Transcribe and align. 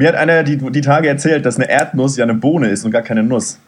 Mir 0.00 0.08
hat 0.08 0.14
einer 0.14 0.44
die, 0.44 0.56
die 0.56 0.80
Tage 0.80 1.08
erzählt, 1.08 1.44
dass 1.44 1.56
eine 1.56 1.68
Erdnuss 1.68 2.16
ja 2.16 2.24
eine 2.24 2.32
Bohne 2.32 2.68
ist 2.68 2.86
und 2.86 2.90
gar 2.90 3.02
keine 3.02 3.22
Nuss. 3.22 3.60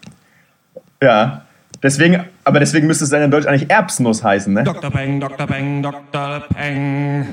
Ja. 1.02 1.42
Deswegen, 1.82 2.24
aber 2.42 2.58
deswegen 2.58 2.86
müsste 2.86 3.04
es 3.04 3.10
dann 3.10 3.20
in 3.20 3.30
Deutsch 3.30 3.44
eigentlich 3.44 3.68
Erbsnuss 3.68 4.24
heißen, 4.24 4.50
ne? 4.50 4.62
Dr. 4.64 4.90
Peng, 4.90 5.20
Dr. 5.20 5.46
Peng, 5.46 5.82
Dr. 5.82 6.42
Peng. 6.54 7.26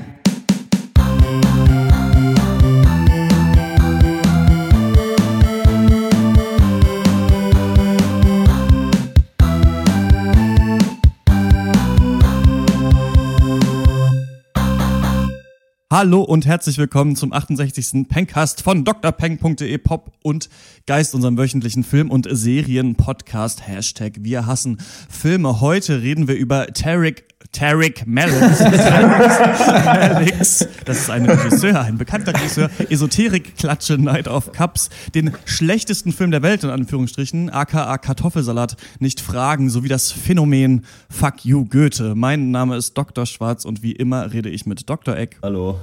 Hallo 15.92 16.22
und 16.22 16.46
herzlich 16.46 16.78
willkommen 16.78 17.16
zum 17.16 17.32
68. 17.32 18.06
Pencast 18.08 18.62
von 18.62 18.84
drpeng.de 18.84 19.76
Pop 19.78 20.12
und 20.22 20.48
Geist, 20.86 21.16
unserem 21.16 21.36
wöchentlichen 21.36 21.82
Film- 21.82 22.12
und 22.12 22.28
Serien-Podcast. 22.30 23.66
Hashtag 23.66 24.12
Wir 24.20 24.46
hassen 24.46 24.78
Filme. 25.08 25.60
Heute 25.60 26.00
reden 26.00 26.28
wir 26.28 26.36
über 26.36 26.68
Tarek 26.68 27.24
Tarek 27.52 28.06
Mallix. 28.06 28.60
Mallix. 29.84 30.68
Das 30.84 30.98
ist 30.98 31.10
ein 31.10 31.28
Regisseur, 31.28 31.80
ein 31.80 31.98
bekannter 31.98 32.32
Regisseur. 32.34 32.70
Esoterik-Klatsche 32.88 33.98
Night 33.98 34.28
of 34.28 34.52
Cups. 34.52 34.88
Den 35.14 35.32
schlechtesten 35.46 36.12
Film 36.12 36.30
der 36.30 36.42
Welt, 36.42 36.62
in 36.64 36.70
Anführungsstrichen. 36.70 37.50
aka 37.50 37.98
Kartoffelsalat. 37.98 38.76
Nicht 38.98 39.20
fragen, 39.20 39.68
sowie 39.70 39.88
das 39.88 40.12
Phänomen 40.12 40.84
Fuck 41.08 41.44
You 41.44 41.64
Goethe. 41.64 42.14
Mein 42.14 42.50
Name 42.50 42.76
ist 42.76 42.96
Dr. 42.96 43.26
Schwarz 43.26 43.64
und 43.64 43.82
wie 43.82 43.92
immer 43.92 44.32
rede 44.32 44.48
ich 44.48 44.66
mit 44.66 44.88
Dr. 44.88 45.16
Eck. 45.16 45.38
Hallo. 45.42 45.80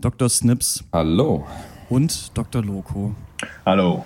Dr. 0.00 0.28
Snips. 0.28 0.84
Hallo. 0.92 1.46
Und 1.88 2.30
Dr. 2.36 2.62
Loco. 2.62 3.14
Hallo. 3.66 4.04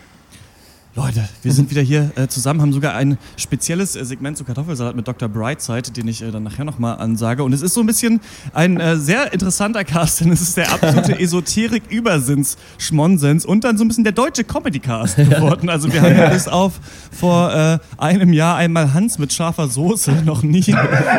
Leute, 0.97 1.29
wir 1.43 1.53
sind 1.53 1.71
wieder 1.71 1.83
hier 1.83 2.11
äh, 2.17 2.27
zusammen, 2.27 2.63
haben 2.63 2.73
sogar 2.73 2.95
ein 2.95 3.19
spezielles 3.37 3.97
äh, 3.97 4.05
Segment 4.07 4.39
zu 4.39 4.45
Kartoffelsalat 4.45 4.97
mit 4.97 5.07
Dr. 5.07 5.29
Brightside, 5.29 5.91
den 5.91 6.09
ich 6.09 6.23
äh, 6.23 6.31
dann 6.31 6.43
nachher 6.43 6.65
nochmal 6.65 6.97
ansage. 6.97 7.45
Und 7.45 7.53
es 7.53 7.61
ist 7.61 7.75
so 7.75 7.81
ein 7.81 7.87
bisschen 7.87 8.23
ein 8.55 8.81
äh, 8.81 8.97
sehr 8.97 9.35
interessanter 9.35 9.85
Cast, 9.85 10.23
denn 10.23 10.33
es 10.33 10.41
ist 10.41 10.57
der 10.57 10.73
absolute 10.73 11.13
Esoterik-Übersinns-Schmonsens 11.21 13.45
und 13.45 13.65
dann 13.65 13.77
so 13.77 13.85
ein 13.85 13.89
bisschen 13.89 14.05
der 14.05 14.15
deutsche 14.15 14.43
Comedy-Cast 14.43 15.17
geworden. 15.17 15.69
Also 15.69 15.93
wir 15.93 16.01
haben 16.01 16.17
ja 16.17 16.31
bis 16.31 16.49
auf 16.49 16.81
vor 17.13 17.55
äh, 17.55 17.79
einem 17.99 18.33
Jahr 18.33 18.57
einmal 18.57 18.95
Hans 18.95 19.19
mit 19.19 19.35
scharfer 19.35 19.69
Soße 19.69 20.13
noch 20.25 20.43
nie 20.43 20.75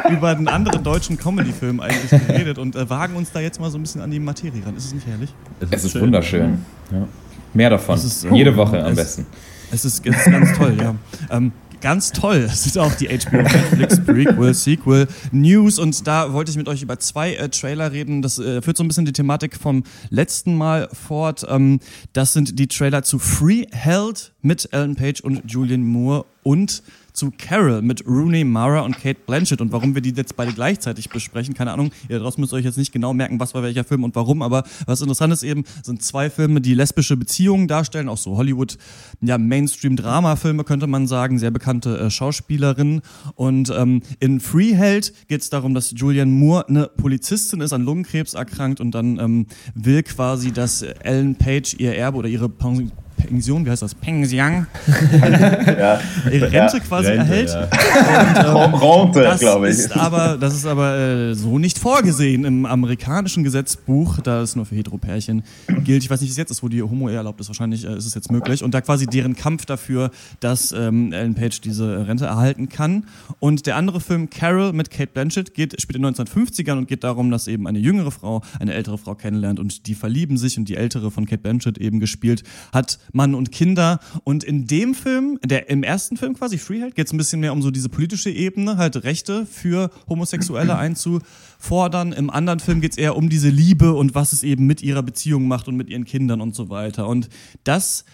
über 0.10 0.30
einen 0.30 0.48
anderen 0.48 0.84
deutschen 0.84 1.20
Comedy-Film 1.20 1.82
eigentlich 1.82 2.10
geredet 2.10 2.58
und 2.58 2.76
äh, 2.76 2.90
wagen 2.90 3.16
uns 3.16 3.32
da 3.32 3.42
jetzt 3.42 3.60
mal 3.60 3.70
so 3.70 3.78
ein 3.78 3.84
bisschen 3.84 4.02
an 4.02 4.10
die 4.10 4.20
Materie 4.20 4.66
ran. 4.66 4.76
Ist 4.76 4.86
es 4.86 4.96
nicht 4.96 5.06
herrlich? 5.06 5.32
Es 5.60 5.70
ist, 5.70 5.76
es 5.76 5.86
ist 5.94 6.02
wunderschön. 6.02 6.66
Ja. 6.92 7.08
Mehr 7.54 7.70
davon. 7.70 7.96
Ist, 7.96 8.26
Jede 8.32 8.58
Woche 8.58 8.84
am 8.84 8.96
besten. 8.96 9.28
Es 9.72 9.86
ist, 9.86 10.06
es 10.06 10.16
ist 10.16 10.32
ganz 10.32 10.58
toll, 10.58 10.78
ja. 10.80 10.96
Ähm, 11.30 11.52
ganz 11.82 12.12
toll. 12.12 12.48
Es 12.52 12.66
ist 12.66 12.78
auch 12.78 12.94
die 12.96 13.08
HBO 13.08 13.38
Netflix 13.38 14.00
Prequel, 14.04 14.54
Sequel, 14.54 15.08
News 15.32 15.80
und 15.80 16.08
da 16.08 16.34
wollte 16.34 16.52
ich 16.52 16.58
mit 16.58 16.68
euch 16.68 16.82
über 16.82 17.00
zwei 17.00 17.34
äh, 17.36 17.50
Trailer 17.50 17.92
reden. 17.92 18.22
Das 18.22 18.40
äh, 18.40 18.62
führt 18.62 18.78
so 18.78 18.84
ein 18.84 18.88
bisschen 18.88 19.06
die 19.06 19.14
Thematik 19.14 19.56
vom 19.56 19.84
letzten 20.10 20.56
Mal 20.56 20.90
fort. 20.92 21.46
Ähm, 21.48 21.80
das 22.14 22.34
sind 22.34 22.58
die 22.60 22.68
Trailer 22.68 23.04
zu 23.04 23.20
Free 23.20 23.66
Held 23.72 24.34
mit 24.42 24.70
Ellen 24.72 24.96
Page 24.96 25.22
und 25.22 25.44
Julian 25.52 25.84
Moore 25.84 26.26
und 26.44 26.82
zu 27.18 27.32
Carol 27.36 27.82
mit 27.82 28.06
Rooney 28.06 28.44
Mara 28.44 28.82
und 28.82 28.96
Kate 28.96 29.20
Blanchett 29.26 29.60
und 29.60 29.72
warum 29.72 29.96
wir 29.96 30.02
die 30.02 30.12
jetzt 30.12 30.36
beide 30.36 30.54
gleichzeitig 30.54 31.10
besprechen. 31.10 31.56
Keine 31.56 31.72
Ahnung, 31.72 31.92
ihr 32.10 32.20
draußen 32.20 32.40
müsst 32.40 32.54
euch 32.54 32.64
jetzt 32.64 32.78
nicht 32.78 32.92
genau 32.92 33.12
merken, 33.14 33.40
was 33.40 33.56
war 33.56 33.64
welcher 33.64 33.84
Film 33.84 34.04
und 34.04 34.16
warum, 34.16 34.44
aber 34.44 34.64
was 34.86 35.02
interessant 35.02 35.34
ist 35.34 35.42
eben, 35.42 35.64
sind 35.82 36.04
zwei 36.04 36.30
Filme, 36.30 36.62
die 36.62 36.76
lesbische 36.76 37.18
Beziehungen 37.18 37.68
darstellen, 37.68 38.08
auch 38.08 38.18
so 38.18 38.38
Hollywood, 38.38 38.78
ja, 39.22 39.40
Mainstream-Drama-Filme 39.40 40.64
könnte 40.64 40.86
man 40.86 41.08
sagen, 41.08 41.40
sehr 41.40 41.50
bekannte 41.50 41.98
äh, 41.98 42.10
Schauspielerinnen. 42.12 43.02
Und 43.34 43.72
ähm, 43.76 44.02
in 44.20 44.40
Freeheld 44.40 45.14
geht 45.28 45.42
es 45.42 45.50
darum, 45.50 45.74
dass 45.74 45.94
Julianne 45.96 46.32
Moore 46.32 46.68
eine 46.68 46.88
Polizistin 46.88 47.62
ist, 47.62 47.74
an 47.74 47.84
Lungenkrebs 47.84 48.36
erkrankt 48.36 48.80
und 48.80 48.92
dann 48.92 49.18
ähm, 49.20 49.48
will 49.74 50.04
quasi, 50.04 50.52
dass 50.52 50.84
Ellen 50.84 51.36
Page 51.36 51.74
ihr 51.80 51.96
Erbe 51.96 52.18
oder 52.18 52.30
ihre 52.30 52.48
Pension 52.48 52.92
Pension, 53.18 53.66
wie 53.66 53.70
heißt 53.72 53.82
das? 53.82 53.96
Pension, 53.96 54.68
ja. 55.22 56.00
ihre 56.32 56.52
Rente 56.52 56.80
quasi 56.80 57.10
Rente, 57.10 57.20
erhält. 57.20 57.50
Ja. 57.50 58.54
Und, 58.54 59.16
ähm, 59.16 59.24
Rente, 59.24 59.38
glaube 59.40 59.70
ich. 59.70 59.78
Ist 59.78 59.96
aber, 59.96 60.38
das 60.38 60.56
ist 60.56 60.66
aber 60.66 60.98
äh, 60.98 61.36
so 61.36 61.60
nicht 61.60 61.80
vorgesehen 61.80 62.46
im 62.46 62.66
amerikanischen 62.66 63.44
Gesetzbuch, 63.44 64.20
da 64.22 64.42
es 64.42 64.56
nur 64.56 64.66
für 64.66 64.76
Heteropärchen 64.76 65.44
gilt. 65.84 66.04
Ich 66.04 66.10
weiß 66.10 66.22
nicht, 66.22 66.30
wie 66.30 66.32
es 66.32 66.38
jetzt 66.38 66.52
ist, 66.52 66.64
wo 66.64 66.70
die 66.70 66.82
Homo 66.82 67.10
eher 67.10 67.18
erlaubt 67.18 67.42
ist. 67.42 67.50
Wahrscheinlich 67.50 67.86
äh, 67.86 67.98
ist 67.98 68.06
es 68.06 68.14
jetzt 68.14 68.32
möglich. 68.32 68.64
Und 68.64 68.74
da 68.74 68.82
quasi 68.82 69.08
deren 69.08 69.36
Kampf 69.36 69.66
dafür, 69.66 70.12
dass 70.40 70.72
ähm, 70.72 71.12
Ellen 71.12 71.36
Page 71.36 71.60
diese 71.62 72.08
Rente 72.08 72.26
erhalten 72.26 72.70
kann. 72.70 73.06
Und 73.40 73.66
der 73.66 73.76
andere 73.76 74.00
Film, 74.00 74.30
Carol 74.30 74.74
mit 74.74 74.92
Kate 74.92 75.12
Blanchett, 75.14 75.54
geht, 75.54 75.82
spielt 75.82 75.98
in 75.98 76.04
den 76.04 76.14
1950ern 76.14 76.78
und 76.78 76.88
geht 76.88 77.04
darum, 77.04 77.32
dass 77.32 77.48
eben 77.48 77.68
eine 77.68 77.80
jüngere 77.80 78.12
Frau 78.12 78.42
eine 78.60 78.74
ältere 78.74 78.98
Frau 78.98 79.16
kennenlernt 79.16 79.60
und 79.60 79.88
die 79.88 79.96
verlieben 79.96 80.38
sich 80.38 80.58
und 80.58 80.70
die 80.70 80.76
ältere 80.76 81.12
von 81.12 81.26
Kate 81.26 81.42
Blanchett 81.42 81.78
eben 81.78 82.00
gespielt 82.00 82.44
hat 82.72 83.00
Mann 83.14 83.36
und 83.36 83.52
Kinder. 83.52 84.00
Und 84.24 84.44
in 84.44 84.68
dem 84.68 84.94
Film, 84.94 85.40
der 85.44 85.70
im 85.70 85.84
ersten 85.84 86.18
Film 86.18 86.36
quasi 86.36 86.58
Freeheld, 86.58 86.96
geht 86.96 87.08
es 87.08 87.14
ein 87.14 87.18
bisschen 87.18 87.40
mehr 87.40 87.54
um 87.54 87.62
so 87.62 87.72
diese 87.72 87.90
politische 87.90 88.30
Ebene, 88.30 88.78
halt 88.78 89.04
Rechte 89.04 89.46
für 89.46 89.90
Homosexuelle 90.10 90.76
einzufordern. 90.78 92.14
Im 92.14 92.30
anderen 92.30 92.60
Film 92.60 92.82
geht 92.82 92.92
es 92.92 92.98
eher 92.98 93.16
um 93.16 93.30
diese 93.30 93.50
Liebe 93.50 93.94
und 93.94 94.16
was 94.16 94.34
es 94.34 94.44
eben 94.44 94.66
mit 94.66 94.82
ihrer 94.82 95.04
Beziehung 95.04 95.48
macht 95.48 95.68
und 95.68 95.76
mit 95.76 95.90
ihren 95.90 96.06
Kindern 96.06 96.42
und 96.42 96.56
so 96.56 96.70
weiter. 96.70 97.08
Und 97.08 97.30
das 97.64 98.06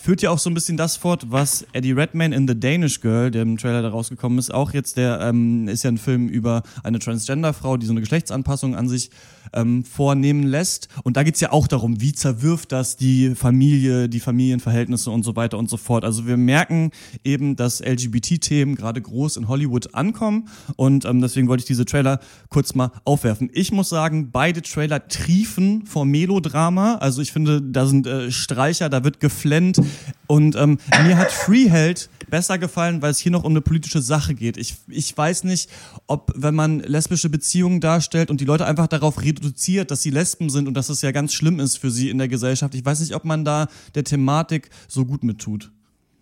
führt 0.00 0.22
ja 0.22 0.30
auch 0.30 0.38
so 0.38 0.50
ein 0.50 0.54
bisschen 0.54 0.76
das 0.76 0.96
fort, 0.96 1.26
was 1.30 1.66
Eddie 1.72 1.92
Redmayne 1.92 2.34
in 2.34 2.48
The 2.48 2.58
Danish 2.58 3.00
Girl, 3.00 3.30
der 3.30 3.42
im 3.42 3.56
Trailer 3.56 3.82
da 3.82 3.88
rausgekommen 3.90 4.38
ist, 4.38 4.52
auch 4.52 4.72
jetzt 4.72 4.96
der 4.96 5.20
ähm, 5.20 5.68
ist 5.68 5.84
ja 5.84 5.90
ein 5.90 5.98
Film 5.98 6.28
über 6.28 6.62
eine 6.82 6.98
Transgender-Frau, 6.98 7.76
die 7.76 7.86
so 7.86 7.92
eine 7.92 8.00
Geschlechtsanpassung 8.00 8.74
an 8.74 8.88
sich 8.88 9.10
ähm, 9.52 9.84
vornehmen 9.84 10.44
lässt. 10.44 10.88
Und 11.04 11.16
da 11.16 11.22
geht's 11.22 11.40
ja 11.40 11.52
auch 11.52 11.66
darum, 11.66 12.00
wie 12.00 12.12
zerwirft 12.12 12.72
das 12.72 12.96
die 12.96 13.34
Familie, 13.34 14.08
die 14.08 14.20
Familienverhältnisse 14.20 15.10
und 15.10 15.24
so 15.24 15.36
weiter 15.36 15.58
und 15.58 15.68
so 15.68 15.76
fort. 15.76 16.04
Also 16.04 16.26
wir 16.26 16.36
merken 16.36 16.90
eben, 17.22 17.56
dass 17.56 17.80
LGBT-Themen 17.80 18.74
gerade 18.74 19.00
groß 19.00 19.36
in 19.36 19.48
Hollywood 19.48 19.94
ankommen 19.94 20.48
und 20.76 21.04
ähm, 21.04 21.20
deswegen 21.20 21.48
wollte 21.48 21.62
ich 21.62 21.66
diese 21.66 21.84
Trailer 21.84 22.20
kurz 22.48 22.74
mal 22.74 22.90
aufwerfen. 23.04 23.50
Ich 23.52 23.72
muss 23.72 23.88
sagen, 23.88 24.30
beide 24.32 24.62
Trailer 24.62 25.06
triefen 25.06 25.84
vor 25.86 26.04
Melodrama. 26.04 26.96
Also 26.96 27.22
ich 27.22 27.32
finde, 27.32 27.60
da 27.60 27.86
sind 27.86 28.06
äh, 28.06 28.30
Streicher, 28.30 28.88
da 28.88 29.04
wird 29.04 29.20
geflennt 29.20 29.81
und 30.26 30.56
ähm, 30.56 30.78
mir 31.04 31.16
hat 31.16 31.30
Freeheld 31.30 32.08
besser 32.28 32.58
gefallen, 32.58 33.02
weil 33.02 33.10
es 33.10 33.18
hier 33.18 33.30
noch 33.30 33.44
um 33.44 33.52
eine 33.52 33.60
politische 33.60 34.00
Sache 34.00 34.34
geht. 34.34 34.56
Ich, 34.56 34.76
ich 34.88 35.16
weiß 35.16 35.44
nicht, 35.44 35.68
ob 36.06 36.32
wenn 36.34 36.54
man 36.54 36.80
lesbische 36.80 37.28
Beziehungen 37.28 37.80
darstellt 37.80 38.30
und 38.30 38.40
die 38.40 38.46
Leute 38.46 38.64
einfach 38.64 38.86
darauf 38.86 39.20
reduziert, 39.20 39.90
dass 39.90 40.02
sie 40.02 40.10
Lesben 40.10 40.48
sind 40.48 40.66
und 40.66 40.74
dass 40.74 40.88
es 40.88 41.02
ja 41.02 41.12
ganz 41.12 41.34
schlimm 41.34 41.60
ist 41.60 41.76
für 41.76 41.90
sie 41.90 42.08
in 42.08 42.18
der 42.18 42.28
Gesellschaft, 42.28 42.74
ich 42.74 42.84
weiß 42.84 43.00
nicht, 43.00 43.14
ob 43.14 43.24
man 43.24 43.44
da 43.44 43.68
der 43.94 44.04
Thematik 44.04 44.70
so 44.88 45.04
gut 45.04 45.22
mittut. 45.22 45.70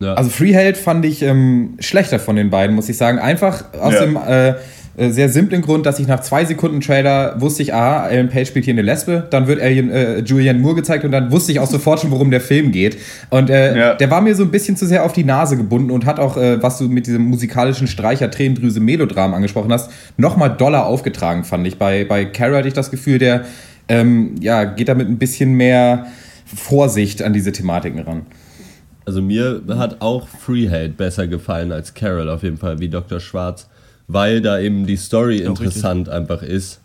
Ja. 0.00 0.14
Also 0.14 0.30
Freeheld 0.30 0.76
fand 0.76 1.04
ich 1.04 1.22
ähm, 1.22 1.74
schlechter 1.78 2.18
von 2.18 2.36
den 2.36 2.50
beiden, 2.50 2.74
muss 2.74 2.88
ich 2.88 2.96
sagen. 2.96 3.18
Einfach 3.18 3.64
aus 3.78 3.94
ja. 3.94 4.00
dem 4.00 4.16
äh, 4.16 4.54
äh, 4.96 5.10
sehr 5.10 5.28
simplen 5.28 5.62
Grund, 5.62 5.86
dass 5.86 5.98
ich 5.98 6.06
nach 6.06 6.20
zwei 6.20 6.44
Sekunden 6.44 6.80
Trailer 6.80 7.40
wusste 7.40 7.62
ich, 7.62 7.72
aha, 7.72 8.08
Ellen 8.08 8.28
Page 8.28 8.48
spielt 8.48 8.64
hier 8.64 8.74
eine 8.74 8.82
Lesbe, 8.82 9.26
dann 9.30 9.46
wird 9.46 9.60
Alien, 9.60 9.90
äh, 9.90 10.18
Julianne 10.18 10.58
Moore 10.58 10.76
gezeigt 10.76 11.04
und 11.04 11.12
dann 11.12 11.30
wusste 11.30 11.52
ich 11.52 11.60
auch 11.60 11.68
sofort 11.68 12.00
schon, 12.00 12.10
worum 12.10 12.30
der 12.30 12.40
Film 12.40 12.72
geht. 12.72 12.98
Und 13.30 13.50
äh, 13.50 13.78
ja. 13.78 13.94
der 13.94 14.10
war 14.10 14.20
mir 14.20 14.34
so 14.34 14.42
ein 14.42 14.50
bisschen 14.50 14.76
zu 14.76 14.86
sehr 14.86 15.04
auf 15.04 15.12
die 15.12 15.24
Nase 15.24 15.56
gebunden 15.56 15.90
und 15.90 16.06
hat 16.06 16.18
auch, 16.18 16.36
äh, 16.36 16.62
was 16.62 16.78
du 16.78 16.88
mit 16.88 17.06
diesem 17.06 17.22
musikalischen 17.22 17.86
Streicher 17.86 18.30
Tränendrüse 18.30 18.80
Melodram 18.80 19.32
angesprochen 19.32 19.72
hast, 19.72 19.90
nochmal 20.16 20.56
doller 20.56 20.86
aufgetragen, 20.86 21.44
fand 21.44 21.66
ich. 21.66 21.78
Bei, 21.78 22.04
bei 22.04 22.24
Carol 22.24 22.56
hatte 22.56 22.68
ich 22.68 22.74
das 22.74 22.90
Gefühl, 22.90 23.18
der 23.18 23.44
ähm, 23.88 24.34
ja, 24.40 24.64
geht 24.64 24.88
damit 24.88 25.08
ein 25.08 25.18
bisschen 25.18 25.54
mehr 25.54 26.06
Vorsicht 26.44 27.22
an 27.22 27.32
diese 27.32 27.52
Thematiken 27.52 28.00
ran. 28.00 28.26
Also 29.10 29.22
mir 29.22 29.62
hat 29.70 30.00
auch 30.00 30.28
Freeheld 30.28 30.96
besser 30.96 31.26
gefallen 31.26 31.72
als 31.72 31.94
Carol 31.94 32.28
auf 32.28 32.42
jeden 32.42 32.58
Fall, 32.58 32.78
wie 32.78 32.88
Dr. 32.88 33.20
Schwarz 33.20 33.68
weil 34.12 34.40
da 34.40 34.58
eben 34.58 34.86
die 34.86 34.96
Story 34.96 35.42
ja, 35.42 35.48
interessant 35.48 36.08
richtig. 36.08 36.14
einfach 36.14 36.42
ist. 36.42 36.80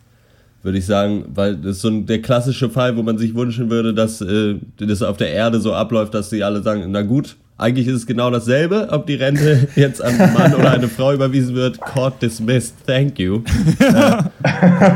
Würde 0.63 0.77
ich 0.80 0.86
sagen, 0.86 1.25
weil 1.33 1.56
das 1.56 1.77
ist 1.77 1.81
so 1.81 1.89
ein, 1.89 2.06
der 2.06 2.22
klassische 2.22 2.69
Fall, 2.69 2.98
wo 2.98 3.04
man 3.04 3.18
sich 3.18 3.36
wünschen 3.36 3.69
würde, 3.69 3.94
dass 3.94 4.22
äh, 4.22 4.56
das 4.77 5.01
auf 5.04 5.18
der 5.18 5.30
Erde 5.30 5.60
so 5.60 5.74
abläuft, 5.74 6.13
dass 6.13 6.30
sie 6.31 6.44
alle 6.44 6.63
sagen, 6.63 6.86
na 6.89 7.04
gut, 7.04 7.36
eigentlich 7.57 7.88
ist 7.88 7.95
es 7.95 8.07
genau 8.07 8.31
dasselbe, 8.31 8.89
ob 8.92 9.06
die 9.06 9.16
Rente 9.16 9.68
jetzt 9.75 10.01
an 10.04 10.19
einen 10.19 10.33
Mann 10.33 10.54
oder 10.56 10.72
eine 10.72 10.88
Frau 10.88 11.13
überwiesen 11.13 11.56
wird. 11.56 11.80
Court 11.80 12.19
dismissed, 12.22 12.75
thank 12.88 13.19
you. 13.19 13.42
äh, 13.80 14.24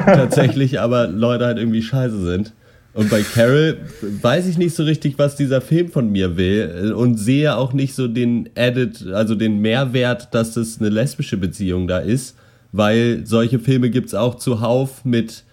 tatsächlich 0.06 0.80
aber 0.80 1.08
Leute 1.08 1.46
halt 1.46 1.58
irgendwie 1.58 1.84
scheiße 1.84 2.20
sind. 2.24 2.54
Und 3.00 3.10
bei 3.10 3.22
Carol 3.22 3.78
weiß 4.02 4.46
ich 4.48 4.58
nicht 4.58 4.76
so 4.76 4.84
richtig, 4.84 5.18
was 5.18 5.38
dieser 5.38 5.62
Film 5.62 5.88
von 5.88 6.12
mir 6.12 6.36
will 6.36 6.94
und 6.94 7.16
sehe 7.16 7.56
auch 7.56 7.72
nicht 7.72 7.96
so 7.96 8.10
den 8.10 8.50
Edit, 8.56 9.08
also 9.14 9.36
den 9.36 9.60
Mehrwert, 9.60 10.34
dass 10.34 10.56
das 10.56 10.82
eine 10.82 10.90
lesbische 10.90 11.38
Beziehung 11.38 11.88
da 11.88 12.00
ist, 12.00 12.36
weil 12.74 13.26
solche 13.26 13.60
Filme 13.60 13.90
gibt 13.90 14.08
es 14.08 14.16
auch 14.16 14.36
zuhauf 14.36 15.06
mit 15.06 15.46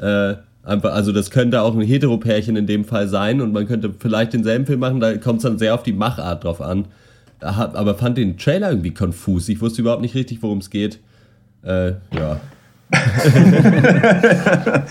äh, 0.00 0.36
also 0.62 1.12
das 1.12 1.30
könnte 1.30 1.60
auch 1.60 1.74
ein 1.74 1.82
Heteropärchen 1.82 2.56
in 2.56 2.66
dem 2.66 2.86
Fall 2.86 3.06
sein 3.06 3.42
und 3.42 3.52
man 3.52 3.66
könnte 3.66 3.92
vielleicht 3.98 4.32
denselben 4.32 4.64
Film 4.64 4.80
machen, 4.80 4.98
da 4.98 5.14
kommt 5.18 5.40
es 5.40 5.42
dann 5.42 5.58
sehr 5.58 5.74
auf 5.74 5.82
die 5.82 5.92
Machart 5.92 6.44
drauf 6.44 6.62
an. 6.62 6.86
Aber 7.40 7.96
fand 7.96 8.16
den 8.16 8.38
Trailer 8.38 8.70
irgendwie 8.70 8.94
konfus. 8.94 9.50
Ich 9.50 9.60
wusste 9.60 9.82
überhaupt 9.82 10.00
nicht 10.00 10.14
richtig, 10.14 10.42
worum 10.42 10.60
es 10.60 10.70
geht. 10.70 11.00
Äh, 11.64 11.88
ja. 12.16 12.40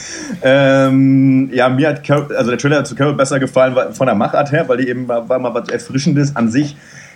ähm, 0.44 1.50
ja, 1.54 1.70
mir 1.70 1.90
hat 1.90 2.04
Carol, 2.04 2.36
also 2.36 2.50
der 2.50 2.60
Trailer 2.60 2.84
zu 2.84 2.96
Carol 2.96 3.14
besser 3.14 3.40
gefallen 3.40 3.76
von 3.94 4.08
der 4.08 4.16
Machart 4.16 4.52
her, 4.52 4.68
weil 4.68 4.78
die 4.78 4.90
eben 4.90 5.08
war, 5.08 5.30
war 5.30 5.40
mal 5.40 5.54
was 5.54 5.70
Erfrischendes 5.70 6.36
an 6.36 6.50
sich. 6.50 6.76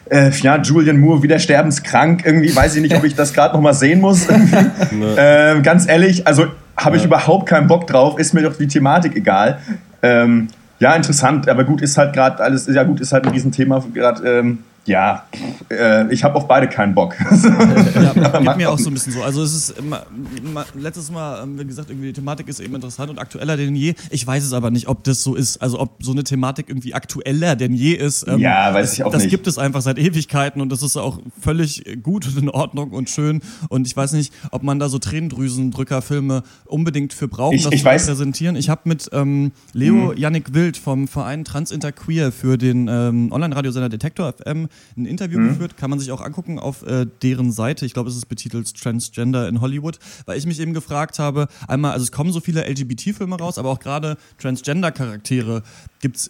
Äh, 0.10 0.30
ja, 0.42 0.58
Julian 0.62 1.00
Moore 1.00 1.24
wieder 1.24 1.40
sterbenskrank. 1.40 2.26
Irgendwie 2.26 2.56
weiß 2.56 2.76
ich 2.76 2.82
nicht, 2.82 2.96
ob 2.96 3.04
ich 3.04 3.16
das 3.16 3.34
gerade 3.34 3.56
noch 3.56 3.62
mal 3.62 3.74
sehen 3.74 4.00
muss. 4.00 4.28
äh, 5.18 5.60
ganz 5.62 5.88
ehrlich, 5.88 6.26
also 6.28 6.48
habe 6.78 6.98
ich 6.98 7.06
überhaupt 7.06 7.50
keinen 7.50 7.68
Bock 7.68 7.88
drauf. 7.88 8.20
Ist 8.20 8.34
mir 8.34 8.44
doch 8.44 8.56
die 8.56 8.68
Thematik 8.68 9.16
egal. 9.16 9.60
Ähm, 10.02 10.48
ja, 10.80 10.96
interessant, 10.96 11.50
aber 11.50 11.64
gut, 11.64 11.82
ist 11.82 11.98
halt 11.98 12.14
gerade 12.14 12.42
alles, 12.44 12.68
ja 12.68 12.84
gut, 12.84 13.02
ist 13.02 13.12
halt 13.12 13.26
ein 13.26 13.32
Riesenthema 13.32 13.84
gerade. 13.94 14.40
Ähm, 14.40 14.60
ja, 14.88 15.26
äh, 15.70 16.12
ich 16.14 16.24
habe 16.24 16.36
auf 16.36 16.48
beide 16.48 16.68
keinen 16.68 16.96
Bock. 16.96 17.16
ja, 17.20 18.40
geht 18.40 18.58
mir 18.58 18.72
auch 18.72 18.80
so 18.80 18.90
ein 18.90 18.94
bisschen 18.94 19.14
so. 19.14 19.22
Also 19.22 19.44
es 19.44 19.54
ist 19.54 19.78
immer, 19.78 20.06
immer, 20.38 20.66
letztes 20.74 21.12
Mal, 21.12 21.46
wie 21.58 21.66
gesagt, 21.66 21.90
irgendwie 21.90 22.08
die 22.08 22.14
Thematik 22.14 22.48
ist 22.48 22.60
eben 22.62 22.74
interessant 22.74 23.10
und 23.10 23.20
aktueller 23.20 23.58
denn 23.58 23.76
je. 23.76 23.96
Ich 24.10 24.26
weiß 24.26 24.44
es 24.44 24.54
aber 24.54 24.72
nicht, 24.72 24.88
ob 24.88 25.04
das 25.04 25.24
so 25.24 25.36
ist. 25.36 25.62
Also 25.62 25.80
ob 25.80 26.02
so 26.02 26.14
eine 26.14 26.24
Thematik 26.24 26.70
irgendwie 26.70 26.94
aktueller 26.94 27.58
denn 27.58 27.74
je 27.74 27.94
ist. 27.94 28.28
Ähm, 28.28 28.40
ja, 28.40 28.74
weiß 28.74 28.94
ich 28.94 29.04
auch 29.04 29.12
das 29.12 29.24
nicht. 29.24 29.34
Das 29.34 29.38
gibt 29.38 29.48
es 29.48 29.58
einfach 29.58 29.82
seit 29.82 30.00
Ewigkeiten 30.00 30.62
und 30.62 30.72
das 30.72 30.82
ist 30.82 30.96
auch 30.96 31.20
völlig 31.40 31.84
gut 32.02 32.26
und 32.26 32.38
in 32.38 32.50
Ordnung 32.50 32.92
und 32.92 33.10
schön. 33.10 33.42
Und 33.68 33.88
ich 33.88 33.96
weiß 33.96 34.14
nicht, 34.14 34.34
ob 34.52 34.64
man 34.64 34.80
da 34.80 34.88
so 34.88 35.00
Tränendrüsendrückerfilme 35.00 36.44
unbedingt 36.66 37.14
für 37.14 37.28
braucht, 37.28 37.56
ich, 37.56 37.64
das 37.64 37.74
ich 37.74 37.82
zu 37.82 37.86
weiß. 37.86 38.06
präsentieren. 38.06 38.56
Ich 38.56 38.70
habe 38.70 38.82
mit 38.86 39.10
ähm, 39.12 39.52
Leo 39.74 40.14
mhm. 40.14 40.18
Yannick 40.18 40.54
Wild 40.54 40.78
vom 40.78 41.10
Verein 41.10 41.44
Transinterqueer 41.44 42.32
für 42.32 42.58
den 42.58 42.88
ähm, 42.90 43.32
Online-Radiosender 43.34 43.90
Detektor 43.90 44.34
FM 44.34 44.70
ein 44.96 45.06
Interview 45.06 45.40
mhm. 45.40 45.50
geführt, 45.50 45.78
kann 45.78 45.90
man 45.90 46.00
sich 46.00 46.12
auch 46.12 46.22
angucken 46.22 46.60
auf 46.60 46.84
äh, 46.84 47.06
deren 47.22 47.52
Seite. 47.52 47.86
Ich 47.86 47.94
glaube, 47.94 48.10
es 48.10 48.16
ist 48.16 48.28
betitelt 48.28 48.76
Transgender 48.76 49.48
in 49.48 49.62
Hollywood, 49.62 50.00
weil 50.26 50.38
ich 50.38 50.46
mich 50.46 50.60
eben 50.60 50.74
gefragt 50.74 51.20
habe, 51.20 51.48
einmal, 51.68 51.92
also 51.92 52.04
es 52.04 52.12
kommen 52.12 52.32
so 52.32 52.40
viele 52.40 52.68
LGBT-Filme 52.68 53.38
raus, 53.38 53.58
aber 53.58 53.70
auch 53.70 53.80
gerade 53.80 54.18
Transgender-Charaktere 54.40 55.64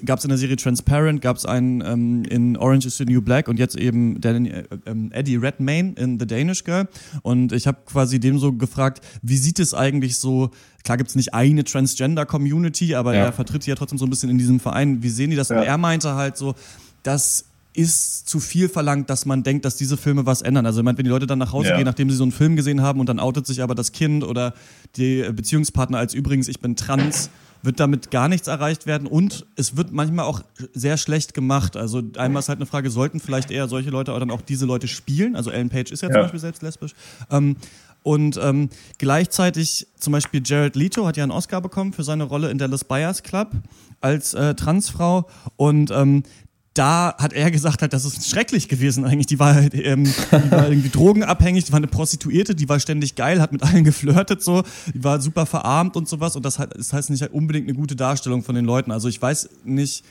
gab 0.05 0.19
es 0.19 0.25
in 0.25 0.29
der 0.29 0.37
Serie 0.37 0.55
Transparent, 0.55 1.21
gab 1.21 1.37
es 1.37 1.45
einen 1.45 1.81
ähm, 1.81 2.23
in 2.23 2.57
Orange 2.57 2.87
is 2.87 2.97
the 2.97 3.05
New 3.05 3.21
Black 3.21 3.47
und 3.47 3.59
jetzt 3.59 3.75
eben 3.75 4.21
der, 4.21 4.35
äh, 4.35 4.63
äh, 4.85 5.09
Eddie 5.11 5.35
Redmayne 5.35 5.93
in 5.93 6.19
The 6.19 6.25
Danish 6.25 6.63
Girl. 6.63 6.87
Und 7.21 7.51
ich 7.51 7.67
habe 7.67 7.79
quasi 7.85 8.19
dem 8.19 8.39
so 8.39 8.53
gefragt, 8.53 9.01
wie 9.21 9.37
sieht 9.37 9.59
es 9.59 9.73
eigentlich 9.73 10.17
so, 10.17 10.51
klar 10.83 10.97
gibt 10.97 11.09
es 11.09 11.15
nicht 11.15 11.33
eine 11.33 11.63
Transgender-Community, 11.63 12.95
aber 12.95 13.13
ja. 13.13 13.25
er 13.25 13.33
vertritt 13.33 13.63
sie 13.63 13.69
ja 13.69 13.75
trotzdem 13.75 13.97
so 13.97 14.05
ein 14.05 14.09
bisschen 14.09 14.29
in 14.29 14.37
diesem 14.37 14.59
Verein. 14.59 15.03
Wie 15.03 15.09
sehen 15.09 15.29
die 15.29 15.35
das? 15.35 15.49
Ja. 15.49 15.59
Und 15.59 15.63
er 15.63 15.77
meinte 15.77 16.15
halt 16.15 16.37
so, 16.37 16.55
dass 17.03 17.45
ist 17.77 18.27
zu 18.27 18.39
viel 18.39 18.69
verlangt, 18.69 19.09
dass 19.09 19.27
man 19.27 19.43
denkt, 19.43 19.63
dass 19.63 19.75
diese 19.75 19.97
Filme 19.97 20.25
was 20.25 20.41
ändern. 20.41 20.65
Also, 20.65 20.79
ich 20.79 20.83
meine, 20.83 20.97
wenn 20.97 21.05
die 21.05 21.11
Leute 21.11 21.27
dann 21.27 21.37
nach 21.37 21.53
Hause 21.53 21.69
ja. 21.69 21.75
gehen, 21.77 21.85
nachdem 21.85 22.09
sie 22.09 22.15
so 22.15 22.23
einen 22.23 22.31
Film 22.31 22.55
gesehen 22.55 22.81
haben 22.81 22.99
und 22.99 23.07
dann 23.07 23.19
outet 23.19 23.45
sich 23.45 23.61
aber 23.61 23.75
das 23.75 23.91
Kind 23.91 24.23
oder 24.23 24.55
die 24.95 25.23
Beziehungspartner 25.31 25.99
als 25.99 26.15
übrigens, 26.15 26.47
ich 26.47 26.59
bin 26.59 26.75
trans, 26.75 27.29
wird 27.61 27.79
damit 27.79 28.09
gar 28.09 28.29
nichts 28.29 28.47
erreicht 28.47 28.87
werden 28.87 29.07
und 29.07 29.45
es 29.55 29.77
wird 29.77 29.91
manchmal 29.91 30.25
auch 30.25 30.41
sehr 30.73 30.97
schlecht 30.97 31.35
gemacht. 31.35 31.77
Also, 31.77 32.01
einmal 32.17 32.39
ist 32.39 32.49
halt 32.49 32.57
eine 32.57 32.65
Frage, 32.65 32.89
sollten 32.89 33.19
vielleicht 33.19 33.51
eher 33.51 33.67
solche 33.67 33.91
Leute 33.91 34.11
oder 34.11 34.21
dann 34.21 34.31
auch 34.31 34.41
diese 34.41 34.65
Leute 34.65 34.87
spielen? 34.87 35.35
Also, 35.35 35.51
Ellen 35.51 35.69
Page 35.69 35.91
ist 35.91 36.01
ja, 36.01 36.09
ja. 36.09 36.15
zum 36.15 36.21
Beispiel 36.23 36.39
selbst 36.39 36.63
lesbisch. 36.63 36.93
Ähm, 37.29 37.57
und 38.01 38.39
ähm, 38.41 38.69
gleichzeitig 38.97 39.85
zum 39.99 40.13
Beispiel 40.13 40.41
Jared 40.43 40.75
Leto 40.75 41.05
hat 41.05 41.17
ja 41.17 41.23
einen 41.23 41.31
Oscar 41.31 41.61
bekommen 41.61 41.91
für 41.91 42.03
seine 42.03 42.23
Rolle 42.23 42.49
in 42.49 42.57
Dallas 42.57 42.85
Buyers 42.85 43.21
Club 43.21 43.51
als 43.99 44.33
äh, 44.33 44.55
Transfrau. 44.55 45.27
Und 45.57 45.91
ähm, 45.91 46.23
da 46.77 47.15
hat 47.17 47.33
er 47.33 47.49
gesagt, 47.51 47.81
halt, 47.81 47.93
das 47.93 48.05
ist 48.05 48.29
schrecklich 48.29 48.67
gewesen 48.67 49.03
eigentlich. 49.05 49.25
Die 49.27 49.39
war, 49.39 49.55
halt, 49.55 49.73
ähm, 49.73 50.03
die 50.05 50.51
war 50.51 50.69
irgendwie 50.69 50.89
drogenabhängig, 50.93 51.65
die 51.65 51.71
war 51.71 51.77
eine 51.77 51.87
Prostituierte, 51.87 52.55
die 52.55 52.69
war 52.69 52.79
ständig 52.79 53.15
geil, 53.15 53.41
hat 53.41 53.51
mit 53.51 53.63
allen 53.63 53.83
geflirtet 53.83 54.43
so, 54.43 54.63
die 54.93 55.03
war 55.03 55.21
super 55.21 55.45
verarmt 55.45 55.95
und 55.95 56.07
sowas 56.07 56.35
und 56.35 56.45
das, 56.45 56.57
das 56.57 56.93
heißt 56.93 57.09
nicht 57.09 57.27
unbedingt 57.31 57.67
eine 57.67 57.77
gute 57.77 57.95
Darstellung 57.95 58.43
von 58.43 58.55
den 58.55 58.65
Leuten. 58.65 58.91
Also 58.91 59.07
ich 59.07 59.21
weiß 59.21 59.49
nicht, 59.65 60.03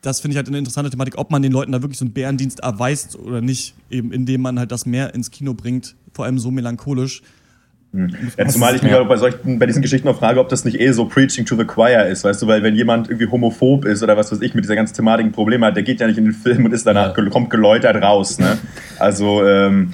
das 0.00 0.20
finde 0.20 0.34
ich 0.34 0.36
halt 0.36 0.48
eine 0.48 0.58
interessante 0.58 0.90
Thematik, 0.90 1.18
ob 1.18 1.30
man 1.30 1.42
den 1.42 1.52
Leuten 1.52 1.72
da 1.72 1.82
wirklich 1.82 1.98
so 1.98 2.04
einen 2.04 2.12
Bärendienst 2.12 2.60
erweist 2.60 3.16
oder 3.16 3.40
nicht, 3.40 3.74
eben 3.90 4.12
indem 4.12 4.42
man 4.42 4.58
halt 4.58 4.72
das 4.72 4.86
mehr 4.86 5.14
ins 5.14 5.30
Kino 5.30 5.54
bringt, 5.54 5.94
vor 6.12 6.24
allem 6.24 6.38
so 6.38 6.50
melancholisch. 6.50 7.22
Hm. 7.92 8.10
Ja, 8.38 8.48
zumal 8.48 8.74
ich 8.74 8.82
mich 8.82 8.94
auch 8.94 9.06
bei, 9.06 9.18
solchen, 9.18 9.58
bei 9.58 9.66
diesen 9.66 9.82
Geschichten 9.82 10.08
noch 10.08 10.18
frage, 10.18 10.40
ob 10.40 10.48
das 10.48 10.64
nicht 10.64 10.80
eh 10.80 10.92
so 10.92 11.04
Preaching 11.04 11.44
to 11.44 11.56
the 11.56 11.64
Choir 11.64 12.06
ist, 12.06 12.24
weißt 12.24 12.40
du, 12.40 12.46
weil 12.46 12.62
wenn 12.62 12.74
jemand 12.74 13.10
irgendwie 13.10 13.30
homophob 13.30 13.84
ist 13.84 14.02
oder 14.02 14.16
was 14.16 14.32
weiß 14.32 14.40
ich, 14.40 14.54
mit 14.54 14.64
dieser 14.64 14.76
ganzen 14.76 14.94
Thematik 14.94 15.26
ein 15.26 15.32
Problem 15.32 15.62
hat, 15.62 15.76
der 15.76 15.82
geht 15.82 16.00
ja 16.00 16.06
nicht 16.06 16.18
in 16.18 16.24
den 16.24 16.32
Film 16.32 16.64
und 16.64 16.72
ist 16.72 16.86
danach, 16.86 17.16
ja. 17.16 17.24
kommt 17.26 17.50
geläutert 17.50 18.02
raus. 18.02 18.38
Ne? 18.38 18.56
Also, 18.98 19.46
ähm, 19.46 19.92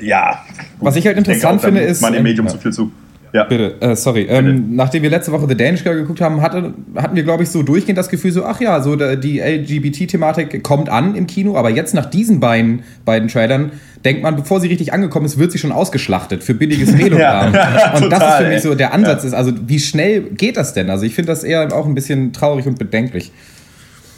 ja. 0.00 0.44
Was 0.78 0.94
ich 0.94 1.06
halt 1.06 1.18
interessant 1.18 1.56
ich 1.56 1.58
auch, 1.60 1.64
finde, 1.64 1.80
ist. 1.80 2.00
Man 2.00 2.14
im 2.14 2.22
Medium 2.22 2.46
ja. 2.46 2.52
zu 2.52 2.58
viel 2.58 2.72
zu. 2.72 2.92
Ja. 3.32 3.44
Bitte, 3.44 3.80
äh, 3.80 3.94
sorry. 3.94 4.26
Ähm, 4.28 4.74
nachdem 4.74 5.02
wir 5.02 5.10
letzte 5.10 5.32
Woche 5.32 5.46
The 5.48 5.56
Danish 5.56 5.84
Girl 5.84 5.96
geguckt 5.96 6.20
haben, 6.20 6.42
hatte, 6.42 6.74
hatten 6.96 7.16
wir, 7.16 7.22
glaube 7.22 7.42
ich, 7.42 7.50
so 7.50 7.62
durchgehend 7.62 7.98
das 7.98 8.08
Gefühl, 8.08 8.32
so, 8.32 8.44
ach 8.44 8.60
ja, 8.60 8.80
so 8.80 8.96
die 8.96 9.40
LGBT-Thematik 9.40 10.62
kommt 10.62 10.88
an 10.88 11.14
im 11.14 11.26
Kino, 11.26 11.56
aber 11.56 11.70
jetzt 11.70 11.94
nach 11.94 12.06
diesen 12.06 12.40
beiden, 12.40 12.82
beiden 13.04 13.28
Trailern 13.28 13.72
denkt 14.04 14.22
man, 14.22 14.36
bevor 14.36 14.60
sie 14.60 14.68
richtig 14.68 14.92
angekommen 14.92 15.26
ist, 15.26 15.38
wird 15.38 15.52
sie 15.52 15.58
schon 15.58 15.72
ausgeschlachtet 15.72 16.42
für 16.42 16.54
billiges 16.54 16.92
Melodrama. 16.96 17.54
ja, 17.54 17.94
und 17.94 18.02
total, 18.02 18.18
das 18.18 18.30
ist 18.30 18.36
für 18.36 18.48
mich 18.48 18.62
so 18.62 18.74
der 18.74 18.92
Ansatz 18.92 19.22
ja. 19.22 19.28
ist, 19.28 19.34
also 19.34 19.52
wie 19.66 19.78
schnell 19.78 20.22
geht 20.22 20.56
das 20.56 20.74
denn? 20.74 20.90
Also 20.90 21.04
ich 21.04 21.14
finde 21.14 21.28
das 21.28 21.44
eher 21.44 21.72
auch 21.74 21.86
ein 21.86 21.94
bisschen 21.94 22.32
traurig 22.32 22.66
und 22.66 22.78
bedenklich. 22.78 23.30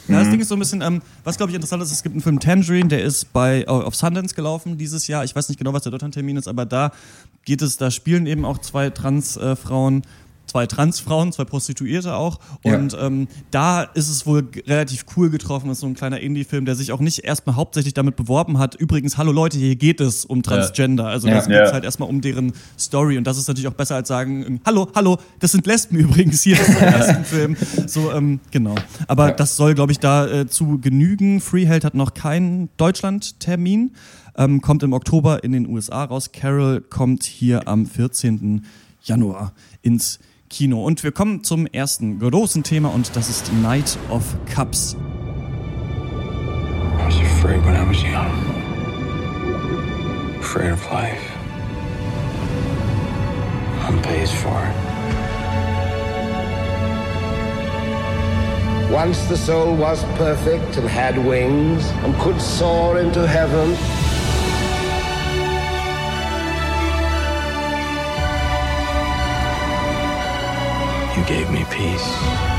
Ja, 0.07 0.19
das 0.19 0.27
mhm. 0.27 0.31
Ding 0.31 0.39
ist 0.41 0.49
so 0.49 0.55
ein 0.55 0.59
bisschen, 0.59 0.81
ähm, 0.81 1.01
was 1.23 1.37
glaube 1.37 1.51
ich 1.51 1.55
interessant 1.55 1.81
ist, 1.81 1.91
es 1.91 2.03
gibt 2.03 2.13
einen 2.13 2.21
Film 2.21 2.39
Tangerine, 2.39 2.89
der 2.89 3.03
ist 3.03 3.31
bei 3.31 3.67
auf 3.67 3.95
Sundance 3.95 4.35
gelaufen 4.35 4.77
dieses 4.77 5.07
Jahr. 5.07 5.23
Ich 5.23 5.35
weiß 5.35 5.49
nicht 5.49 5.57
genau, 5.57 5.73
was 5.73 5.83
der 5.83 5.91
Deutschland-Termin 5.91 6.37
ist, 6.37 6.47
aber 6.47 6.65
da 6.65 6.91
geht 7.45 7.61
es, 7.61 7.77
da 7.77 7.91
spielen 7.91 8.25
eben 8.25 8.45
auch 8.45 8.57
zwei 8.57 8.89
Transfrauen. 8.89 9.99
Äh, 9.99 10.07
zwei 10.53 10.67
Transfrauen, 10.67 11.31
zwei 11.31 11.45
Prostituierte 11.45 12.13
auch. 12.13 12.37
Und 12.61 12.93
ja. 12.93 13.07
ähm, 13.07 13.27
da 13.49 13.81
ist 13.81 14.07
es 14.07 14.27
wohl 14.27 14.47
relativ 14.67 15.05
cool 15.17 15.31
getroffen. 15.31 15.67
Das 15.67 15.77
ist 15.77 15.81
so 15.81 15.87
ein 15.87 15.95
kleiner 15.95 16.19
Indie-Film, 16.19 16.65
der 16.65 16.75
sich 16.75 16.91
auch 16.91 16.99
nicht 16.99 17.23
erstmal 17.23 17.55
hauptsächlich 17.55 17.95
damit 17.95 18.15
beworben 18.15 18.59
hat. 18.59 18.75
Übrigens, 18.75 19.17
hallo 19.17 19.31
Leute, 19.31 19.57
hier 19.57 19.75
geht 19.75 19.99
es 19.99 20.25
um 20.25 20.43
Transgender. 20.43 21.07
Also 21.07 21.27
ja. 21.27 21.33
das 21.33 21.47
geht 21.47 21.73
halt 21.73 21.83
erstmal 21.83 22.07
um 22.07 22.21
deren 22.21 22.53
Story. 22.77 23.17
Und 23.17 23.25
das 23.25 23.39
ist 23.39 23.47
natürlich 23.47 23.67
auch 23.67 23.73
besser 23.73 23.95
als 23.95 24.07
sagen, 24.07 24.61
hallo, 24.63 24.89
hallo, 24.93 25.17
das 25.39 25.53
sind 25.53 25.65
Lesben 25.65 25.97
übrigens 25.97 26.43
hier 26.43 26.55
im 26.63 26.75
ersten 26.79 27.25
Film. 27.25 27.57
So, 27.87 28.11
ähm, 28.11 28.39
genau. 28.51 28.75
Aber 29.07 29.31
das 29.31 29.55
soll, 29.55 29.73
glaube 29.73 29.91
ich, 29.91 29.97
dazu 29.97 30.75
äh, 30.75 30.77
genügen. 30.77 31.41
Freeheld 31.41 31.83
hat 31.83 31.95
noch 31.95 32.13
keinen 32.13 32.69
Deutschland-Termin. 32.77 33.95
Ähm, 34.37 34.61
kommt 34.61 34.83
im 34.83 34.93
Oktober 34.93 35.43
in 35.43 35.51
den 35.51 35.67
USA 35.67 36.03
raus. 36.03 36.31
Carol 36.31 36.81
kommt 36.81 37.23
hier 37.23 37.67
am 37.67 37.87
14. 37.87 38.63
Januar 39.01 39.53
ins 39.81 40.19
Kino. 40.53 40.85
Und 40.85 41.03
wir 41.03 41.11
kommen 41.11 41.43
zum 41.43 41.65
ersten 41.65 42.19
großen 42.19 42.61
Thema 42.61 42.89
und 42.89 43.15
das 43.15 43.27
ist 43.27 43.51
Night 43.63 43.97
of 44.09 44.23
Cups. 44.45 44.95
I 46.95 47.05
was 47.05 47.15
afraid 47.19 47.65
when 47.65 47.75
I 47.75 47.83
was 47.87 48.03
young. 48.03 48.31
Afraid 50.39 50.71
of 50.71 50.91
life. 50.91 51.19
I'm 53.87 53.99
pays 54.03 54.31
for 54.31 54.53
it. 54.63 54.75
Once 58.93 59.27
the 59.29 59.35
soul 59.35 59.75
was 59.75 60.03
perfect 60.19 60.77
and 60.77 60.87
had 60.87 61.17
wings 61.17 61.83
and 62.03 62.15
could 62.19 62.39
soar 62.39 62.99
into 62.99 63.27
heaven. 63.27 63.75
You 71.15 71.23
gave 71.25 71.51
me 71.51 71.63
peace, 71.69 72.52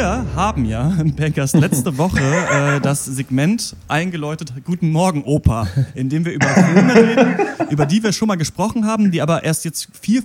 wir 0.00 0.24
haben 0.34 0.64
ja 0.64 0.94
im 0.98 1.14
Bankers 1.14 1.52
letzte 1.52 1.98
Woche 1.98 2.22
äh, 2.22 2.80
das 2.80 3.04
Segment 3.04 3.76
eingeläutet 3.86 4.54
Guten 4.64 4.90
Morgen 4.90 5.24
Opa, 5.24 5.68
in 5.94 6.08
dem 6.08 6.24
wir 6.24 6.32
über 6.32 6.46
Filme 6.46 6.94
reden, 6.94 7.36
über 7.68 7.84
die 7.84 8.02
wir 8.02 8.14
schon 8.14 8.28
mal 8.28 8.36
gesprochen 8.36 8.86
haben, 8.86 9.10
die 9.10 9.20
aber 9.20 9.44
erst 9.44 9.66
jetzt 9.66 9.88
viel 10.00 10.22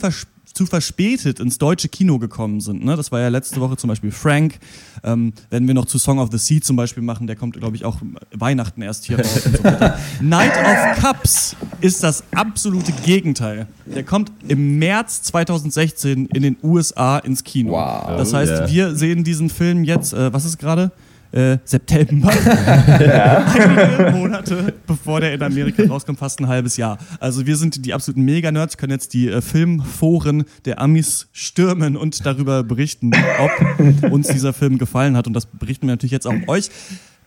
zu 0.56 0.66
verspätet 0.66 1.40
ins 1.40 1.58
deutsche 1.58 1.90
Kino 1.90 2.18
gekommen 2.18 2.62
sind. 2.62 2.84
Ne? 2.84 2.96
Das 2.96 3.12
war 3.12 3.20
ja 3.20 3.28
letzte 3.28 3.60
Woche 3.60 3.76
zum 3.78 3.90
Beispiel 3.90 4.10
Frank. 4.12 4.58
Ähm, 5.04 5.34
werden 5.50 5.68
wir 5.68 5.76
noch 5.76 5.86
zu 5.86 6.00
Song 6.00 6.18
of 6.18 6.30
the 6.32 6.38
Sea 6.38 6.62
zum 6.62 6.78
Beispiel 6.78 7.04
machen, 7.04 7.28
der 7.28 7.36
kommt, 7.36 7.58
glaube 7.60 7.76
ich, 7.76 7.84
auch 7.86 7.98
Weihnachten 8.34 8.82
erst 8.82 9.06
hier 9.06 9.20
raus. 9.20 9.46
und 9.46 9.58
so 9.58 9.64
weiter. 9.66 10.00
Night 10.22 10.54
of 10.58 11.02
Cups 11.02 11.56
ist 11.82 12.02
das 12.04 12.24
absolute 12.34 12.92
Gegenteil. 13.04 13.68
Der 13.86 14.04
kommt 14.04 14.32
im 14.48 14.80
März 14.80 15.22
2016 15.24 16.28
in 16.28 16.42
den 16.42 16.58
USA 16.64 17.18
ins 17.20 17.44
Kino. 17.44 17.72
Wow. 17.74 18.18
Das 18.18 18.34
heißt, 18.34 18.46
Yeah. 18.56 18.70
wir 18.70 18.96
sehen 18.96 19.24
diesen 19.24 19.50
Film 19.50 19.84
jetzt, 19.84 20.14
äh, 20.14 20.32
was 20.32 20.46
ist 20.46 20.58
gerade? 20.58 20.92
Äh, 21.36 21.58
September. 21.65 22.30
Einige 22.46 24.12
Monate 24.13 24.74
bevor 24.88 25.20
der 25.20 25.34
in 25.34 25.44
Amerika 25.44 25.84
rauskommt, 25.84 26.18
fast 26.18 26.39
ein 26.39 26.48
halbes 26.48 26.77
Jahr. 26.77 26.98
Also 27.20 27.46
wir 27.46 27.58
sind 27.58 27.86
die 27.86 27.94
absoluten 27.94 28.22
Mega-Nerds, 28.22 28.77
können 28.77 28.94
jetzt 28.94 29.13
die 29.13 29.27
äh, 29.27 29.42
Filmforen 29.42 30.46
der 30.63 30.80
Amis 30.80 31.27
stürmen 31.34 31.98
und 31.98 32.25
darüber 32.25 32.63
berichten, 32.63 33.12
ob 33.39 34.12
uns 34.13 34.30
dieser 34.30 34.54
Film 34.54 34.77
gefallen 34.77 35.18
hat. 35.18 35.27
Und 35.27 35.34
das 35.34 35.46
berichten 35.46 35.88
wir 35.88 35.94
natürlich 35.94 36.13
jetzt 36.13 36.25
auch 36.25 36.36
euch. 36.48 36.70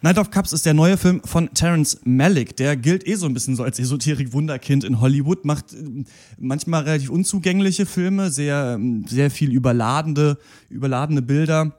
Night 0.00 0.16
of 0.16 0.30
Cups 0.30 0.54
ist 0.54 0.64
der 0.64 0.72
neue 0.72 0.96
Film 0.96 1.20
von 1.26 1.52
Terrence 1.52 2.00
Malick. 2.04 2.56
Der 2.56 2.76
gilt 2.76 3.06
eh 3.06 3.16
so 3.16 3.26
ein 3.26 3.34
bisschen 3.34 3.56
so 3.56 3.62
als 3.62 3.78
Esoterik-Wunderkind 3.78 4.84
in 4.84 5.02
Hollywood, 5.02 5.44
macht 5.44 5.74
äh, 5.74 6.04
manchmal 6.38 6.84
relativ 6.84 7.10
unzugängliche 7.10 7.84
Filme, 7.84 8.30
sehr, 8.30 8.76
ähm, 8.76 9.04
sehr 9.06 9.30
viel 9.30 9.52
überladene, 9.52 10.38
überladene 10.70 11.20
Bilder 11.20 11.74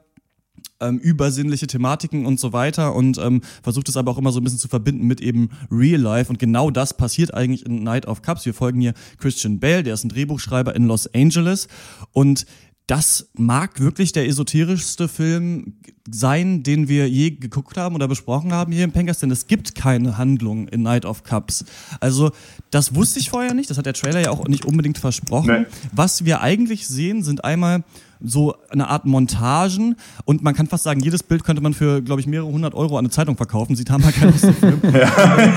ähm, 0.80 0.98
übersinnliche 0.98 1.66
Thematiken 1.66 2.26
und 2.26 2.40
so 2.40 2.52
weiter 2.52 2.94
und 2.94 3.18
ähm, 3.18 3.42
versucht 3.62 3.88
es 3.88 3.96
aber 3.96 4.10
auch 4.10 4.18
immer 4.18 4.32
so 4.32 4.40
ein 4.40 4.44
bisschen 4.44 4.58
zu 4.58 4.68
verbinden 4.68 5.06
mit 5.06 5.20
eben 5.20 5.50
Real 5.70 6.00
Life 6.00 6.30
und 6.30 6.38
genau 6.38 6.70
das 6.70 6.96
passiert 6.96 7.34
eigentlich 7.34 7.66
in 7.66 7.82
Night 7.82 8.06
of 8.06 8.22
Cups. 8.22 8.46
Wir 8.46 8.54
folgen 8.54 8.80
hier 8.80 8.94
Christian 9.18 9.60
Bale, 9.60 9.82
der 9.82 9.94
ist 9.94 10.04
ein 10.04 10.08
Drehbuchschreiber 10.08 10.74
in 10.74 10.86
Los 10.86 11.12
Angeles 11.14 11.68
und 12.12 12.46
das 12.90 13.30
mag 13.34 13.78
wirklich 13.78 14.10
der 14.10 14.26
esoterischste 14.26 15.06
Film 15.06 15.74
sein, 16.10 16.64
den 16.64 16.88
wir 16.88 17.08
je 17.08 17.30
geguckt 17.30 17.76
haben 17.76 17.94
oder 17.94 18.08
besprochen 18.08 18.52
haben 18.52 18.72
hier 18.72 18.82
im 18.82 18.90
Pencast, 18.90 19.22
denn 19.22 19.30
es 19.30 19.46
gibt 19.46 19.76
keine 19.76 20.18
Handlung 20.18 20.66
in 20.66 20.82
Night 20.82 21.04
of 21.04 21.22
Cups. 21.22 21.64
Also 22.00 22.32
das 22.70 22.96
wusste 22.96 23.20
ich 23.20 23.30
vorher 23.30 23.54
nicht, 23.54 23.70
das 23.70 23.78
hat 23.78 23.86
der 23.86 23.92
Trailer 23.92 24.20
ja 24.20 24.30
auch 24.30 24.48
nicht 24.48 24.64
unbedingt 24.64 24.98
versprochen. 24.98 25.60
Nee. 25.60 25.66
Was 25.92 26.24
wir 26.24 26.40
eigentlich 26.40 26.88
sehen, 26.88 27.22
sind 27.22 27.44
einmal 27.44 27.84
so 28.22 28.54
eine 28.70 28.88
Art 28.88 29.06
Montagen 29.06 29.96
und 30.24 30.42
man 30.42 30.54
kann 30.54 30.66
fast 30.66 30.84
sagen, 30.84 31.00
jedes 31.00 31.22
Bild 31.22 31.44
könnte 31.44 31.62
man 31.62 31.74
für, 31.74 32.02
glaube 32.02 32.20
ich, 32.20 32.26
mehrere 32.26 32.48
hundert 32.48 32.74
Euro 32.74 32.96
an 32.96 33.04
eine 33.04 33.10
Zeitung 33.10 33.36
verkaufen. 33.36 33.76
Sieht 33.76 33.90
hammergeil 33.90 34.28
aus, 34.28 34.40
der 34.40 34.54
Film. 34.54 34.80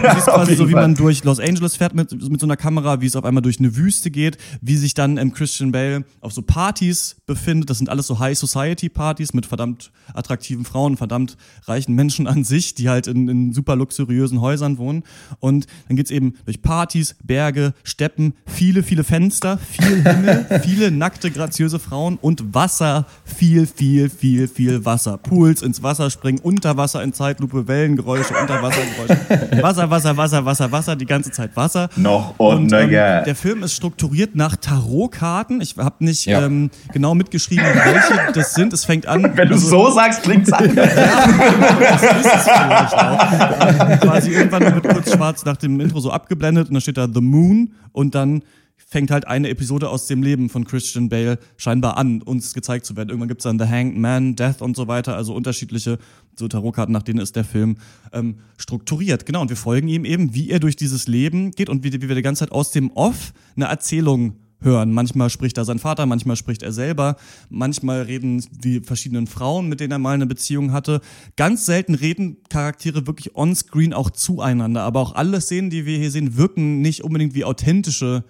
Du 0.03 0.15
siehst 0.15 0.27
quasi 0.27 0.51
jeden 0.51 0.63
so, 0.63 0.70
wie 0.70 0.74
man 0.74 0.96
durch 0.96 1.24
Los 1.24 1.39
Angeles 1.39 1.75
fährt 1.75 1.93
mit, 1.93 2.12
mit 2.29 2.39
so 2.39 2.46
einer 2.46 2.58
Kamera, 2.58 3.01
wie 3.01 3.05
es 3.05 3.15
auf 3.15 3.25
einmal 3.25 3.41
durch 3.41 3.60
eine 3.60 3.75
Wüste 3.75 4.12
geht, 4.12 4.38
wie 4.62 4.77
sich 4.77 4.93
dann 4.93 5.17
ähm, 5.17 5.34
Christian 5.34 5.72
Bale 5.72 6.05
auf 6.22 6.34
so 6.34 6.41
Partys 6.41 7.17
befindet. 7.25 7.70
Das 7.70 7.77
sind 7.77 7.89
alles 7.89 8.08
so 8.08 8.20
High 8.20 8.38
Society 8.38 8.89
Partys 8.89 9.34
mit 9.34 9.46
verdammt 9.46 9.91
attraktiven 10.13 10.65
Frauen, 10.65 10.98
verdammt 10.98 11.38
reichen 11.65 11.96
Menschen 11.96 12.27
an 12.27 12.43
sich, 12.43 12.74
die 12.75 12.89
halt 12.89 13.08
in, 13.08 13.27
in 13.27 13.53
super 13.53 13.75
luxuriösen 13.75 14.41
Häusern 14.41 14.77
wohnen. 14.77 15.03
Und 15.39 15.67
dann 15.88 15.98
geht's 15.98 16.12
eben 16.12 16.34
durch 16.46 16.62
Partys, 16.62 17.15
Berge, 17.24 17.74
Steppen, 17.84 18.34
viele, 18.46 18.84
viele 18.84 19.03
Fenster, 19.03 19.58
viel 19.58 20.03
Himmel, 20.03 20.62
viele 20.63 20.91
nackte, 20.91 21.32
graziöse 21.32 21.79
Frauen 21.79 22.17
und 22.17 22.52
Wasser, 22.53 23.05
viel, 23.25 23.65
viel, 23.67 24.10
viel, 24.10 24.48
viel 24.48 24.86
Wasser. 24.86 25.17
Pools 25.17 25.62
ins 25.62 25.81
Wasser 25.83 26.10
springen, 26.10 26.39
unter 26.43 26.77
Wasser 26.77 27.01
in 27.03 27.13
Zeitlupe, 27.13 27.67
Wellengeräusche, 27.67 28.33
Unterwassergeräusche. 28.39 29.63
Wasser, 29.63 29.89
Wasser, 29.89 30.17
Wasser, 30.17 30.45
Wasser, 30.45 30.72
Wasser, 30.72 30.95
die 30.95 31.05
ganze 31.05 31.31
Zeit 31.31 31.55
Wasser. 31.55 31.89
Noch 31.95 32.36
und 32.38 32.72
ähm, 32.74 32.88
nöcher. 32.89 33.22
der 33.24 33.36
Film 33.36 33.63
ist 33.63 33.74
strukturiert 33.74 34.36
nach 34.36 34.55
Tarotkarten. 34.55 35.62
Ich 35.62 35.75
habe 35.77 36.03
nicht 36.05 36.25
Ja. 36.25 36.45
ähm, 36.45 36.69
genau 36.93 37.15
mitgeschrieben, 37.15 37.65
welche 37.65 38.33
das 38.33 38.53
sind. 38.53 38.74
Es 38.74 38.86
fängt 38.86 39.07
an. 39.07 39.24
Wenn 39.36 39.48
du 39.50 39.55
also- 39.55 39.67
so 39.69 39.91
sagst, 39.91 40.24
klingt's 40.24 40.51
anders. 40.51 40.89
das 40.95 42.03
ist 42.03 42.25
es 42.25 42.43
vielleicht 42.43 42.93
auch. 42.93 44.00
Quasi 44.01 44.31
irgendwann 44.31 44.63
wird 44.75 44.88
kurz 44.93 45.12
schwarz 45.13 45.45
nach 45.45 45.57
dem 45.57 45.79
Intro 45.79 46.00
so 46.00 46.12
abgeblendet 46.12 46.67
und 46.67 46.74
dann 46.75 46.81
steht 46.81 46.98
da 46.98 47.07
The 47.12 47.22
Moon 47.22 47.72
und 47.91 48.15
dann 48.15 48.43
fängt 48.77 49.10
halt 49.10 49.27
eine 49.27 49.50
Episode 49.50 49.89
aus 49.89 50.06
dem 50.06 50.22
Leben 50.22 50.50
von 50.50 50.65
Christian 50.65 51.10
Bale 51.10 51.39
scheinbar 51.58 51.98
an, 51.98 52.22
uns 52.22 52.53
gezeigt 52.53 52.86
zu 52.86 52.96
werden. 52.96 53.10
Irgendwann 53.10 53.27
gibt's 53.27 53.44
dann 53.44 53.58
The 53.58 53.65
Hanged 53.65 53.98
Man, 53.98 54.36
Death 54.36 54.62
und 54.62 54.75
so 54.75 54.88
weiter, 54.88 55.15
also 55.15 55.34
unterschiedliche 55.34 55.98
so 56.38 56.48
Tarotkarten, 56.48 56.94
nach 56.94 57.01
denen 57.01 57.20
ist 57.20 57.36
der 57.36 57.44
Film 57.44 57.77
ähm, 58.12 58.38
strukturiert. 58.58 59.25
Genau, 59.25 59.42
und 59.42 59.50
wir 59.50 59.58
folgen 59.58 59.88
ihm 59.88 60.06
eben, 60.06 60.36
wie 60.36 60.51
er 60.51 60.60
durch 60.60 60.75
dieses 60.75 61.08
Leben 61.08 61.51
geht 61.51 61.70
und 61.70 61.84
wie, 61.84 61.92
wie 61.92 62.08
wir 62.08 62.15
die 62.15 62.22
ganze 62.22 62.42
Zeit 62.42 62.51
aus 62.51 62.72
dem 62.72 62.92
Off 62.92 63.34
eine 63.56 63.65
Erzählung 63.65 64.38
hören. 64.62 64.92
Manchmal 64.92 65.30
spricht 65.30 65.58
da 65.58 65.65
sein 65.65 65.80
Vater, 65.80 66.06
manchmal 66.06 66.36
spricht 66.36 66.63
er 66.63 66.72
selber, 66.72 67.18
manchmal 67.50 68.03
reden 68.03 68.46
die 68.51 68.80
verschiedenen 68.82 69.27
Frauen, 69.27 69.70
mit 69.70 69.80
denen 69.80 69.92
er 69.92 70.00
mal 70.00 70.13
eine 70.13 70.27
Beziehung 70.27 70.72
hatte. 70.72 71.01
Ganz 71.36 71.65
selten 71.65 71.96
reden 71.96 72.38
Charaktere 72.50 73.08
wirklich 73.08 73.36
on-screen 73.36 73.94
auch 73.94 74.10
zueinander, 74.10 74.82
aber 74.82 75.00
auch 75.00 75.15
alle 75.15 75.42
Szenen, 75.42 75.70
die 75.70 75.86
wir 75.86 75.98
hier 75.98 76.12
sehen, 76.12 76.38
wirken 76.38 76.82
nicht 76.82 77.03
unbedingt 77.03 77.36
wie 77.36 77.44
authentische 77.44 78.24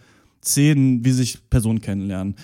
Szenen, 0.44 1.04
wie 1.06 1.12
sich 1.12 1.50
Personen 1.50 1.82
kennenlernen. 1.82 2.36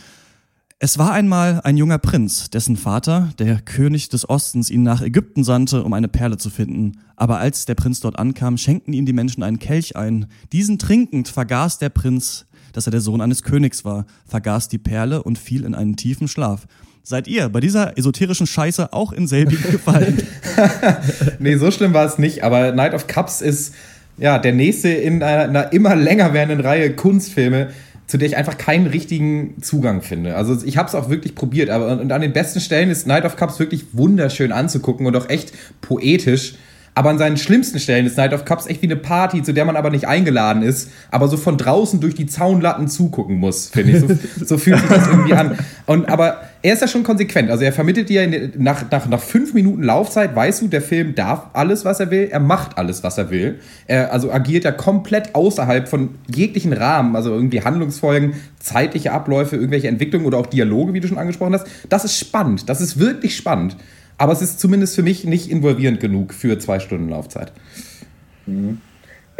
Es 0.81 0.97
war 0.97 1.11
einmal 1.11 1.59
ein 1.65 1.75
junger 1.75 1.97
Prinz, 1.97 2.49
dessen 2.49 2.77
Vater, 2.77 3.33
der 3.37 3.59
König 3.59 4.07
des 4.07 4.29
Ostens, 4.29 4.69
ihn 4.69 4.81
nach 4.81 5.01
Ägypten 5.01 5.43
sandte, 5.43 5.83
um 5.83 5.91
eine 5.91 6.07
Perle 6.07 6.37
zu 6.37 6.49
finden. 6.49 6.99
Aber 7.17 7.37
als 7.37 7.65
der 7.65 7.75
Prinz 7.75 7.99
dort 7.99 8.17
ankam, 8.17 8.57
schenkten 8.57 8.93
ihm 8.93 9.05
die 9.05 9.11
Menschen 9.11 9.43
einen 9.43 9.59
Kelch 9.59 9.97
ein. 9.97 10.27
Diesen 10.53 10.79
trinkend 10.79 11.27
vergaß 11.27 11.79
der 11.79 11.89
Prinz, 11.89 12.45
dass 12.71 12.87
er 12.87 12.91
der 12.91 13.01
Sohn 13.01 13.19
eines 13.19 13.43
Königs 13.43 13.83
war, 13.83 14.05
vergaß 14.27 14.69
die 14.69 14.77
Perle 14.77 15.21
und 15.21 15.37
fiel 15.37 15.65
in 15.65 15.75
einen 15.75 15.97
tiefen 15.97 16.29
Schlaf. 16.29 16.65
Seid 17.03 17.27
ihr 17.27 17.49
bei 17.49 17.59
dieser 17.59 17.97
esoterischen 17.97 18.47
Scheiße 18.47 18.93
auch 18.93 19.11
in 19.11 19.27
selbigen 19.27 19.71
gefallen? 19.71 20.23
Nee, 21.39 21.55
so 21.55 21.71
schlimm 21.71 21.93
war 21.93 22.05
es 22.05 22.17
nicht, 22.17 22.43
aber 22.43 22.71
Night 22.71 22.93
of 22.93 23.07
Cups 23.07 23.41
ist 23.41 23.73
ja 24.17 24.39
der 24.39 24.53
nächste 24.53 24.89
in 24.89 25.23
einer, 25.23 25.43
einer 25.43 25.73
immer 25.73 25.95
länger 25.95 26.33
werdenden 26.33 26.65
Reihe 26.65 26.95
Kunstfilme, 26.95 27.69
zu 28.09 28.17
der 28.17 28.27
ich 28.27 28.35
einfach 28.35 28.57
keinen 28.57 28.87
richtigen 28.87 29.61
Zugang 29.61 30.01
finde. 30.01 30.35
Also 30.35 30.57
ich 30.65 30.77
habe 30.77 30.89
es 30.89 30.95
auch 30.95 31.11
wirklich 31.11 31.35
probiert, 31.35 31.69
aber 31.69 31.91
und 31.91 32.11
an 32.11 32.21
den 32.21 32.33
besten 32.33 32.59
Stellen 32.59 32.89
ist 32.89 33.05
Night 33.05 33.23
of 33.23 33.35
Cups 33.35 33.59
wirklich 33.59 33.85
wunderschön 33.93 34.51
anzugucken 34.51 35.05
und 35.05 35.15
auch 35.15 35.29
echt 35.29 35.53
poetisch. 35.81 36.55
Aber 36.95 37.11
an 37.11 37.19
seinen 37.19 37.37
schlimmsten 37.37 37.79
Stellen 37.79 38.07
ist 38.07 38.17
Night 38.17 38.33
of 38.33 38.45
Cups 38.45 38.65
echt 38.65 38.81
wie 38.81 38.87
eine 38.87 38.95
Party, 38.95 39.43
zu 39.43 39.53
der 39.53 39.63
man 39.63 39.75
aber 39.75 39.91
nicht 39.91 40.07
eingeladen 40.07 40.63
ist, 40.63 40.89
aber 41.11 41.27
so 41.27 41.37
von 41.37 41.59
draußen 41.59 41.99
durch 41.99 42.15
die 42.15 42.25
Zaunlatten 42.25 42.87
zugucken 42.87 43.35
muss, 43.35 43.69
finde 43.69 43.91
ich. 43.91 43.99
So, 43.99 44.07
so 44.45 44.57
fühlt 44.57 44.79
sich 44.79 44.89
das 44.89 45.07
irgendwie 45.07 45.35
an. 45.35 45.59
Und 45.85 46.09
aber 46.09 46.48
er 46.61 46.73
ist 46.73 46.81
ja 46.81 46.87
schon 46.87 47.03
konsequent. 47.03 47.49
Also 47.49 47.63
er 47.63 47.71
vermittelt 47.71 48.09
dir 48.09 48.51
nach, 48.57 48.89
nach, 48.91 49.07
nach 49.07 49.21
fünf 49.21 49.53
Minuten 49.53 49.83
Laufzeit, 49.83 50.35
weißt 50.35 50.61
du, 50.61 50.67
der 50.67 50.81
Film 50.81 51.15
darf 51.15 51.47
alles, 51.53 51.85
was 51.85 51.99
er 51.99 52.11
will, 52.11 52.27
er 52.29 52.39
macht 52.39 52.77
alles, 52.77 53.03
was 53.03 53.17
er 53.17 53.29
will. 53.29 53.59
Er 53.87 54.11
also 54.11 54.31
agiert 54.31 54.65
ja 54.65 54.71
komplett 54.71 55.35
außerhalb 55.35 55.87
von 55.87 56.15
jeglichen 56.27 56.73
Rahmen, 56.73 57.15
also 57.15 57.33
irgendwie 57.33 57.61
Handlungsfolgen, 57.61 58.33
zeitliche 58.59 59.11
Abläufe, 59.13 59.55
irgendwelche 59.55 59.87
Entwicklungen 59.87 60.25
oder 60.25 60.37
auch 60.37 60.47
Dialoge, 60.47 60.93
wie 60.93 60.99
du 60.99 61.07
schon 61.07 61.17
angesprochen 61.17 61.53
hast. 61.53 61.67
Das 61.87 62.03
ist 62.03 62.17
spannend. 62.17 62.67
Das 62.67 62.81
ist 62.81 62.99
wirklich 62.99 63.37
spannend. 63.37 63.77
Aber 64.17 64.33
es 64.33 64.41
ist 64.41 64.59
zumindest 64.59 64.95
für 64.95 65.03
mich 65.03 65.23
nicht 65.23 65.49
involvierend 65.49 66.01
genug 66.01 66.33
für 66.33 66.59
zwei 66.59 66.79
Stunden 66.79 67.07
Laufzeit. 67.07 67.53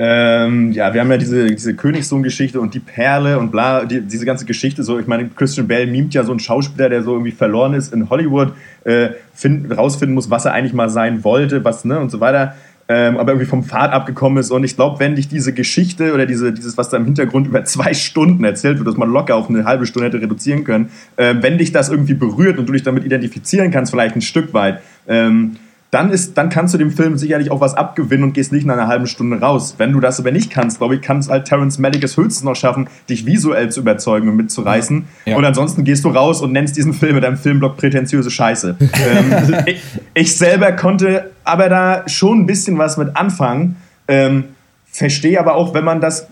Ähm, 0.02 0.72
ja, 0.72 0.94
wir 0.94 1.02
haben 1.02 1.12
ja 1.12 1.18
diese, 1.18 1.48
diese 1.48 1.76
Königssohn-Geschichte 1.76 2.62
und 2.62 2.74
die 2.74 2.80
Perle 2.80 3.38
und 3.38 3.52
bla, 3.52 3.84
die, 3.84 4.00
diese 4.00 4.26
ganze 4.26 4.46
Geschichte. 4.46 4.82
So, 4.82 4.98
ich 4.98 5.08
meine, 5.08 5.28
Christian 5.28 5.68
Bale 5.68 5.88
mimt 5.88 6.14
ja 6.14 6.24
so 6.24 6.32
einen 6.32 6.40
Schauspieler, 6.40 6.88
der 6.88 7.04
so 7.04 7.12
irgendwie 7.12 7.34
verloren 7.34 7.74
ist 7.74 7.92
in 7.94 8.10
Hollywood, 8.10 8.54
äh, 8.86 9.10
find, 9.34 9.78
rausfinden 9.78 10.16
muss, 10.16 10.30
was 10.30 10.46
er 10.46 10.54
eigentlich 10.54 10.72
mal 10.72 10.90
sein 10.90 11.26
wollte, 11.26 11.66
was, 11.66 11.84
ne, 11.84 12.00
und 12.00 12.12
so 12.12 12.22
weiter. 12.22 12.56
Ähm, 12.88 13.18
aber 13.18 13.34
irgendwie 13.34 13.46
vom 13.46 13.66
Pfad 13.66 13.92
abgekommen 13.92 14.38
ist. 14.38 14.52
Und 14.52 14.64
ich 14.64 14.78
glaube, 14.78 15.02
wenn 15.02 15.16
dich 15.16 15.28
diese 15.28 15.52
Geschichte 15.52 16.14
oder 16.14 16.26
diese, 16.26 16.54
dieses, 16.54 16.78
was 16.78 16.88
da 16.88 16.96
im 16.96 17.04
Hintergrund 17.04 17.48
über 17.48 17.66
zwei 17.66 17.94
Stunden 17.94 18.46
erzählt 18.46 18.78
wird, 18.78 18.88
das 18.88 18.96
man 18.96 19.12
locker 19.12 19.36
auf 19.36 19.50
eine 19.50 19.66
halbe 19.66 19.86
Stunde 19.86 20.08
hätte 20.08 20.22
reduzieren 20.22 20.64
können, 20.64 20.92
äh, 21.18 21.36
wenn 21.42 21.58
dich 21.58 21.74
das 21.74 21.90
irgendwie 21.90 22.14
berührt 22.14 22.58
und 22.58 22.70
du 22.70 22.72
dich 22.72 22.84
damit 22.84 23.04
identifizieren 23.04 23.70
kannst, 23.70 23.92
vielleicht 23.92 24.16
ein 24.16 24.22
Stück 24.22 24.54
weit, 24.54 24.80
ähm, 25.10 25.58
dann, 25.92 26.12
ist, 26.12 26.38
dann 26.38 26.50
kannst 26.50 26.74
du 26.74 26.78
dem 26.78 26.92
Film 26.92 27.18
sicherlich 27.18 27.50
auch 27.50 27.62
was 27.62 27.74
abgewinnen 27.74 28.24
und 28.26 28.34
gehst 28.34 28.52
nicht 28.52 28.66
nach 28.66 28.76
einer 28.76 28.88
halben 28.88 29.08
Stunde 29.08 29.40
raus. 29.40 29.76
Wenn 29.80 29.92
du 29.92 30.00
das 30.00 30.20
aber 30.20 30.32
nicht 30.32 30.52
kannst, 30.52 30.78
glaube 30.78 30.96
ich, 30.96 31.02
kann 31.02 31.18
es 31.18 31.30
halt 31.30 31.46
Terrence 31.46 31.80
Malick 31.80 32.04
es 32.04 32.16
höchstens 32.16 32.44
noch 32.44 32.56
schaffen, 32.56 32.88
dich 33.10 33.26
visuell 33.26 33.72
zu 33.72 33.80
überzeugen 33.80 34.30
und 34.30 34.36
mitzureißen. 34.36 35.06
Ja. 35.26 35.36
Und 35.36 35.46
ansonsten 35.46 35.84
gehst 35.84 36.06
du 36.06 36.10
raus 36.10 36.42
und 36.42 36.52
nennst 36.52 36.78
diesen 36.78 36.94
Film 36.94 37.16
mit 37.16 37.26
einem 37.26 37.38
Filmblock 37.38 37.78
prätentiöse 37.78 38.30
Scheiße. 38.30 38.76
ähm, 38.80 39.56
ich, 39.66 39.82
ich 40.14 40.38
selber 40.38 40.74
konnte 40.74 41.32
aber 41.44 41.70
da 41.70 42.08
schon 42.08 42.42
ein 42.42 42.46
bisschen 42.46 42.78
was 42.78 42.98
mit 42.98 43.16
anfangen. 43.16 43.78
Ähm, 44.08 44.44
verstehe 44.92 45.40
aber 45.40 45.56
auch, 45.56 45.74
wenn 45.74 45.84
man 45.84 46.02
das 46.02 46.28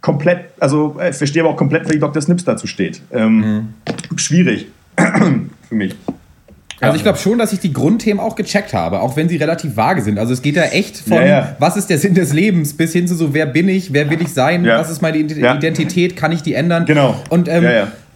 komplett, 0.00 0.46
also 0.60 0.96
äh, 1.00 1.12
verstehe 1.12 1.42
aber 1.42 1.50
auch 1.50 1.56
komplett, 1.56 1.92
wie 1.92 1.98
Dr. 1.98 2.22
Snips 2.22 2.44
dazu 2.44 2.68
steht. 2.68 3.02
Ähm, 3.10 3.74
Schwierig 4.14 4.68
für 4.96 5.74
mich. 5.74 5.96
Also 6.80 6.96
ich 6.96 7.02
glaube 7.02 7.18
schon, 7.18 7.38
dass 7.38 7.52
ich 7.52 7.60
die 7.60 7.72
Grundthemen 7.72 8.20
auch 8.20 8.36
gecheckt 8.36 8.72
habe, 8.74 9.00
auch 9.00 9.16
wenn 9.16 9.28
sie 9.28 9.36
relativ 9.36 9.76
vage 9.76 10.02
sind. 10.02 10.18
Also 10.18 10.32
es 10.32 10.42
geht 10.42 10.56
da 10.56 10.62
echt 10.64 10.96
von, 10.96 11.18
Ja, 11.18 11.24
ja. 11.26 11.56
was 11.58 11.76
ist 11.76 11.90
der 11.90 11.98
Sinn 11.98 12.14
des 12.14 12.32
Lebens, 12.32 12.74
bis 12.76 12.92
hin 12.92 13.06
zu 13.06 13.14
so, 13.14 13.34
wer 13.34 13.46
bin 13.46 13.68
ich, 13.68 13.92
wer 13.92 14.08
will 14.10 14.20
ich 14.22 14.32
sein, 14.32 14.64
Ja. 14.64 14.78
was 14.78 14.90
ist 14.90 15.02
meine. 15.02 15.18
Identität, 15.18 16.16
kann 16.16 16.32
ich 16.32 16.42
die 16.42 16.54
ändern? 16.54 16.86
Genau. 16.86 17.14
Und 17.28 17.48
ähm. 17.48 17.64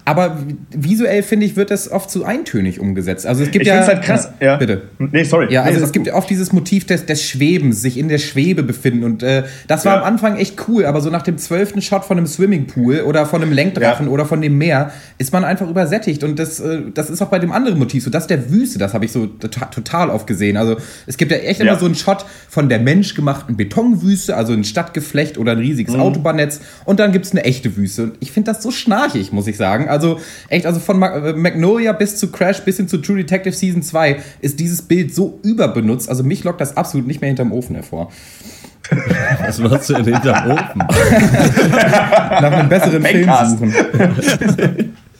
Aber 0.07 0.37
visuell 0.71 1.23
finde 1.23 1.47
ich, 1.47 1.57
wird 1.57 1.71
das 1.71 1.91
oft 1.91 2.11
zu 2.11 2.25
eintönig 2.25 2.79
umgesetzt. 2.79 3.27
Also 3.27 3.43
es 3.43 3.51
gibt 3.51 3.63
ich 3.63 3.69
ja. 3.73 3.87
halt 3.87 4.03
krass. 4.03 4.29
Ja. 4.39 4.57
Bitte. 4.57 4.83
Nee, 4.99 5.25
sorry. 5.25 5.51
Ja, 5.51 5.63
also 5.63 5.79
nee, 5.79 5.85
es 5.85 5.93
gibt 5.93 6.13
oft 6.13 6.29
dieses 6.29 6.53
Motiv 6.53 6.85
des, 6.85 7.07
des 7.07 7.23
Schwebens, 7.23 7.81
sich 7.81 7.97
in 7.97 8.09
der 8.09 8.19
Schwebe 8.19 8.63
befinden. 8.63 9.03
Und 9.03 9.23
äh, 9.23 9.45
das 9.67 9.87
war 9.87 9.95
ja. 9.95 10.03
am 10.03 10.07
Anfang 10.07 10.37
echt 10.37 10.69
cool, 10.69 10.85
aber 10.85 11.01
so 11.01 11.09
nach 11.09 11.23
dem 11.23 11.39
zwölften 11.39 11.81
Shot 11.81 12.05
von 12.05 12.19
einem 12.19 12.27
Swimmingpool 12.27 13.01
oder 13.01 13.25
von 13.25 13.41
einem 13.41 13.53
Lenkdrachen 13.53 14.07
ja. 14.07 14.13
oder 14.13 14.27
von 14.27 14.43
dem 14.43 14.59
Meer 14.59 14.93
ist 15.17 15.33
man 15.33 15.43
einfach 15.43 15.71
übersättigt. 15.71 16.23
Und 16.23 16.39
das, 16.39 16.61
äh, 16.61 16.83
das 16.93 17.09
ist 17.09 17.23
auch 17.23 17.29
bei 17.29 17.39
dem 17.39 17.53
anderen 17.53 17.79
Motiv 17.79 18.05
so. 18.05 18.11
Das 18.11 18.27
der 18.27 18.51
Wüste, 18.51 18.79
das 18.79 18.93
habe 18.93 19.07
ich 19.07 19.13
so 19.13 19.27
total 19.27 20.11
oft 20.11 20.27
gesehen. 20.27 20.59
Also 20.59 20.77
es 21.07 21.17
gibt 21.17 21.33
ja 21.33 21.39
echt 21.39 21.61
immer 21.61 21.79
so 21.79 21.87
einen 21.87 21.95
Shot 21.95 22.27
von 22.51 22.69
der 22.69 22.79
menschgemachten 22.79 23.57
Betonwüste, 23.57 24.37
also 24.37 24.53
ein 24.53 24.65
Stadtgeflecht 24.65 25.39
oder 25.39 25.53
ein 25.53 25.59
riesiges 25.59 25.95
mhm. 25.95 26.01
Autobahnnetz. 26.01 26.61
Und 26.85 27.01
dann 27.01 27.13
gibt 27.13 27.25
es 27.25 27.33
eine 27.33 27.45
echte 27.45 27.75
Wüste. 27.79 28.03
Und 28.05 28.17
ich 28.21 28.33
finde 28.33 28.53
das 28.53 28.63
so 28.63 28.71
schnarchig, 28.71 29.33
muss 29.33 29.47
ich 29.47 29.57
sagen. 29.57 29.89
Also 29.95 30.21
echt, 30.49 30.67
also 30.67 30.81
von 30.81 31.03
äh, 31.03 31.33
Magnolia 31.33 31.93
bis 31.93 32.17
zu 32.17 32.31
Crash 32.31 32.61
bis 32.61 32.77
hin 32.77 32.89
zu 32.89 32.99
True 32.99 33.17
Detective 33.17 33.55
Season 33.55 33.83
2 33.83 34.21
ist 34.41 34.61
dieses 34.61 34.83
Bild 34.83 35.15
so 35.15 35.41
überbenutzt. 35.43 36.09
Also 36.09 36.23
mich 36.23 36.45
lockt 36.45 36.61
das 36.61 36.77
absolut 36.77 37.07
nicht 37.07 37.21
mehr 37.21 37.29
hinterm 37.29 37.53
Ofen 37.53 37.75
hervor. 37.75 38.11
Was 39.41 39.59
machst 39.59 39.89
du 39.89 39.95
denn 39.95 40.15
hinterm 40.15 40.51
Ofen? 40.51 40.79
Nach 41.71 42.53
einem 42.53 42.69
besseren 42.69 43.03
Film 43.03 43.31
suchen. 43.49 43.75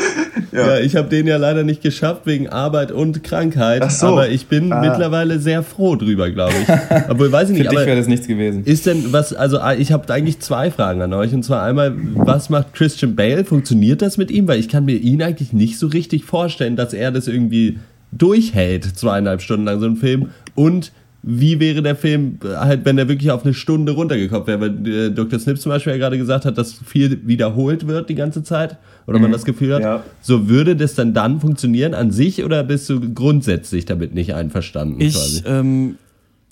Ja. 0.52 0.66
ja, 0.66 0.80
ich 0.80 0.96
habe 0.96 1.08
den 1.08 1.28
ja 1.28 1.36
leider 1.36 1.62
nicht 1.62 1.80
geschafft 1.80 2.22
wegen 2.24 2.48
Arbeit 2.48 2.90
und 2.90 3.22
Krankheit. 3.22 3.82
Ach 3.84 3.90
so. 3.90 4.06
Aber 4.06 4.30
ich 4.30 4.46
bin 4.46 4.72
ah. 4.72 4.80
mittlerweile 4.80 5.38
sehr 5.38 5.62
froh 5.62 5.94
drüber, 5.94 6.28
glaube 6.30 6.54
ich. 6.60 7.08
Obwohl, 7.08 7.30
weiß 7.30 7.50
ich 7.50 7.58
nicht. 7.58 7.68
Für 7.68 7.76
dich 7.76 7.86
wäre 7.86 7.96
das 7.96 8.08
nichts 8.08 8.26
gewesen. 8.26 8.64
Ist 8.64 8.86
denn 8.86 9.12
was, 9.12 9.32
also 9.32 9.60
ah, 9.60 9.74
ich 9.74 9.92
habe 9.92 10.12
eigentlich 10.12 10.40
zwei 10.40 10.72
Fragen 10.72 11.02
an 11.02 11.12
euch. 11.12 11.32
Und 11.32 11.44
zwar 11.44 11.62
einmal, 11.62 11.92
was 12.14 12.50
macht 12.50 12.74
Christian 12.74 13.14
Bale? 13.14 13.44
Funktioniert 13.44 14.02
das 14.02 14.16
mit 14.16 14.32
ihm? 14.32 14.48
Weil 14.48 14.58
ich 14.58 14.68
kann 14.68 14.84
mir 14.84 14.96
ihn 14.96 15.22
eigentlich 15.22 15.52
nicht 15.52 15.78
so 15.78 15.86
richtig 15.86 16.24
vorstellen, 16.24 16.74
dass 16.74 16.94
er 16.94 17.12
das 17.12 17.28
irgendwie 17.28 17.78
durchhält, 18.10 18.84
zweieinhalb 18.84 19.42
Stunden 19.42 19.66
lang 19.66 19.78
so 19.78 19.86
ein 19.86 19.96
Film. 19.96 20.30
Und 20.56 20.90
wie 21.22 21.60
wäre 21.60 21.82
der 21.82 21.96
Film 21.96 22.38
halt, 22.42 22.84
wenn 22.84 22.96
er 22.96 23.08
wirklich 23.08 23.30
auf 23.30 23.44
eine 23.44 23.52
Stunde 23.52 23.92
runtergekommen 23.92 24.46
wäre? 24.46 24.60
Weil 24.60 24.86
äh, 24.88 25.10
Dr. 25.10 25.38
Snip 25.38 25.60
zum 25.60 25.70
Beispiel 25.70 25.92
ja 25.92 25.98
gerade 25.98 26.16
gesagt 26.16 26.44
hat, 26.44 26.56
dass 26.56 26.72
viel 26.72 27.20
wiederholt 27.26 27.86
wird 27.86 28.08
die 28.08 28.14
ganze 28.14 28.42
Zeit 28.42 28.78
oder 29.10 29.18
mhm. 29.18 29.24
man 29.24 29.32
das 29.32 29.44
Gefühl 29.44 29.74
hat. 29.74 29.82
Ja. 29.82 30.04
So 30.22 30.48
würde 30.48 30.76
das 30.76 30.94
dann 30.94 31.12
dann 31.12 31.40
funktionieren 31.40 31.94
an 31.94 32.12
sich 32.12 32.44
oder 32.44 32.62
bist 32.62 32.88
du 32.88 33.12
grundsätzlich 33.12 33.84
damit 33.84 34.14
nicht 34.14 34.34
einverstanden? 34.34 35.00
Ich 35.00 35.14
quasi? 35.14 35.42
Ähm, 35.46 35.96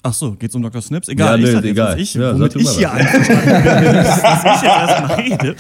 Ach 0.00 0.14
so, 0.14 0.32
geht's 0.32 0.54
um 0.54 0.62
Dr. 0.62 0.80
Snips? 0.80 1.08
Egal, 1.08 1.40
ja, 1.40 1.46
ich 1.46 1.52
sag 1.52 1.64
jetzt, 1.64 1.72
egal. 1.72 2.00
ich, 2.00 2.14
ja, 2.14 2.32
womit 2.32 2.54
ich 2.54 2.70
hier 2.70 2.92
einverstanden 2.92 3.44
bin, 3.44 3.94
dass 3.94 4.18
ich 4.18 4.62
jetzt 4.62 4.64
erstmal 4.64 5.20
rede. 5.20 5.56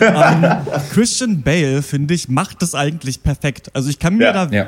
um, 0.00 0.80
Christian 0.92 1.42
Bale, 1.42 1.82
finde 1.82 2.14
ich, 2.14 2.30
macht 2.30 2.62
das 2.62 2.74
eigentlich 2.74 3.22
perfekt. 3.22 3.70
Also 3.74 3.90
ich 3.90 3.98
kann 3.98 4.16
mir 4.16 4.32
ja. 4.32 4.46
da 4.46 4.50
ja. 4.50 4.66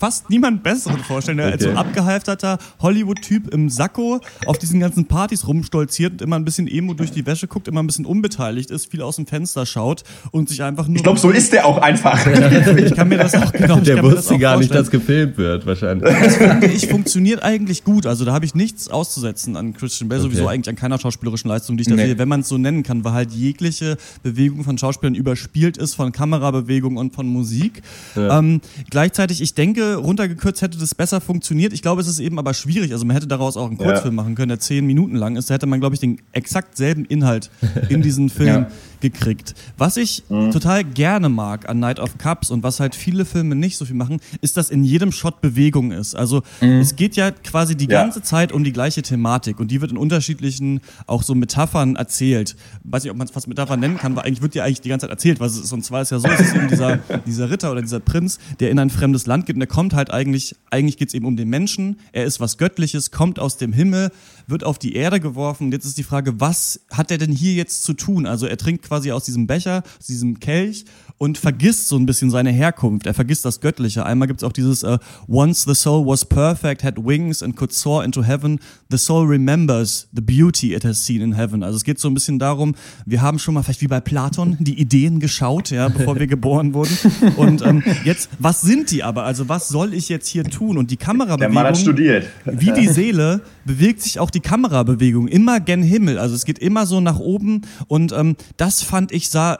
fast 0.00 0.30
niemand 0.30 0.62
Besseren 0.62 1.00
vorstellen, 1.00 1.36
der 1.36 1.48
okay. 1.48 1.54
als 1.54 1.64
so 1.64 1.70
abgehalfterter 1.72 2.58
Hollywood-Typ 2.80 3.52
im 3.52 3.68
Sakko 3.68 4.22
auf 4.46 4.56
diesen 4.56 4.80
ganzen 4.80 5.04
Partys 5.04 5.46
rumstolziert 5.46 6.12
und 6.12 6.22
immer 6.22 6.36
ein 6.36 6.46
bisschen 6.46 6.66
Emo 6.66 6.94
durch 6.94 7.12
die 7.12 7.26
Wäsche 7.26 7.46
guckt, 7.46 7.68
immer 7.68 7.82
ein 7.82 7.86
bisschen 7.86 8.06
unbeteiligt 8.06 8.70
ist, 8.70 8.90
viel 8.90 9.02
aus 9.02 9.16
dem 9.16 9.26
Fenster 9.26 9.66
schaut 9.66 10.02
und 10.30 10.48
sich 10.48 10.62
einfach 10.62 10.88
nur... 10.88 10.96
Ich 10.96 11.02
glaube, 11.02 11.18
so 11.18 11.28
ist 11.28 11.52
der 11.52 11.66
auch 11.66 11.76
einfach. 11.76 12.26
ich 12.78 12.94
kann 12.94 13.08
mir 13.08 13.18
das 13.18 13.34
auch 13.34 13.52
genau 13.52 13.80
Der 13.80 14.02
wusste 14.02 14.38
gar 14.38 14.58
nicht, 14.58 14.74
dass 14.74 14.90
gefilmt 14.90 15.36
wird, 15.36 15.66
wahrscheinlich. 15.66 16.08
Das 16.08 16.36
finde 16.36 16.66
ich 16.68 16.88
funktioniert 16.88 17.42
eigentlich 17.42 17.84
gut. 17.84 18.06
Also 18.06 18.13
also 18.14 18.24
da 18.24 18.32
habe 18.32 18.44
ich 18.44 18.54
nichts 18.54 18.88
auszusetzen 18.88 19.56
an 19.56 19.74
Christian 19.74 20.08
Bale, 20.08 20.20
okay. 20.20 20.30
sowieso 20.30 20.46
eigentlich 20.46 20.68
an 20.68 20.76
keiner 20.76 21.00
schauspielerischen 21.00 21.48
Leistung, 21.48 21.76
die 21.76 21.82
ich 21.82 21.88
da 21.88 21.96
nee. 21.96 22.06
sehe, 22.06 22.18
wenn 22.18 22.28
man 22.28 22.40
es 22.40 22.48
so 22.48 22.58
nennen 22.58 22.84
kann, 22.84 23.02
weil 23.02 23.12
halt 23.12 23.32
jegliche 23.32 23.96
Bewegung 24.22 24.62
von 24.62 24.78
Schauspielern 24.78 25.16
überspielt 25.16 25.76
ist 25.76 25.94
von 25.94 26.12
Kamerabewegung 26.12 26.96
und 26.96 27.12
von 27.12 27.26
Musik. 27.26 27.82
Ja. 28.14 28.38
Ähm, 28.38 28.60
gleichzeitig, 28.88 29.40
ich 29.40 29.54
denke, 29.54 29.96
runtergekürzt 29.96 30.62
hätte 30.62 30.78
das 30.78 30.94
besser 30.94 31.20
funktioniert. 31.20 31.72
Ich 31.72 31.82
glaube, 31.82 32.02
es 32.02 32.06
ist 32.06 32.20
eben 32.20 32.38
aber 32.38 32.54
schwierig. 32.54 32.92
Also 32.92 33.04
man 33.04 33.16
hätte 33.16 33.26
daraus 33.26 33.56
auch 33.56 33.66
einen 33.66 33.78
Kurzfilm 33.78 34.14
ja. 34.14 34.22
machen 34.22 34.36
können, 34.36 34.50
der 34.50 34.60
zehn 34.60 34.86
Minuten 34.86 35.16
lang 35.16 35.34
ist. 35.34 35.50
Da 35.50 35.54
hätte 35.54 35.66
man, 35.66 35.80
glaube 35.80 35.96
ich, 35.96 36.00
den 36.00 36.20
exakt 36.30 36.76
selben 36.76 37.04
Inhalt 37.06 37.50
in 37.88 38.00
diesen 38.00 38.28
Film 38.30 38.46
ja. 38.46 38.68
Gekriegt. 39.10 39.54
Was 39.76 39.96
ich 39.96 40.22
mhm. 40.28 40.50
total 40.50 40.84
gerne 40.84 41.28
mag 41.28 41.68
an 41.68 41.78
Night 41.78 42.00
of 42.00 42.16
Cups 42.18 42.50
und 42.50 42.62
was 42.62 42.80
halt 42.80 42.94
viele 42.94 43.24
Filme 43.24 43.54
nicht 43.54 43.76
so 43.76 43.84
viel 43.84 43.96
machen, 43.96 44.20
ist, 44.40 44.56
dass 44.56 44.70
in 44.70 44.84
jedem 44.84 45.12
Shot 45.12 45.40
Bewegung 45.40 45.92
ist. 45.92 46.14
Also 46.14 46.42
mhm. 46.60 46.80
es 46.80 46.96
geht 46.96 47.16
ja 47.16 47.30
quasi 47.30 47.76
die 47.76 47.86
ganze 47.86 48.14
ganze 48.14 48.22
Zeit 48.22 48.52
um 48.52 48.62
die 48.62 48.72
gleiche 48.72 49.02
Thematik 49.02 49.58
und 49.58 49.70
die 49.70 49.80
wird 49.80 49.90
in 49.90 49.96
unterschiedlichen 49.96 50.80
auch 51.06 51.22
so 51.22 51.34
Metaphern 51.34 51.96
erzählt. 51.96 52.54
Weiß 52.84 53.02
nicht, 53.02 53.10
ob 53.10 53.16
man 53.16 53.26
es 53.26 53.32
fast 53.32 53.48
Metaphern 53.48 53.80
nennen 53.80 53.96
kann, 53.96 54.14
weil 54.14 54.24
eigentlich 54.24 54.42
wird 54.42 54.54
die 54.54 54.60
eigentlich 54.60 54.82
die 54.82 54.88
ganze 54.88 55.06
Zeit 55.06 55.10
erzählt, 55.10 55.40
was 55.40 55.52
es 55.52 55.64
ist. 55.64 55.72
Und 55.72 55.84
zwar 55.84 56.02
ist 56.02 56.10
ja 56.10 56.18
so, 56.18 56.28
es 56.28 56.40
ist 56.40 56.54
eben 56.54 56.68
dieser, 56.68 56.96
dieser 57.26 57.50
Ritter 57.50 57.72
oder 57.72 57.82
dieser 57.82 58.00
Prinz, 58.00 58.38
der 58.60 58.70
in 58.70 58.78
ein 58.78 58.90
fremdes 58.90 59.26
Land 59.26 59.46
geht 59.46 59.56
und 59.56 59.60
der 59.60 59.66
kommt 59.66 59.94
halt 59.94 60.12
eigentlich, 60.12 60.54
eigentlich 60.70 60.96
geht 60.96 61.08
es 61.08 61.14
eben 61.14 61.26
um 61.26 61.36
den 61.36 61.48
Menschen. 61.48 61.96
Er 62.12 62.24
ist 62.24 62.40
was 62.40 62.58
Göttliches, 62.58 63.10
kommt 63.10 63.38
aus 63.38 63.56
dem 63.56 63.72
Himmel, 63.72 64.10
wird 64.46 64.64
auf 64.64 64.78
die 64.78 64.94
Erde 64.94 65.20
geworfen. 65.20 65.72
Jetzt 65.72 65.84
ist 65.84 65.98
die 65.98 66.02
Frage, 66.02 66.40
was 66.40 66.80
hat 66.90 67.10
er 67.10 67.18
denn 67.18 67.32
hier 67.32 67.54
jetzt 67.54 67.82
zu 67.82 67.94
tun? 67.94 68.26
Also 68.26 68.46
er 68.46 68.56
trinkt 68.56 68.84
quasi 68.84 69.12
aus 69.12 69.24
diesem 69.24 69.46
Becher, 69.46 69.82
aus 69.98 70.06
diesem 70.06 70.40
Kelch 70.40 70.84
und 71.16 71.38
vergisst 71.38 71.88
so 71.88 71.96
ein 71.96 72.06
bisschen 72.06 72.30
seine 72.30 72.50
Herkunft. 72.50 73.06
Er 73.06 73.14
vergisst 73.14 73.44
das 73.44 73.60
Göttliche. 73.60 74.04
Einmal 74.04 74.26
gibt 74.26 74.40
es 74.40 74.44
auch 74.44 74.52
dieses 74.52 74.82
uh, 74.82 74.98
Once 75.28 75.62
the 75.62 75.74
soul 75.74 76.04
was 76.04 76.24
perfect, 76.24 76.82
had 76.82 76.96
wings 76.98 77.42
and 77.42 77.56
could 77.56 77.72
soar 77.72 78.04
into 78.04 78.24
heaven, 78.24 78.58
the 78.90 78.98
soul 78.98 79.24
remembers 79.26 80.08
the 80.12 80.20
beauty 80.20 80.74
it 80.74 80.84
has 80.84 81.04
seen 81.06 81.20
in 81.20 81.34
heaven. 81.34 81.62
Also 81.62 81.76
es 81.76 81.84
geht 81.84 82.00
so 82.00 82.08
ein 82.08 82.14
bisschen 82.14 82.38
darum, 82.38 82.74
wir 83.06 83.22
haben 83.22 83.38
schon 83.38 83.54
mal 83.54 83.62
vielleicht 83.62 83.80
wie 83.80 83.88
bei 83.88 84.00
Platon 84.00 84.56
die 84.58 84.78
Ideen 84.80 85.20
geschaut, 85.20 85.70
ja, 85.70 85.88
bevor 85.88 86.18
wir 86.18 86.26
geboren 86.26 86.74
wurden. 86.74 86.96
Und 87.36 87.62
ähm, 87.62 87.82
jetzt, 88.04 88.28
was 88.38 88.60
sind 88.60 88.90
die 88.90 89.02
aber? 89.04 89.24
Also 89.24 89.48
was 89.48 89.68
soll 89.68 89.94
ich 89.94 90.08
jetzt 90.08 90.28
hier 90.28 90.44
tun? 90.44 90.76
Und 90.78 90.90
die 90.90 90.96
Kamerabewegung, 90.96 91.38
Der 91.38 91.48
Mann 91.50 91.66
hat 91.66 91.78
studiert. 91.78 92.26
wie 92.44 92.72
die 92.72 92.88
Seele, 92.88 93.40
bewegt 93.64 94.02
sich 94.02 94.18
auch 94.18 94.30
die 94.30 94.40
Kamerabewegung 94.40 95.28
immer 95.28 95.60
gen 95.60 95.82
Himmel. 95.82 96.18
Also 96.18 96.34
es 96.34 96.44
geht 96.44 96.58
immer 96.58 96.86
so 96.86 97.00
nach 97.00 97.18
oben 97.20 97.62
und 97.86 98.12
ähm, 98.12 98.36
das 98.56 98.82
fand 98.82 99.12
ich 99.12 99.30
sah 99.30 99.58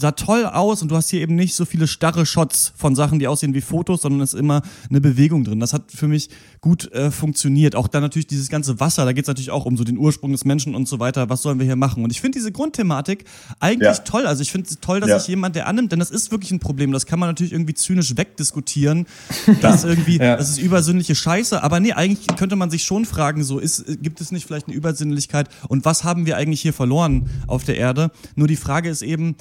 sah 0.00 0.12
toll 0.12 0.46
aus 0.46 0.82
und 0.82 0.90
du 0.90 0.96
hast 0.96 1.10
hier 1.10 1.20
eben 1.20 1.34
nicht 1.34 1.54
so 1.54 1.64
viele 1.64 1.86
starre 1.86 2.24
Shots 2.24 2.72
von 2.76 2.94
Sachen, 2.94 3.18
die 3.18 3.28
aussehen 3.28 3.54
wie 3.54 3.60
Fotos, 3.60 4.02
sondern 4.02 4.22
es 4.22 4.32
ist 4.32 4.40
immer 4.40 4.62
eine 4.88 5.00
Bewegung 5.00 5.44
drin. 5.44 5.60
Das 5.60 5.72
hat 5.72 5.92
für 5.92 6.08
mich 6.08 6.30
gut 6.60 6.90
äh, 6.92 7.10
funktioniert. 7.10 7.76
Auch 7.76 7.88
dann 7.88 8.02
natürlich 8.02 8.26
dieses 8.26 8.48
ganze 8.48 8.80
Wasser, 8.80 9.04
da 9.04 9.12
geht 9.12 9.24
es 9.24 9.28
natürlich 9.28 9.50
auch 9.50 9.66
um 9.66 9.76
so 9.76 9.84
den 9.84 9.98
Ursprung 9.98 10.32
des 10.32 10.44
Menschen 10.44 10.74
und 10.74 10.88
so 10.88 11.00
weiter. 11.00 11.28
Was 11.28 11.42
sollen 11.42 11.58
wir 11.58 11.66
hier 11.66 11.76
machen? 11.76 12.02
Und 12.02 12.10
ich 12.10 12.20
finde 12.20 12.38
diese 12.38 12.50
Grundthematik 12.50 13.24
eigentlich 13.60 13.98
ja. 13.98 14.02
toll. 14.04 14.26
Also 14.26 14.42
ich 14.42 14.50
finde 14.50 14.68
es 14.68 14.80
toll, 14.80 15.00
dass 15.00 15.10
ja. 15.10 15.18
sich 15.18 15.28
jemand 15.28 15.54
der 15.56 15.66
annimmt, 15.66 15.92
denn 15.92 15.98
das 15.98 16.10
ist 16.10 16.30
wirklich 16.30 16.50
ein 16.50 16.60
Problem. 16.60 16.92
Das 16.92 17.06
kann 17.06 17.18
man 17.18 17.28
natürlich 17.28 17.52
irgendwie 17.52 17.74
zynisch 17.74 18.16
wegdiskutieren. 18.16 19.06
Das 19.60 19.84
irgendwie, 19.84 20.16
ja. 20.16 20.36
das 20.36 20.48
ist 20.48 20.58
übersinnliche 20.58 21.14
Scheiße. 21.14 21.62
Aber 21.62 21.80
nee, 21.80 21.92
eigentlich 21.92 22.26
könnte 22.36 22.56
man 22.56 22.70
sich 22.70 22.84
schon 22.84 23.04
fragen, 23.04 23.44
so 23.44 23.58
ist, 23.58 23.84
gibt 24.02 24.20
es 24.20 24.32
nicht 24.32 24.46
vielleicht 24.46 24.68
eine 24.68 24.76
Übersinnlichkeit 24.76 25.48
und 25.68 25.84
was 25.84 26.04
haben 26.04 26.24
wir 26.24 26.36
eigentlich 26.36 26.62
hier 26.62 26.72
verloren 26.72 27.28
auf 27.46 27.64
der 27.64 27.76
Erde? 27.76 28.10
Nur 28.36 28.48
die 28.48 28.56
Frage 28.56 28.88
ist 28.88 29.02
eben, 29.02 29.36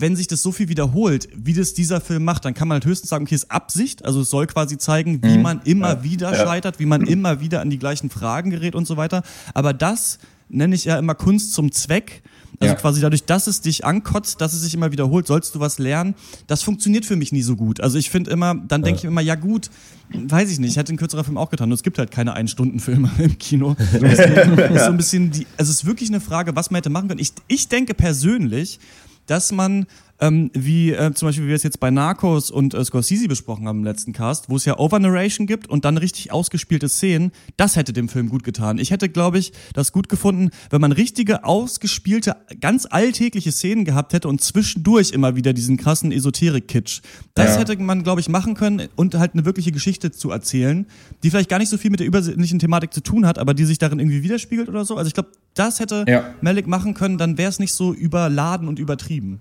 wenn 0.00 0.16
sich 0.16 0.26
das 0.26 0.42
so 0.42 0.52
viel 0.52 0.68
wiederholt, 0.68 1.28
wie 1.34 1.54
das 1.54 1.74
dieser 1.74 2.00
Film 2.00 2.24
macht, 2.24 2.44
dann 2.44 2.54
kann 2.54 2.68
man 2.68 2.76
halt 2.76 2.84
höchstens 2.84 3.10
sagen, 3.10 3.24
okay, 3.24 3.34
es 3.34 3.44
ist 3.44 3.50
Absicht, 3.50 4.04
also 4.04 4.20
es 4.20 4.30
soll 4.30 4.46
quasi 4.46 4.78
zeigen, 4.78 5.22
wie 5.22 5.36
mhm. 5.36 5.42
man 5.42 5.60
immer 5.64 5.88
ja. 5.88 6.04
wieder 6.04 6.32
ja. 6.32 6.46
scheitert, 6.46 6.78
wie 6.78 6.86
man 6.86 7.02
immer 7.02 7.40
wieder 7.40 7.60
an 7.60 7.70
die 7.70 7.78
gleichen 7.78 8.10
Fragen 8.10 8.50
gerät 8.50 8.74
und 8.74 8.86
so 8.86 8.96
weiter. 8.96 9.22
Aber 9.54 9.72
das 9.72 10.18
nenne 10.48 10.74
ich 10.74 10.84
ja 10.84 10.98
immer 10.98 11.14
Kunst 11.14 11.52
zum 11.52 11.72
Zweck. 11.72 12.22
Also 12.60 12.74
ja. 12.74 12.80
quasi 12.80 13.00
dadurch, 13.00 13.24
dass 13.24 13.46
es 13.46 13.60
dich 13.60 13.84
ankotzt, 13.84 14.40
dass 14.40 14.52
es 14.52 14.62
sich 14.62 14.74
immer 14.74 14.90
wiederholt, 14.90 15.28
sollst 15.28 15.54
du 15.54 15.60
was 15.60 15.78
lernen. 15.78 16.14
Das 16.48 16.62
funktioniert 16.62 17.04
für 17.04 17.14
mich 17.14 17.30
nie 17.30 17.42
so 17.42 17.54
gut. 17.54 17.80
Also 17.80 17.98
ich 17.98 18.10
finde 18.10 18.32
immer, 18.32 18.56
dann 18.56 18.82
denke 18.82 18.98
ich 18.98 19.04
immer, 19.04 19.20
ja 19.20 19.36
gut, 19.36 19.70
weiß 20.10 20.50
ich 20.50 20.58
nicht, 20.58 20.76
hätte 20.76 20.92
ein 20.92 20.96
kürzerer 20.96 21.22
Film 21.22 21.36
auch 21.36 21.50
getan. 21.50 21.68
Und 21.68 21.74
es 21.74 21.84
gibt 21.84 21.98
halt 21.98 22.10
keine 22.10 22.32
Ein-Stunden-Filme 22.32 23.10
im 23.18 23.38
Kino. 23.38 23.76
Deswegen 23.92 24.58
ist 24.58 24.84
so 24.84 24.90
ein 24.90 24.96
bisschen 24.96 25.30
die, 25.30 25.46
also 25.56 25.70
es 25.70 25.78
ist 25.78 25.84
wirklich 25.84 26.08
eine 26.08 26.20
Frage, 26.20 26.56
was 26.56 26.72
man 26.72 26.78
hätte 26.78 26.90
machen 26.90 27.06
können. 27.06 27.20
Ich, 27.20 27.32
ich 27.46 27.68
denke 27.68 27.94
persönlich, 27.94 28.80
dass 29.28 29.52
man 29.52 29.86
ähm, 30.20 30.50
wie 30.52 30.92
äh, 30.92 31.12
zum 31.14 31.28
Beispiel, 31.28 31.44
wie 31.44 31.48
wir 31.48 31.56
es 31.56 31.62
jetzt 31.62 31.80
bei 31.80 31.90
Narcos 31.90 32.50
und 32.50 32.74
äh, 32.74 32.84
Scorsese 32.84 33.28
besprochen 33.28 33.68
haben 33.68 33.78
im 33.78 33.84
letzten 33.84 34.12
Cast, 34.12 34.50
wo 34.50 34.56
es 34.56 34.64
ja 34.64 34.78
Overnarration 34.78 35.46
gibt 35.46 35.68
und 35.68 35.84
dann 35.84 35.96
richtig 35.96 36.32
ausgespielte 36.32 36.88
Szenen, 36.88 37.32
das 37.56 37.76
hätte 37.76 37.92
dem 37.92 38.08
Film 38.08 38.28
gut 38.28 38.42
getan. 38.42 38.78
Ich 38.78 38.90
hätte, 38.90 39.08
glaube 39.08 39.38
ich, 39.38 39.52
das 39.74 39.92
gut 39.92 40.08
gefunden, 40.08 40.50
wenn 40.70 40.80
man 40.80 40.92
richtige, 40.92 41.44
ausgespielte, 41.44 42.36
ganz 42.60 42.86
alltägliche 42.90 43.52
Szenen 43.52 43.84
gehabt 43.84 44.12
hätte 44.12 44.28
und 44.28 44.40
zwischendurch 44.40 45.12
immer 45.12 45.36
wieder 45.36 45.52
diesen 45.52 45.76
krassen 45.76 46.10
Esoterik-Kitsch. 46.10 47.00
Das 47.34 47.54
ja. 47.54 47.60
hätte 47.60 47.76
man, 47.76 48.02
glaube 48.02 48.20
ich, 48.20 48.28
machen 48.28 48.54
können 48.54 48.88
und 48.96 49.14
halt 49.14 49.34
eine 49.34 49.44
wirkliche 49.44 49.70
Geschichte 49.70 50.10
zu 50.10 50.30
erzählen, 50.30 50.86
die 51.22 51.30
vielleicht 51.30 51.48
gar 51.48 51.58
nicht 51.58 51.68
so 51.68 51.78
viel 51.78 51.90
mit 51.90 52.00
der 52.00 52.06
übersinnlichen 52.06 52.58
Thematik 52.58 52.92
zu 52.92 53.02
tun 53.02 53.26
hat, 53.26 53.38
aber 53.38 53.54
die 53.54 53.64
sich 53.64 53.78
darin 53.78 54.00
irgendwie 54.00 54.22
widerspiegelt 54.22 54.68
oder 54.68 54.84
so. 54.84 54.96
Also 54.96 55.08
ich 55.08 55.14
glaube, 55.14 55.30
das 55.54 55.78
hätte 55.78 56.04
ja. 56.08 56.34
Malik 56.40 56.66
machen 56.66 56.94
können, 56.94 57.18
dann 57.18 57.38
wäre 57.38 57.50
es 57.50 57.58
nicht 57.58 57.72
so 57.72 57.92
überladen 57.92 58.66
und 58.68 58.78
übertrieben. 58.78 59.40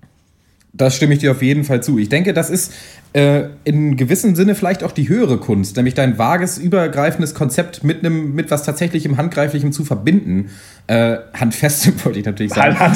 Das 0.77 0.95
stimme 0.95 1.13
ich 1.13 1.19
dir 1.19 1.31
auf 1.31 1.41
jeden 1.41 1.63
Fall 1.63 1.81
zu. 1.81 1.97
Ich 1.97 2.09
denke, 2.09 2.33
das 2.33 2.49
ist 2.49 2.73
äh, 3.13 3.45
in 3.63 3.97
gewissem 3.97 4.35
Sinne 4.35 4.53
vielleicht 4.55 4.83
auch 4.83 4.91
die 4.91 5.09
höhere 5.09 5.37
Kunst, 5.37 5.75
nämlich 5.75 5.95
dein 5.95 6.17
vages, 6.17 6.57
übergreifendes 6.57 7.33
Konzept 7.33 7.83
mit 7.83 8.05
einem, 8.05 8.35
mit 8.35 8.51
was 8.51 8.63
tatsächlichem 8.63 9.17
Handgreiflichem 9.17 9.71
zu 9.71 9.83
verbinden. 9.85 10.49
Äh, 10.87 11.17
handfestem 11.33 11.93
wollte 12.05 12.19
ich 12.19 12.25
natürlich 12.25 12.53
sagen. 12.53 12.77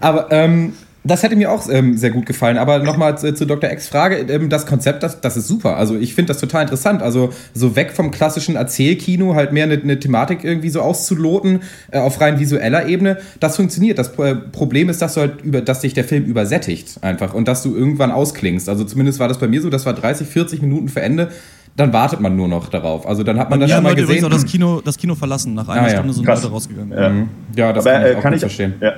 Aber 0.00 0.32
ähm, 0.32 0.72
Das 1.06 1.22
hätte 1.22 1.36
mir 1.36 1.52
auch 1.52 1.68
ähm, 1.70 1.98
sehr 1.98 2.10
gut 2.10 2.24
gefallen. 2.24 2.56
Aber 2.56 2.78
nochmal 2.78 3.18
zu, 3.18 3.34
zu, 3.34 3.46
Dr. 3.46 3.70
X 3.70 3.88
Frage. 3.88 4.16
Ähm, 4.32 4.48
das 4.48 4.64
Konzept, 4.64 5.02
das, 5.02 5.20
das 5.20 5.36
ist 5.36 5.46
super. 5.46 5.76
Also 5.76 5.96
ich 5.96 6.14
finde 6.14 6.32
das 6.32 6.40
total 6.40 6.62
interessant. 6.62 7.02
Also 7.02 7.30
so 7.52 7.76
weg 7.76 7.92
vom 7.92 8.10
klassischen 8.10 8.56
Erzählkino, 8.56 9.34
halt 9.34 9.52
mehr 9.52 9.64
eine, 9.64 9.74
eine 9.74 10.00
Thematik 10.00 10.44
irgendwie 10.44 10.70
so 10.70 10.80
auszuloten 10.80 11.60
äh, 11.90 11.98
auf 11.98 12.20
rein 12.22 12.38
visueller 12.38 12.86
Ebene. 12.86 13.18
Das 13.38 13.56
funktioniert. 13.56 13.98
Das 13.98 14.18
äh, 14.18 14.34
Problem 14.34 14.88
ist, 14.88 15.02
dass 15.02 15.14
du 15.14 15.20
halt 15.20 15.42
über, 15.42 15.60
dass 15.60 15.80
dich 15.80 15.92
der 15.92 16.04
Film 16.04 16.24
übersättigt 16.24 17.02
einfach 17.02 17.34
und 17.34 17.48
dass 17.48 17.62
du 17.62 17.76
irgendwann 17.76 18.10
ausklingst. 18.10 18.70
Also 18.70 18.84
zumindest 18.84 19.20
war 19.20 19.28
das 19.28 19.38
bei 19.38 19.46
mir 19.46 19.60
so. 19.60 19.68
Das 19.68 19.84
war 19.84 19.92
30, 19.92 20.26
40 20.26 20.62
Minuten 20.62 20.88
für 20.88 21.02
Ende 21.02 21.30
dann 21.76 21.92
wartet 21.92 22.20
man 22.20 22.36
nur 22.36 22.46
noch 22.46 22.68
darauf. 22.68 23.04
Also 23.04 23.24
dann 23.24 23.36
hat 23.38 23.50
man 23.50 23.58
das 23.58 23.68
ja, 23.68 23.76
schon 23.76 23.84
mal 23.84 23.96
gesehen. 23.96 24.24
Auch 24.24 24.30
das 24.30 24.46
Kino, 24.46 24.80
das 24.80 24.96
Kino 24.96 25.16
verlassen. 25.16 25.54
Nach 25.54 25.68
einer 25.68 25.86
ah, 25.86 25.88
Stunde 25.88 26.08
ja. 26.08 26.12
sind 26.14 26.26
Leute 26.26 26.48
rausgegangen. 26.48 26.96
Ja, 26.96 27.08
mhm. 27.08 27.28
ja 27.56 27.72
das 27.72 27.84
aber, 27.84 27.96
kann 27.96 28.04
ich 28.04 28.12
äh, 28.12 28.16
auch 28.16 28.22
kann 28.22 28.34
ich, 28.34 28.40
verstehen. 28.40 28.74
Ja. 28.80 28.92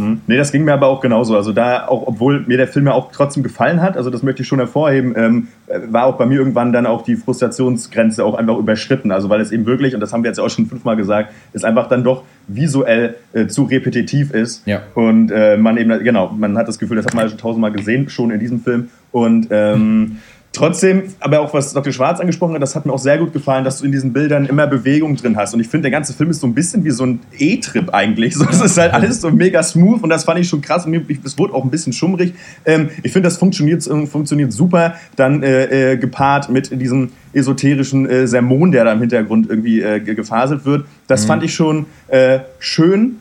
Mhm. 0.00 0.20
Nee, 0.26 0.36
das 0.36 0.52
ging 0.52 0.64
mir 0.64 0.72
aber 0.72 0.86
auch 0.86 1.00
genauso. 1.00 1.36
Also 1.36 1.52
da, 1.52 1.86
auch 1.86 2.06
obwohl 2.06 2.40
mir 2.46 2.56
der 2.56 2.68
Film 2.68 2.86
ja 2.86 2.92
auch 2.92 3.12
trotzdem 3.12 3.42
gefallen 3.42 3.82
hat, 3.82 3.96
also 3.96 4.10
das 4.10 4.22
möchte 4.22 4.42
ich 4.42 4.48
schon 4.48 4.58
hervorheben, 4.58 5.14
ähm, 5.16 5.48
war 5.88 6.06
auch 6.06 6.16
bei 6.16 6.26
mir 6.26 6.38
irgendwann 6.38 6.72
dann 6.72 6.86
auch 6.86 7.02
die 7.02 7.16
Frustrationsgrenze 7.16 8.24
auch 8.24 8.34
einfach 8.34 8.56
überschritten. 8.56 9.12
Also 9.12 9.28
weil 9.28 9.40
es 9.40 9.52
eben 9.52 9.66
wirklich, 9.66 9.94
und 9.94 10.00
das 10.00 10.12
haben 10.12 10.22
wir 10.22 10.30
jetzt 10.30 10.40
auch 10.40 10.50
schon 10.50 10.66
fünfmal 10.66 10.96
gesagt, 10.96 11.32
es 11.52 11.64
einfach 11.64 11.88
dann 11.88 12.02
doch 12.04 12.24
visuell 12.48 13.16
äh, 13.32 13.46
zu 13.46 13.64
repetitiv 13.64 14.32
ist. 14.32 14.66
Ja. 14.66 14.82
Und 14.94 15.30
äh, 15.30 15.56
man 15.56 15.76
eben, 15.76 16.02
genau, 16.02 16.34
man 16.36 16.56
hat 16.56 16.68
das 16.68 16.78
Gefühl, 16.78 16.96
das 16.96 17.06
hat 17.06 17.14
man 17.14 17.28
schon 17.28 17.38
tausendmal 17.38 17.72
gesehen, 17.72 18.08
schon 18.08 18.30
in 18.30 18.40
diesem 18.40 18.60
Film. 18.60 18.88
Und 19.12 19.48
ähm, 19.50 20.18
Trotzdem, 20.52 21.04
aber 21.20 21.40
auch 21.40 21.54
was 21.54 21.72
Dr. 21.72 21.92
Schwarz 21.92 22.18
angesprochen 22.18 22.54
hat, 22.54 22.62
das 22.62 22.74
hat 22.74 22.84
mir 22.84 22.92
auch 22.92 22.98
sehr 22.98 23.18
gut 23.18 23.32
gefallen, 23.32 23.62
dass 23.62 23.78
du 23.78 23.84
in 23.84 23.92
diesen 23.92 24.12
Bildern 24.12 24.46
immer 24.46 24.66
Bewegung 24.66 25.14
drin 25.14 25.36
hast. 25.36 25.54
Und 25.54 25.60
ich 25.60 25.68
finde, 25.68 25.82
der 25.82 25.92
ganze 25.92 26.12
Film 26.12 26.28
ist 26.30 26.40
so 26.40 26.46
ein 26.48 26.54
bisschen 26.54 26.82
wie 26.82 26.90
so 26.90 27.06
ein 27.06 27.20
E-Trip 27.38 27.94
eigentlich. 27.94 28.34
So, 28.34 28.44
es 28.50 28.60
ist 28.60 28.76
halt 28.76 28.92
alles 28.92 29.20
so 29.20 29.30
mega 29.30 29.62
smooth 29.62 30.02
und 30.02 30.10
das 30.10 30.24
fand 30.24 30.40
ich 30.40 30.48
schon 30.48 30.60
krass. 30.60 30.86
Und 30.86 31.08
es 31.24 31.38
wurde 31.38 31.54
auch 31.54 31.62
ein 31.62 31.70
bisschen 31.70 31.92
schummrig. 31.92 32.34
Ähm, 32.64 32.88
ich 33.04 33.12
finde, 33.12 33.28
das 33.28 33.36
funktioniert, 33.36 33.86
äh, 33.86 34.06
funktioniert 34.06 34.52
super. 34.52 34.94
Dann 35.14 35.44
äh, 35.44 35.92
äh, 35.92 35.96
gepaart 35.96 36.50
mit 36.50 36.80
diesem 36.80 37.12
esoterischen 37.32 38.08
äh, 38.10 38.26
Sermon, 38.26 38.72
der 38.72 38.84
da 38.84 38.92
im 38.92 38.98
Hintergrund 38.98 39.48
irgendwie 39.48 39.80
äh, 39.80 40.00
gefaselt 40.00 40.64
wird. 40.64 40.84
Das 41.06 41.22
mhm. 41.22 41.28
fand 41.28 41.44
ich 41.44 41.54
schon 41.54 41.86
äh, 42.08 42.40
schön. 42.58 43.20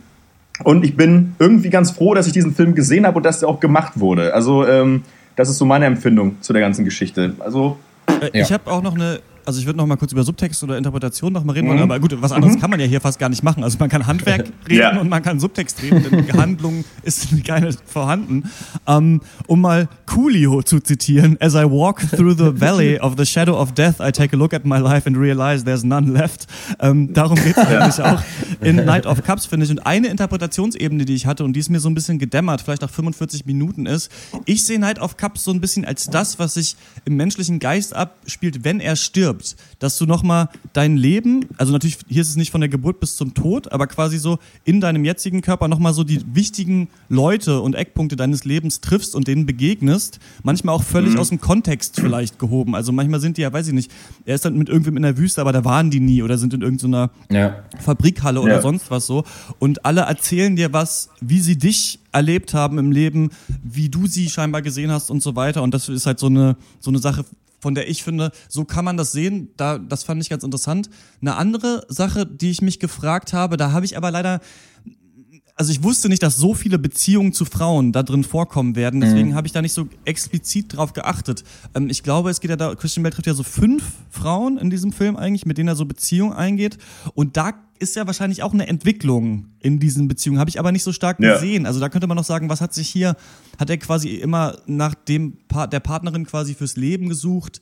Und 0.64 0.84
ich 0.84 0.98
bin 0.98 1.36
irgendwie 1.38 1.70
ganz 1.70 1.92
froh, 1.92 2.16
dass 2.16 2.26
ich 2.26 2.34
diesen 2.34 2.56
Film 2.56 2.74
gesehen 2.74 3.06
habe 3.06 3.18
und 3.18 3.24
dass 3.24 3.40
der 3.40 3.50
auch 3.50 3.60
gemacht 3.60 4.00
wurde. 4.00 4.34
Also, 4.34 4.66
ähm, 4.66 5.04
das 5.40 5.48
ist 5.48 5.58
so 5.58 5.64
meine 5.64 5.86
Empfindung 5.86 6.42
zu 6.42 6.52
der 6.52 6.62
ganzen 6.62 6.84
Geschichte. 6.84 7.34
Also. 7.40 7.78
Äh, 8.08 8.42
ich 8.42 8.52
habe 8.52 8.70
auch 8.70 8.82
noch 8.82 8.96
eine 8.96 9.22
also 9.50 9.60
ich 9.60 9.66
würde 9.66 9.78
noch 9.78 9.88
mal 9.88 9.98
kurz 9.98 10.12
über 10.12 10.24
Subtext 10.24 10.64
oder 10.64 10.78
Interpretation 10.78 11.34
noch 11.34 11.44
mal 11.44 11.54
reden 11.54 11.68
wollen, 11.68 11.78
mhm. 11.78 11.84
aber 11.84 12.00
gut, 12.00 12.16
was 12.22 12.32
anderes 12.32 12.56
mhm. 12.56 12.60
kann 12.60 12.70
man 12.70 12.80
ja 12.80 12.86
hier 12.86 13.02
fast 13.02 13.18
gar 13.18 13.30
nicht 13.30 13.44
machen. 13.44 13.64
Also 13.64 13.80
man 13.80 13.90
kann 13.90 14.06
Handwerk 14.06 14.46
reden 14.70 14.80
ja. 14.80 15.00
und 15.00 15.10
man 15.10 15.24
kann 15.24 15.40
Subtext 15.40 15.82
reden, 15.82 16.04
denn 16.04 16.34
Handlung 16.40 16.86
ist 17.02 17.30
keine 17.46 17.74
vorhanden. 17.86 18.44
Um, 18.86 18.96
ähm, 18.96 19.22
um 19.48 19.62
mal 19.62 19.90
Coolio 20.06 20.62
zu 20.62 20.80
zitieren, 20.80 21.36
as 21.40 21.56
I 21.56 21.64
walk 21.64 22.00
through 22.12 22.38
the 22.38 22.60
valley 22.62 23.00
of 23.00 23.16
the 23.18 23.26
shadow 23.26 23.60
of 23.60 23.74
death, 23.74 24.00
I 24.00 24.12
take 24.12 24.36
a 24.36 24.38
look 24.38 24.54
at 24.54 24.66
my 24.66 24.78
life 24.78 25.08
and 25.08 25.18
realize 25.18 25.64
there's 25.64 25.84
none 25.84 26.12
left. 26.12 26.46
Um, 26.78 26.90
ähm, 26.90 27.14
darum 27.14 27.36
geht 27.36 27.58
es 27.58 27.66
eigentlich 27.66 28.02
auch 28.02 28.22
in 28.62 28.76
Night 28.78 29.08
of 29.08 29.24
Cups, 29.24 29.48
finde 29.48 29.66
ich. 29.66 29.72
Und 29.72 29.80
eine 29.80 30.10
Interpretationsebene, 30.10 31.06
die 31.06 31.16
ich 31.16 31.26
hatte 31.26 31.44
und 31.44 31.54
die 31.54 31.60
ist 31.60 31.70
mir 31.70 31.80
so 31.80 31.90
ein 31.90 31.96
bisschen 31.96 32.20
gedämmert, 32.20 32.62
vielleicht 32.62 32.84
nach 32.84 32.90
45 32.92 33.48
Minuten 33.48 33.88
ist, 33.88 34.12
ich 34.46 34.64
sehe 34.64 34.80
Night 34.80 35.00
of 35.00 35.18
Cups 35.18 35.44
so 35.44 35.52
ein 35.52 35.60
bisschen 35.60 35.86
als 35.86 36.06
das, 36.06 36.38
was 36.38 36.54
sich 36.54 36.76
im 37.06 37.16
menschlichen 37.16 37.58
Geist 37.60 37.96
abspielt, 37.96 38.64
wenn 38.64 38.80
er 38.80 38.96
stirbt 38.96 39.39
stirbst, 39.40 39.58
dass 39.80 39.98
du 39.98 40.06
nochmal 40.06 40.50
dein 40.74 40.98
Leben, 40.98 41.46
also 41.58 41.72
natürlich, 41.72 41.98
hier 42.08 42.22
ist 42.22 42.30
es 42.30 42.36
nicht 42.36 42.52
von 42.52 42.62
der 42.62 42.70
Geburt 42.70 43.00
bis 43.00 43.16
zum 43.16 43.34
Tod, 43.34 43.72
aber 43.72 43.88
quasi 43.88 44.18
so 44.18 44.40
in 44.66 44.82
deinem 44.82 45.06
jetzigen 45.06 45.42
Körper 45.42 45.68
nochmal 45.68 45.94
so 45.94 46.04
die 46.04 46.22
wichtigen 46.34 46.90
Leute 47.08 47.62
und 47.62 47.76
Eckpunkte 47.76 48.16
deines 48.16 48.46
Lebens 48.46 48.82
triffst 48.82 49.16
und 49.16 49.28
denen 49.28 49.46
begegnest, 49.46 50.20
manchmal 50.44 50.76
auch 50.76 50.84
völlig 50.84 51.14
mhm. 51.14 51.20
aus 51.20 51.30
dem 51.30 51.42
Kontext 51.42 52.00
vielleicht 52.00 52.40
gehoben. 52.40 52.76
Also 52.76 52.92
manchmal 52.92 53.20
sind 53.20 53.38
die 53.38 53.42
ja, 53.42 53.52
weiß 53.52 53.68
ich 53.68 53.74
nicht, 53.74 53.92
er 54.26 54.36
ist 54.36 54.46
dann 54.46 54.58
mit 54.58 54.70
irgendwem 54.70 54.98
in 54.98 55.04
der 55.04 55.18
Wüste, 55.18 55.42
aber 55.42 55.52
da 55.52 55.64
waren 55.66 55.90
die 55.90 56.00
nie 56.00 56.22
oder 56.22 56.38
sind 56.38 56.54
in 56.54 56.62
irgendeiner 56.62 57.10
ja. 57.32 57.64
Fabrikhalle 57.80 58.42
oder 58.42 58.56
ja. 58.56 58.62
sonst 58.62 58.92
was 58.92 59.08
so. 59.08 59.24
Und 59.60 59.86
alle 59.86 60.02
erzählen 60.02 60.56
dir 60.56 60.74
was, 60.74 61.10
wie 61.22 61.40
sie 61.40 61.58
dich 61.58 62.00
erlebt 62.12 62.54
haben 62.54 62.78
im 62.78 62.92
Leben, 62.92 63.30
wie 63.64 63.90
du 63.90 64.08
sie 64.08 64.30
scheinbar 64.30 64.62
gesehen 64.62 64.92
hast 64.92 65.12
und 65.12 65.22
so 65.22 65.36
weiter. 65.36 65.62
Und 65.64 65.74
das 65.74 65.90
ist 65.90 66.06
halt 66.06 66.20
so 66.20 66.28
eine, 66.28 66.56
so 66.80 66.90
eine 66.90 67.00
Sache, 67.00 67.24
von 67.60 67.76
der 67.76 67.90
ich 67.90 68.04
finde, 68.04 68.32
so 68.48 68.66
kann 68.66 68.86
man 68.86 68.98
das 68.98 69.12
sehen. 69.12 69.50
Da, 69.58 69.78
das 69.78 70.04
fand 70.04 70.22
ich 70.22 70.30
ganz 70.30 70.44
interessant. 70.44 70.90
Eine 71.22 71.36
andere 71.36 71.86
Sache, 71.90 72.26
die 72.26 72.52
ich 72.52 72.62
mich 72.62 72.80
gefragt 72.80 73.34
habe, 73.34 73.58
da 73.58 73.72
habe 73.72 73.86
ich 73.86 73.98
aber 73.98 74.12
leider 74.12 74.40
also 75.60 75.74
ich 75.74 75.84
wusste 75.84 76.08
nicht, 76.08 76.24
dass 76.24 76.38
so 76.38 76.54
viele 76.54 76.80
Beziehungen 76.80 77.34
zu 77.34 77.44
Frauen 77.44 77.92
da 77.92 78.02
drin 78.02 78.24
vorkommen 78.24 78.78
werden. 78.78 79.02
Deswegen 79.02 79.32
mhm. 79.32 79.36
habe 79.36 79.46
ich 79.46 79.52
da 79.52 79.62
nicht 79.62 79.74
so 79.74 79.90
explizit 80.06 80.78
drauf 80.78 80.94
geachtet. 80.94 81.44
Ähm, 81.76 81.90
ich 81.90 82.02
glaube, 82.02 82.30
es 82.30 82.40
geht 82.40 82.50
ja 82.50 82.56
da, 82.56 82.76
Christian 82.76 83.04
Bell 83.04 83.12
trifft 83.12 83.28
ja 83.28 83.34
so 83.34 83.44
fünf 83.44 83.84
Frauen 84.10 84.58
in 84.58 84.70
diesem 84.70 84.94
Film 84.94 85.18
eigentlich, 85.18 85.46
mit 85.46 85.58
denen 85.58 85.68
er 85.68 85.76
so 85.76 85.84
Beziehungen 85.84 86.32
eingeht. 86.32 86.78
Und 87.14 87.36
da 87.36 87.56
ist 87.78 87.98
ja 87.98 88.08
wahrscheinlich 88.08 88.42
auch 88.42 88.54
eine 88.54 88.68
Entwicklung 88.68 89.48
in 89.60 89.82
diesen 89.82 90.08
Beziehungen. 90.08 90.40
Habe 90.40 90.50
ich 90.50 90.60
aber 90.60 90.72
nicht 90.72 90.84
so 90.84 90.94
stark 90.94 91.20
ja. 91.20 91.34
gesehen. 91.34 91.66
Also 91.66 91.82
da 91.82 91.90
könnte 91.90 92.08
man 92.08 92.16
noch 92.16 92.24
sagen, 92.24 92.48
was 92.48 92.62
hat 92.62 92.74
sich 92.74 92.88
hier, 92.88 93.18
hat 93.58 93.70
er 93.70 93.78
quasi 93.78 94.16
immer 94.16 94.60
nach 94.66 94.96
dem 94.96 95.40
pa 95.50 95.68
der 95.68 95.82
Partnerin 95.82 96.26
quasi 96.26 96.56
fürs 96.56 96.78
Leben 96.78 97.10
gesucht? 97.10 97.60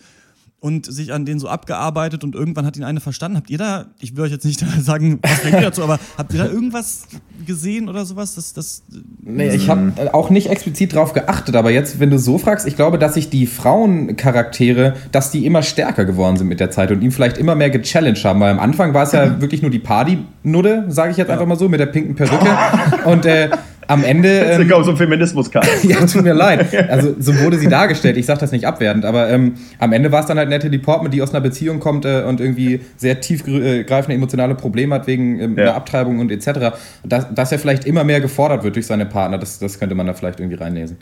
Und 0.59 0.91
sich 0.91 1.13
an 1.13 1.25
denen 1.25 1.39
so 1.39 1.47
abgearbeitet 1.47 2.23
und 2.23 2.33
irgendwann 2.33 2.65
hat 2.65 2.75
ihn 2.77 2.83
eine 2.83 2.99
verstanden. 2.99 3.37
Habt 3.37 3.51
ihr 3.51 3.59
da, 3.59 3.85
ich 3.99 4.17
will 4.17 4.23
euch 4.23 4.31
jetzt 4.31 4.45
nicht 4.45 4.59
sagen, 4.81 5.19
was 5.21 5.41
denkt 5.43 5.59
ihr 5.59 5.65
dazu, 5.65 5.83
aber 5.83 5.99
habt 6.17 6.33
ihr 6.33 6.39
da 6.39 6.47
irgendwas 6.47 7.07
gesehen 7.45 7.87
oder 7.89 8.05
sowas? 8.05 8.33
Das, 8.33 8.53
das, 8.53 8.83
nee, 9.21 9.49
ich 9.49 9.69
habe 9.69 10.13
auch 10.13 10.31
nicht 10.31 10.49
explizit 10.49 10.95
drauf 10.95 11.13
geachtet, 11.13 11.55
aber 11.55 11.69
jetzt, 11.69 11.99
wenn 11.99 12.09
du 12.09 12.17
so 12.17 12.39
fragst, 12.39 12.65
ich 12.67 12.75
glaube, 12.75 12.97
dass 12.97 13.13
sich 13.13 13.29
die 13.29 13.45
Frauencharaktere, 13.45 14.95
dass 15.11 15.29
die 15.29 15.45
immer 15.45 15.61
stärker 15.61 16.05
geworden 16.05 16.37
sind 16.37 16.47
mit 16.47 16.59
der 16.59 16.71
Zeit 16.71 16.91
und 16.91 17.03
ihn 17.03 17.11
vielleicht 17.11 17.37
immer 17.37 17.53
mehr 17.53 17.69
gechallenged 17.69 18.25
haben, 18.25 18.39
weil 18.39 18.51
am 18.51 18.59
Anfang 18.59 18.95
war 18.95 19.03
es 19.03 19.11
ja 19.11 19.27
mhm. 19.27 19.41
wirklich 19.41 19.61
nur 19.61 19.69
die 19.69 19.79
Party-Nudde, 19.79 20.85
sage 20.89 21.11
ich 21.11 21.17
jetzt 21.17 21.27
ja. 21.27 21.33
einfach 21.33 21.45
mal 21.45 21.57
so, 21.57 21.69
mit 21.69 21.79
der 21.79 21.85
pinken 21.85 22.15
Perücke 22.15 22.49
und 23.05 23.27
äh, 23.27 23.49
am 23.87 24.03
Ende. 24.03 24.29
Ähm, 24.29 24.71
so 24.83 24.95
Feminismus 24.95 25.49
ja, 25.83 26.05
tut 26.05 26.23
mir 26.23 26.33
leid. 26.33 26.67
Also 26.89 27.15
so 27.19 27.37
wurde 27.39 27.57
sie 27.57 27.67
dargestellt. 27.67 28.17
Ich 28.17 28.25
sage 28.25 28.39
das 28.39 28.51
nicht 28.51 28.65
abwertend, 28.65 29.03
aber 29.03 29.29
ähm, 29.29 29.55
am 29.79 29.93
Ende 29.93 30.11
war 30.11 30.21
es 30.21 30.25
dann 30.25 30.37
halt 30.37 30.49
Natalie 30.49 30.79
Portman, 30.79 31.11
die 31.11 31.21
aus 31.21 31.31
einer 31.31 31.41
Beziehung 31.41 31.79
kommt 31.79 32.05
äh, 32.05 32.23
und 32.23 32.39
irgendwie 32.39 32.81
sehr 32.97 33.19
tiefgreifende 33.19 34.13
emotionale 34.13 34.55
Probleme 34.55 34.95
hat 34.95 35.07
wegen 35.07 35.39
ähm, 35.39 35.57
ja. 35.57 35.63
einer 35.63 35.75
Abtreibung 35.75 36.19
und 36.19 36.31
etc. 36.31 36.77
Dass, 37.03 37.33
dass 37.33 37.51
er 37.51 37.59
vielleicht 37.59 37.85
immer 37.85 38.03
mehr 38.03 38.21
gefordert 38.21 38.63
wird 38.63 38.75
durch 38.75 38.87
seine 38.87 39.05
Partner, 39.05 39.37
das, 39.37 39.59
das 39.59 39.79
könnte 39.79 39.95
man 39.95 40.07
da 40.07 40.13
vielleicht 40.13 40.39
irgendwie 40.39 40.57
reinlesen. 40.57 40.97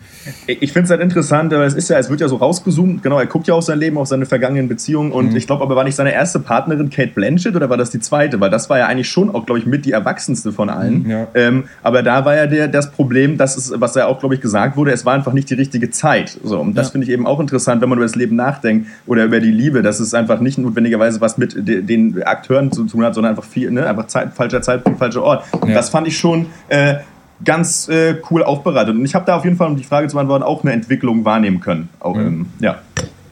Ich 0.47 0.71
finde 0.71 0.85
es 0.85 0.89
halt 0.89 1.01
interessant, 1.01 1.53
aber 1.53 1.65
es 1.65 1.73
ist 1.73 1.89
ja, 1.89 1.97
es 1.99 2.09
wird 2.09 2.21
ja 2.21 2.27
so 2.27 2.37
rausgezoomt. 2.37 3.03
Genau, 3.03 3.19
er 3.19 3.27
guckt 3.27 3.47
ja 3.47 3.53
auf 3.53 3.63
sein 3.63 3.79
Leben, 3.79 3.97
auf 3.97 4.07
seine 4.07 4.25
vergangenen 4.25 4.67
Beziehungen 4.67 5.11
und 5.11 5.31
mhm. 5.31 5.37
ich 5.37 5.47
glaube, 5.47 5.63
aber 5.63 5.75
war 5.75 5.83
nicht 5.83 5.95
seine 5.95 6.13
erste 6.13 6.39
Partnerin 6.39 6.89
Kate 6.89 7.11
Blanchett 7.13 7.55
oder 7.55 7.69
war 7.69 7.77
das 7.77 7.91
die 7.91 7.99
zweite? 7.99 8.39
Weil 8.39 8.49
das 8.49 8.69
war 8.69 8.77
ja 8.77 8.87
eigentlich 8.87 9.09
schon 9.09 9.33
auch, 9.33 9.45
glaube 9.45 9.59
ich, 9.59 9.65
mit 9.65 9.85
die 9.85 9.91
erwachsenste 9.91 10.51
von 10.51 10.69
allen. 10.69 11.03
Mhm, 11.03 11.09
ja. 11.09 11.27
ähm, 11.33 11.63
aber 11.83 12.03
da 12.03 12.25
war 12.25 12.35
ja 12.35 12.47
der 12.47 12.67
das 12.75 12.91
Problem, 12.91 13.37
das 13.37 13.57
ist, 13.57 13.73
was 13.79 13.95
ja 13.95 14.07
auch, 14.07 14.19
glaube 14.19 14.35
ich, 14.35 14.41
gesagt 14.41 14.77
wurde, 14.77 14.91
es 14.91 15.05
war 15.05 15.13
einfach 15.13 15.33
nicht 15.33 15.49
die 15.49 15.55
richtige 15.55 15.89
Zeit. 15.89 16.37
So, 16.43 16.59
und 16.59 16.75
das 16.75 16.87
ja. 16.87 16.91
finde 16.91 17.07
ich 17.07 17.13
eben 17.13 17.25
auch 17.25 17.39
interessant, 17.39 17.81
wenn 17.81 17.89
man 17.89 17.97
über 17.97 18.05
das 18.05 18.15
Leben 18.15 18.35
nachdenkt 18.35 18.87
oder 19.05 19.25
über 19.25 19.39
die 19.39 19.51
Liebe, 19.51 19.81
dass 19.81 19.99
es 19.99 20.13
einfach 20.13 20.39
nicht 20.39 20.57
notwendigerweise 20.57 21.21
was 21.21 21.37
mit 21.37 21.55
den 21.55 22.23
Akteuren 22.23 22.71
zu 22.71 22.85
tun 22.85 23.03
hat, 23.03 23.15
sondern 23.15 23.31
einfach 23.31 23.43
viel, 23.43 23.71
ne, 23.71 23.87
einfach 23.87 24.07
Zeit, 24.07 24.33
falscher 24.33 24.61
Zeitpunkt, 24.61 24.99
falscher 24.99 25.23
Ort. 25.23 25.43
Ja. 25.65 25.73
das 25.73 25.89
fand 25.89 26.07
ich 26.07 26.17
schon 26.17 26.47
äh, 26.69 26.95
ganz 27.43 27.87
äh, 27.89 28.15
cool 28.29 28.43
aufbereitet. 28.43 28.95
Und 28.95 29.05
ich 29.05 29.15
habe 29.15 29.25
da 29.25 29.35
auf 29.35 29.43
jeden 29.43 29.57
Fall, 29.57 29.67
um 29.67 29.75
die 29.75 29.83
Frage 29.83 30.07
zu 30.07 30.15
beantworten, 30.15 30.43
auch 30.43 30.63
eine 30.63 30.73
Entwicklung 30.73 31.25
wahrnehmen 31.25 31.59
können. 31.59 31.89
Auch, 31.99 32.15
mhm. 32.15 32.25
ähm, 32.25 32.45
ja. 32.59 32.79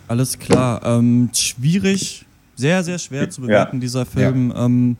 Alles 0.07 0.39
klar. 0.39 0.81
Ähm, 0.83 1.29
schwierig, 1.33 2.25
sehr, 2.55 2.83
sehr 2.83 2.99
schwer 2.99 3.29
zu 3.29 3.41
bewerten, 3.41 3.77
ja. 3.77 3.81
dieser 3.81 4.05
Film. 4.05 4.53
Ähm, 4.55 4.97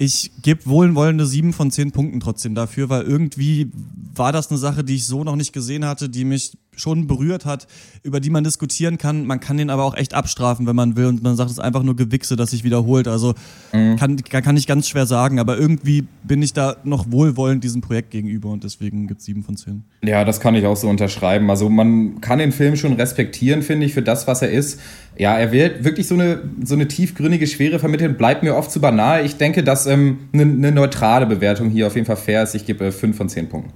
ich 0.00 0.30
gebe 0.40 0.64
wohlwollende 0.64 1.26
sieben 1.26 1.52
von 1.52 1.70
zehn 1.70 1.92
Punkten 1.92 2.20
trotzdem 2.20 2.54
dafür, 2.54 2.88
weil 2.88 3.02
irgendwie 3.02 3.70
war 4.14 4.32
das 4.32 4.48
eine 4.48 4.56
Sache, 4.56 4.82
die 4.82 4.94
ich 4.94 5.06
so 5.06 5.24
noch 5.24 5.36
nicht 5.36 5.52
gesehen 5.52 5.84
hatte, 5.84 6.08
die 6.08 6.24
mich 6.24 6.56
schon 6.80 7.06
berührt 7.06 7.44
hat, 7.44 7.66
über 8.02 8.20
die 8.20 8.30
man 8.30 8.44
diskutieren 8.44 8.98
kann. 8.98 9.26
Man 9.26 9.40
kann 9.40 9.56
den 9.56 9.70
aber 9.70 9.84
auch 9.84 9.96
echt 9.96 10.14
abstrafen, 10.14 10.66
wenn 10.66 10.76
man 10.76 10.96
will. 10.96 11.06
Und 11.06 11.22
man 11.22 11.36
sagt, 11.36 11.50
es 11.50 11.58
ist 11.58 11.62
einfach 11.62 11.82
nur 11.82 11.96
Gewichse, 11.96 12.36
das 12.36 12.50
sich 12.50 12.64
wiederholt. 12.64 13.06
Also 13.06 13.34
mhm. 13.72 13.96
kann, 13.96 14.16
kann 14.24 14.56
ich 14.56 14.66
ganz 14.66 14.88
schwer 14.88 15.06
sagen. 15.06 15.38
Aber 15.38 15.58
irgendwie 15.58 16.06
bin 16.22 16.42
ich 16.42 16.52
da 16.52 16.76
noch 16.84 17.10
wohlwollend 17.10 17.62
diesem 17.62 17.80
Projekt 17.80 18.10
gegenüber 18.10 18.50
und 18.50 18.64
deswegen 18.64 19.06
gibt 19.06 19.20
es 19.20 19.26
sieben 19.26 19.42
von 19.42 19.56
zehn. 19.56 19.84
Ja, 20.02 20.24
das 20.24 20.40
kann 20.40 20.54
ich 20.54 20.66
auch 20.66 20.76
so 20.76 20.88
unterschreiben. 20.88 21.50
Also 21.50 21.68
man 21.68 22.20
kann 22.20 22.38
den 22.38 22.52
Film 22.52 22.76
schon 22.76 22.94
respektieren, 22.94 23.62
finde 23.62 23.86
ich, 23.86 23.94
für 23.94 24.02
das, 24.02 24.26
was 24.26 24.42
er 24.42 24.50
ist. 24.50 24.80
Ja, 25.18 25.36
er 25.36 25.52
will 25.52 25.84
wirklich 25.84 26.06
so 26.06 26.14
eine, 26.14 26.42
so 26.64 26.74
eine 26.74 26.88
tiefgründige 26.88 27.46
Schwere 27.46 27.78
vermitteln, 27.78 28.16
bleibt 28.16 28.42
mir 28.42 28.56
oft 28.56 28.70
zu 28.70 28.80
banal. 28.80 29.24
Ich 29.26 29.36
denke, 29.36 29.62
dass 29.62 29.86
ähm, 29.86 30.20
eine, 30.32 30.42
eine 30.42 30.72
neutrale 30.72 31.26
Bewertung 31.26 31.68
hier 31.68 31.86
auf 31.86 31.94
jeden 31.94 32.06
Fall 32.06 32.16
fair 32.16 32.42
ist. 32.42 32.54
Ich 32.54 32.64
gebe 32.64 32.86
äh, 32.86 32.92
fünf 32.92 33.16
von 33.16 33.28
zehn 33.28 33.48
Punkten. 33.48 33.72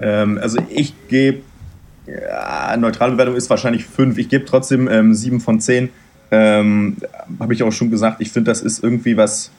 Ähm, 0.00 0.38
also 0.40 0.58
ich 0.70 0.94
gebe 1.08 1.42
ja, 2.06 2.76
neutrale 2.76 3.12
Bewertung 3.12 3.36
ist 3.36 3.48
wahrscheinlich 3.50 3.86
5. 3.86 4.18
Ich 4.18 4.28
gebe 4.28 4.44
trotzdem 4.44 4.88
ähm, 4.88 5.14
7 5.14 5.40
von 5.40 5.60
10. 5.60 5.88
Ähm, 6.30 6.96
Habe 7.40 7.54
ich 7.54 7.62
auch 7.62 7.72
schon 7.72 7.90
gesagt, 7.90 8.20
ich 8.20 8.30
finde, 8.30 8.50
das 8.50 8.60
ist 8.60 8.82
irgendwie 8.82 9.16
was, 9.16 9.50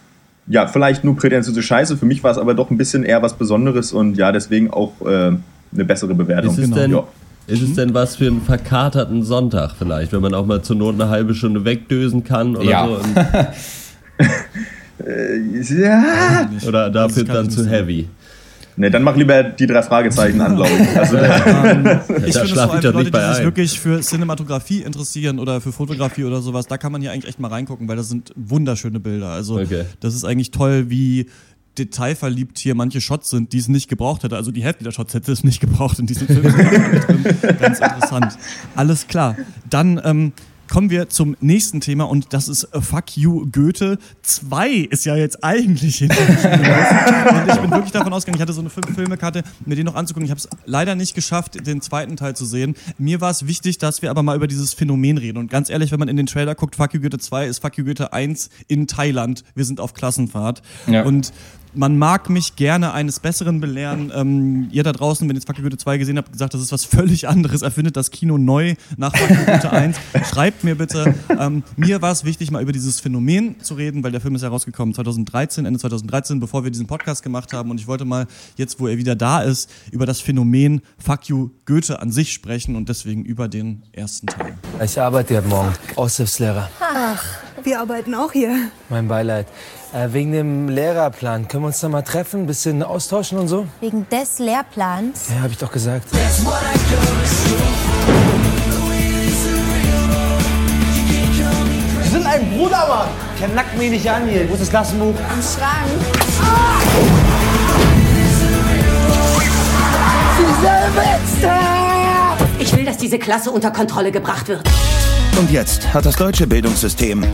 ja, 0.47 0.67
vielleicht 0.67 1.03
nur 1.03 1.15
prätentiöse 1.15 1.62
Scheiße. 1.62 1.97
Für 1.97 2.05
mich 2.05 2.23
war 2.23 2.31
es 2.31 2.38
aber 2.38 2.53
doch 2.53 2.69
ein 2.69 2.77
bisschen 2.77 3.03
eher 3.03 3.21
was 3.21 3.34
Besonderes 3.34 3.93
und 3.93 4.17
ja, 4.17 4.31
deswegen 4.31 4.71
auch 4.71 4.93
äh, 5.01 5.31
eine 5.73 5.86
bessere 5.86 6.13
Bewertung. 6.13 6.51
Ist 6.51 6.60
es, 6.60 6.65
genau. 6.65 6.75
denn, 6.75 6.91
ja. 6.91 7.03
ist 7.47 7.62
es 7.62 7.73
denn 7.73 7.93
was 7.93 8.17
für 8.17 8.27
einen 8.27 8.41
verkaterten 8.41 9.23
Sonntag 9.23 9.73
vielleicht, 9.77 10.12
wenn 10.12 10.21
man 10.21 10.34
auch 10.34 10.45
mal 10.45 10.62
zur 10.62 10.75
Not 10.75 10.95
eine 10.95 11.10
halbe 11.10 11.34
Stunde 11.34 11.65
wegdösen 11.65 12.23
kann 12.23 12.55
oder 12.55 12.69
ja. 12.69 12.88
so? 12.88 12.99
äh, 15.03 15.62
ja. 15.62 16.49
Oder 16.67 16.89
dafür 16.89 17.23
dann 17.23 17.49
zu 17.49 17.67
heavy? 17.67 18.08
Ne, 18.77 18.91
dann 18.91 19.03
mach 19.03 19.15
lieber 19.15 19.43
die 19.43 19.67
drei 19.67 19.81
Fragezeichen 19.83 20.41
an, 20.41 20.55
glaube 20.57 20.71
ich. 20.71 20.97
Also, 20.97 21.17
ähm, 21.17 21.85
ich 22.25 22.35
finde 22.35 22.43
es 22.43 22.51
vor 22.51 22.73
allem 22.73 22.93
Leute, 22.93 23.11
die 23.11 23.33
sich 23.35 23.43
wirklich 23.43 23.79
für 23.79 24.01
Cinematografie 24.01 24.81
interessieren 24.81 25.39
oder 25.39 25.61
für 25.61 25.71
Fotografie 25.71 26.25
oder 26.25 26.41
sowas, 26.41 26.67
da 26.67 26.77
kann 26.77 26.91
man 26.91 27.01
hier 27.01 27.11
eigentlich 27.11 27.29
echt 27.29 27.39
mal 27.39 27.47
reingucken, 27.47 27.88
weil 27.88 27.95
das 27.95 28.09
sind 28.09 28.33
wunderschöne 28.35 28.99
Bilder. 28.99 29.29
Also 29.29 29.59
okay. 29.59 29.85
das 30.01 30.13
ist 30.13 30.25
eigentlich 30.25 30.51
toll, 30.51 30.89
wie 30.89 31.27
detailverliebt 31.77 32.57
hier 32.57 32.75
manche 32.75 33.01
Shots 33.01 33.29
sind, 33.29 33.53
die 33.53 33.57
es 33.57 33.67
nicht 33.67 33.89
gebraucht 33.89 34.23
hätte. 34.23 34.35
Also 34.35 34.51
die 34.51 34.63
Hälfte 34.63 34.83
der 34.83 34.91
Shots 34.91 35.13
hätte 35.13 35.31
es 35.31 35.43
nicht 35.43 35.59
gebraucht 35.59 35.99
in 35.99 36.07
diesem 36.07 36.27
Film. 36.27 36.43
Ganz 37.59 37.79
interessant. 37.79 38.38
Alles 38.75 39.07
klar. 39.07 39.35
Dann 39.69 40.01
ähm, 40.03 40.33
kommen 40.69 40.89
wir 40.89 41.10
zum 41.10 41.36
nächsten 41.41 41.82
Thema 41.82 42.06
und 42.06 42.34
das 42.34 42.47
ist 42.47 42.65
äh, 42.65 42.82
Fuck 42.82 43.17
You 43.17 43.47
Goethe 43.51 43.97
2 44.23 44.69
ist 44.89 45.06
ja 45.06 45.15
jetzt 45.15 45.43
eigentlich 45.43 45.97
hinter 45.97 46.17
Und 46.19 47.47
ich 47.47 47.62
bin 47.62 47.71
wirklich 47.71 47.91
davon 47.91 48.13
ausgegangen, 48.13 48.38
ich 48.38 48.41
hatte 48.41 48.54
so 48.54 48.62
eine 48.62 48.69
Fünf-Filme-Karte, 48.69 49.43
mir 49.65 49.75
den 49.75 49.86
noch 49.86 49.95
anzugucken. 49.95 50.25
Ich 50.25 50.32
habe 50.32 50.39
es 50.39 50.49
leider 50.65 50.95
nicht 50.95 51.15
geschafft, 51.15 51.65
den 51.65 51.82
zweiten 51.82 52.17
Teil 52.17 52.36
zu 52.36 52.45
sehen. 52.45 52.75
Mir 52.97 53.21
war 53.21 53.32
es 53.32 53.47
wichtig, 53.47 53.78
dass 53.78 54.01
wir 54.01 54.10
aber 54.10 54.23
mal 54.23 54.36
über 54.36 54.47
dieses 54.47 54.73
Phänomen 54.73 55.17
reden. 55.17 55.38
Und 55.38 55.49
ganz 55.49 55.69
ehrlich, 55.69 55.91
wenn 55.91 55.99
man 55.99 56.08
in 56.08 56.17
den 56.17 56.25
Trailer 56.25 56.56
guckt, 56.56 56.75
Fuck 56.75 56.93
You 56.93 57.01
Goethe 57.01 57.19
2 57.19 57.47
ist 57.47 57.60
Fuck 57.60 57.78
You 57.78 57.86
Goethe 57.86 58.13
1 58.13 58.49
in 58.67 58.88
Thailand. 58.88 59.43
Wir 59.54 59.65
sind 59.65 59.80
auf 59.80 59.93
Klassenfahrt. 59.93 60.62
Ja. 60.88 61.04
Und 61.04 61.32
man 61.75 61.97
mag 61.97 62.29
mich 62.29 62.55
gerne 62.55 62.93
eines 62.93 63.19
Besseren 63.19 63.59
belehren. 63.59 64.11
Ähm, 64.15 64.67
ihr 64.71 64.83
da 64.83 64.91
draußen, 64.91 65.27
wenn 65.27 65.35
ihr 65.35 65.39
jetzt 65.39 65.47
Fuck 65.47 65.61
Goethe 65.61 65.77
2 65.77 65.97
gesehen 65.97 66.17
habt, 66.17 66.31
gesagt, 66.31 66.53
das 66.53 66.61
ist 66.61 66.71
was 66.71 66.85
völlig 66.85 67.27
anderes. 67.27 67.61
Erfindet 67.61 67.97
das 67.97 68.11
Kino 68.11 68.38
neu 68.38 68.75
nach 68.97 69.15
Fuck 69.15 69.45
Goethe 69.45 69.71
1. 69.71 69.97
Schreibt 70.29 70.63
mir 70.63 70.75
bitte. 70.75 71.15
Ähm, 71.29 71.63
mir 71.75 72.01
war 72.01 72.11
es 72.11 72.23
wichtig, 72.23 72.51
mal 72.51 72.61
über 72.61 72.71
dieses 72.71 72.99
Phänomen 72.99 73.59
zu 73.61 73.75
reden, 73.75 74.03
weil 74.03 74.11
der 74.11 74.21
Film 74.21 74.35
ist 74.35 74.41
ja 74.41 74.49
rausgekommen 74.49 74.93
2013, 74.93 75.65
Ende 75.65 75.79
2013, 75.79 76.39
bevor 76.39 76.63
wir 76.63 76.71
diesen 76.71 76.88
Podcast 76.88 77.23
gemacht 77.23 77.53
haben. 77.53 77.71
Und 77.71 77.79
ich 77.79 77.88
wollte 77.88 78.05
mal 78.05 78.27
jetzt, 78.57 78.79
wo 78.79 78.88
er 78.88 78.97
wieder 78.97 79.15
da 79.15 79.41
ist, 79.41 79.69
über 79.91 80.05
das 80.05 80.21
Phänomen 80.21 80.81
Fuck 80.97 81.29
You 81.29 81.51
Goethe 81.65 82.01
an 82.01 82.11
sich 82.11 82.33
sprechen 82.33 82.75
und 82.75 82.89
deswegen 82.89 83.23
über 83.23 83.47
den 83.47 83.83
ersten 83.91 84.27
Teil. 84.27 84.57
Ich 84.83 84.99
arbeite 84.99 85.38
heute 85.38 85.47
Morgen. 85.47 85.73
Aushilfslehrer. 85.95 86.69
Ach, 86.79 87.23
wir 87.63 87.79
arbeiten 87.79 88.13
auch 88.13 88.31
hier. 88.31 88.69
Mein 88.89 89.07
Beileid. 89.07 89.47
Äh, 89.95 90.12
wegen 90.12 90.34
dem 90.34 90.67
Lehrerplan. 90.67 91.47
Können 91.47 91.63
wir 91.63 91.67
uns 91.67 91.79
da 91.79 91.88
mal 91.88 92.01
treffen, 92.01 92.41
ein 92.41 92.47
bisschen 92.47 92.84
austauschen 92.84 93.38
und 93.38 93.47
so? 93.47 93.65
Wegen 93.79 94.05
des 94.10 94.39
Lehrplans? 94.39 95.29
Ja, 95.29 95.43
hab 95.43 95.51
ich 95.51 95.58
doch 95.58 95.71
gesagt. 95.71 96.10
Sie 102.03 102.10
sind 102.10 102.25
ein 102.25 102.58
Bruder, 102.58 102.86
Mann! 102.89 103.08
Der 103.39 103.47
nackt 103.49 103.77
mich 103.77 103.89
nicht 103.89 104.10
an 104.10 104.27
hier. 104.27 104.49
Wo 104.49 104.55
ist 104.55 104.63
das 104.63 104.69
Klassenbuch? 104.69 105.13
Im 105.15 105.41
Schrank. 105.41 105.88
Ich 112.60 112.75
will, 112.75 112.84
dass 112.84 112.97
diese 112.97 113.17
Klasse 113.17 113.49
unter 113.49 113.71
Kontrolle 113.71 114.12
gebracht 114.12 114.49
wird. 114.49 114.62
Und 115.39 115.49
jetzt 115.51 115.93
hat 115.93 116.05
das 116.05 116.17
deutsche 116.17 116.47
Bildungssystem 116.47 117.25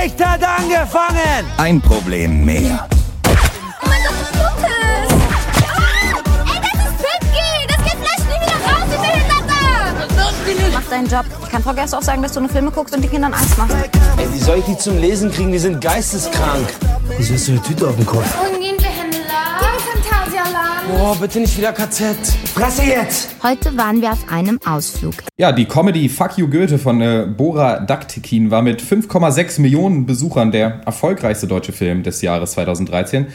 Unterricht 0.00 0.24
hat 0.24 0.42
angefangen! 0.42 1.44
Ein 1.58 1.78
Problem 1.80 2.44
mehr. 2.44 2.88
Oh 3.26 3.86
mein 3.86 4.00
Gott, 4.02 4.14
was 4.18 4.30
tut 4.30 4.64
es? 4.64 5.12
Ah! 5.66 6.16
Ey, 6.46 6.60
das 6.62 6.72
ist 6.86 6.96
Pipki! 6.96 7.66
Das 7.68 7.76
geht 7.84 7.98
vielleicht 8.00 8.26
nie 8.26 8.40
wieder 8.40 8.58
raus, 8.64 8.88
ihr 8.90 8.98
Behinderter! 8.98 10.72
Mach 10.72 10.88
deinen 10.88 11.06
Job. 11.06 11.26
Ich 11.42 11.50
kann 11.50 11.62
Frau 11.62 11.74
Gerst 11.74 11.94
auch 11.94 12.02
sagen, 12.02 12.22
dass 12.22 12.32
du 12.32 12.38
eine 12.40 12.48
Filme 12.48 12.70
guckst 12.70 12.94
und 12.94 13.02
die 13.02 13.08
Kindern 13.08 13.34
Angst 13.34 13.58
machst. 13.58 13.76
Ey, 14.16 14.32
wie 14.32 14.38
soll 14.38 14.58
ich 14.58 14.64
die 14.64 14.78
zum 14.78 14.98
Lesen 14.98 15.30
kriegen? 15.30 15.52
Die 15.52 15.58
sind 15.58 15.82
geisteskrank. 15.82 16.66
Wieso 17.18 17.34
hast 17.34 17.48
du 17.48 17.52
eine 17.52 17.62
Tüte 17.62 17.86
auf 17.86 17.96
dem 17.96 18.06
Kopf? 18.06 18.34
Phantasialand. 20.50 20.98
Boah, 20.98 21.16
bitte 21.20 21.40
nicht 21.40 21.56
wieder 21.56 21.72
KZ. 21.72 22.16
Fresse 22.54 22.82
jetzt! 22.82 23.36
Heute 23.42 23.76
waren 23.76 24.00
wir 24.00 24.12
auf 24.12 24.28
einem 24.30 24.58
Ausflug. 24.64 25.14
Ja, 25.38 25.52
die 25.52 25.64
Comedy 25.64 26.08
Fuck 26.08 26.38
You 26.38 26.48
Goethe 26.48 26.78
von 26.78 27.00
äh, 27.00 27.26
Bora 27.26 27.80
Daktikin 27.80 28.50
war 28.50 28.62
mit 28.62 28.82
5,6 28.82 29.60
Millionen 29.60 30.06
Besuchern 30.06 30.50
der 30.50 30.80
erfolgreichste 30.84 31.46
deutsche 31.46 31.72
Film 31.72 32.02
des 32.02 32.22
Jahres 32.22 32.52
2013. 32.52 33.26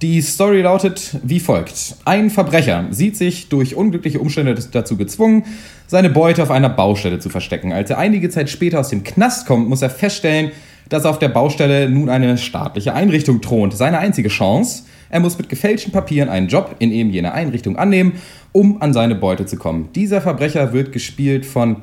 Die 0.00 0.20
Story 0.22 0.62
lautet 0.62 1.16
wie 1.24 1.40
folgt. 1.40 1.96
Ein 2.04 2.30
Verbrecher 2.30 2.86
sieht 2.90 3.16
sich 3.16 3.48
durch 3.48 3.74
unglückliche 3.74 4.20
Umstände 4.20 4.54
dazu 4.54 4.96
gezwungen, 4.96 5.44
seine 5.88 6.10
Beute 6.10 6.42
auf 6.42 6.52
einer 6.52 6.68
Baustelle 6.68 7.18
zu 7.18 7.30
verstecken. 7.30 7.72
Als 7.72 7.90
er 7.90 7.98
einige 7.98 8.30
Zeit 8.30 8.48
später 8.48 8.78
aus 8.78 8.90
dem 8.90 9.02
Knast 9.02 9.46
kommt, 9.46 9.68
muss 9.68 9.82
er 9.82 9.90
feststellen, 9.90 10.52
dass 10.88 11.04
auf 11.04 11.18
der 11.18 11.28
Baustelle 11.28 11.90
nun 11.90 12.08
eine 12.08 12.38
staatliche 12.38 12.94
Einrichtung 12.94 13.40
thront. 13.40 13.76
Seine 13.76 13.98
einzige 13.98 14.28
Chance, 14.28 14.84
er 15.10 15.20
muss 15.20 15.38
mit 15.38 15.48
gefälschten 15.48 15.92
Papieren 15.92 16.28
einen 16.28 16.48
Job 16.48 16.76
in 16.78 16.92
eben 16.92 17.10
jener 17.10 17.32
Einrichtung 17.32 17.76
annehmen, 17.76 18.14
um 18.52 18.80
an 18.82 18.92
seine 18.92 19.14
Beute 19.14 19.46
zu 19.46 19.56
kommen. 19.56 19.88
Dieser 19.94 20.20
Verbrecher 20.20 20.72
wird 20.72 20.92
gespielt 20.92 21.46
von 21.46 21.76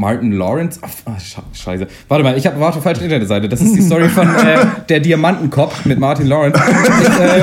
Martin 0.00 0.32
Lawrence. 0.32 0.80
Ach, 0.82 1.20
scheiße. 1.52 1.86
Warte 2.08 2.24
mal, 2.24 2.36
ich 2.38 2.46
habe 2.46 2.66
auf 2.66 2.72
der 2.72 2.82
falschen 2.82 3.04
Internetseite. 3.04 3.50
Das 3.50 3.60
ist 3.60 3.76
die 3.76 3.82
Story 3.82 4.08
von 4.08 4.26
äh, 4.34 4.64
der 4.88 4.98
Diamantenkopf 4.98 5.84
mit 5.84 5.98
Martin 5.98 6.26
Lawrence. 6.26 6.58
Ich, 7.02 7.20
äh, 7.20 7.42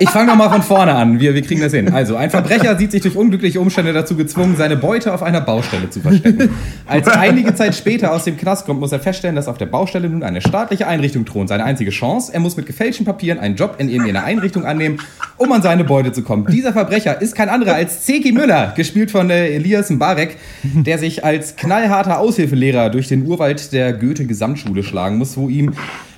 ich 0.00 0.10
fange 0.10 0.26
nochmal 0.26 0.50
von 0.50 0.62
vorne 0.62 0.96
an. 0.96 1.20
Wir, 1.20 1.32
wir 1.32 1.42
kriegen 1.42 1.60
das 1.60 1.72
hin. 1.72 1.92
Also, 1.92 2.16
ein 2.16 2.30
Verbrecher 2.30 2.76
sieht 2.76 2.90
sich 2.90 3.02
durch 3.02 3.14
unglückliche 3.14 3.60
Umstände 3.60 3.92
dazu 3.92 4.16
gezwungen, 4.16 4.56
seine 4.56 4.76
Beute 4.76 5.14
auf 5.14 5.22
einer 5.22 5.40
Baustelle 5.40 5.88
zu 5.90 6.00
verstecken. 6.00 6.50
Als 6.86 7.06
er 7.06 7.20
einige 7.20 7.54
Zeit 7.54 7.76
später 7.76 8.12
aus 8.12 8.24
dem 8.24 8.36
Knast 8.36 8.66
kommt, 8.66 8.80
muss 8.80 8.90
er 8.90 8.98
feststellen, 8.98 9.36
dass 9.36 9.46
auf 9.46 9.58
der 9.58 9.66
Baustelle 9.66 10.08
nun 10.08 10.24
eine 10.24 10.40
staatliche 10.40 10.88
Einrichtung 10.88 11.24
thront. 11.24 11.50
Seine 11.50 11.62
einzige 11.64 11.92
Chance, 11.92 12.34
er 12.34 12.40
muss 12.40 12.56
mit 12.56 12.66
gefälschten 12.66 13.06
Papieren 13.06 13.38
einen 13.38 13.54
Job 13.54 13.76
in 13.78 13.88
irgendeiner 13.88 14.24
Einrichtung 14.24 14.64
annehmen, 14.64 14.98
um 15.36 15.52
an 15.52 15.62
seine 15.62 15.84
Beute 15.84 16.10
zu 16.10 16.22
kommen. 16.22 16.46
Dieser 16.50 16.72
Verbrecher 16.72 17.22
ist 17.22 17.36
kein 17.36 17.48
anderer 17.48 17.74
als 17.74 18.04
Zeki 18.04 18.32
Müller, 18.32 18.72
gespielt 18.74 19.12
von 19.12 19.30
äh, 19.30 19.54
Elias 19.54 19.88
Mbarek, 19.88 20.36
der 20.64 20.95
sich 20.98 21.24
als 21.24 21.56
knallharter 21.56 22.18
Aushilfelehrer 22.18 22.90
durch 22.90 23.08
den 23.08 23.26
Urwald 23.26 23.72
der 23.72 23.92
Goethe-Gesamtschule 23.92 24.82
schlagen 24.82 25.18
muss, 25.18 25.36
wo 25.36 25.48
ihm 25.48 25.72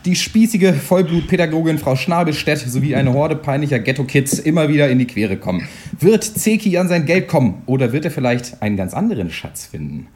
die 0.04 0.16
spießige 0.16 0.72
Vollblutpädagogin 0.72 1.78
Frau 1.78 1.96
Schnabelstedt 1.96 2.60
sowie 2.60 2.94
eine 2.94 3.12
Horde 3.12 3.36
peinlicher 3.36 3.78
Ghetto-Kids 3.78 4.38
immer 4.38 4.68
wieder 4.68 4.88
in 4.88 4.98
die 4.98 5.06
Quere 5.06 5.36
kommen. 5.36 5.68
Wird 5.98 6.24
Zeki 6.24 6.78
an 6.78 6.88
sein 6.88 7.04
Geld 7.04 7.28
kommen 7.28 7.62
oder 7.66 7.92
wird 7.92 8.04
er 8.04 8.10
vielleicht 8.10 8.62
einen 8.62 8.76
ganz 8.76 8.94
anderen 8.94 9.30
Schatz 9.30 9.66
finden? 9.66 10.06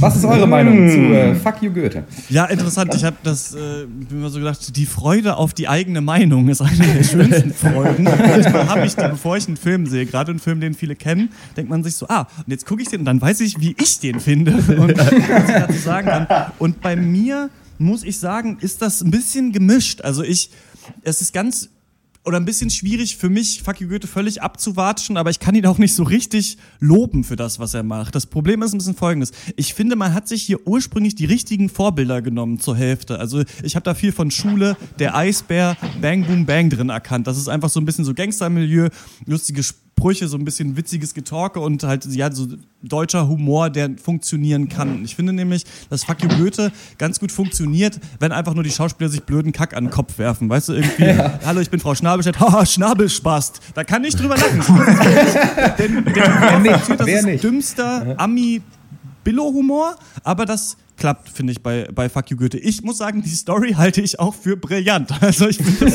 Was 0.00 0.16
ist 0.16 0.24
eure 0.24 0.46
Meinung 0.46 0.88
zu 0.88 0.98
äh, 0.98 1.34
Fuck 1.34 1.62
You 1.62 1.72
Goethe? 1.72 2.04
Ja, 2.28 2.46
interessant. 2.46 2.94
Ich 2.94 3.04
habe 3.04 3.16
das, 3.22 3.54
äh, 3.54 3.86
bin 3.86 4.20
mir 4.20 4.30
so 4.30 4.38
gedacht, 4.38 4.76
die 4.76 4.86
Freude 4.86 5.36
auf 5.36 5.54
die 5.54 5.68
eigene 5.68 6.00
Meinung 6.00 6.48
ist 6.48 6.60
eine 6.60 6.76
der 6.76 7.04
schönsten 7.04 7.52
Freuden. 7.52 8.04
Manchmal 8.28 8.68
habe 8.68 8.86
ich 8.86 8.94
die, 8.94 9.08
bevor 9.08 9.36
ich 9.36 9.46
einen 9.46 9.56
Film 9.56 9.86
sehe, 9.86 10.06
gerade 10.06 10.30
einen 10.30 10.40
Film, 10.40 10.60
den 10.60 10.74
viele 10.74 10.96
kennen, 10.96 11.30
denkt 11.56 11.70
man 11.70 11.82
sich 11.84 11.94
so, 11.94 12.06
ah, 12.08 12.26
und 12.38 12.50
jetzt 12.50 12.66
gucke 12.66 12.82
ich 12.82 12.88
den 12.88 13.00
und 13.00 13.06
dann 13.06 13.20
weiß 13.20 13.40
ich, 13.40 13.60
wie 13.60 13.74
ich 13.80 14.00
den 14.00 14.20
finde 14.20 14.52
und 14.52 14.98
was 14.98 15.12
ich 15.12 15.54
dazu 15.54 15.78
sagen 15.78 16.06
kann. 16.08 16.26
Und 16.58 16.80
bei 16.80 16.96
mir 16.96 17.50
muss 17.78 18.02
ich 18.02 18.18
sagen, 18.18 18.58
ist 18.60 18.82
das 18.82 19.02
ein 19.02 19.10
bisschen 19.10 19.52
gemischt. 19.52 20.02
Also 20.02 20.22
ich, 20.22 20.50
es 21.02 21.20
ist 21.20 21.32
ganz 21.32 21.70
oder 22.28 22.38
ein 22.38 22.44
bisschen 22.44 22.68
schwierig 22.68 23.16
für 23.16 23.30
mich, 23.30 23.62
Fuck 23.62 23.80
you 23.80 23.88
Goethe 23.88 24.06
völlig 24.06 24.42
abzuwatschen, 24.42 25.16
aber 25.16 25.30
ich 25.30 25.40
kann 25.40 25.54
ihn 25.54 25.64
auch 25.64 25.78
nicht 25.78 25.94
so 25.94 26.02
richtig 26.02 26.58
loben 26.78 27.24
für 27.24 27.36
das, 27.36 27.58
was 27.58 27.72
er 27.72 27.82
macht. 27.82 28.14
Das 28.14 28.26
Problem 28.26 28.62
ist 28.62 28.74
ein 28.74 28.78
bisschen 28.78 28.94
folgendes. 28.94 29.32
Ich 29.56 29.72
finde, 29.72 29.96
man 29.96 30.12
hat 30.12 30.28
sich 30.28 30.42
hier 30.42 30.66
ursprünglich 30.66 31.14
die 31.14 31.24
richtigen 31.24 31.70
Vorbilder 31.70 32.20
genommen 32.20 32.60
zur 32.60 32.76
Hälfte. 32.76 33.18
Also 33.18 33.42
ich 33.62 33.76
habe 33.76 33.84
da 33.84 33.94
viel 33.94 34.12
von 34.12 34.30
Schule, 34.30 34.76
der 34.98 35.16
Eisbär, 35.16 35.78
Bang 36.02 36.26
Boom 36.26 36.44
Bang 36.44 36.68
drin 36.68 36.90
erkannt. 36.90 37.26
Das 37.26 37.38
ist 37.38 37.48
einfach 37.48 37.70
so 37.70 37.80
ein 37.80 37.86
bisschen 37.86 38.04
so 38.04 38.12
Gangstermilieu, 38.12 38.88
lustige 39.24 39.62
Spiele 39.62 39.87
Sprüche, 39.98 40.28
so 40.28 40.36
ein 40.36 40.44
bisschen 40.44 40.76
witziges 40.76 41.12
Getalke 41.12 41.58
und 41.58 41.82
halt 41.82 42.06
ja 42.06 42.30
so 42.30 42.46
deutscher 42.82 43.26
Humor, 43.26 43.68
der 43.68 43.90
funktionieren 44.00 44.68
kann. 44.68 45.04
Ich 45.04 45.16
finde 45.16 45.32
nämlich, 45.32 45.64
dass 45.90 46.04
Fuck 46.04 46.22
you 46.22 46.28
Goethe 46.28 46.70
ganz 46.98 47.18
gut 47.18 47.32
funktioniert, 47.32 47.98
wenn 48.20 48.30
einfach 48.30 48.54
nur 48.54 48.62
die 48.62 48.70
Schauspieler 48.70 49.10
sich 49.10 49.24
blöden 49.24 49.50
Kack 49.50 49.76
an 49.76 49.84
den 49.84 49.90
Kopf 49.90 50.18
werfen. 50.18 50.48
Weißt 50.48 50.68
du, 50.68 50.74
irgendwie, 50.74 51.04
ja. 51.04 51.40
hallo, 51.44 51.60
ich 51.60 51.70
bin 51.70 51.80
Frau 51.80 51.96
Schnabelstedt, 51.96 52.38
haha, 52.38 52.64
Schnabelspast. 52.66 53.60
Da 53.74 53.82
kann 53.82 54.04
ich 54.04 54.14
drüber 54.14 54.36
lachen. 54.36 54.60
denn, 55.78 56.04
denn 56.04 56.14
wer 56.14 56.58
nicht, 56.60 56.90
das 56.90 57.06
wer 57.06 57.18
ist 57.18 57.26
nicht. 57.26 57.44
dümmster 57.44 58.14
Ami 58.18 58.62
Billo-Humor, 59.24 59.96
aber 60.22 60.46
das 60.46 60.76
klappt, 60.98 61.28
finde 61.28 61.52
ich, 61.52 61.62
bei, 61.62 61.88
bei 61.94 62.08
Fuck 62.08 62.30
You 62.30 62.36
Goethe. 62.36 62.58
Ich 62.58 62.82
muss 62.82 62.98
sagen, 62.98 63.22
die 63.22 63.30
Story 63.30 63.72
halte 63.72 64.00
ich 64.00 64.20
auch 64.20 64.34
für 64.34 64.56
brillant. 64.56 65.10
Also 65.28 65.48
ich 65.48 65.58
finde, 65.58 65.90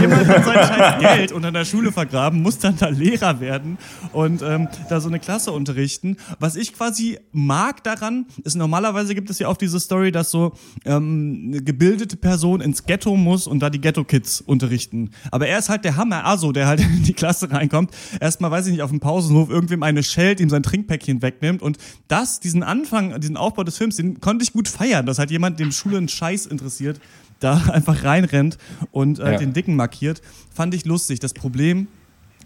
jemand 0.00 0.26
hat 0.26 0.44
sein 0.44 0.66
scheiß 0.66 1.00
Geld 1.00 1.32
unter 1.32 1.52
der 1.52 1.64
Schule 1.64 1.92
vergraben, 1.92 2.42
muss 2.42 2.58
dann 2.58 2.76
da 2.76 2.88
Lehrer 2.88 3.38
werden 3.38 3.78
und 4.12 4.42
ähm, 4.42 4.68
da 4.88 5.00
so 5.00 5.08
eine 5.08 5.20
Klasse 5.20 5.52
unterrichten. 5.52 6.16
Was 6.40 6.56
ich 6.56 6.72
quasi 6.72 7.18
mag 7.30 7.84
daran, 7.84 8.26
ist 8.42 8.56
normalerweise 8.56 9.14
gibt 9.14 9.30
es 9.30 9.38
ja 9.38 9.48
oft 9.48 9.60
diese 9.60 9.78
Story, 9.78 10.10
dass 10.10 10.30
so 10.30 10.54
ähm, 10.84 11.50
eine 11.52 11.62
gebildete 11.62 12.16
Person 12.16 12.60
ins 12.60 12.84
Ghetto 12.84 13.16
muss 13.16 13.46
und 13.46 13.60
da 13.60 13.70
die 13.70 13.80
Ghetto-Kids 13.80 14.40
unterrichten. 14.40 15.10
Aber 15.30 15.46
er 15.46 15.58
ist 15.58 15.68
halt 15.68 15.84
der 15.84 15.96
Hammer, 15.96 16.24
also 16.24 16.50
der 16.50 16.66
halt 16.66 16.80
in 16.80 17.04
die 17.04 17.14
Klasse 17.14 17.50
reinkommt, 17.50 17.90
erstmal, 18.20 18.50
weiß 18.50 18.66
ich 18.66 18.72
nicht, 18.72 18.82
auf 18.82 18.90
dem 18.90 19.00
Pausenhof 19.00 19.50
irgendwem 19.50 19.82
eine 19.82 20.02
schellt, 20.02 20.40
ihm 20.40 20.50
sein 20.50 20.62
Trinkpäckchen 20.62 21.22
wegnimmt 21.22 21.62
und 21.62 21.78
das, 22.08 22.40
diesen 22.40 22.62
Anfang, 22.62 23.20
diesen 23.20 23.36
Aufbau 23.36 23.62
des 23.62 23.78
Films, 23.78 23.96
den 23.96 24.20
konnte 24.20 24.33
ich 24.42 24.52
gut 24.52 24.68
feiern, 24.68 25.06
dass 25.06 25.18
halt 25.18 25.30
jemand, 25.30 25.60
dem 25.60 25.72
Schule 25.72 25.98
einen 25.98 26.08
Scheiß 26.08 26.46
interessiert, 26.46 27.00
da 27.40 27.56
einfach 27.72 28.04
reinrennt 28.04 28.58
und 28.90 29.18
äh, 29.18 29.32
ja. 29.32 29.38
den 29.38 29.52
Dicken 29.52 29.76
markiert. 29.76 30.22
Fand 30.52 30.74
ich 30.74 30.84
lustig. 30.84 31.20
Das 31.20 31.34
Problem 31.34 31.88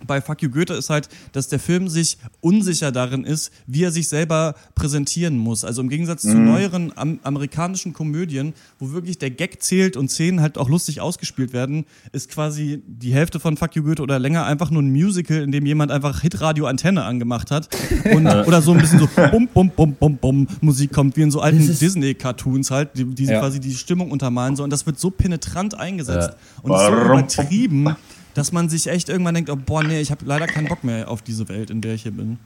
bei 0.06 0.20
Fuck 0.20 0.42
You 0.42 0.50
Goethe 0.50 0.74
ist 0.74 0.90
halt, 0.90 1.08
dass 1.32 1.48
der 1.48 1.58
Film 1.58 1.88
sich 1.88 2.18
unsicher 2.40 2.92
darin 2.92 3.24
ist, 3.24 3.52
wie 3.66 3.84
er 3.84 3.90
sich 3.90 4.08
selber 4.08 4.54
präsentieren 4.74 5.38
muss. 5.38 5.64
Also 5.64 5.82
im 5.82 5.88
Gegensatz 5.88 6.24
mhm. 6.24 6.30
zu 6.30 6.38
neueren 6.38 6.92
am 6.96 7.18
amerikanischen 7.22 7.92
Komödien, 7.92 8.54
wo 8.78 8.92
wirklich 8.92 9.18
der 9.18 9.30
Gag 9.30 9.62
zählt 9.62 9.96
und 9.96 10.10
Szenen 10.10 10.40
halt 10.40 10.58
auch 10.58 10.68
lustig 10.68 11.00
ausgespielt 11.00 11.52
werden, 11.52 11.84
ist 12.12 12.30
quasi 12.30 12.82
die 12.86 13.12
Hälfte 13.12 13.40
von 13.40 13.56
Fuck 13.56 13.76
You 13.76 13.82
Goethe 13.82 14.02
oder 14.02 14.18
länger 14.18 14.44
einfach 14.46 14.70
nur 14.70 14.82
ein 14.82 14.90
Musical, 14.90 15.38
in 15.38 15.52
dem 15.52 15.66
jemand 15.66 15.90
einfach 15.90 16.20
Hitradio 16.20 16.66
Antenne 16.66 17.04
angemacht 17.04 17.50
hat 17.50 17.68
und, 18.12 18.26
oder 18.26 18.62
so 18.62 18.72
ein 18.72 18.78
bisschen 18.78 18.98
so 18.98 19.08
bum 19.30 19.48
bum 19.48 19.70
bum 19.70 19.94
bum 19.94 20.16
bum 20.16 20.46
Musik 20.60 20.92
kommt, 20.92 21.16
wie 21.16 21.22
in 21.22 21.30
so 21.30 21.40
alten 21.40 21.58
Disney 21.58 22.14
Cartoons 22.14 22.70
halt, 22.70 22.90
die, 22.96 23.04
die 23.04 23.24
ja. 23.24 23.40
quasi 23.40 23.60
die 23.60 23.74
Stimmung 23.74 24.10
untermalen 24.10 24.56
so 24.56 24.62
und 24.64 24.70
das 24.70 24.86
wird 24.86 24.98
so 24.98 25.10
penetrant 25.10 25.74
eingesetzt 25.74 26.30
ja. 26.30 26.62
und 26.62 26.72
ist 26.74 26.86
so 26.86 26.92
übertrieben 26.92 27.96
dass 28.38 28.52
man 28.52 28.68
sich 28.68 28.86
echt 28.86 29.08
irgendwann 29.08 29.34
denkt, 29.34 29.50
oh, 29.50 29.56
boah, 29.56 29.82
nee, 29.82 30.00
ich 30.00 30.10
habe 30.10 30.24
leider 30.24 30.46
keinen 30.46 30.68
Bock 30.68 30.84
mehr 30.84 31.10
auf 31.10 31.22
diese 31.22 31.48
Welt, 31.48 31.70
in 31.70 31.80
der 31.80 31.94
ich 31.94 32.02
hier 32.02 32.12
bin. 32.12 32.38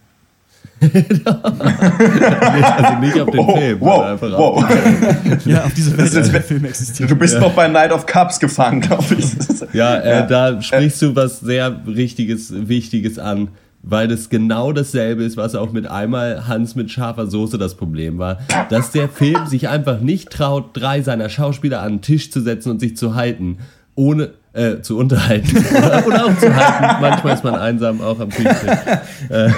also 0.80 0.94
nicht 3.00 3.20
auf 3.20 3.30
den 3.30 3.40
oh, 3.40 3.56
Film. 3.56 3.80
Wow, 3.80 4.04
einfach 4.04 4.32
wow. 4.32 4.64
Auf 4.64 5.46
ja, 5.46 5.64
auf 5.64 5.74
diese 5.74 5.96
Welt, 5.96 6.12
in 6.14 6.32
der 6.32 6.42
Film 6.42 6.64
existiert. 6.64 7.10
Du 7.10 7.16
bist 7.16 7.34
ja. 7.34 7.40
noch 7.40 7.52
bei 7.52 7.68
Night 7.68 7.92
of 7.92 8.06
Cups 8.06 8.40
gefangen, 8.40 8.80
glaube 8.80 9.14
ich. 9.16 9.26
Ja, 9.72 9.96
äh, 9.96 10.10
ja, 10.10 10.22
da 10.22 10.60
sprichst 10.60 11.00
du 11.02 11.16
was 11.16 11.40
sehr 11.40 11.80
Richtiges, 11.86 12.52
Wichtiges 12.68 13.18
an 13.18 13.48
weil 13.82 14.06
das 14.06 14.28
genau 14.28 14.72
dasselbe 14.72 15.24
ist, 15.24 15.36
was 15.36 15.56
auch 15.56 15.72
mit 15.72 15.88
einmal 15.88 16.46
Hans 16.46 16.76
mit 16.76 16.90
scharfer 16.90 17.26
Soße 17.26 17.58
das 17.58 17.74
Problem 17.74 18.16
war, 18.18 18.38
dass 18.70 18.92
der 18.92 19.08
Film 19.08 19.46
sich 19.46 19.68
einfach 19.68 20.00
nicht 20.00 20.30
traut, 20.30 20.70
drei 20.74 21.02
seiner 21.02 21.28
Schauspieler 21.28 21.82
an 21.82 21.94
den 21.94 22.00
Tisch 22.00 22.30
zu 22.30 22.40
setzen 22.40 22.70
und 22.70 22.78
sich 22.78 22.96
zu 22.96 23.16
halten, 23.16 23.58
ohne 23.96 24.34
äh, 24.54 24.80
zu 24.80 24.98
unterhalten 24.98 25.56
oder, 26.06 26.38
zu 26.38 26.54
halten. 26.54 27.00
Manchmal 27.00 27.34
ist 27.34 27.44
man 27.44 27.54
einsam 27.54 28.00
auch 28.00 28.20
am 28.20 28.30
Tisch. 28.30 28.46
Äh, 29.28 29.48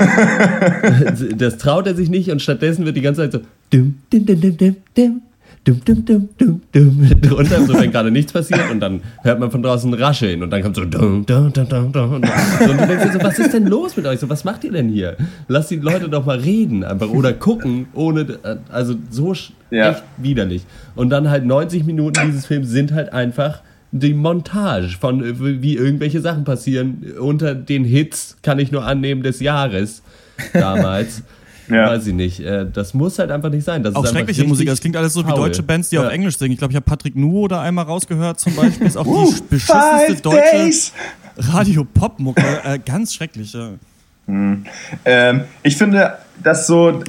das 1.36 1.58
traut 1.58 1.86
er 1.86 1.94
sich 1.94 2.08
nicht 2.10 2.30
und 2.30 2.40
stattdessen 2.40 2.84
wird 2.84 2.96
die 2.96 3.00
ganze 3.00 3.22
Zeit 3.22 3.32
so 3.32 3.40
dim, 3.72 3.98
dim, 4.12 4.26
dim, 4.26 4.40
dim, 4.40 4.56
dim, 4.56 4.76
dim. 4.96 5.22
Dum, 5.64 5.80
dum, 5.82 6.04
dum, 6.04 6.28
dum, 6.36 6.60
dum, 6.72 7.20
drunter, 7.22 7.64
so 7.64 7.72
wenn 7.72 7.90
gerade 7.90 8.10
nichts 8.10 8.34
passiert 8.34 8.70
und 8.70 8.80
dann 8.80 9.00
hört 9.22 9.40
man 9.40 9.50
von 9.50 9.62
draußen 9.62 9.94
Rascheln 9.94 10.42
und 10.42 10.50
dann 10.50 10.62
kommt 10.62 10.76
so 10.76 10.84
dum, 10.84 11.24
dum, 11.24 11.50
dum, 11.54 11.68
dum, 11.68 11.90
dum, 11.90 12.12
und 12.12 12.22
du 12.22 12.86
denkst 12.86 13.04
dir 13.06 13.12
so, 13.14 13.22
was 13.22 13.38
ist 13.38 13.54
denn 13.54 13.66
los 13.66 13.96
mit 13.96 14.04
euch? 14.04 14.20
So, 14.20 14.28
was 14.28 14.44
macht 14.44 14.62
ihr 14.64 14.72
denn 14.72 14.90
hier? 14.90 15.16
Lasst 15.48 15.70
die 15.70 15.76
Leute 15.76 16.10
doch 16.10 16.26
mal 16.26 16.38
reden 16.38 16.84
einfach 16.84 17.08
oder 17.08 17.32
gucken, 17.32 17.86
ohne, 17.94 18.38
also 18.70 18.94
so 19.08 19.32
ja. 19.70 19.92
echt 19.92 20.02
widerlich. 20.18 20.66
Und 20.96 21.08
dann 21.08 21.30
halt 21.30 21.46
90 21.46 21.84
Minuten 21.84 22.20
dieses 22.26 22.44
Films 22.44 22.68
sind 22.68 22.92
halt 22.92 23.14
einfach 23.14 23.62
die 23.96 24.12
Montage 24.12 24.96
von 24.98 25.22
wie 25.62 25.76
irgendwelche 25.76 26.20
Sachen 26.20 26.42
passieren 26.42 27.04
unter 27.20 27.54
den 27.54 27.84
Hits, 27.84 28.36
kann 28.42 28.58
ich 28.58 28.72
nur 28.72 28.84
annehmen, 28.84 29.22
des 29.22 29.40
Jahres 29.40 30.02
damals. 30.52 31.22
Ja. 31.66 31.88
Weiß 31.88 32.06
ich 32.06 32.12
nicht. 32.12 32.40
Äh, 32.40 32.66
das 32.70 32.92
muss 32.92 33.18
halt 33.18 33.30
einfach 33.30 33.48
nicht 33.48 33.64
sein. 33.64 33.82
Das 33.82 33.94
auch 33.94 34.06
schreckliche 34.06 34.44
Musik. 34.44 34.68
Das 34.68 34.82
klingt 34.82 34.98
alles 34.98 35.14
so 35.14 35.26
wie 35.26 35.32
deutsche 35.32 35.62
Bands, 35.62 35.88
die 35.88 35.96
ja. 35.96 36.04
auf 36.04 36.12
Englisch 36.12 36.36
singen. 36.36 36.52
Ich 36.52 36.58
glaube, 36.58 36.72
ich 36.72 36.76
habe 36.76 36.84
Patrick 36.84 37.16
Nuo 37.16 37.48
da 37.48 37.62
einmal 37.62 37.86
rausgehört 37.86 38.38
zum 38.38 38.54
Beispiel. 38.54 38.86
Ist 38.86 38.98
auch 38.98 39.06
die 39.06 39.42
beschissenste 39.48 40.20
deutsche 40.20 40.92
Radio-Pop-Mucke. 41.38 42.42
Äh, 42.64 42.80
ganz 42.80 43.14
schrecklich. 43.14 43.54
Ja. 43.54 43.70
Hm. 44.26 44.66
Ähm, 45.06 45.44
ich 45.62 45.78
finde, 45.78 46.18
dass 46.42 46.66
so 46.66 47.02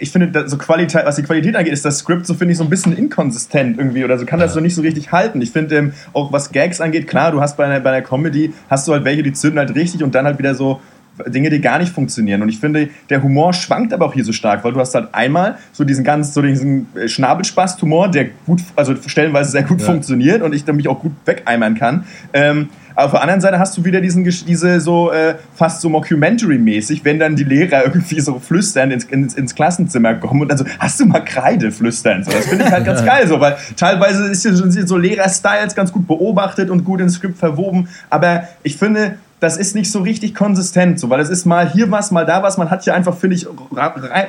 ich 0.00 0.10
finde, 0.10 0.48
so 0.48 0.58
Qualität, 0.58 1.04
was 1.04 1.16
die 1.16 1.22
Qualität 1.22 1.56
angeht, 1.56 1.72
ist 1.72 1.84
das 1.84 1.98
Skript 1.98 2.26
so, 2.26 2.34
finde 2.34 2.52
ich, 2.52 2.58
so 2.58 2.64
ein 2.64 2.70
bisschen 2.70 2.96
inkonsistent 2.96 3.78
irgendwie 3.78 4.04
oder 4.04 4.18
so 4.18 4.26
kann 4.26 4.40
das 4.40 4.54
so 4.54 4.60
nicht 4.60 4.74
so 4.74 4.82
richtig 4.82 5.12
halten. 5.12 5.40
Ich 5.40 5.50
finde, 5.50 5.76
ähm, 5.76 5.92
auch 6.12 6.32
was 6.32 6.52
Gags 6.52 6.80
angeht, 6.80 7.06
klar, 7.06 7.32
du 7.32 7.40
hast 7.40 7.56
bei 7.56 7.64
einer, 7.64 7.80
bei 7.80 7.90
einer 7.90 8.02
Comedy, 8.02 8.52
hast 8.70 8.88
du 8.88 8.92
halt 8.92 9.04
welche, 9.04 9.22
die 9.22 9.32
zünden 9.32 9.58
halt 9.58 9.74
richtig 9.74 10.02
und 10.02 10.14
dann 10.14 10.26
halt 10.26 10.38
wieder 10.38 10.54
so 10.54 10.80
Dinge, 11.26 11.50
die 11.50 11.60
gar 11.60 11.78
nicht 11.78 11.92
funktionieren. 11.92 12.42
Und 12.42 12.48
ich 12.48 12.58
finde, 12.58 12.88
der 13.10 13.22
Humor 13.22 13.52
schwankt 13.52 13.92
aber 13.92 14.06
auch 14.06 14.14
hier 14.14 14.24
so 14.24 14.32
stark, 14.32 14.64
weil 14.64 14.72
du 14.72 14.80
hast 14.80 14.94
halt 14.94 15.08
einmal 15.12 15.58
so 15.72 15.84
diesen 15.84 16.04
ganz, 16.04 16.34
so 16.34 16.42
diesen 16.42 16.86
äh, 16.94 17.08
Schnabelspaß-Humor, 17.08 18.08
der 18.08 18.26
gut, 18.46 18.60
also 18.76 18.94
stellenweise 19.06 19.50
sehr 19.50 19.62
gut 19.62 19.80
ja. 19.80 19.86
funktioniert 19.86 20.42
und 20.42 20.54
ich 20.54 20.66
mich 20.66 20.88
auch 20.88 21.00
gut 21.00 21.12
wegeimern 21.24 21.74
kann. 21.74 22.04
Ähm, 22.32 22.68
aber 22.98 23.04
auf 23.04 23.10
der 23.12 23.22
anderen 23.22 23.40
Seite 23.40 23.60
hast 23.60 23.78
du 23.78 23.84
wieder 23.84 24.00
diesen, 24.00 24.24
diese 24.24 24.80
so 24.80 25.12
äh, 25.12 25.36
fast 25.54 25.82
so 25.82 25.88
Mockumentary-mäßig, 25.88 27.04
wenn 27.04 27.20
dann 27.20 27.36
die 27.36 27.44
Lehrer 27.44 27.84
irgendwie 27.86 28.18
so 28.18 28.40
flüstern 28.40 28.90
ins, 28.90 29.04
ins, 29.04 29.34
ins, 29.34 29.54
Klassenzimmer 29.54 30.16
kommen 30.16 30.40
und 30.42 30.48
dann 30.48 30.58
so, 30.58 30.64
hast 30.80 30.98
du 30.98 31.06
mal 31.06 31.20
Kreide 31.20 31.70
flüstern? 31.70 32.24
So, 32.24 32.32
das 32.32 32.46
finde 32.46 32.64
ich 32.64 32.72
halt 32.72 32.84
ganz 32.84 33.04
geil 33.06 33.28
so, 33.28 33.38
weil 33.38 33.56
teilweise 33.76 34.26
ist 34.26 34.44
ja 34.44 34.52
so 34.52 34.96
Lehrer-Styles 34.96 35.76
ganz 35.76 35.92
gut 35.92 36.08
beobachtet 36.08 36.70
und 36.70 36.84
gut 36.84 37.00
ins 37.00 37.14
Skript 37.14 37.38
verwoben, 37.38 37.88
aber 38.10 38.48
ich 38.64 38.76
finde, 38.76 39.14
das 39.40 39.56
ist 39.56 39.74
nicht 39.74 39.90
so 39.90 40.00
richtig 40.00 40.34
konsistent, 40.34 40.98
so, 40.98 41.10
weil 41.10 41.20
es 41.20 41.28
ist 41.28 41.44
mal 41.44 41.70
hier 41.70 41.90
was, 41.90 42.10
mal 42.10 42.26
da 42.26 42.42
was. 42.42 42.58
Man 42.58 42.70
hat 42.70 42.84
hier 42.84 42.94
einfach, 42.94 43.16
finde 43.16 43.36
ich, 43.36 43.46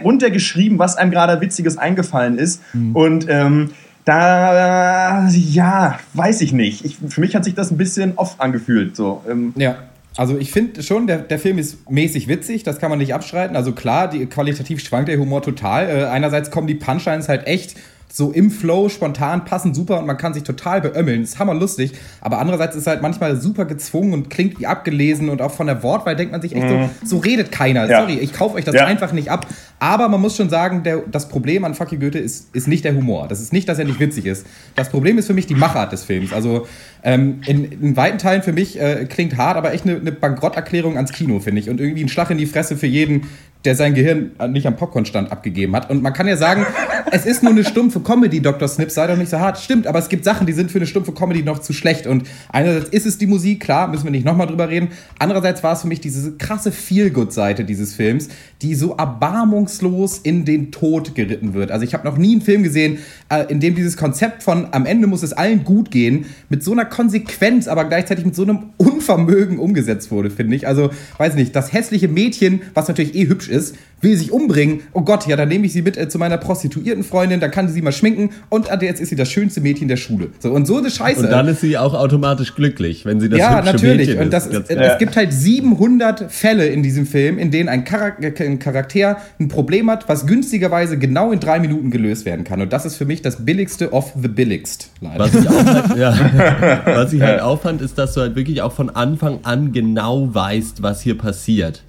runtergeschrieben, 0.04 0.78
was 0.78 0.98
einem 0.98 1.12
gerade 1.12 1.41
Witziges 1.41 1.78
eingefallen 1.78 2.38
ist. 2.38 2.62
Mhm. 2.74 2.95
Und 2.95 3.26
ähm, 3.30 3.72
da, 4.06 5.28
ja, 5.30 6.00
weiß 6.13 6.41
ich 6.41 6.54
nicht. 6.54 6.86
Ich, 6.86 6.98
für 7.10 7.22
mich 7.22 7.36
hat 7.36 7.43
sich 7.43 7.56
das 7.56 7.72
ein 7.72 7.78
bisschen 7.78 8.13
off 8.17 8.36
angefühlt. 8.39 8.95
So. 8.95 9.24
Ähm. 9.30 9.54
Ja. 9.56 9.78
Also 10.17 10.38
ich 10.38 10.52
finde 10.52 10.84
schon, 10.84 11.08
der, 11.08 11.19
der 11.19 11.39
Film 11.39 11.58
ist 11.58 11.89
mäßig 11.89 12.28
witzig, 12.28 12.63
das 12.63 12.80
kann 12.80 12.89
man 12.89 13.00
nicht 13.00 13.13
abstreiten. 13.13 13.56
Also 13.56 13.72
klar, 13.72 14.10
die, 14.10 14.26
qualitativ 14.26 14.82
schwankt 14.82 15.08
der 15.08 15.17
Humor 15.17 15.41
total. 15.41 15.88
Äh, 15.88 16.06
einerseits 16.06 16.52
kommen 16.52 16.67
die 16.67 16.76
Punchlines 16.76 17.30
halt 17.30 17.48
echt 17.48 17.76
so 18.12 18.32
im 18.32 18.50
Flow, 18.50 18.89
spontan, 18.89 19.45
passen 19.45 19.74
super 19.74 20.00
und 20.00 20.08
man 20.08 20.17
kann 20.17 20.34
sich 20.34 20.43
total 20.43 20.82
beömmeln. 20.82 21.22
Das 21.22 21.32
ist 21.32 21.39
hammerlustig. 21.39 21.93
Aber 22.22 22.39
andererseits 22.39 22.76
ist 22.76 22.82
es 22.82 22.88
halt 22.88 23.02
manchmal 23.02 23.39
super 23.39 23.65
gezwungen 23.65 24.13
und 24.13 24.30
klingt 24.30 24.60
wie 24.60 24.65
abgelesen 24.65 25.30
und 25.30 25.41
auch 25.41 25.52
von 25.52 25.67
der 25.67 25.84
Wortwahl 25.84 26.15
denkt 26.15 26.32
man 26.32 26.41
sich 26.41 26.56
echt 26.56 26.65
mhm. 26.65 26.89
so, 27.04 27.17
so 27.17 27.17
redet 27.17 27.52
keiner. 27.52 27.88
Ja. 27.88 28.02
Sorry, 28.02 28.15
ich 28.15 28.34
kaufe 28.34 28.56
euch 28.56 28.65
das 28.65 28.76
ja. 28.76 28.86
einfach 28.86 29.12
nicht 29.12 29.30
ab. 29.30 29.48
Aber 29.78 30.10
man 30.10 30.19
muss 30.19 30.36
schon 30.36 30.50
sagen, 30.50 30.84
der, 30.84 31.04
das 31.10 31.30
Problem 31.30 31.63
an 31.63 31.76
Fucky 31.76 31.98
Goethe 31.98 32.19
ist, 32.19 32.54
ist 32.54 32.67
nicht 32.67 32.84
der 32.84 32.95
Humor. 32.95 33.28
Das 33.28 33.39
ist 33.39 33.54
nicht, 33.54 33.69
dass 33.69 33.80
er 33.80 33.86
nicht 33.86 34.00
witzig 34.00 34.26
ist. 34.26 34.45
Das 34.76 34.89
Problem 34.89 35.17
ist 35.17 35.28
für 35.28 35.34
mich 35.34 35.48
die 35.48 35.56
Machart 35.56 35.91
des 35.91 36.04
Films. 36.04 36.34
Also 36.34 36.67
ähm, 37.04 37.41
in, 37.45 37.72
in, 37.72 37.95
weiten 37.95 38.17
Teilen 38.17 38.41
für 38.41 38.52
mich 38.52 38.80
äh, 38.80 39.06
klingt 39.06 39.38
hart, 39.38 39.56
aber 39.56 39.74
echt 39.74 39.86
eine, 39.86 39.98
eine 39.98 40.12
Bankrotterklärung 40.12 40.95
ans 40.95 41.13
Kino, 41.13 41.39
finde 41.39 41.62
ich. 41.62 41.69
Und 41.69 41.80
irgendwie 41.80 42.04
ein 42.04 42.10
Schlag 42.10 42.30
in 42.32 42.38
die 42.38 42.45
Fresse 42.45 42.76
für 42.76 42.88
jeden, 42.88 43.28
der 43.65 43.76
sein 43.76 43.93
Gehirn 43.93 44.32
nicht 44.50 44.65
am 44.67 44.78
Popcornstand 44.78 45.32
abgegeben 45.32 45.76
hat. 45.76 45.89
Und 45.89 46.02
man 46.02 46.13
kann 46.13 46.28
ja 46.28 46.38
sagen, 46.38 46.65
es 47.12 47.26
ist 47.26 47.43
nur 47.43 47.52
eine 47.52 47.65
stumpfe 47.65 48.00
Comedy, 48.00 48.41
Dr. 48.41 48.67
Snips, 48.67 48.93
sei 48.93 49.08
doch 49.08 49.17
nicht 49.17 49.30
so 49.30 49.39
hart. 49.39 49.58
Stimmt, 49.58 49.86
aber 49.86 50.00
es 50.00 50.08
gibt 50.08 50.24
Sachen, 50.24 50.48
die 50.48 50.54
sind 50.54 50.72
für 50.72 50.78
eine 50.78 50.88
stumpfe 50.88 51.12
Comedy 51.12 51.43
noch 51.43 51.60
zu 51.60 51.74
schlecht. 51.74 52.08
Und 52.08 52.24
einerseits 52.50 52.89
ist 52.89 53.06
es 53.06 53.17
die 53.17 53.28
Musik, 53.28 53.60
klar, 53.60 53.88
müssen 53.89 54.06
wir 54.06 54.12
nicht 54.12 54.26
nochmal 54.26 54.48
drüber 54.48 54.69
reden. 54.69 54.89
Andererseits 55.19 55.62
war 55.62 55.74
es 55.74 55.82
für 55.82 55.88
mich 55.88 56.00
diese 56.00 56.38
krasse 56.38 56.72
Feel-Good-Seite 56.72 57.65
dieses 57.65 57.95
Films, 57.95 58.30
die 58.62 58.76
so 58.76 58.95
erbarmungslos 58.95 60.19
in 60.19 60.45
den 60.45 60.72
Tod 60.72 61.13
geritten 61.13 61.54
wird. 61.54 61.72
Also 61.72 61.84
ich 61.84 61.93
habe 61.93 62.08
noch 62.08 62.17
nie 62.17 62.34
einen 62.34 62.41
Film 62.41 62.63
gesehen, 62.63 63.00
äh, 63.30 63.43
in 63.50 63.60
dem 63.60 63.76
dieses 63.76 63.98
Konzept 63.98 64.41
von 64.43 64.69
am 64.72 64.86
Ende 64.86 65.08
muss 65.08 65.24
es 65.24 65.34
allen 65.34 65.65
gut 65.65 65.91
gehen, 65.91 66.26
mit 66.48 66.63
so 66.63 66.72
einer 66.72 66.86
Konsequenz, 66.86 67.67
aber 67.67 67.84
gleichzeitig 67.86 68.26
mit 68.26 68.36
so 68.36 68.43
einem 68.43 68.69
Unvermögen 68.78 69.60
umgesetzt 69.60 70.12
wurde, 70.12 70.30
finde 70.30 70.56
ich. 70.56 70.65
Also, 70.65 70.91
weiß 71.17 71.36
nicht, 71.36 71.56
das 71.56 71.74
hässliche 71.74 72.08
Mädchen, 72.08 72.62
was 72.74 72.88
natürlich 72.88 73.15
eh 73.15 73.28
hübsch 73.28 73.48
ist, 73.49 73.75
will 74.01 74.15
sich 74.15 74.31
umbringen. 74.31 74.81
Oh 74.93 75.01
Gott, 75.01 75.27
ja, 75.27 75.35
dann 75.35 75.49
nehme 75.49 75.65
ich 75.65 75.73
sie 75.73 75.81
mit 75.81 75.97
äh, 75.97 76.07
zu 76.07 76.17
meiner 76.17 76.38
prostituierten 76.38 77.03
Freundin, 77.03 77.39
dann 77.39 77.51
kann 77.51 77.67
sie 77.67 77.73
sie 77.73 77.81
mal 77.81 77.91
schminken 77.91 78.29
und 78.49 78.69
äh, 78.69 78.77
jetzt 78.81 79.01
ist 79.01 79.09
sie 79.09 79.15
das 79.15 79.31
schönste 79.31 79.62
Mädchen 79.62 79.88
der 79.88 79.97
Schule. 79.97 80.29
So, 80.39 80.51
und 80.51 80.65
so 80.65 80.77
eine 80.77 80.89
Scheiße. 80.89 81.21
Und 81.21 81.31
dann 81.31 81.47
ist 81.47 81.62
sie 81.62 81.77
auch 81.77 81.93
automatisch 81.93 82.55
glücklich, 82.55 83.05
wenn 83.05 83.19
sie 83.19 83.29
das 83.29 83.39
Ja, 83.39 83.62
natürlich. 83.62 84.07
Mädchen 84.07 84.23
und 84.23 84.33
das 84.33 84.47
ist, 84.47 84.69
äh, 84.69 84.75
es 84.75 84.97
gibt 84.97 85.15
halt 85.15 85.33
700 85.33 86.31
Fälle 86.31 86.67
in 86.67 86.83
diesem 86.83 87.05
Film, 87.05 87.38
in 87.38 87.51
denen 87.51 87.69
ein, 87.69 87.85
Charak 87.85 88.23
ein 88.39 88.59
Charakter 88.59 89.17
ein 89.39 89.47
Problem 89.47 89.89
hat, 89.89 90.08
was 90.08 90.25
günstigerweise 90.25 90.97
genau 90.97 91.31
in 91.31 91.39
drei 91.39 91.60
Minuten 91.60 91.91
gelöst 91.91 92.25
werden 92.25 92.43
kann. 92.43 92.62
Und 92.62 92.73
das 92.73 92.85
ist 92.85 92.95
für 92.95 93.06
mich 93.06 93.21
das 93.21 93.45
billigste 93.45 93.91
of 93.91 94.13
the 94.21 94.27
billigst. 94.27 94.89
Leider. 95.02 95.19
Was 95.19 95.35
ich, 95.35 95.50
auch 95.50 95.65
halt, 95.65 95.97
ja, 95.97 96.81
was 96.85 97.13
ich 97.13 97.21
halt 97.21 97.41
auffand, 97.41 97.81
ist, 97.81 97.97
dass 97.97 98.13
du 98.13 98.21
halt 98.21 98.35
wirklich 98.35 98.62
auch 98.62 98.73
von 98.73 98.89
Anfang 98.89 99.39
an 99.43 99.71
genau 99.71 100.33
weißt, 100.33 100.81
was 100.81 101.02
hier 101.02 101.17
passiert. 101.17 101.83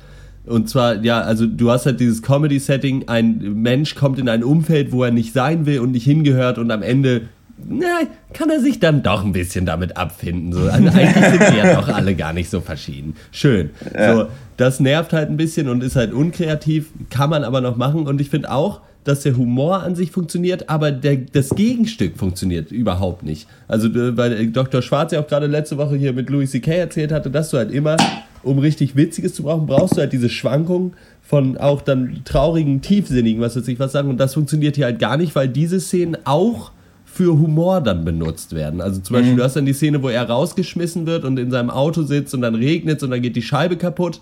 Und 0.46 0.68
zwar, 0.68 1.02
ja, 1.02 1.20
also 1.20 1.46
du 1.46 1.70
hast 1.70 1.86
halt 1.86 2.00
dieses 2.00 2.22
Comedy-Setting, 2.22 3.08
ein 3.08 3.62
Mensch 3.62 3.94
kommt 3.94 4.18
in 4.18 4.28
ein 4.28 4.42
Umfeld, 4.42 4.90
wo 4.92 5.04
er 5.04 5.10
nicht 5.10 5.32
sein 5.32 5.66
will 5.66 5.80
und 5.80 5.92
nicht 5.92 6.04
hingehört 6.04 6.58
und 6.58 6.70
am 6.70 6.82
Ende 6.82 7.22
na, 7.68 8.00
kann 8.32 8.50
er 8.50 8.60
sich 8.60 8.80
dann 8.80 9.02
doch 9.02 9.24
ein 9.24 9.32
bisschen 9.32 9.66
damit 9.66 9.96
abfinden. 9.96 10.52
So, 10.52 10.60
also 10.60 10.88
eigentlich 10.88 11.26
sind 11.26 11.40
wir 11.40 11.56
ja 11.56 11.74
doch 11.74 11.88
alle 11.88 12.14
gar 12.14 12.32
nicht 12.32 12.48
so 12.48 12.60
verschieden. 12.60 13.16
Schön. 13.32 13.70
Ja. 13.94 14.14
So, 14.14 14.26
das 14.56 14.80
nervt 14.80 15.12
halt 15.12 15.30
ein 15.30 15.36
bisschen 15.36 15.68
und 15.68 15.82
ist 15.82 15.96
halt 15.96 16.12
unkreativ, 16.12 16.88
kann 17.10 17.30
man 17.30 17.44
aber 17.44 17.60
noch 17.60 17.76
machen. 17.76 18.06
Und 18.06 18.20
ich 18.20 18.30
finde 18.30 18.50
auch, 18.50 18.80
dass 19.04 19.20
der 19.22 19.36
Humor 19.36 19.82
an 19.82 19.94
sich 19.94 20.10
funktioniert, 20.10 20.68
aber 20.68 20.92
der, 20.92 21.16
das 21.16 21.50
Gegenstück 21.50 22.18
funktioniert 22.18 22.70
überhaupt 22.70 23.22
nicht. 23.22 23.48
Also, 23.66 23.88
äh, 23.88 24.16
weil 24.16 24.48
Dr. 24.48 24.82
Schwarz 24.82 25.12
ja 25.12 25.20
auch 25.20 25.26
gerade 25.26 25.46
letzte 25.46 25.78
Woche 25.78 25.96
hier 25.96 26.12
mit 26.12 26.28
Louis 26.28 26.50
C.K. 26.50 26.72
erzählt 26.72 27.12
hatte, 27.12 27.30
dass 27.30 27.50
du 27.50 27.56
halt 27.56 27.72
immer, 27.72 27.96
um 28.42 28.58
richtig 28.58 28.96
Witziges 28.96 29.34
zu 29.34 29.44
brauchen, 29.44 29.66
brauchst 29.66 29.96
du 29.96 30.00
halt 30.00 30.12
diese 30.12 30.28
Schwankungen 30.28 30.92
von 31.22 31.56
auch 31.56 31.80
dann 31.80 32.20
traurigen, 32.24 32.82
tiefsinnigen, 32.82 33.40
was 33.40 33.56
weiß 33.56 33.68
ich 33.68 33.78
was 33.78 33.92
sagen. 33.92 34.10
Und 34.10 34.18
das 34.18 34.34
funktioniert 34.34 34.76
hier 34.76 34.86
halt 34.86 34.98
gar 34.98 35.16
nicht, 35.16 35.34
weil 35.34 35.48
diese 35.48 35.80
Szenen 35.80 36.16
auch 36.24 36.72
für 37.04 37.38
Humor 37.38 37.80
dann 37.80 38.04
benutzt 38.04 38.54
werden. 38.54 38.80
Also 38.80 39.00
zum 39.00 39.14
Beispiel, 39.14 39.32
mhm. 39.32 39.38
du 39.38 39.44
hast 39.44 39.56
dann 39.56 39.66
die 39.66 39.72
Szene, 39.72 40.02
wo 40.02 40.08
er 40.08 40.28
rausgeschmissen 40.28 41.06
wird 41.06 41.24
und 41.24 41.38
in 41.38 41.50
seinem 41.50 41.70
Auto 41.70 42.02
sitzt 42.02 42.34
und 42.34 42.40
dann 42.40 42.54
regnet 42.54 42.98
es 42.98 43.02
und 43.02 43.10
dann 43.10 43.22
geht 43.22 43.36
die 43.36 43.42
Scheibe 43.42 43.76
kaputt. 43.76 44.20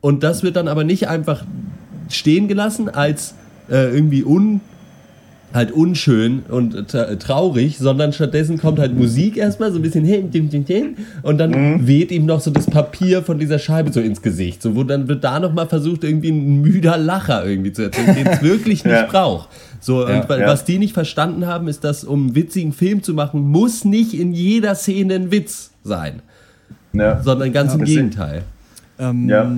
Und 0.00 0.22
das 0.22 0.42
wird 0.42 0.56
dann 0.56 0.68
aber 0.68 0.84
nicht 0.84 1.08
einfach 1.08 1.44
stehen 2.08 2.48
gelassen 2.48 2.88
als 2.88 3.34
äh, 3.70 3.94
irgendwie 3.94 4.24
un 4.24 4.60
halt 5.52 5.72
unschön 5.72 6.42
und 6.48 6.88
traurig, 7.20 7.78
sondern 7.78 8.12
stattdessen 8.12 8.58
kommt 8.58 8.78
halt 8.78 8.94
Musik 8.94 9.38
erstmal 9.38 9.72
so 9.72 9.78
ein 9.78 9.82
bisschen 9.82 10.04
hin, 10.04 10.30
hin, 10.30 10.50
hin, 10.50 10.64
hin 10.66 10.96
und 11.22 11.38
dann 11.38 11.50
mhm. 11.50 11.86
weht 11.86 12.10
ihm 12.10 12.26
noch 12.26 12.40
so 12.40 12.50
das 12.50 12.66
Papier 12.66 13.22
von 13.22 13.38
dieser 13.38 13.58
Scheibe 13.58 13.90
so 13.90 14.00
ins 14.00 14.20
Gesicht, 14.20 14.60
so 14.60 14.76
wo 14.76 14.84
dann 14.84 15.08
wird 15.08 15.24
da 15.24 15.40
noch 15.40 15.54
mal 15.54 15.66
versucht 15.66 16.04
irgendwie 16.04 16.30
ein 16.30 16.60
müder 16.60 16.98
Lacher 16.98 17.46
irgendwie 17.46 17.72
zu 17.72 17.82
erzählen, 17.82 18.14
den 18.14 18.26
es 18.26 18.42
wirklich 18.42 18.84
nicht 18.84 18.92
ja. 18.94 19.06
braucht. 19.06 19.48
So 19.80 20.06
ja, 20.06 20.20
und 20.20 20.28
ja. 20.28 20.46
was 20.46 20.64
die 20.64 20.78
nicht 20.78 20.92
verstanden 20.92 21.46
haben, 21.46 21.66
ist, 21.66 21.82
dass 21.82 22.04
um 22.04 22.26
einen 22.26 22.34
witzigen 22.34 22.74
Film 22.74 23.02
zu 23.02 23.14
machen, 23.14 23.40
muss 23.40 23.86
nicht 23.86 24.12
in 24.12 24.32
jeder 24.32 24.74
Szene 24.74 25.14
ein 25.14 25.30
Witz 25.30 25.70
sein, 25.82 26.20
sondern 26.92 27.52
ganz 27.54 27.74
im 27.74 27.84
Gegenteil. 27.84 28.42
Ähm, 28.98 29.28
ja 29.28 29.50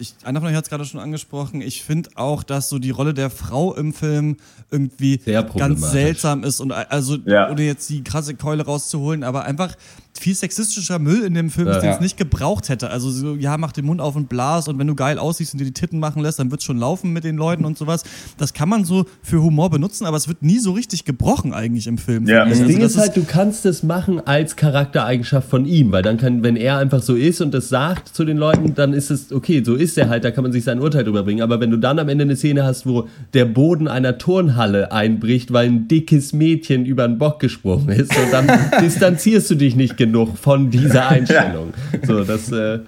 ich, 0.00 0.14
einer 0.24 0.40
von 0.40 0.48
euch 0.48 0.56
hat 0.56 0.64
es 0.64 0.70
gerade 0.70 0.84
schon 0.84 1.00
angesprochen, 1.00 1.60
ich 1.60 1.84
finde 1.84 2.10
auch, 2.14 2.42
dass 2.42 2.68
so 2.68 2.78
die 2.78 2.90
Rolle 2.90 3.14
der 3.14 3.30
Frau 3.30 3.74
im 3.74 3.92
Film 3.92 4.36
irgendwie 4.70 5.18
ganz 5.56 5.90
seltsam 5.90 6.42
ist. 6.44 6.60
Und 6.60 6.72
also 6.72 7.16
ja. 7.26 7.50
ohne 7.50 7.62
jetzt 7.62 7.88
die 7.90 8.02
krasse 8.02 8.34
Keule 8.34 8.64
rauszuholen, 8.64 9.22
aber 9.24 9.44
einfach 9.44 9.76
viel 10.20 10.34
sexistischer 10.34 10.98
Müll 10.98 11.24
in 11.24 11.34
dem 11.34 11.50
Film 11.50 11.68
ja, 11.68 11.80
den 11.80 11.90
es 11.90 12.00
nicht 12.00 12.16
gebraucht 12.16 12.68
hätte. 12.68 12.90
Also 12.90 13.10
so, 13.10 13.34
ja, 13.34 13.56
mach 13.56 13.72
den 13.72 13.86
Mund 13.86 14.00
auf 14.00 14.16
und 14.16 14.28
blas 14.28 14.68
und 14.68 14.78
wenn 14.78 14.86
du 14.86 14.94
geil 14.94 15.18
aussiehst 15.18 15.54
und 15.54 15.58
dir 15.58 15.64
die 15.64 15.72
Titten 15.72 15.98
machen 15.98 16.22
lässt, 16.22 16.38
dann 16.38 16.50
wird 16.50 16.60
es 16.60 16.66
schon 16.66 16.78
laufen 16.78 17.12
mit 17.12 17.24
den 17.24 17.36
Leuten 17.36 17.64
und 17.64 17.78
sowas. 17.78 18.04
Das 18.36 18.52
kann 18.52 18.68
man 18.68 18.84
so 18.84 19.06
für 19.22 19.42
Humor 19.42 19.70
benutzen, 19.70 20.04
aber 20.04 20.16
es 20.16 20.28
wird 20.28 20.42
nie 20.42 20.58
so 20.58 20.72
richtig 20.72 21.04
gebrochen 21.04 21.54
eigentlich 21.54 21.86
im 21.86 21.98
Film. 21.98 22.26
Ja. 22.26 22.44
Das 22.44 22.58
also, 22.58 22.66
Ding 22.66 22.80
das 22.80 22.92
ist 22.92 22.98
halt, 22.98 23.16
du 23.16 23.24
kannst 23.24 23.64
es 23.64 23.82
machen 23.82 24.20
als 24.20 24.56
Charaktereigenschaft 24.56 25.48
von 25.48 25.64
ihm, 25.64 25.90
weil 25.90 26.02
dann 26.02 26.18
kann, 26.18 26.42
wenn 26.42 26.56
er 26.56 26.76
einfach 26.78 27.02
so 27.02 27.14
ist 27.14 27.40
und 27.40 27.54
das 27.54 27.70
sagt 27.70 28.14
zu 28.14 28.24
den 28.24 28.36
Leuten, 28.36 28.74
dann 28.74 28.92
ist 28.92 29.10
es 29.10 29.32
okay, 29.32 29.62
so 29.64 29.74
ist 29.74 29.96
er 29.96 30.08
halt, 30.08 30.24
da 30.24 30.30
kann 30.30 30.42
man 30.42 30.52
sich 30.52 30.64
sein 30.64 30.80
Urteil 30.80 31.04
drüber 31.04 31.22
bringen. 31.22 31.40
Aber 31.42 31.60
wenn 31.60 31.70
du 31.70 31.78
dann 31.78 31.98
am 31.98 32.08
Ende 32.08 32.24
eine 32.24 32.36
Szene 32.36 32.64
hast, 32.64 32.86
wo 32.86 33.08
der 33.32 33.46
Boden 33.46 33.88
einer 33.88 34.18
Turnhalle 34.18 34.92
einbricht, 34.92 35.52
weil 35.52 35.68
ein 35.68 35.88
dickes 35.88 36.32
Mädchen 36.32 36.84
über 36.84 37.04
einen 37.04 37.18
Bock 37.18 37.40
gesprungen 37.40 37.88
ist, 37.88 38.12
so, 38.12 38.20
dann 38.30 38.50
distanzierst 38.82 39.50
du 39.50 39.54
dich 39.54 39.76
nicht 39.76 39.96
genug 40.10 40.36
von 40.38 40.70
dieser 40.70 41.08
Einstellung. 41.08 41.72
So, 42.02 42.24
das 42.24 42.50
äh, 42.52 42.80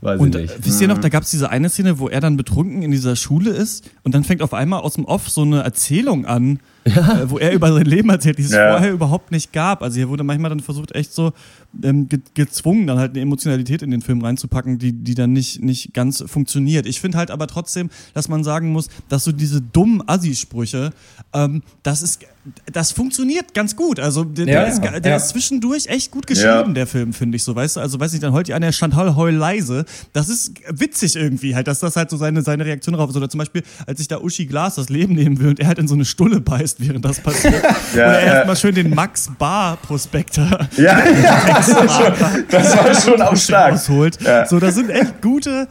weiß 0.00 0.20
und, 0.20 0.34
ich 0.34 0.42
nicht. 0.42 0.66
Wisst 0.66 0.80
ihr 0.80 0.88
noch, 0.88 0.98
da 0.98 1.08
gab 1.08 1.22
es 1.22 1.30
diese 1.30 1.50
eine 1.50 1.68
Szene, 1.68 1.98
wo 1.98 2.08
er 2.08 2.20
dann 2.20 2.36
betrunken 2.36 2.82
in 2.82 2.90
dieser 2.90 3.16
Schule 3.16 3.50
ist 3.50 3.90
und 4.02 4.14
dann 4.14 4.24
fängt 4.24 4.42
auf 4.42 4.54
einmal 4.54 4.80
aus 4.80 4.94
dem 4.94 5.04
Off 5.04 5.28
so 5.28 5.42
eine 5.42 5.62
Erzählung 5.62 6.26
an, 6.26 6.60
ja. 6.84 7.22
äh, 7.22 7.30
wo 7.30 7.38
er 7.38 7.52
über 7.52 7.72
sein 7.72 7.86
Leben 7.86 8.10
erzählt, 8.10 8.38
die 8.38 8.42
es 8.42 8.52
ja. 8.52 8.72
vorher 8.72 8.92
überhaupt 8.92 9.30
nicht 9.30 9.52
gab. 9.52 9.82
Also 9.82 9.96
hier 9.96 10.08
wurde 10.08 10.24
manchmal 10.24 10.50
dann 10.50 10.60
versucht, 10.60 10.94
echt 10.94 11.14
so 11.14 11.32
ähm, 11.82 12.08
ge 12.08 12.20
gezwungen, 12.34 12.86
dann 12.86 12.98
halt 12.98 13.12
eine 13.12 13.20
Emotionalität 13.20 13.82
in 13.82 13.90
den 13.90 14.02
Film 14.02 14.22
reinzupacken, 14.22 14.78
die, 14.78 14.92
die 14.92 15.14
dann 15.14 15.32
nicht, 15.32 15.62
nicht 15.62 15.94
ganz 15.94 16.22
funktioniert. 16.26 16.86
Ich 16.86 17.00
finde 17.00 17.18
halt 17.18 17.30
aber 17.30 17.46
trotzdem, 17.46 17.90
dass 18.14 18.28
man 18.28 18.44
sagen 18.44 18.72
muss, 18.72 18.88
dass 19.08 19.24
so 19.24 19.32
diese 19.32 19.60
dummen 19.60 20.02
Assi-Sprüche, 20.06 20.92
ähm, 21.32 21.62
das 21.82 22.02
ist, 22.02 22.20
das 22.72 22.92
funktioniert 22.92 23.54
ganz 23.54 23.76
gut. 23.76 24.00
Also 24.00 24.24
der, 24.24 24.46
ja, 24.46 24.52
der, 24.64 24.68
ist, 24.68 24.82
der 24.82 25.10
ja. 25.12 25.16
ist, 25.16 25.28
zwischendurch 25.28 25.86
echt 25.86 26.10
gut 26.10 26.26
geschrieben, 26.26 26.74
der 26.74 26.86
Film, 26.86 27.12
finde 27.12 27.36
ich 27.36 27.44
so, 27.44 27.54
weißt 27.54 27.76
du? 27.76 27.80
Also 27.80 28.00
weiß 28.00 28.12
nicht, 28.12 28.22
dann 28.22 28.32
heult 28.32 28.48
die 28.48 28.54
eine 28.54 28.72
Chantal 28.72 29.14
heul 29.16 29.32
leise. 29.32 29.84
Das 30.12 30.28
ist 30.28 30.52
witzig 30.68 31.16
irgendwie 31.16 31.54
halt, 31.54 31.68
dass 31.68 31.80
das 31.80 31.96
halt 31.96 32.10
so 32.10 32.16
seine, 32.16 32.42
seine 32.42 32.64
Reaktion 32.64 32.94
darauf 32.94 33.10
ist. 33.10 33.16
Oder 33.16 33.28
zum 33.28 33.38
Beispiel, 33.38 33.62
als 33.86 33.98
sich 33.98 34.08
da 34.08 34.18
Uschi 34.18 34.46
Glas 34.46 34.74
das 34.74 34.88
Leben 34.88 35.14
nehmen 35.14 35.38
will 35.38 35.48
und 35.48 35.60
er 35.60 35.68
halt 35.68 35.78
in 35.78 35.86
so 35.86 35.94
eine 35.94 36.04
Stulle 36.04 36.40
beißt, 36.40 36.80
während 36.80 37.04
das 37.04 37.20
passiert. 37.20 37.62
ja, 37.94 38.08
Oder 38.08 38.18
er 38.18 38.26
ja. 38.26 38.34
erstmal 38.34 38.56
schön 38.56 38.74
den 38.74 38.90
Max 38.90 39.30
Bar 39.38 39.76
Prospektor. 39.76 40.68
Ja, 40.76 41.08
ja 41.08 41.61
das, 42.50 42.76
war 42.76 42.94
schon, 42.94 43.22
auch 43.22 43.36
stark. 43.36 43.74
Ausholt. 43.74 44.20
Ja. 44.20 44.46
So, 44.46 44.58
das 44.58 44.74
sind 44.74 44.90
echt 44.90 45.20
gute, 45.22 45.68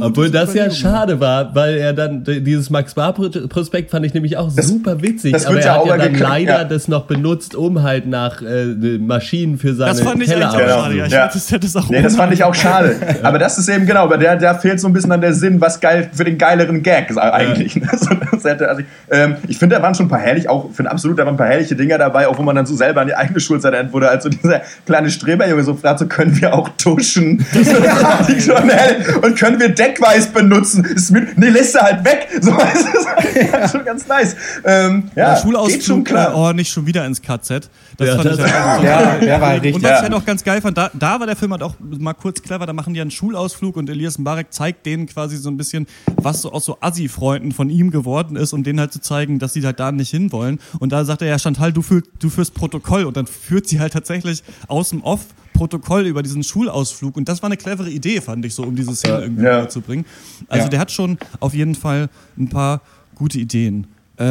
obwohl 0.00 0.30
das 0.30 0.54
ja 0.54 0.70
schade 0.70 1.20
war, 1.20 1.54
weil 1.54 1.76
er 1.76 1.92
dann 1.92 2.24
dieses 2.24 2.70
Max 2.70 2.94
Bar 2.94 3.12
Prospekt 3.12 3.90
fand 3.90 4.06
ich 4.06 4.14
nämlich 4.14 4.36
auch 4.36 4.52
das, 4.54 4.68
super 4.68 5.02
witzig, 5.02 5.32
das 5.32 5.46
aber 5.46 5.60
er 5.60 5.74
hat 5.74 5.86
ja 5.86 5.96
dann 5.96 6.14
leider 6.14 6.58
ja. 6.58 6.64
das 6.64 6.88
noch 6.88 7.06
benutzt, 7.06 7.54
um 7.54 7.82
halt 7.82 8.06
nach 8.06 8.42
äh, 8.42 8.98
Maschinen 8.98 9.58
für 9.58 9.74
seine 9.74 9.90
Das 9.90 10.00
fand 10.00 10.22
ich 10.22 10.28
Teller 10.28 10.50
auch 10.50 10.58
schade. 10.58 10.96
Ja, 10.96 11.06
ich 11.06 11.12
ja. 11.12 11.26
Das, 11.26 11.46
das, 11.46 11.76
auch 11.76 11.88
nee, 11.88 12.02
das 12.02 12.16
fand 12.16 12.32
ich 12.32 12.44
auch 12.44 12.54
schade. 12.54 12.96
aber 13.22 13.38
das 13.38 13.58
ist 13.58 13.68
eben 13.68 13.86
genau, 13.86 14.04
aber 14.04 14.18
der, 14.18 14.36
der 14.36 14.54
fehlt 14.54 14.80
so 14.80 14.86
ein 14.86 14.92
bisschen 14.92 15.12
an 15.12 15.20
der 15.20 15.34
Sinn, 15.34 15.60
was 15.60 15.80
geil 15.80 16.10
für 16.12 16.24
den 16.24 16.38
geileren 16.38 16.82
Gag 16.82 17.16
eigentlich. 17.16 17.78
Ja. 17.88 17.88
Also, 17.92 18.48
hätte, 18.48 18.68
also 18.68 18.80
ich, 18.80 18.86
ähm, 19.10 19.36
ich 19.46 19.58
finde, 19.58 19.76
da 19.76 19.82
waren 19.82 19.94
schon 19.94 20.06
ein 20.06 20.08
paar 20.08 20.18
herrlich, 20.18 20.48
auch 20.48 20.70
für 20.72 20.88
absolut, 20.90 21.18
da 21.18 21.24
waren 21.24 21.34
ein 21.34 21.36
paar 21.36 21.48
herrliche 21.48 21.76
Dinger 21.76 21.98
dabei, 21.98 22.28
auch 22.28 22.38
wo 22.38 22.42
man 22.42 22.56
dann 22.56 22.66
so 22.66 22.74
selber 22.74 23.00
an 23.00 23.06
die 23.06 23.14
eigene 23.14 23.40
Schulzeit 23.40 23.72
erinnert 23.72 23.92
wurde, 23.92 24.08
als 24.08 24.24
so 24.24 24.30
dieser 24.30 24.62
kleine 24.86 25.10
Streberjunge 25.10 25.62
so 25.62 25.74
fragt, 25.74 25.98
so 26.00 26.06
können 26.06 26.40
wir 26.40 26.54
auch 26.54 26.68
tuschen? 26.76 27.44
und 29.22 29.38
können 29.38 29.60
wir 29.60 29.68
Deckweiß 29.88 30.32
benutzen. 30.32 30.84
Ist 30.84 31.10
mit, 31.10 31.38
nee, 31.38 31.48
lässt 31.48 31.74
er 31.74 31.82
halt 31.82 32.04
weg. 32.04 32.28
So, 32.40 32.50
ist 32.56 33.52
halt 33.52 33.70
schon 33.70 33.84
ganz 33.84 34.06
nice. 34.06 34.36
Ähm, 34.64 35.10
ja, 35.14 35.34
der 35.34 35.40
Schulausflug, 35.40 35.82
schon 35.82 36.04
klar. 36.04 36.34
oh, 36.36 36.52
nicht 36.52 36.70
schon 36.70 36.86
wieder 36.86 37.06
ins 37.06 37.20
KZ. 37.22 37.70
Das 37.96 38.08
ja, 38.08 38.16
fand 38.16 38.26
das 38.26 38.38
ich 38.38 38.44
halt 38.44 38.82
ja, 38.84 39.18
der 39.18 39.40
war 39.40 39.52
richtig. 39.54 39.74
Und 39.74 39.82
was 39.82 39.90
ich 39.90 40.02
halt 40.02 40.14
auch 40.14 40.24
ganz 40.24 40.44
geil 40.44 40.60
fand, 40.60 40.78
da, 40.78 40.90
da 40.94 41.18
war 41.18 41.26
der 41.26 41.36
Film 41.36 41.52
halt 41.52 41.62
auch 41.62 41.74
mal 41.80 42.14
kurz 42.14 42.42
clever, 42.42 42.66
da 42.66 42.72
machen 42.72 42.94
die 42.94 43.00
einen 43.00 43.10
Schulausflug 43.10 43.76
und 43.76 43.90
Elias 43.90 44.18
Mbarek 44.18 44.52
zeigt 44.52 44.86
denen 44.86 45.06
quasi 45.06 45.36
so 45.36 45.50
ein 45.50 45.56
bisschen, 45.56 45.86
was 46.16 46.42
so 46.42 46.52
aus 46.52 46.64
so 46.64 46.78
Assi-Freunden 46.80 47.52
von 47.52 47.70
ihm 47.70 47.90
geworden 47.90 48.36
ist, 48.36 48.52
um 48.52 48.62
denen 48.62 48.80
halt 48.80 48.92
zu 48.92 49.00
zeigen, 49.00 49.38
dass 49.38 49.52
sie 49.52 49.64
halt 49.64 49.80
da 49.80 49.92
nicht 49.92 50.10
hinwollen. 50.10 50.60
Und 50.78 50.92
da 50.92 51.04
sagt 51.04 51.22
er 51.22 51.28
ja, 51.28 51.38
Chantal, 51.38 51.72
du, 51.72 51.82
führ, 51.82 52.02
du 52.18 52.30
führst 52.30 52.54
Protokoll 52.54 53.04
und 53.04 53.16
dann 53.16 53.26
führt 53.26 53.66
sie 53.66 53.80
halt 53.80 53.92
tatsächlich 53.92 54.42
aus 54.68 54.90
dem 54.90 55.02
Off 55.02 55.26
Protokoll 55.58 56.06
über 56.06 56.22
diesen 56.22 56.44
Schulausflug. 56.44 57.16
Und 57.16 57.28
das 57.28 57.42
war 57.42 57.48
eine 57.48 57.56
clevere 57.56 57.90
Idee, 57.90 58.20
fand 58.20 58.44
ich 58.44 58.54
so, 58.54 58.62
um 58.62 58.76
diese 58.76 58.94
Szene 58.94 59.22
irgendwie 59.22 59.42
ja. 59.42 59.68
zu 59.68 59.80
bringen. 59.80 60.04
Also 60.48 60.66
ja. 60.66 60.68
der 60.70 60.78
hat 60.78 60.92
schon 60.92 61.18
auf 61.40 61.52
jeden 61.52 61.74
Fall 61.74 62.08
ein 62.38 62.48
paar 62.48 62.80
gute 63.16 63.40
Ideen. 63.40 63.88
Äh. 64.18 64.22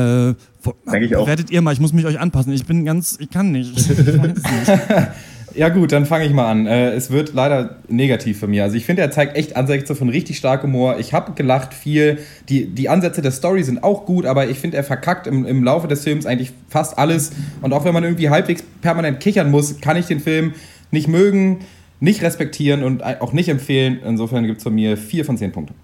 Werdet 0.86 1.52
ihr 1.52 1.62
mal, 1.62 1.74
ich 1.74 1.82
muss 1.82 1.92
mich 1.92 2.06
euch 2.06 2.18
anpassen. 2.18 2.54
Ich 2.54 2.66
bin 2.66 2.86
ganz, 2.86 3.18
ich 3.20 3.30
kann 3.30 3.52
nicht. 3.52 3.78
Ich 3.78 3.90
nicht. 3.90 4.72
ja 5.56 5.68
gut, 5.68 5.92
dann 5.92 6.06
fange 6.06 6.26
ich 6.26 6.32
mal 6.32 6.50
an. 6.50 6.66
Äh, 6.66 6.92
es 6.92 7.12
wird 7.12 7.34
leider 7.34 7.78
negativ 7.90 8.40
für 8.40 8.48
mich. 8.48 8.62
Also 8.62 8.78
ich 8.78 8.86
finde, 8.86 9.02
er 9.02 9.12
zeigt 9.12 9.36
echt 9.36 9.58
Ansätze 9.58 9.96
von 9.96 10.08
richtig 10.08 10.38
starkem 10.38 10.72
Humor. 10.72 10.98
Ich 10.98 11.14
habe 11.14 11.34
gelacht 11.34 11.74
viel. 11.74 12.20
Die, 12.48 12.68
die 12.68 12.88
Ansätze 12.88 13.22
der 13.22 13.32
Story 13.32 13.64
sind 13.64 13.84
auch 13.84 14.06
gut, 14.06 14.26
aber 14.26 14.48
ich 14.48 14.60
finde, 14.60 14.78
er 14.78 14.86
verkackt 14.86 15.28
im, 15.28 15.46
im 15.46 15.64
Laufe 15.64 15.90
des 15.90 16.04
Films 16.04 16.26
eigentlich 16.26 16.52
fast 16.70 16.98
alles. 16.98 17.32
Und 17.62 17.74
auch 17.74 17.84
wenn 17.84 17.94
man 17.94 18.06
irgendwie 18.06 18.30
halbwegs 18.30 18.64
permanent 18.82 19.20
kichern 19.20 19.52
muss, 19.52 19.82
kann 19.82 19.98
ich 19.98 20.06
den 20.06 20.22
Film 20.22 20.54
nicht 20.92 21.08
mögen, 21.08 21.60
nicht 22.00 22.22
respektieren 22.22 22.84
und 22.84 23.04
auch 23.04 23.34
nicht 23.34 23.50
empfehlen. 23.50 24.00
Insofern 24.06 24.46
gibt 24.46 24.58
es 24.58 24.64
von 24.64 24.76
mir 24.76 24.98
vier 24.98 25.26
von 25.26 25.38
zehn 25.38 25.52
Punkten. 25.52 25.76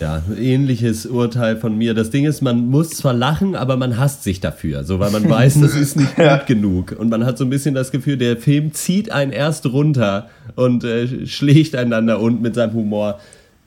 Ja, 0.00 0.22
ähnliches 0.38 1.06
Urteil 1.06 1.56
von 1.56 1.78
mir. 1.78 1.94
Das 1.94 2.10
Ding 2.10 2.24
ist, 2.24 2.42
man 2.42 2.68
muss 2.68 2.90
zwar 2.90 3.14
lachen, 3.14 3.54
aber 3.54 3.76
man 3.76 3.96
hasst 3.96 4.24
sich 4.24 4.40
dafür, 4.40 4.82
so 4.84 4.98
weil 4.98 5.10
man 5.10 5.28
weiß, 5.28 5.60
das 5.60 5.76
ist 5.76 5.96
nicht 5.96 6.16
gut 6.16 6.24
ja. 6.24 6.36
genug. 6.38 6.96
Und 6.98 7.10
man 7.10 7.24
hat 7.24 7.38
so 7.38 7.44
ein 7.44 7.50
bisschen 7.50 7.74
das 7.74 7.92
Gefühl, 7.92 8.16
der 8.16 8.36
Film 8.36 8.72
zieht 8.72 9.12
einen 9.12 9.30
erst 9.30 9.66
runter 9.66 10.28
und 10.56 10.82
äh, 10.84 11.26
schlägt 11.26 11.76
einander 11.76 12.20
und 12.20 12.42
mit 12.42 12.56
seinem 12.56 12.74
Humor. 12.74 13.20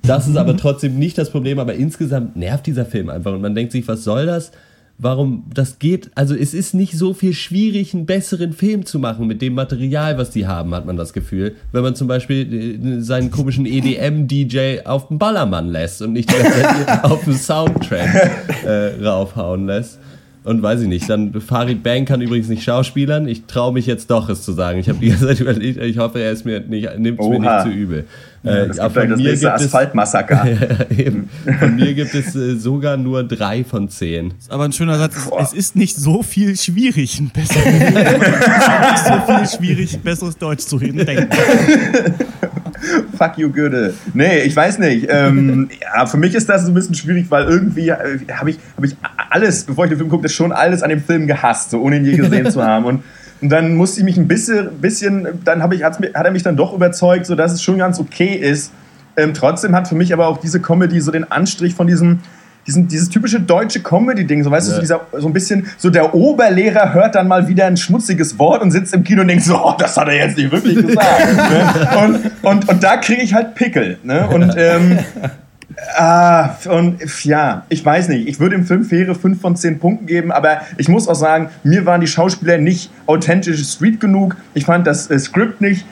Das 0.03 0.28
ist 0.28 0.36
aber 0.36 0.57
trotzdem 0.57 0.99
nicht 0.99 1.17
das 1.17 1.32
Problem, 1.32 1.59
aber 1.59 1.73
insgesamt 1.75 2.36
nervt 2.36 2.67
dieser 2.67 2.86
Film 2.86 3.09
einfach 3.09 3.34
und 3.34 3.41
man 3.41 3.55
denkt 3.55 3.71
sich, 3.71 3.88
was 3.88 4.03
soll 4.03 4.25
das? 4.25 4.51
Warum 5.00 5.43
das 5.54 5.80
geht. 5.80 6.10
Also 6.16 6.36
es 6.36 6.54
ist 6.54 6.74
nicht 6.74 6.93
so 6.98 7.14
viel 7.14 7.34
schwierig, 7.34 7.93
einen 7.93 8.06
besseren 8.06 8.54
Film 8.54 8.86
zu 8.86 9.00
machen 9.00 9.28
mit 9.28 9.41
dem 9.41 9.54
Material, 9.54 10.18
was 10.18 10.32
die 10.32 10.48
haben, 10.48 10.74
hat 10.74 10.86
man 10.86 10.98
das 10.98 11.14
Gefühl. 11.14 11.56
Wenn 11.72 11.84
man 11.84 11.95
zum 11.95 12.08
Beispiel 12.08 12.54
äh, 12.54 13.02
seinen 13.02 13.30
komischen 13.30 13.66
EDM-DJ 13.66 14.86
auf 14.86 15.10
den 15.10 15.20
Ballermann 15.20 15.68
lässt 15.68 16.02
und 16.02 16.14
nicht 16.14 16.34
auf 17.04 17.24
den 17.26 17.36
Soundtrack 17.36 18.66
äh, 18.66 19.04
raufhauen 19.04 19.68
lässt. 19.68 20.00
Und 20.48 20.64
weiß 20.64 20.80
ich 20.80 20.88
nicht, 20.88 21.10
dann 21.10 21.34
Farid 21.41 21.84
Bang 21.84 22.06
kann 22.06 22.22
übrigens 22.22 22.48
nicht 22.48 22.64
schauspielern. 22.64 23.28
Ich 23.28 23.48
traue 23.48 23.74
mich 23.74 23.86
jetzt 23.86 24.10
doch, 24.10 24.30
es 24.30 24.43
zu 24.43 24.54
sagen. 24.54 24.80
Ich 24.80 24.88
habe 24.88 24.98
die 24.98 25.10
ganze 25.10 25.28
Zeit 25.28 25.39
überlegt, 25.41 25.78
ich 25.82 25.98
hoffe, 25.98 26.22
er 26.22 26.32
ist 26.32 26.45
mir 26.45 26.62
nicht, 26.62 26.98
nimmt 26.98 27.20
es 27.20 27.28
mir 27.28 27.39
nicht 27.39 27.62
zu 27.64 27.70
übel. 27.70 28.06
Ja, 28.43 28.56
äh, 28.56 28.68
das 28.70 28.78
von 28.78 29.10
das 29.10 29.20
mir 29.20 29.34
gibt 29.34 29.45
Asphaltmassaker. 29.45 30.48
von 31.60 31.76
mir 31.76 31.93
gibt 31.93 32.16
es 32.16 32.34
äh, 32.34 32.56
sogar 32.56 32.95
nur 32.95 33.26
drei 33.26 33.66
von 33.66 33.89
zehn. 33.89 34.30
Das 34.30 34.45
ist 34.45 34.52
aber 34.52 34.64
ein 34.64 34.72
schöner 34.72 34.98
Satz. 34.98 35.30
Boah. 35.30 35.41
Es 35.41 35.52
ist 35.52 35.76
nicht 35.76 35.98
so 35.98 36.24
viel 36.24 36.56
schwierig, 36.56 37.20
ein 37.20 37.30
besser. 37.30 37.60
nicht 37.70 39.06
so 39.06 39.34
viel 39.34 39.48
schwierig, 39.58 40.00
besseres 40.00 40.38
Deutsch 40.38 40.64
zu 40.64 40.78
reden. 40.78 41.06
Denken. 41.06 41.28
Fuck 43.17 43.38
you, 43.38 43.51
Goethe. 43.51 43.93
Nee, 44.13 44.41
ich 44.41 44.55
weiß 44.55 44.80
nicht. 44.80 45.07
Ähm, 45.09 45.69
ja, 45.82 46.05
für 46.05 46.17
mich 46.17 46.36
ist 46.36 46.47
das 46.47 46.65
ein 46.65 46.73
bisschen 46.73 46.95
schwierig, 46.95 47.25
weil 47.30 47.45
irgendwie 47.45 47.89
äh, 47.89 48.19
habe 48.34 48.51
ich, 48.51 48.59
hab 48.75 48.84
ich 48.84 48.95
alles, 49.30 49.63
bevor 49.63 49.86
ich 49.86 49.89
den 49.89 49.97
Film 49.97 50.09
guckte, 50.09 50.30
schon 50.30 50.51
alles 50.51 50.84
an 50.84 50.89
dem 50.89 51.01
Film 51.01 51.28
gehasst, 51.28 51.71
so 51.71 51.82
ohne 51.82 51.97
ihn 51.97 52.05
je 52.05 52.15
gesehen 52.17 52.49
zu 52.51 52.63
haben. 52.63 52.86
Und 52.86 53.03
und 53.41 53.49
dann 53.49 53.75
musste 53.75 53.99
ich 53.99 54.05
mich 54.05 54.17
ein 54.17 54.28
bisschen, 54.28 54.80
bisschen 54.82 55.28
dann 55.43 55.71
ich, 55.71 55.84
hat 55.84 56.01
er 56.01 56.32
mich 56.32 56.43
dann 56.43 56.57
doch 56.57 56.73
überzeugt, 56.73 57.25
so 57.25 57.36
dass 57.36 57.53
es 57.53 57.61
schon 57.61 57.78
ganz 57.78 57.99
okay 57.99 58.34
ist. 58.34 58.71
Ähm, 59.15 59.34
trotzdem 59.34 59.75
hat 59.75 59.88
für 59.88 59.95
mich 59.95 60.13
aber 60.13 60.28
auch 60.28 60.38
diese 60.38 60.59
Comedy 60.59 60.99
so 61.01 61.11
den 61.11 61.30
Anstrich 61.32 61.75
von 61.75 61.88
diesem, 61.88 62.19
diesen, 62.68 62.88
dieses 62.88 63.09
typische 63.09 63.39
deutsche 63.39 63.82
Comedy-Ding, 63.82 64.43
so 64.43 64.51
weißt 64.51 64.68
ja. 64.68 64.72
du, 64.72 64.76
so, 64.76 64.82
dieser, 64.82 65.22
so 65.22 65.28
ein 65.28 65.34
bisschen, 65.34 65.68
so 65.78 65.89
der 65.89 66.13
Oberlehrer 66.13 66.93
hört 66.93 67.15
dann 67.15 67.28
mal 67.28 67.47
wieder 67.47 67.65
ein 67.65 67.78
schmutziges 67.78 68.38
Wort 68.38 68.61
und 68.61 68.72
sitzt 68.72 68.93
im 68.93 69.03
Kino 69.03 69.22
und 69.22 69.30
denkt 69.30 69.45
so, 69.45 69.57
oh, 69.57 69.74
das 69.78 69.97
hat 69.97 70.07
er 70.09 70.15
jetzt 70.15 70.38
nicht 70.38 70.51
wirklich 70.51 70.76
gesagt. 70.76 71.36
ne? 71.36 71.89
und, 72.03 72.32
und, 72.43 72.70
und 72.70 72.84
da 72.84 72.97
kriege 72.97 73.22
ich 73.22 73.34
halt 73.34 73.55
Pickel. 73.55 73.97
Ne? 74.03 74.28
Und 74.28 74.53
ähm, 74.57 74.99
Ah, 75.95 76.55
und 76.70 77.24
ja, 77.24 77.65
ich 77.70 77.86
weiß 77.86 78.07
nicht. 78.09 78.28
Ich 78.28 78.39
würde 78.39 78.55
dem 78.55 78.65
Film 78.65 78.84
faire 78.84 79.13
5 79.13 79.39
von 79.39 79.55
10 79.55 79.80
Punkten 79.80 80.05
geben, 80.07 80.32
aber 80.32 80.61
ich 80.78 80.88
muss 80.88 81.07
auch 81.07 81.15
sagen, 81.15 81.49
mir 81.63 81.86
waren 81.86 82.01
die 82.01 82.07
Schauspieler 82.07 82.57
nicht 82.57 82.89
authentisch 83.05 83.63
Street 83.63 83.99
genug. 83.99 84.36
Ich 84.53 84.65
fand 84.65 84.88
das 84.88 85.09
äh, 85.11 85.20
Skript 85.20 85.61
nicht, 85.61 85.86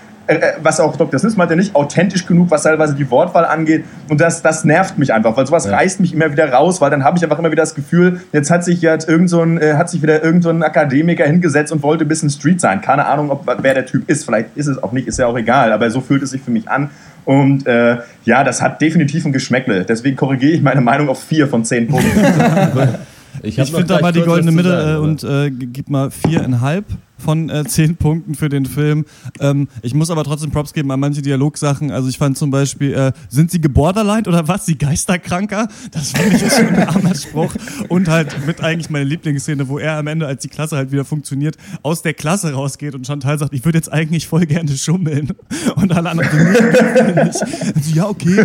was 0.62 0.80
auch 0.80 0.96
Dr. 0.96 1.20
Smith 1.20 1.38
meinte, 1.38 1.56
nicht 1.56 1.76
authentisch 1.76 2.26
genug, 2.26 2.50
was 2.52 2.64
teilweise 2.64 2.96
die 2.96 3.10
Wortwahl 3.10 3.46
angeht. 3.46 3.86
Und 4.10 4.22
das, 4.22 4.42
das 4.42 4.64
nervt 4.64 4.98
mich 4.98 5.14
einfach, 5.14 5.38
weil 5.38 5.46
sowas 5.46 5.66
ja. 5.66 5.76
reißt 5.76 6.00
mich 6.00 6.14
immer 6.14 6.32
wieder 6.32 6.52
raus, 6.52 6.82
weil 6.82 6.90
dann 6.90 7.04
habe 7.04 7.18
ich 7.18 7.24
einfach 7.24 7.40
immer 7.40 7.52
wieder 7.52 7.64
das 7.64 7.76
Gefühl, 7.76 8.22
jetzt 8.32 8.50
hat 8.50 8.64
sich 8.64 8.82
jetzt 8.82 9.08
irgend 9.08 9.30
so 9.30 9.42
ein, 9.42 9.60
äh, 9.60 9.74
hat 9.76 9.90
sich 9.90 10.02
wieder 10.02 10.24
irgendein 10.24 10.60
so 10.60 10.66
Akademiker 10.66 11.26
hingesetzt 11.26 11.72
und 11.72 11.84
wollte 11.84 12.06
ein 12.06 12.08
bisschen 12.08 12.30
Street 12.30 12.60
sein. 12.60 12.82
Keine 12.82 13.06
Ahnung, 13.06 13.30
ob, 13.30 13.46
wer 13.62 13.74
der 13.74 13.86
Typ 13.86 14.10
ist. 14.10 14.26
Vielleicht 14.26 14.50
ist 14.56 14.68
es 14.68 14.82
auch 14.82 14.92
nicht, 14.92 15.08
ist 15.08 15.20
ja 15.20 15.28
auch 15.28 15.38
egal. 15.38 15.72
Aber 15.72 15.90
so 15.90 16.02
fühlt 16.02 16.24
es 16.24 16.32
sich 16.32 16.42
für 16.42 16.52
mich 16.52 16.70
an. 16.70 16.90
Und 17.26 17.66
äh, 17.68 17.98
ja, 18.24 18.44
das 18.44 18.62
hat 18.62 18.82
definitiv 18.82 19.26
ein 19.26 19.34
Geschmäckle. 19.34 19.84
Deswegen 19.84 20.16
korrigiere 20.16 20.52
ich 20.54 20.62
meine 20.62 20.82
Meinung 20.82 21.10
auf 21.10 21.24
vier 21.24 21.48
von 21.48 21.66
zehn 21.66 21.88
Punkten. 21.88 22.10
ich, 23.42 23.58
ich 23.58 23.72
finde 23.72 23.86
da 23.86 24.00
mal 24.00 24.12
die 24.12 24.22
goldene 24.22 24.52
Mitte 24.52 24.70
sagen, 24.70 24.98
und 25.00 25.24
äh, 25.24 25.50
gib 25.50 25.90
mal 25.90 26.12
viereinhalb 26.12 26.86
von 27.18 27.50
äh, 27.50 27.64
10 27.66 27.98
Punkten 27.98 28.36
für 28.36 28.50
den 28.50 28.66
Film. 28.66 29.06
Ähm, 29.40 29.68
ich 29.82 29.94
muss 29.94 30.10
aber 30.10 30.24
trotzdem 30.24 30.52
Props 30.52 30.74
geben 30.74 30.92
an 30.92 31.00
manche 31.00 31.22
Dialogsachen. 31.22 31.92
Also 31.92 32.10
ich 32.10 32.18
fand 32.18 32.38
zum 32.38 32.52
Beispiel, 32.52 32.94
äh, 32.94 33.12
sind 33.30 33.52
sie 33.52 33.62
geborderlined 33.62 34.28
oder 34.28 34.48
was? 34.48 34.66
Sie 34.66 34.78
Geisterkranker? 34.78 35.68
Das 35.92 36.12
finde 36.12 36.38
ich 36.38 36.54
schon 36.54 36.68
ein 36.68 36.88
armer 36.88 37.16
Spruch. 37.16 37.54
Und 37.90 38.08
halt 38.08 38.46
mit 38.46 38.62
eigentlich 38.62 38.90
meine 38.90 39.06
Lieblingsszene, 39.06 39.68
wo 39.68 39.80
er 39.80 39.98
am 39.98 40.08
Ende, 40.08 40.28
als 40.28 40.42
die 40.42 40.50
Klasse 40.50 40.78
halt 40.78 40.92
wieder 40.92 41.06
funktioniert, 41.06 41.58
aus 41.84 42.02
der 42.02 42.14
Klasse 42.14 42.54
rausgeht 42.54 42.96
und 42.96 43.06
Chantal 43.06 43.38
sagt, 43.40 43.54
ich 43.54 43.66
würde 43.66 43.78
jetzt 43.78 43.92
eigentlich 43.92 44.28
voll 44.28 44.46
gerne 44.46 44.76
schummeln. 44.76 45.32
Und 45.76 45.92
alle 45.94 46.10
anderen 46.10 46.30
so, 46.32 47.24
nicht. 47.24 47.96
Ja, 47.96 48.08
okay. 48.10 48.36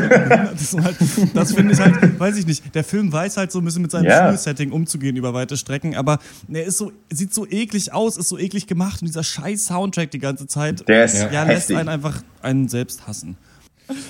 Das, 0.52 0.74
halt, 0.74 0.96
das 1.34 1.52
finde 1.52 1.74
ich 1.74 1.80
halt, 1.80 2.18
weiß 2.18 2.36
ich 2.36 2.46
nicht. 2.46 2.74
Der 2.74 2.84
Film 2.84 3.12
weiß 3.12 3.36
halt 3.36 3.52
so 3.52 3.58
ein 3.60 3.64
bisschen 3.64 3.82
mit 3.82 3.90
seinem 3.90 4.06
yeah. 4.06 4.28
Schulsetting 4.28 4.72
umzugehen 4.72 5.16
über 5.16 5.34
weite 5.34 5.56
Strecken, 5.56 5.96
aber 5.96 6.18
er 6.52 6.64
ist 6.64 6.78
so, 6.78 6.92
sieht 7.10 7.34
so 7.34 7.46
eklig 7.46 7.92
aus, 7.92 8.16
ist 8.16 8.28
so 8.28 8.38
eklig 8.38 8.59
gemacht 8.66 9.02
und 9.02 9.08
dieser 9.08 9.22
scheiß 9.22 9.66
Soundtrack 9.66 10.10
die 10.10 10.18
ganze 10.18 10.46
Zeit, 10.46 10.88
der 10.88 11.04
ist 11.04 11.26
ja, 11.32 11.44
lässt 11.44 11.72
einen 11.72 11.88
einfach 11.88 12.22
einen 12.42 12.68
selbst 12.68 13.06
hassen. 13.06 13.36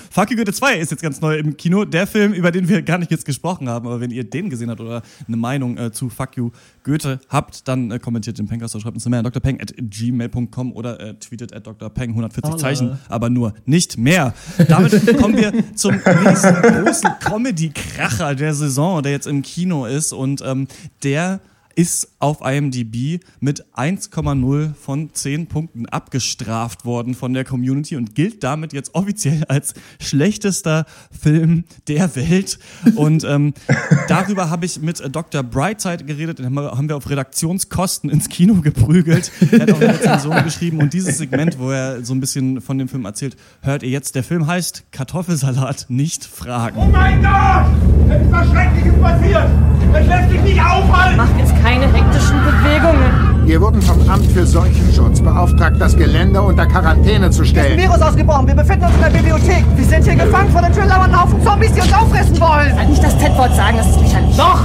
Fuck 0.09 0.31
You 0.31 0.37
Goethe 0.37 0.53
2 0.53 0.77
ist 0.77 0.91
jetzt 0.91 1.01
ganz 1.01 1.21
neu 1.21 1.37
im 1.37 1.57
Kino. 1.57 1.85
Der 1.85 2.07
Film, 2.07 2.33
über 2.33 2.51
den 2.51 2.67
wir 2.67 2.81
gar 2.81 2.97
nicht 2.97 3.11
jetzt 3.11 3.25
gesprochen 3.25 3.69
haben, 3.69 3.87
aber 3.87 3.99
wenn 3.99 4.11
ihr 4.11 4.23
den 4.23 4.49
gesehen 4.49 4.69
habt 4.69 4.79
oder 4.79 5.01
eine 5.27 5.37
Meinung 5.37 5.77
äh, 5.77 5.91
zu 5.91 6.09
Fuck 6.09 6.37
You 6.37 6.51
Goethe 6.83 7.19
habt, 7.29 7.67
dann 7.67 7.91
äh, 7.91 7.99
kommentiert 7.99 8.37
den 8.37 8.47
Pencast 8.47 8.75
oder 8.75 8.83
schreibt 8.83 8.95
uns 8.95 9.05
eine 9.05 9.15
Mail 9.15 9.25
an 9.25 9.31
drpeng 9.31 9.61
at 9.61 9.73
gmail.com 9.77 10.73
oder 10.73 10.99
äh, 10.99 11.13
tweetet 11.15 11.53
at 11.53 11.65
drpeng 11.65 12.09
140 12.09 12.43
Holla. 12.43 12.57
Zeichen, 12.57 12.99
aber 13.09 13.29
nur 13.29 13.53
nicht 13.65 13.97
mehr. 13.97 14.33
Damit 14.67 15.17
kommen 15.17 15.37
wir 15.37 15.51
zum 15.75 15.95
nächsten 15.95 16.55
großen 16.61 17.09
Comedy-Kracher 17.19 18.35
der 18.35 18.53
Saison, 18.53 19.01
der 19.01 19.11
jetzt 19.11 19.27
im 19.27 19.41
Kino 19.41 19.85
ist 19.85 20.13
und 20.13 20.41
ähm, 20.45 20.67
der 21.03 21.39
ist 21.75 22.15
auf 22.19 22.41
IMDb 22.41 23.19
mit 23.39 23.65
1,0 23.75 24.73
von 24.73 25.13
10 25.13 25.47
Punkten 25.47 25.85
abgestraft 25.87 26.85
worden 26.85 27.15
von 27.15 27.33
der 27.33 27.45
Community 27.45 27.95
und 27.95 28.15
gilt 28.15 28.43
damit 28.43 28.73
jetzt 28.73 28.95
offiziell 28.95 29.43
als 29.45 29.73
schlechtester 29.99 30.85
Film 31.11 31.63
der 31.87 32.15
Welt. 32.15 32.59
Und 32.95 33.23
ähm, 33.23 33.53
darüber 34.07 34.49
habe 34.49 34.65
ich 34.65 34.81
mit 34.81 35.01
Dr. 35.13 35.43
Brightside 35.43 36.03
geredet, 36.03 36.39
den 36.39 36.55
haben 36.55 36.89
wir 36.89 36.95
auf 36.95 37.09
Redaktionskosten 37.09 38.09
ins 38.09 38.29
Kino 38.29 38.55
geprügelt. 38.61 39.31
Er 39.51 39.61
hat 39.61 39.71
auch 39.71 39.81
eine 39.81 39.93
Rezension 39.93 40.35
geschrieben 40.43 40.79
und 40.79 40.93
dieses 40.93 41.17
Segment, 41.17 41.59
wo 41.59 41.71
er 41.71 42.03
so 42.03 42.13
ein 42.13 42.19
bisschen 42.19 42.61
von 42.61 42.77
dem 42.77 42.87
Film 42.87 43.05
erzählt, 43.05 43.35
hört 43.61 43.83
ihr 43.83 43.89
jetzt. 43.89 44.15
Der 44.15 44.23
Film 44.23 44.47
heißt 44.47 44.91
Kartoffelsalat, 44.91 45.85
nicht 45.89 46.25
fragen. 46.25 46.77
Oh 46.77 46.85
mein 46.85 47.21
Gott! 47.21 47.65
Es 48.09 48.21
ist 48.21 48.31
was 48.31 48.49
Schreckliches 48.49 49.01
passiert! 49.01 49.49
Es 49.93 50.07
lässt 50.07 50.29
sich 50.31 50.41
nicht 50.41 50.61
aufhalten! 50.61 51.17
Macht 51.17 51.37
jetzt 51.37 51.60
keine 51.61 51.85
hektischen 51.91 52.39
Bewegungen. 52.43 53.45
Wir 53.45 53.59
wurden 53.61 53.81
vom 53.81 53.97
Amt 54.09 54.31
für 54.31 54.45
Seuchenschutz 54.45 55.19
beauftragt, 55.21 55.75
das 55.79 55.95
Gelände 55.95 56.41
unter 56.41 56.65
Quarantäne 56.65 57.29
zu 57.31 57.43
stellen. 57.43 57.77
Es 57.77 57.83
ist 57.83 57.83
ein 57.83 57.89
Virus 57.89 58.01
ausgebrochen. 58.01 58.47
Wir 58.47 58.55
befinden 58.55 58.85
uns 58.85 58.95
in 58.95 59.01
der 59.01 59.09
Bibliothek. 59.09 59.65
Wir 59.75 59.85
sind 59.85 60.03
hier 60.03 60.15
gefangen 60.15 60.51
von 60.51 60.63
den 60.63 60.73
schönlauernden 60.73 61.21
Haufen 61.21 61.43
Zombies, 61.43 61.73
die 61.73 61.81
uns 61.81 61.93
auffressen 61.93 62.39
wollen. 62.39 62.75
Soll 62.75 62.85
nicht 62.85 63.03
das 63.03 63.17
Z-Wort 63.19 63.55
sagen, 63.55 63.77
das 63.77 63.87
ist 63.87 64.01
lächerlich. 64.01 64.37
Doch! 64.37 64.59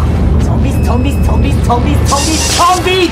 Zombies, 0.45 0.75
Zombies, 0.87 1.15
Zombies, 1.27 1.55
Zombies, 1.65 1.97
Zombies, 2.07 2.57
Zombies! 2.57 3.11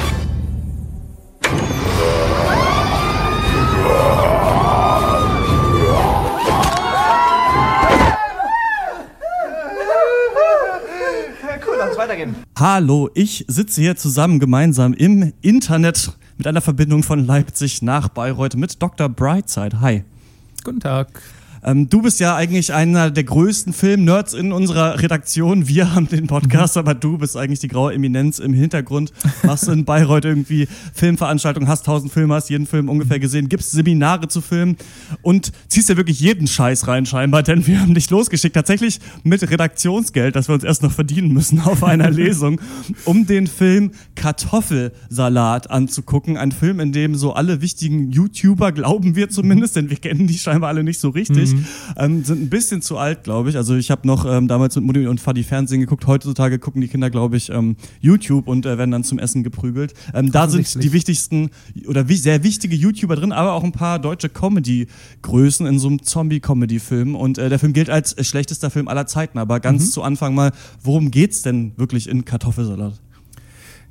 Weitergehen. 12.05 12.35
Hallo, 12.59 13.11
ich 13.15 13.45
sitze 13.49 13.81
hier 13.81 13.97
zusammen 13.97 14.39
gemeinsam 14.39 14.93
im 14.93 15.33
Internet 15.41 16.13
mit 16.37 16.47
einer 16.47 16.61
Verbindung 16.61 17.03
von 17.03 17.25
Leipzig 17.25 17.83
nach 17.83 18.09
Bayreuth 18.09 18.57
mit 18.57 18.83
Dr. 18.83 19.09
Brightside. 19.09 19.81
Hi. 19.81 20.05
Guten 20.65 20.81
Tag. 20.81 21.23
Ähm, 21.65 21.89
du 21.89 22.03
bist 22.03 22.21
ja 22.21 22.37
eigentlich 22.37 22.75
einer 22.75 23.11
der 23.11 23.25
größten 23.25 23.73
Film-Nerds 23.73 24.35
in 24.35 24.53
unserer 24.53 25.01
Redaktion. 25.01 25.67
Wir 25.67 25.95
haben 25.95 26.09
den 26.09 26.27
Podcast, 26.27 26.77
aber 26.77 26.95
du 26.95 27.17
bist 27.17 27.37
eigentlich 27.37 27.61
die 27.61 27.69
graue 27.69 27.95
Eminenz 27.95 28.39
im 28.39 28.53
Hintergrund. 28.53 29.13
Machst 29.43 29.69
in 29.69 29.85
Bayreuth 29.87 30.27
irgendwie 30.27 30.69
Filmveranstaltungen, 30.93 31.69
hast 31.69 31.87
tausend 31.87 32.13
Filme, 32.13 32.35
hast 32.35 32.51
jeden 32.51 32.67
Film 32.67 32.91
ungefähr 32.91 33.19
gesehen, 33.19 33.49
gibst 33.49 33.71
Seminare 33.71 34.29
zu 34.29 34.43
Filmen 34.43 34.77
und 35.23 35.53
ziehst 35.69 35.89
ja 35.89 35.97
wirklich 35.97 36.21
jeden 36.21 36.47
Scheiß 36.47 36.87
rein 36.87 37.07
scheinbar, 37.07 37.43
denn 37.43 37.67
wir 37.67 37.81
haben 37.81 37.95
dich 37.95 38.11
losgeschickt, 38.11 38.55
tatsächlich 38.55 39.01
mit 39.23 39.49
Redaktionsgeld, 39.51 40.37
das 40.37 40.49
wir 40.49 40.55
uns 40.55 40.65
erst 40.65 40.83
noch 40.83 40.93
verdienen 40.93 41.33
müssen 41.33 41.61
auf 41.61 41.83
einer 41.83 42.11
Lesung, 42.15 42.61
um 43.07 43.27
den 43.27 43.47
Film 43.47 43.93
Kartoffelsalat 44.17 45.71
anzugucken. 45.71 46.37
Ein 46.37 46.53
Film, 46.53 46.81
in 46.81 46.93
dem 46.93 47.15
so 47.15 47.33
alle 47.33 47.63
wichtigen 47.63 48.11
YouTuber, 48.11 48.73
glauben 48.73 49.17
wir 49.17 49.31
zumindest, 49.31 49.77
denn 49.77 49.89
wir 49.89 49.97
kennen 49.97 50.27
die 50.27 50.39
scheinbar 50.39 50.69
alle 50.69 50.85
nicht 50.85 51.01
so 51.01 51.09
richtig, 51.09 51.54
mhm. 51.55 51.67
ähm, 51.97 52.25
sind 52.25 52.43
ein 52.43 52.51
bisschen 52.51 52.83
zu 52.83 52.99
alt, 52.99 53.25
glaube 53.25 53.51
ich. 53.51 53.57
Also 53.57 53.75
ich 53.77 53.91
habe 53.91 54.07
noch 54.07 54.25
ähm, 54.27 54.49
damals 54.49 54.77
mit 54.77 54.85
Mutti 54.85 55.07
und 55.07 55.21
Fadi 55.21 55.43
Fernsehen 55.43 55.81
geguckt. 55.81 56.07
Heutzutage 56.07 56.59
gucken 56.59 56.81
die 56.81 56.89
Kinder, 56.89 57.11
glaube 57.11 57.37
ich, 57.37 57.51
ähm, 57.51 57.77
YouTube 58.01 58.49
und 58.49 58.67
äh, 58.67 58.79
werden 58.79 58.91
dann 58.91 59.05
zum 59.05 59.19
Essen 59.19 59.43
geprügelt. 59.43 59.95
Ähm, 60.13 60.33
da 60.33 60.49
sind 60.49 60.83
die 60.83 60.93
wichtigsten 60.93 61.51
oder 61.87 62.09
wie, 62.09 62.17
sehr 62.17 62.43
wichtige 62.43 62.77
YouTuber 62.77 63.17
drin, 63.17 63.33
aber 63.33 63.53
auch 63.53 63.65
ein 63.65 63.73
paar 63.73 63.99
deutsche 63.99 64.29
Comedy-Größen 64.29 65.67
in 65.67 65.79
so 65.79 65.89
einem 65.89 66.03
Zombie-Comedy-Film. 66.03 67.15
Und 67.15 67.39
äh, 67.39 67.49
der 67.49 67.59
Film 67.59 67.73
gilt 67.73 67.91
als 67.91 68.15
schlechtester 68.27 68.71
Film 68.71 68.89
aller 68.89 69.07
Zeiten. 69.07 69.39
Aber 69.39 69.61
ganz 69.61 69.87
mhm. 69.87 69.91
zu 69.91 70.03
Anfang 70.03 70.35
mal, 70.35 70.53
worum 70.83 71.11
geht's 71.11 71.43
denn 71.43 71.73
wirklich 71.77 72.09
in 72.09 72.25
Kartoffelsalat? 72.25 73.04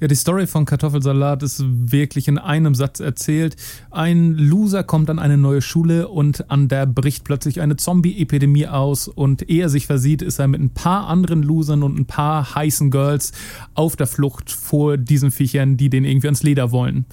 Ja, 0.04 0.08
die 0.08 0.16
Story 0.16 0.48
von 0.48 0.66
Kartoffelsalat 0.66 1.44
ist 1.44 1.64
wirklich 1.66 2.28
in 2.28 2.38
einem 2.38 2.76
Satz 2.76 3.00
erzählt. 3.00 3.56
Ein 3.90 4.34
Loser 4.34 4.84
kommt 4.84 5.10
an 5.10 5.18
eine 5.18 5.38
neue 5.38 5.62
Schule 5.62 6.10
und 6.10 6.52
an 6.52 6.68
der 6.68 6.86
bricht 6.86 7.24
plötzlich 7.24 7.62
eine 7.62 7.78
Zombie-Epidemie 7.78 8.68
aus 8.68 9.08
und 9.08 9.50
ehe 9.50 9.62
er 9.62 9.70
sich 9.70 9.88
versieht, 9.88 10.22
ist 10.22 10.40
er 10.40 10.50
mit 10.50 10.60
ein 10.60 10.72
paar 10.72 11.08
anderen 11.08 11.42
Losern 11.42 11.84
und 11.84 11.98
ein 11.98 12.06
paar 12.06 12.54
heißen 12.54 12.92
Girls 12.92 13.32
auf 13.76 13.96
der 13.96 14.08
Flucht 14.08 14.52
vor 14.52 14.98
diesen 14.98 15.32
Viechern, 15.32 15.78
die 15.78 15.90
den 15.90 16.04
irgendwie 16.04 16.28
ans 16.28 16.44
Leder 16.44 16.74
wollen. 16.74 17.06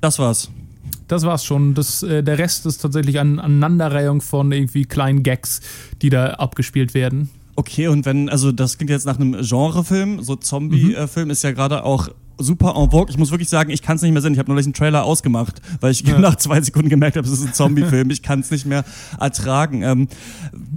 Das 0.00 0.18
war's. 0.18 0.50
Das 1.08 1.24
war's 1.24 1.44
schon. 1.44 1.74
Das, 1.74 2.02
äh, 2.02 2.22
der 2.22 2.38
Rest 2.38 2.64
ist 2.64 2.78
tatsächlich 2.78 3.18
eine 3.18 3.44
Aneinanderreihung 3.44 4.22
von 4.22 4.50
irgendwie 4.50 4.86
kleinen 4.86 5.22
Gags, 5.22 5.60
die 6.00 6.08
da 6.08 6.30
abgespielt 6.36 6.94
werden. 6.94 7.28
Okay, 7.54 7.88
und 7.88 8.06
wenn, 8.06 8.28
also 8.28 8.50
das 8.50 8.78
klingt 8.78 8.90
jetzt 8.90 9.04
nach 9.04 9.18
einem 9.18 9.32
Genrefilm, 9.32 10.22
so 10.22 10.36
Zombie-Film 10.36 11.30
ist 11.30 11.42
ja 11.42 11.52
gerade 11.52 11.84
auch 11.84 12.08
super 12.42 12.74
en 12.76 12.90
vogue. 12.90 13.10
Ich 13.10 13.18
muss 13.18 13.30
wirklich 13.30 13.48
sagen, 13.48 13.70
ich 13.70 13.82
kann 13.82 13.96
es 13.96 14.02
nicht 14.02 14.12
mehr 14.12 14.22
sehen. 14.22 14.32
Ich 14.32 14.38
habe 14.38 14.50
neulich 14.50 14.66
einen 14.66 14.74
Trailer 14.74 15.04
ausgemacht, 15.04 15.60
weil 15.80 15.92
ich 15.92 16.02
ja. 16.02 16.18
nach 16.20 16.36
zwei 16.36 16.60
Sekunden 16.60 16.88
gemerkt 16.88 17.16
habe, 17.16 17.26
es 17.26 17.32
ist 17.32 17.46
ein 17.46 17.54
Zombie-Film. 17.54 18.10
Ich 18.10 18.22
kann 18.22 18.40
es 18.40 18.50
nicht 18.50 18.66
mehr 18.66 18.84
ertragen. 19.18 19.82
Ähm, 19.82 20.08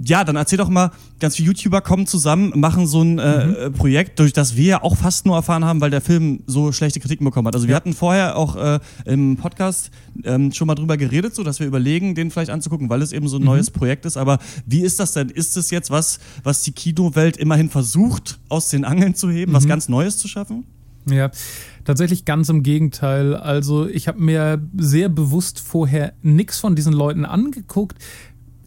ja, 0.04 0.24
dann 0.24 0.36
erzähl 0.36 0.58
doch 0.58 0.68
mal, 0.68 0.90
ganz 1.20 1.36
viele 1.36 1.48
YouTuber 1.48 1.80
kommen 1.80 2.06
zusammen, 2.06 2.52
machen 2.54 2.86
so 2.86 3.02
ein 3.02 3.18
äh, 3.18 3.46
mhm. 3.46 3.72
Projekt, 3.72 4.18
durch 4.18 4.32
das 4.32 4.56
wir 4.56 4.64
ja 4.64 4.82
auch 4.82 4.96
fast 4.96 5.26
nur 5.26 5.36
erfahren 5.36 5.64
haben, 5.64 5.80
weil 5.80 5.90
der 5.90 6.00
Film 6.00 6.40
so 6.46 6.72
schlechte 6.72 7.00
Kritiken 7.00 7.24
bekommen 7.24 7.48
hat. 7.48 7.54
Also 7.54 7.66
wir 7.66 7.72
ja. 7.72 7.76
hatten 7.76 7.92
vorher 7.92 8.36
auch 8.36 8.56
äh, 8.56 8.80
im 9.04 9.36
Podcast 9.36 9.90
ähm, 10.24 10.52
schon 10.52 10.66
mal 10.66 10.74
drüber 10.74 10.96
geredet, 10.96 11.34
so 11.34 11.42
dass 11.42 11.60
wir 11.60 11.66
überlegen, 11.66 12.14
den 12.14 12.30
vielleicht 12.30 12.50
anzugucken, 12.50 12.88
weil 12.88 13.02
es 13.02 13.12
eben 13.12 13.28
so 13.28 13.36
ein 13.36 13.40
mhm. 13.40 13.46
neues 13.46 13.70
Projekt 13.70 14.04
ist. 14.06 14.16
Aber 14.16 14.38
wie 14.66 14.82
ist 14.82 15.00
das 15.00 15.12
denn? 15.12 15.28
Ist 15.28 15.56
es 15.56 15.70
jetzt 15.70 15.90
was, 15.90 16.18
was 16.42 16.62
die 16.62 16.72
Kinowelt 16.72 17.36
immerhin 17.36 17.70
versucht, 17.70 18.38
aus 18.48 18.70
den 18.70 18.84
Angeln 18.84 19.14
zu 19.14 19.30
heben, 19.30 19.52
mhm. 19.52 19.56
was 19.56 19.66
ganz 19.66 19.88
Neues 19.88 20.18
zu 20.18 20.28
schaffen? 20.28 20.64
Ja, 21.08 21.30
tatsächlich 21.84 22.24
ganz 22.24 22.48
im 22.48 22.62
Gegenteil. 22.62 23.34
Also 23.34 23.86
ich 23.86 24.08
habe 24.08 24.20
mir 24.20 24.60
sehr 24.76 25.08
bewusst 25.08 25.60
vorher 25.60 26.14
nichts 26.22 26.58
von 26.58 26.74
diesen 26.74 26.92
Leuten 26.92 27.24
angeguckt. 27.24 27.96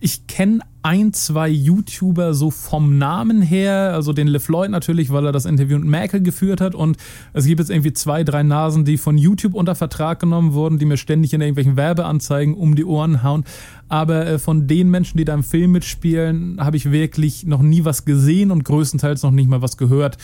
Ich 0.02 0.28
kenne 0.28 0.62
ein, 0.82 1.12
zwei 1.12 1.50
YouTuber 1.50 2.34
so 2.34 2.52
vom 2.52 2.98
Namen 2.98 3.42
her, 3.42 3.92
also 3.94 4.14
den 4.14 4.28
LeFloid 4.28 4.72
natürlich, 4.72 5.12
weil 5.12 5.26
er 5.26 5.34
das 5.34 5.46
Interview 5.46 5.78
mit 5.78 5.90
Merkel 5.90 6.24
geführt 6.24 6.62
hat 6.62 6.74
und 6.74 6.96
es 7.34 7.46
gibt 7.46 7.60
jetzt 7.60 7.70
irgendwie 7.70 7.92
zwei, 7.92 8.24
drei 8.24 8.44
Nasen, 8.44 8.86
die 8.86 8.98
von 8.98 9.18
YouTube 9.18 9.56
unter 9.56 9.76
Vertrag 9.76 10.22
genommen 10.22 10.54
wurden, 10.54 10.80
die 10.80 10.86
mir 10.86 10.96
ständig 10.96 11.34
in 11.34 11.42
irgendwelchen 11.42 11.76
Werbeanzeigen 11.76 12.54
um 12.54 12.76
die 12.76 12.86
Ohren 12.86 13.24
hauen. 13.24 13.44
Aber 13.90 14.26
äh, 14.26 14.40
von 14.40 14.68
den 14.68 14.90
Menschen, 14.90 15.18
die 15.18 15.26
da 15.26 15.34
im 15.34 15.44
Film 15.44 15.74
mitspielen, 15.74 16.64
habe 16.64 16.78
ich 16.78 16.92
wirklich 16.92 17.46
noch 17.46 17.62
nie 17.62 17.84
was 17.84 18.06
gesehen 18.06 18.52
und 18.52 18.64
größtenteils 18.64 19.24
noch 19.24 19.32
nicht 19.32 19.50
mal 19.50 19.62
was 19.62 19.76
gehört. 19.76 20.18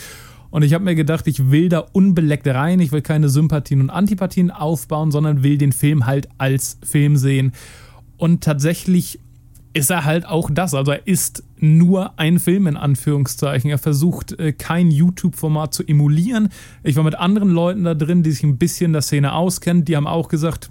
Und 0.56 0.62
ich 0.62 0.72
habe 0.72 0.84
mir 0.84 0.94
gedacht, 0.94 1.26
ich 1.26 1.50
will 1.50 1.68
da 1.68 1.80
unbeleckt 1.80 2.46
rein, 2.46 2.80
ich 2.80 2.90
will 2.90 3.02
keine 3.02 3.28
Sympathien 3.28 3.82
und 3.82 3.90
Antipathien 3.90 4.50
aufbauen, 4.50 5.10
sondern 5.10 5.42
will 5.42 5.58
den 5.58 5.70
Film 5.70 6.06
halt 6.06 6.30
als 6.38 6.78
Film 6.82 7.18
sehen. 7.18 7.52
Und 8.16 8.42
tatsächlich 8.42 9.20
ist 9.74 9.90
er 9.90 10.06
halt 10.06 10.24
auch 10.24 10.48
das. 10.50 10.72
Also 10.72 10.92
er 10.92 11.06
ist 11.06 11.44
nur 11.58 12.18
ein 12.18 12.38
Film 12.38 12.68
in 12.68 12.78
Anführungszeichen. 12.78 13.68
Er 13.68 13.76
versucht 13.76 14.32
äh, 14.40 14.54
kein 14.54 14.90
YouTube-Format 14.90 15.74
zu 15.74 15.86
emulieren. 15.86 16.48
Ich 16.82 16.96
war 16.96 17.04
mit 17.04 17.16
anderen 17.16 17.50
Leuten 17.50 17.84
da 17.84 17.92
drin, 17.92 18.22
die 18.22 18.30
sich 18.30 18.42
ein 18.42 18.56
bisschen 18.56 18.94
der 18.94 19.02
Szene 19.02 19.34
auskennen. 19.34 19.84
Die 19.84 19.94
haben 19.94 20.06
auch 20.06 20.28
gesagt, 20.28 20.70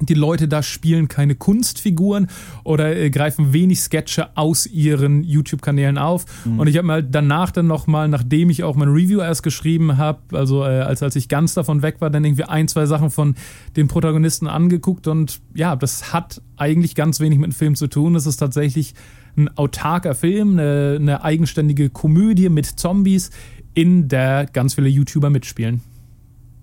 die 0.00 0.14
Leute 0.14 0.48
da 0.48 0.62
spielen 0.62 1.08
keine 1.08 1.34
Kunstfiguren 1.34 2.28
oder 2.64 2.96
äh, 2.96 3.10
greifen 3.10 3.52
wenig 3.52 3.80
Sketche 3.80 4.36
aus 4.36 4.66
ihren 4.66 5.22
YouTube-Kanälen 5.22 5.98
auf. 5.98 6.24
Mhm. 6.44 6.60
Und 6.60 6.66
ich 6.68 6.76
habe 6.76 6.88
halt 6.88 7.06
danach 7.10 7.50
dann 7.50 7.66
nochmal, 7.66 8.08
nachdem 8.08 8.50
ich 8.50 8.62
auch 8.62 8.76
mein 8.76 8.88
Review 8.88 9.20
erst 9.20 9.42
geschrieben 9.42 9.96
habe, 9.96 10.20
also 10.36 10.62
äh, 10.62 10.80
als, 10.80 11.02
als 11.02 11.16
ich 11.16 11.28
ganz 11.28 11.54
davon 11.54 11.82
weg 11.82 12.00
war, 12.00 12.10
dann 12.10 12.24
irgendwie 12.24 12.44
ein, 12.44 12.68
zwei 12.68 12.86
Sachen 12.86 13.10
von 13.10 13.34
den 13.76 13.88
Protagonisten 13.88 14.46
angeguckt. 14.46 15.06
Und 15.06 15.40
ja, 15.54 15.76
das 15.76 16.12
hat 16.12 16.40
eigentlich 16.56 16.94
ganz 16.94 17.20
wenig 17.20 17.38
mit 17.38 17.52
dem 17.52 17.54
Film 17.54 17.74
zu 17.74 17.88
tun. 17.88 18.14
Es 18.14 18.26
ist 18.26 18.36
tatsächlich 18.36 18.94
ein 19.36 19.56
autarker 19.56 20.14
Film, 20.14 20.58
eine, 20.58 20.96
eine 21.00 21.22
eigenständige 21.22 21.90
Komödie 21.90 22.48
mit 22.48 22.66
Zombies, 22.66 23.30
in 23.74 24.08
der 24.08 24.46
ganz 24.46 24.74
viele 24.74 24.88
YouTuber 24.88 25.30
mitspielen. 25.30 25.82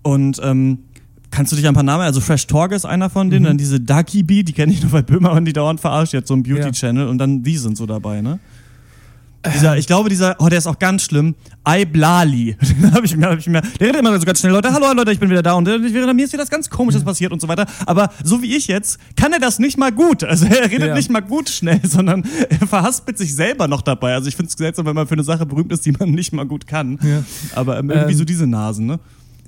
Und 0.02 0.40
ähm, 0.42 0.80
Kannst 1.36 1.52
du 1.52 1.56
dich 1.56 1.68
ein 1.68 1.74
paar 1.74 1.82
Namen, 1.82 2.02
also 2.02 2.22
Fresh 2.22 2.46
Talk 2.46 2.72
ist 2.72 2.86
einer 2.86 3.10
von 3.10 3.28
denen, 3.28 3.42
mhm. 3.42 3.48
dann 3.48 3.58
diese 3.58 3.78
Ducky 3.78 4.22
Bee, 4.22 4.42
die 4.42 4.54
kenne 4.54 4.72
ich 4.72 4.82
nur, 4.82 4.90
weil 4.92 5.02
Böhmer 5.02 5.32
und 5.32 5.44
die 5.44 5.52
dauernd 5.52 5.78
verarscht, 5.78 6.14
jetzt 6.14 6.28
so 6.28 6.34
ein 6.34 6.42
Beauty-Channel 6.42 7.06
und 7.06 7.18
dann 7.18 7.42
die 7.42 7.58
sind 7.58 7.76
so 7.76 7.84
dabei, 7.84 8.22
ne? 8.22 8.38
Dieser, 9.54 9.76
ich 9.76 9.86
glaube, 9.86 10.08
dieser, 10.08 10.34
oh, 10.38 10.48
der 10.48 10.56
ist 10.56 10.66
auch 10.66 10.78
ganz 10.78 11.02
schlimm. 11.02 11.34
Iblali. 11.68 12.56
Den 12.80 12.90
habe 12.90 13.04
ich 13.04 13.14
mir, 13.14 13.26
hab 13.26 13.38
ich 13.38 13.46
mir, 13.46 13.60
der 13.60 13.88
redet 13.88 14.00
immer 14.00 14.18
so 14.18 14.24
ganz 14.24 14.40
schnell, 14.40 14.50
Leute, 14.50 14.72
hallo 14.72 14.90
Leute, 14.94 15.12
ich 15.12 15.20
bin 15.20 15.28
wieder 15.28 15.42
da 15.42 15.52
und 15.52 15.68
äh, 15.68 15.78
mir 15.78 16.24
ist 16.24 16.30
hier 16.30 16.38
das 16.38 16.48
ganz 16.48 16.70
Komisches 16.70 17.02
mhm. 17.02 17.06
passiert 17.06 17.32
und 17.32 17.40
so 17.42 17.48
weiter. 17.48 17.66
Aber 17.84 18.10
so 18.24 18.40
wie 18.40 18.56
ich 18.56 18.66
jetzt, 18.66 18.98
kann 19.14 19.32
er 19.34 19.38
das 19.38 19.58
nicht 19.58 19.76
mal 19.76 19.92
gut. 19.92 20.24
Also 20.24 20.46
er 20.46 20.70
redet 20.70 20.88
ja. 20.88 20.94
nicht 20.94 21.10
mal 21.10 21.20
gut 21.20 21.50
schnell, 21.50 21.80
sondern 21.84 22.24
er 22.48 22.66
verhaspelt 22.66 23.18
sich 23.18 23.34
selber 23.34 23.68
noch 23.68 23.82
dabei. 23.82 24.14
Also 24.14 24.26
ich 24.28 24.36
finde 24.36 24.48
es 24.48 24.56
seltsam, 24.56 24.86
wenn 24.86 24.94
man 24.96 25.06
für 25.06 25.14
eine 25.14 25.22
Sache 25.22 25.44
berühmt 25.44 25.70
ist, 25.70 25.84
die 25.84 25.92
man 25.92 26.12
nicht 26.12 26.32
mal 26.32 26.46
gut 26.46 26.66
kann. 26.66 26.98
Ja. 27.02 27.22
Aber 27.54 27.78
ähm, 27.78 27.90
irgendwie 27.90 28.12
ähm, 28.12 28.18
so 28.18 28.24
diese 28.24 28.46
Nasen, 28.46 28.86
ne? 28.86 28.98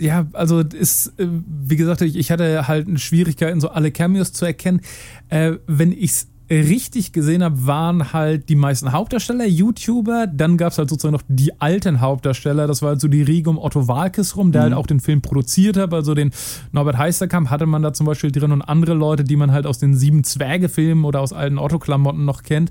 Ja, 0.00 0.26
also 0.32 0.60
ist, 0.60 1.18
äh, 1.18 1.26
wie 1.46 1.76
gesagt, 1.76 2.00
ich, 2.02 2.16
ich 2.16 2.30
hatte 2.30 2.68
halt 2.68 3.00
Schwierigkeiten, 3.00 3.60
so 3.60 3.68
alle 3.68 3.90
Cameos 3.90 4.32
zu 4.32 4.44
erkennen. 4.44 4.80
Äh, 5.28 5.54
wenn 5.66 5.92
ich's 5.92 6.28
richtig 6.50 7.12
gesehen 7.12 7.42
habe, 7.42 7.66
waren 7.66 8.12
halt 8.12 8.48
die 8.48 8.56
meisten 8.56 8.92
Hauptdarsteller 8.92 9.46
YouTuber. 9.46 10.26
Dann 10.26 10.56
gab 10.56 10.72
es 10.72 10.78
halt 10.78 10.88
sozusagen 10.88 11.12
noch 11.12 11.22
die 11.28 11.60
alten 11.60 12.00
Hauptdarsteller. 12.00 12.66
Das 12.66 12.80
war 12.80 12.90
halt 12.90 13.00
so 13.00 13.08
die 13.08 13.22
Riege 13.22 13.50
um 13.50 13.58
Otto 13.58 13.86
Walkes 13.86 14.36
rum, 14.36 14.52
der 14.52 14.62
halt 14.62 14.70
mhm. 14.70 14.76
halt 14.76 14.84
auch 14.84 14.86
den 14.86 15.00
Film 15.00 15.20
produziert 15.20 15.76
hat. 15.76 15.92
Also 15.92 16.14
den 16.14 16.30
Norbert 16.72 16.96
Heisterkamp 16.96 17.50
hatte 17.50 17.66
man 17.66 17.82
da 17.82 17.92
zum 17.92 18.06
Beispiel 18.06 18.32
drin 18.32 18.52
und 18.52 18.62
andere 18.62 18.94
Leute, 18.94 19.24
die 19.24 19.36
man 19.36 19.52
halt 19.52 19.66
aus 19.66 19.78
den 19.78 19.94
Sieben 19.94 20.24
Zwerge-Filmen 20.24 21.04
oder 21.04 21.20
aus 21.20 21.32
alten 21.32 21.58
Otto-Klamotten 21.58 22.24
noch 22.24 22.42
kennt. 22.42 22.70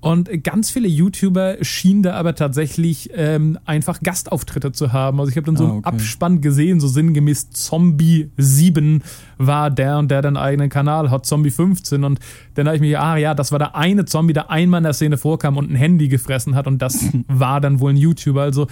Und 0.00 0.42
ganz 0.44 0.70
viele 0.70 0.88
YouTuber 0.88 1.62
schienen 1.62 2.02
da 2.02 2.14
aber 2.14 2.34
tatsächlich 2.34 3.10
ähm, 3.14 3.58
einfach 3.66 4.00
Gastauftritte 4.00 4.72
zu 4.72 4.94
haben. 4.94 5.20
Also 5.20 5.30
ich 5.30 5.36
habe 5.36 5.44
dann 5.44 5.56
so 5.56 5.64
ah, 5.64 5.66
okay. 5.68 5.74
einen 5.76 5.84
Abspann 5.84 6.40
gesehen, 6.40 6.80
so 6.80 6.88
sinngemäß 6.88 7.50
Zombie 7.50 8.30
7 8.38 9.02
war 9.36 9.70
der 9.70 9.98
und 9.98 10.10
der 10.10 10.22
den 10.22 10.38
eigenen 10.38 10.70
Kanal 10.70 11.10
hat, 11.10 11.26
Zombie 11.26 11.50
15. 11.50 12.02
Und 12.04 12.18
dann 12.54 12.66
habe 12.66 12.76
ich 12.76 12.80
mir, 12.80 13.02
ah 13.02 13.18
ja, 13.18 13.34
das 13.34 13.52
war 13.52 13.58
der 13.58 13.76
eine 13.76 14.06
Zombie, 14.06 14.32
der 14.32 14.50
einmal 14.50 14.78
in 14.78 14.84
der 14.84 14.94
Szene 14.94 15.18
vorkam 15.18 15.58
und 15.58 15.70
ein 15.70 15.76
Handy 15.76 16.08
gefressen 16.08 16.54
hat. 16.54 16.66
Und 16.66 16.80
das 16.80 17.04
war 17.28 17.60
dann 17.60 17.80
wohl 17.80 17.92
ein 17.92 17.98
YouTuber. 17.98 18.40
Also 18.40 18.68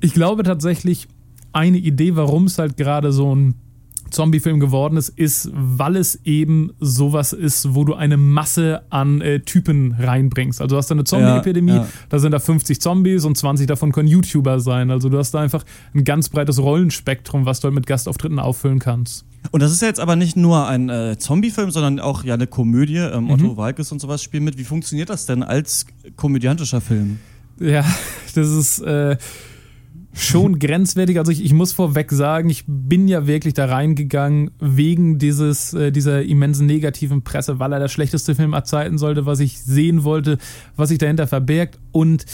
ich 0.00 0.14
glaube 0.14 0.42
tatsächlich, 0.42 1.06
eine 1.52 1.78
Idee, 1.78 2.16
warum 2.16 2.44
es 2.44 2.58
halt 2.58 2.76
gerade 2.76 3.12
so 3.12 3.34
ein 3.34 3.54
Zombie-Film 4.10 4.60
geworden 4.60 4.96
ist, 4.96 5.10
ist, 5.10 5.50
weil 5.52 5.96
es 5.96 6.20
eben 6.24 6.72
sowas 6.80 7.32
ist, 7.32 7.74
wo 7.74 7.84
du 7.84 7.94
eine 7.94 8.16
Masse 8.16 8.82
an 8.90 9.20
äh, 9.20 9.40
Typen 9.40 9.96
reinbringst. 9.98 10.60
Also 10.60 10.74
du 10.74 10.76
hast 10.78 10.90
da 10.90 10.94
eine 10.94 11.04
Zombie-Epidemie, 11.04 11.72
ja, 11.72 11.76
ja. 11.78 11.88
da 12.08 12.18
sind 12.18 12.32
da 12.32 12.38
50 12.38 12.80
Zombies 12.80 13.24
und 13.24 13.36
20 13.36 13.66
davon 13.66 13.92
können 13.92 14.08
YouTuber 14.08 14.60
sein. 14.60 14.90
Also 14.90 15.08
du 15.08 15.18
hast 15.18 15.32
da 15.32 15.40
einfach 15.40 15.64
ein 15.94 16.04
ganz 16.04 16.28
breites 16.28 16.58
Rollenspektrum, 16.60 17.46
was 17.46 17.60
du 17.60 17.64
halt 17.66 17.74
mit 17.74 17.86
Gastauftritten 17.86 18.38
auffüllen 18.38 18.78
kannst. 18.78 19.24
Und 19.52 19.62
das 19.62 19.72
ist 19.72 19.82
ja 19.82 19.88
jetzt 19.88 20.00
aber 20.00 20.16
nicht 20.16 20.36
nur 20.36 20.66
ein 20.66 20.88
äh, 20.88 21.16
Zombie-Film, 21.18 21.70
sondern 21.70 22.00
auch 22.00 22.24
ja 22.24 22.34
eine 22.34 22.46
Komödie. 22.46 22.96
Ähm, 22.96 23.24
mhm. 23.24 23.30
Otto 23.30 23.56
Walkes 23.56 23.92
und 23.92 24.00
sowas 24.00 24.22
spielen 24.22 24.44
mit. 24.44 24.58
Wie 24.58 24.64
funktioniert 24.64 25.10
das 25.10 25.26
denn 25.26 25.42
als 25.42 25.86
komödiantischer 26.16 26.80
Film? 26.80 27.18
Ja, 27.60 27.84
das 28.34 28.48
ist. 28.48 28.80
Äh, 28.80 29.16
schon 30.16 30.58
grenzwertig. 30.58 31.18
Also 31.18 31.30
ich, 31.30 31.44
ich 31.44 31.52
muss 31.52 31.72
vorweg 31.72 32.10
sagen, 32.10 32.48
ich 32.48 32.64
bin 32.66 33.06
ja 33.06 33.26
wirklich 33.26 33.54
da 33.54 33.66
reingegangen 33.66 34.50
wegen 34.58 35.18
dieses, 35.18 35.74
äh, 35.74 35.92
dieser 35.92 36.22
immensen 36.22 36.66
negativen 36.66 37.22
Presse, 37.22 37.58
weil 37.58 37.72
er 37.72 37.78
der 37.78 37.88
schlechteste 37.88 38.34
Film 38.34 38.54
aller 38.54 38.64
Zeiten 38.64 38.98
sollte, 38.98 39.26
was 39.26 39.40
ich 39.40 39.60
sehen 39.60 40.04
wollte, 40.04 40.38
was 40.74 40.88
sich 40.88 40.98
dahinter 40.98 41.26
verbirgt. 41.26 41.78
Und 41.92 42.24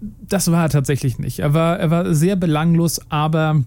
das 0.00 0.50
war 0.50 0.64
er 0.64 0.68
tatsächlich 0.70 1.18
nicht. 1.18 1.40
Er 1.40 1.54
war, 1.54 1.78
er 1.78 1.90
war 1.90 2.14
sehr 2.14 2.36
belanglos, 2.36 3.00
aber 3.10 3.62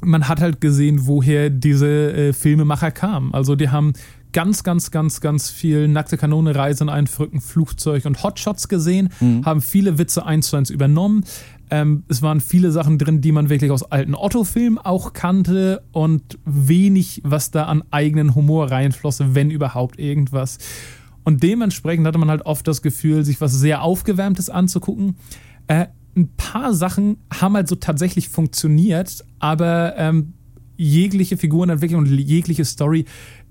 man 0.00 0.28
hat 0.28 0.40
halt 0.40 0.60
gesehen, 0.60 1.06
woher 1.06 1.50
diese 1.50 2.12
äh, 2.12 2.32
Filmemacher 2.32 2.90
kamen. 2.90 3.34
Also 3.34 3.54
die 3.54 3.68
haben 3.68 3.92
ganz, 4.32 4.62
ganz, 4.62 4.90
ganz, 4.90 5.20
ganz 5.20 5.50
viel 5.50 5.88
nackte 5.88 6.16
Kanone, 6.16 6.54
Reise 6.54 6.84
in 6.84 6.90
ein 6.90 7.06
verrückten 7.06 7.40
Flugzeug 7.40 8.04
und 8.04 8.22
Hotshots 8.22 8.68
gesehen, 8.68 9.10
mhm. 9.20 9.44
haben 9.44 9.62
viele 9.62 9.98
Witze 9.98 10.24
eins 10.26 10.48
zu 10.48 10.56
eins 10.56 10.70
übernommen. 10.70 11.24
Ähm, 11.70 12.04
es 12.08 12.22
waren 12.22 12.40
viele 12.40 12.70
Sachen 12.70 12.98
drin, 12.98 13.20
die 13.20 13.32
man 13.32 13.48
wirklich 13.48 13.70
aus 13.70 13.82
alten 13.82 14.14
Otto-Filmen 14.14 14.78
auch 14.78 15.12
kannte 15.12 15.82
und 15.92 16.38
wenig, 16.44 17.22
was 17.24 17.50
da 17.50 17.64
an 17.64 17.84
eigenen 17.90 18.34
Humor 18.34 18.70
reinflosse, 18.70 19.34
wenn 19.34 19.50
überhaupt 19.50 19.98
irgendwas. 19.98 20.58
Und 21.24 21.42
dementsprechend 21.42 22.06
hatte 22.06 22.18
man 22.18 22.30
halt 22.30 22.46
oft 22.46 22.66
das 22.66 22.80
Gefühl, 22.80 23.24
sich 23.24 23.40
was 23.40 23.52
sehr 23.52 23.82
Aufgewärmtes 23.82 24.48
anzugucken. 24.48 25.16
Äh, 25.66 25.86
ein 26.16 26.30
paar 26.36 26.74
Sachen 26.74 27.18
haben 27.32 27.54
halt 27.54 27.68
so 27.68 27.76
tatsächlich 27.76 28.28
funktioniert, 28.28 29.24
aber 29.38 29.94
ähm, 29.96 30.32
jegliche 30.76 31.36
Figurenentwicklung 31.36 32.00
und 32.02 32.06
jegliche 32.06 32.64
Story 32.64 33.04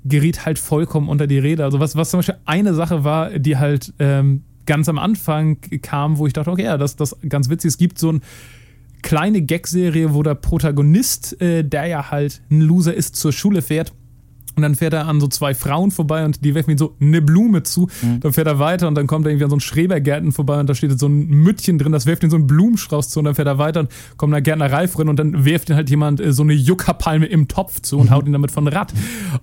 geriet 0.04 0.46
halt 0.46 0.60
vollkommen 0.60 1.10
unter 1.10 1.28
die 1.28 1.40
Rede. 1.40 1.64
Also 1.64 1.80
was, 1.80 1.96
was 1.96 2.10
zum 2.10 2.20
Beispiel 2.20 2.38
eine 2.46 2.74
Sache 2.74 3.04
war, 3.04 3.38
die 3.40 3.58
halt 3.58 3.94
ähm, 4.00 4.44
ganz 4.68 4.88
am 4.88 5.00
Anfang 5.00 5.58
kam, 5.82 6.20
wo 6.20 6.28
ich 6.28 6.34
dachte, 6.34 6.52
okay, 6.52 6.66
ja, 6.66 6.78
das 6.78 6.94
ist 6.94 7.18
ganz 7.28 7.50
witzig. 7.50 7.70
Es 7.70 7.78
gibt 7.78 7.98
so 7.98 8.10
eine 8.10 8.22
kleine 9.02 9.42
Gag-Serie, 9.42 10.14
wo 10.14 10.22
der 10.22 10.36
Protagonist, 10.36 11.42
äh, 11.42 11.64
der 11.64 11.88
ja 11.88 12.12
halt 12.12 12.42
ein 12.52 12.62
Loser 12.62 12.94
ist, 12.94 13.16
zur 13.16 13.32
Schule 13.32 13.62
fährt. 13.62 13.94
Und 14.56 14.64
dann 14.64 14.74
fährt 14.74 14.94
er 14.94 15.08
an 15.08 15.22
so 15.22 15.28
zwei 15.28 15.54
Frauen 15.54 15.92
vorbei 15.92 16.26
und 16.26 16.44
die 16.44 16.56
werfen 16.56 16.72
ihm 16.72 16.80
so 16.80 16.96
eine 17.00 17.22
Blume 17.22 17.62
zu. 17.62 17.90
Mhm. 18.02 18.22
Dann 18.22 18.34
fährt 18.34 18.48
er 18.48 18.58
weiter 18.58 18.88
und 18.88 18.96
dann 18.96 19.06
kommt 19.06 19.28
er 19.28 19.30
irgendwie 19.30 19.44
an 19.44 19.52
so 19.52 19.56
einen 19.56 19.62
Schrebergärten 19.62 20.32
vorbei 20.32 20.60
und 20.60 20.68
da 20.68 20.74
steht 20.74 20.98
so 21.00 21.06
ein 21.06 21.28
Müttchen 21.28 21.78
drin, 21.78 21.92
das 21.92 22.08
wirft 22.08 22.24
ihm 22.24 22.32
so 22.32 22.38
einen 22.38 22.48
Blumenstrauß 22.48 23.10
zu 23.10 23.20
und 23.20 23.26
dann 23.26 23.36
fährt 23.36 23.48
er 23.48 23.60
weiter 23.60 23.82
und 23.82 23.92
kommt 24.18 24.34
eine 24.34 24.42
Gärtnerei 24.42 24.88
drin 24.88 25.10
und 25.10 25.20
dann 25.20 25.46
wirft 25.46 25.70
ihm 25.70 25.76
halt 25.76 25.92
jemand 25.92 26.20
äh, 26.20 26.34
so 26.34 26.42
eine 26.42 26.54
Juckerpalme 26.54 27.28
im 27.28 27.48
Topf 27.48 27.82
zu 27.82 28.00
und 28.00 28.08
mhm. 28.08 28.16
haut 28.16 28.26
ihn 28.26 28.34
damit 28.34 28.50
von 28.50 28.68
Rad. 28.68 28.96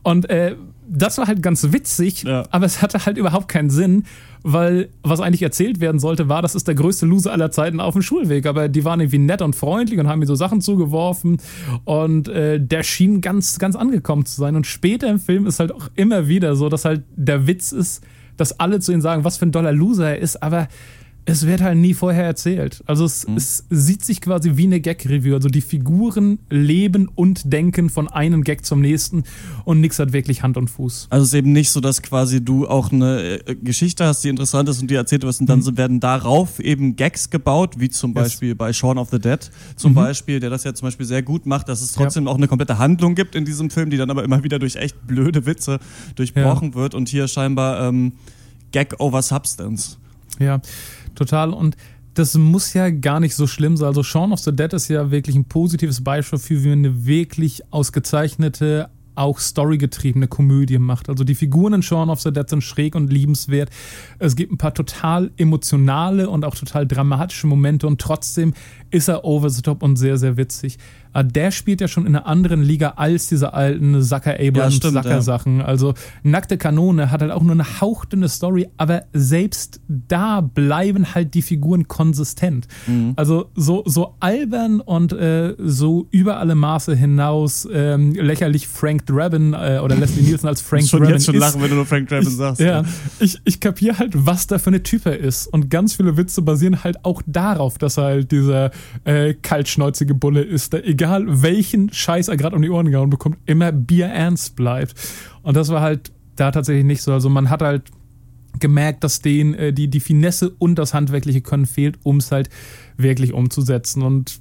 Und 0.03 0.29
äh, 0.29 0.57
das 0.89 1.17
war 1.19 1.29
halt 1.29 1.43
ganz 1.43 1.73
witzig, 1.73 2.25
ja. 2.25 2.45
aber 2.51 2.67
es 2.67 2.83
hatte 2.83 3.07
halt 3.07 3.17
überhaupt 3.17 3.49
keinen 3.49 3.71
Sinn, 3.71 4.05
weil 4.45 4.91
was 5.03 5.21
eigentlich 5.21 5.43
erzählt 5.43 5.81
werden 5.81 5.99
sollte, 5.99 6.29
war, 6.29 6.43
das 6.43 6.55
ist 6.55 6.69
der 6.69 6.75
größte 6.75 7.07
Loser 7.07 7.33
aller 7.33 7.51
Zeiten 7.51 7.81
auf 7.81 7.95
dem 7.95 8.03
Schulweg. 8.03 8.45
Aber 8.47 8.69
die 8.69 8.85
waren 8.85 9.01
irgendwie 9.01 9.19
nett 9.19 9.41
und 9.41 9.57
freundlich 9.57 9.99
und 9.99 10.07
haben 10.07 10.19
mir 10.19 10.27
so 10.27 10.35
Sachen 10.35 10.61
zugeworfen 10.61 11.39
und 11.85 12.29
äh, 12.29 12.61
der 12.61 12.83
schien 12.83 13.23
ganz, 13.23 13.59
ganz 13.59 13.75
angekommen 13.75 14.27
zu 14.27 14.39
sein. 14.39 14.55
Und 14.55 14.67
später 14.67 15.09
im 15.09 15.19
Film 15.19 15.47
ist 15.47 15.61
halt 15.61 15.73
auch 15.73 15.89
immer 15.97 16.29
wieder 16.29 16.57
so, 16.57 16.69
dass 16.69 16.85
halt 16.85 17.05
der 17.17 17.47
Witz 17.47 17.73
ist, 17.73 18.05
dass 18.37 18.61
alle 18.61 18.81
zu 18.81 18.93
ihm 18.93 19.01
sagen, 19.01 19.25
was 19.25 19.39
für 19.39 19.47
ein 19.47 19.53
doller 19.53 19.73
Loser 19.73 20.11
er 20.11 20.19
ist, 20.19 20.43
aber 20.43 20.69
es 21.27 21.47
wird 21.47 21.63
halt 21.63 21.79
nie 21.79 21.95
vorher 21.95 22.25
erzählt. 22.25 22.83
Also 22.87 23.05
es, 23.07 23.27
mhm. 23.27 23.37
es 23.37 23.65
sieht 23.71 24.05
sich 24.05 24.21
quasi 24.21 24.57
wie 24.57 24.65
eine 24.65 24.81
Gag-Review. 24.81 25.35
Also 25.35 25.49
die 25.49 25.63
Figuren 25.63 26.39
leben 26.51 27.09
und 27.15 27.53
denken 27.53 27.89
von 27.89 28.09
einem 28.09 28.45
Gag 28.45 28.65
zum 28.67 28.81
nächsten 28.81 29.25
und 29.65 29.81
nichts 29.81 29.99
hat 29.99 30.13
wirklich 30.13 30.43
Hand 30.43 30.57
und 30.57 30.69
Fuß. 30.69 31.07
Also 31.11 31.23
es 31.23 31.29
ist 31.29 31.35
eben 31.35 31.53
nicht 31.53 31.71
so, 31.71 31.81
dass 31.81 32.03
quasi 32.03 32.45
du 32.45 32.69
auch 32.69 32.93
eine 32.93 33.41
äh, 33.47 33.55
Geschichte 33.55 34.05
hast, 34.05 34.23
die 34.23 34.29
interessant 34.29 34.69
ist 34.69 34.83
und 34.83 34.91
die 34.91 34.95
erzählt 34.97 35.23
wird 35.23 35.41
und 35.41 35.49
dann 35.49 35.61
mhm. 35.61 35.77
werden 35.79 36.01
darauf 36.01 36.61
eben 36.61 36.97
Gags 36.97 37.31
gebaut, 37.31 37.77
wie 37.79 37.89
zum 37.89 38.13
Beispiel 38.13 38.51
yes. 38.51 38.59
bei 38.59 38.73
Shaun 38.73 38.99
of 38.99 39.09
the 39.11 39.19
Dead 39.19 39.39
zum 39.77 39.93
mhm. 39.93 39.97
Beispiel, 39.97 40.41
der 40.41 40.51
das 40.51 40.65
ja 40.65 40.75
zum 40.75 40.87
Beispiel 40.87 41.07
sehr 41.07 41.23
gut 41.23 41.47
macht, 41.47 41.69
dass 41.69 41.81
es 41.81 41.93
trotzdem 41.93 42.27
ja. 42.27 42.31
auch 42.31 42.37
eine 42.37 42.49
komplette 42.49 42.79
Handlung 42.79 43.15
gibt 43.15 43.35
in 43.35 43.47
diesem 43.47 43.71
Film, 43.71 43.89
die 43.89 43.97
dann 43.97 44.11
aber 44.11 44.25
immer 44.25 44.45
wieder 44.45 44.59
durch 44.59 44.77
echt 44.77 45.07
blöde 45.07 45.47
Witze 45.47 45.79
durchbrochen 46.17 46.71
ja. 46.71 46.75
wird 46.75 46.95
und 46.95 47.09
hier 47.09 47.29
scheinbar 47.29 47.89
ähm, 47.89 48.13
Gag 48.73 49.01
over 49.01 49.23
Substance. 49.23 49.97
Ja, 50.39 50.61
total. 51.15 51.53
Und 51.53 51.77
das 52.15 52.37
muss 52.37 52.75
ja 52.75 52.91
gar 52.91 53.21
nicht 53.21 53.35
so 53.35 53.47
schlimm 53.47 53.77
sein. 53.77 53.89
Also 53.89 54.03
Shaun 54.03 54.33
of 54.33 54.41
the 54.41 54.55
Dead 54.55 54.73
ist 54.73 54.89
ja 54.89 55.11
wirklich 55.11 55.37
ein 55.37 55.45
positives 55.45 56.03
Beispiel 56.03 56.39
für, 56.39 56.65
wie 56.65 56.69
man 56.69 56.79
eine 56.79 57.07
wirklich 57.07 57.63
ausgezeichnete, 57.73 58.89
auch 59.17 59.39
storygetriebene 59.39 60.29
Komödie 60.29 60.79
macht. 60.79 61.09
Also 61.09 61.25
die 61.25 61.35
Figuren 61.35 61.75
in 61.75 61.83
Shaun 61.83 62.11
of 62.11 62.21
the 62.21 62.33
Dead 62.33 62.49
sind 62.49 62.63
schräg 62.63 62.95
und 62.95 63.13
liebenswert. 63.13 63.71
Es 64.19 64.37
gibt 64.37 64.53
ein 64.53 64.59
paar 64.59 64.75
total 64.75 65.31
emotionale 65.37 66.29
und 66.29 66.45
auch 66.45 66.55
total 66.55 66.87
dramatische 66.87 67.47
Momente 67.47 67.87
und 67.87 68.01
trotzdem 68.01 68.55
ist 68.95 69.09
er 69.09 69.25
over 69.25 69.51
the 69.51 69.61
top 69.61 69.83
und 69.83 69.97
sehr, 69.97 70.17
sehr 70.17 70.37
witzig. 70.37 70.79
Aber 71.15 71.29
ah, 71.29 71.31
der 71.31 71.53
spielt 71.53 71.81
ja 71.81 71.87
schon 71.87 72.07
in 72.07 72.17
einer 72.17 72.27
anderen 72.27 72.61
Liga 72.61 72.95
als 72.97 73.29
diese 73.29 73.55
alten 73.55 74.03
Zucker 74.03 74.33
Abrams 74.33 74.81
ja, 74.83 74.91
Zucker 74.91 75.23
Sachen. 75.23 75.59
Ja. 75.61 75.65
Also 75.65 75.95
Nackte 76.25 76.59
Kanone 76.59 77.13
hat 77.13 77.21
halt 77.21 77.31
auch 77.31 77.43
nur 77.43 77.53
eine 77.53 77.81
hauchdünne 77.81 78.29
Story, 78.29 78.67
aber 78.79 79.05
selbst 79.13 79.81
da 79.87 80.41
bleiben 80.41 81.15
halt 81.15 81.35
die 81.35 81.43
Figuren 81.43 81.87
konsistent. 81.87 82.67
Mhm. 82.89 83.13
Also 83.15 83.51
so, 83.55 83.85
so 83.87 84.17
albern 84.19 84.81
und 84.81 85.13
äh, 85.13 85.55
so 85.59 86.09
über 86.11 86.39
alle 86.39 86.57
Maße 86.57 86.97
hinaus 86.97 87.69
ähm, 87.73 88.15
lächerlich 88.15 88.67
Frank 88.67 89.07
Drabin 89.07 89.53
äh, 89.53 89.79
oder 89.85 89.95
Leslie 89.95 90.23
Nielsen 90.27 90.49
als 90.49 90.63
Frank 90.63 90.89
schon 90.89 90.99
Drabin 90.99 91.15
jetzt 91.15 91.27
schon 91.27 91.37
lachen, 91.37 91.63
wenn 91.63 91.71
du 91.71 91.77
nur 91.77 91.87
Frank 91.87 92.09
Drabin 92.09 92.27
ich, 92.27 92.35
sagst. 92.35 92.61
Ja, 92.61 92.83
ich, 93.21 93.39
ich 93.45 93.61
kapiere 93.61 94.01
halt, 94.01 94.11
was 94.15 94.49
da 94.49 94.59
für 94.59 94.71
eine 94.71 94.83
Typ 94.83 95.07
er 95.07 95.17
ist. 95.17 95.47
Und 95.47 95.71
ganz 95.71 95.95
viele 95.95 96.17
Witze 96.17 96.43
basieren 96.43 96.83
halt 96.83 97.05
auch 97.05 97.23
darauf, 97.25 97.79
dass 97.79 97.99
er 97.99 98.05
halt 98.05 98.33
dieser 98.33 98.73
äh, 99.05 99.35
kaltschnäuzige 99.35 100.15
Bulle 100.15 100.43
ist, 100.43 100.73
der 100.73 100.87
egal 100.87 101.43
welchen 101.43 101.93
Scheiß 101.93 102.29
er 102.29 102.37
gerade 102.37 102.57
um 102.57 102.63
die 102.63 102.71
Ohren 102.71 102.91
gehauen 102.91 103.11
bekommt, 103.11 103.39
immer 103.47 103.73
bierernst 103.73 104.57
bleibt. 104.57 104.95
Und 105.43 105.57
das 105.57 105.69
war 105.69 105.81
halt 105.81 106.13
da 106.37 106.51
tatsächlich 106.51 106.85
nicht 106.85 107.03
so. 107.03 107.13
Also 107.13 107.29
man 107.29 107.51
hat 107.51 107.63
halt 107.63 107.91
gemerkt, 108.61 109.05
dass 109.05 109.21
denen 109.21 109.55
äh, 109.55 109.73
die, 109.73 109.89
die 109.89 110.01
Finesse 110.01 110.51
und 110.59 110.77
das 110.77 110.95
Handwerkliche 110.95 111.41
Können 111.41 111.67
fehlt, 111.67 111.99
um 112.03 112.19
es 112.19 112.31
halt 112.31 112.49
wirklich 112.97 113.33
umzusetzen. 113.33 114.03
Und 114.03 114.41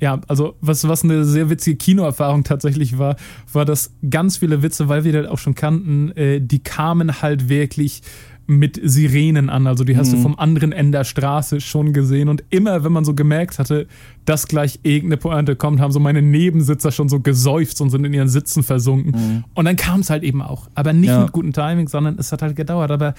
ja, 0.00 0.20
also 0.28 0.56
was, 0.60 0.86
was 0.86 1.04
eine 1.04 1.24
sehr 1.24 1.48
witzige 1.48 1.76
Kinoerfahrung 1.76 2.44
tatsächlich 2.44 2.98
war, 2.98 3.16
war, 3.52 3.64
dass 3.64 3.94
ganz 4.08 4.36
viele 4.36 4.62
Witze, 4.62 4.88
weil 4.88 5.04
wir 5.04 5.12
das 5.12 5.30
auch 5.30 5.38
schon 5.38 5.54
kannten, 5.54 6.10
äh, 6.12 6.40
die 6.40 6.62
kamen 6.62 7.22
halt 7.22 7.48
wirklich 7.48 8.02
mit 8.46 8.80
Sirenen 8.82 9.50
an. 9.50 9.66
Also 9.66 9.84
die 9.84 9.96
hast 9.96 10.12
mhm. 10.12 10.16
du 10.16 10.22
vom 10.22 10.38
anderen 10.38 10.72
Ende 10.72 10.98
der 10.98 11.04
Straße 11.04 11.60
schon 11.60 11.92
gesehen. 11.92 12.28
Und 12.28 12.44
immer, 12.50 12.84
wenn 12.84 12.92
man 12.92 13.04
so 13.04 13.14
gemerkt 13.14 13.58
hatte, 13.58 13.86
dass 14.24 14.46
gleich 14.46 14.80
irgendeine 14.82 15.16
Pointe 15.16 15.56
kommt, 15.56 15.80
haben 15.80 15.92
so 15.92 16.00
meine 16.00 16.22
Nebensitzer 16.22 16.92
schon 16.92 17.08
so 17.08 17.20
gesäuft 17.20 17.80
und 17.80 17.90
sind 17.90 18.04
in 18.04 18.12
ihren 18.12 18.28
Sitzen 18.28 18.62
versunken. 18.62 19.12
Mhm. 19.12 19.44
Und 19.54 19.64
dann 19.64 19.76
kam 19.76 20.00
es 20.00 20.10
halt 20.10 20.22
eben 20.22 20.42
auch. 20.42 20.68
Aber 20.74 20.92
nicht 20.92 21.08
ja. 21.08 21.22
mit 21.22 21.32
gutem 21.32 21.52
Timing, 21.52 21.88
sondern 21.88 22.18
es 22.18 22.32
hat 22.32 22.42
halt 22.42 22.56
gedauert. 22.56 22.90
Aber 22.90 23.14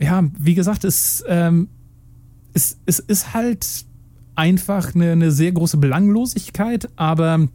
ja, 0.00 0.24
wie 0.38 0.54
gesagt, 0.54 0.84
es, 0.84 1.24
ähm, 1.28 1.68
es, 2.52 2.78
es 2.86 2.98
ist 2.98 3.34
halt 3.34 3.66
einfach 4.34 4.94
eine, 4.94 5.12
eine 5.12 5.30
sehr 5.30 5.52
große 5.52 5.76
Belanglosigkeit, 5.76 6.88
aber 6.96 7.48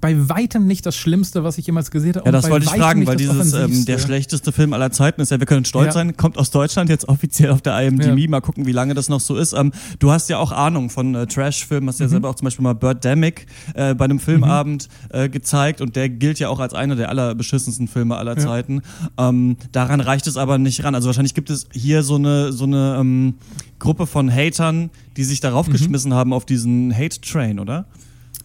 bei 0.00 0.28
weitem 0.28 0.66
nicht 0.66 0.86
das 0.86 0.96
Schlimmste, 0.96 1.44
was 1.44 1.58
ich 1.58 1.66
jemals 1.66 1.90
gesehen 1.90 2.14
habe. 2.16 2.26
Ja, 2.26 2.32
das 2.32 2.48
wollte 2.50 2.66
ich 2.66 2.72
fragen, 2.72 3.06
weil 3.06 3.16
dieses 3.16 3.52
ähm, 3.52 3.84
der 3.84 3.98
schlechteste 3.98 4.52
Film 4.52 4.72
aller 4.72 4.90
Zeiten 4.90 5.20
ist 5.20 5.30
ja, 5.30 5.38
wir 5.38 5.46
können 5.46 5.64
stolz 5.64 5.86
ja. 5.86 5.92
sein, 5.92 6.16
kommt 6.16 6.38
aus 6.38 6.50
Deutschland 6.50 6.90
jetzt 6.90 7.08
offiziell 7.08 7.50
auf 7.50 7.62
der 7.62 7.80
IMDb. 7.80 8.18
Ja. 8.18 8.28
Mal 8.28 8.40
gucken, 8.40 8.66
wie 8.66 8.72
lange 8.72 8.94
das 8.94 9.08
noch 9.08 9.20
so 9.20 9.36
ist. 9.36 9.52
Ähm, 9.52 9.72
du 9.98 10.10
hast 10.10 10.28
ja 10.28 10.38
auch 10.38 10.52
Ahnung 10.52 10.90
von 10.90 11.14
äh, 11.14 11.26
Trash-Filmen, 11.26 11.88
hast 11.88 12.00
ja 12.00 12.06
mhm. 12.06 12.10
selber 12.10 12.30
auch 12.30 12.34
zum 12.34 12.46
Beispiel 12.46 12.62
mal 12.62 12.74
Birdemic 12.74 13.46
äh, 13.74 13.94
bei 13.94 14.04
einem 14.04 14.18
Filmabend 14.18 14.88
mhm. 15.12 15.20
äh, 15.20 15.28
gezeigt 15.28 15.80
und 15.80 15.96
der 15.96 16.08
gilt 16.08 16.38
ja 16.38 16.48
auch 16.48 16.60
als 16.60 16.74
einer 16.74 16.96
der 16.96 17.08
allerbeschissensten 17.08 17.88
Filme 17.88 18.16
aller 18.16 18.36
ja. 18.36 18.44
Zeiten. 18.44 18.82
Ähm, 19.18 19.56
daran 19.72 20.00
reicht 20.00 20.26
es 20.26 20.36
aber 20.36 20.58
nicht 20.58 20.84
ran. 20.84 20.94
Also 20.94 21.06
wahrscheinlich 21.06 21.34
gibt 21.34 21.50
es 21.50 21.66
hier 21.72 22.02
so 22.02 22.16
eine 22.16 22.52
so 22.52 22.64
eine 22.64 22.96
ähm, 23.00 23.34
Gruppe 23.78 24.06
von 24.06 24.30
Hatern, 24.30 24.90
die 25.16 25.24
sich 25.24 25.40
darauf 25.40 25.68
mhm. 25.68 25.72
geschmissen 25.72 26.14
haben 26.14 26.32
auf 26.32 26.46
diesen 26.46 26.94
Hate-Train, 26.96 27.58
oder? 27.58 27.86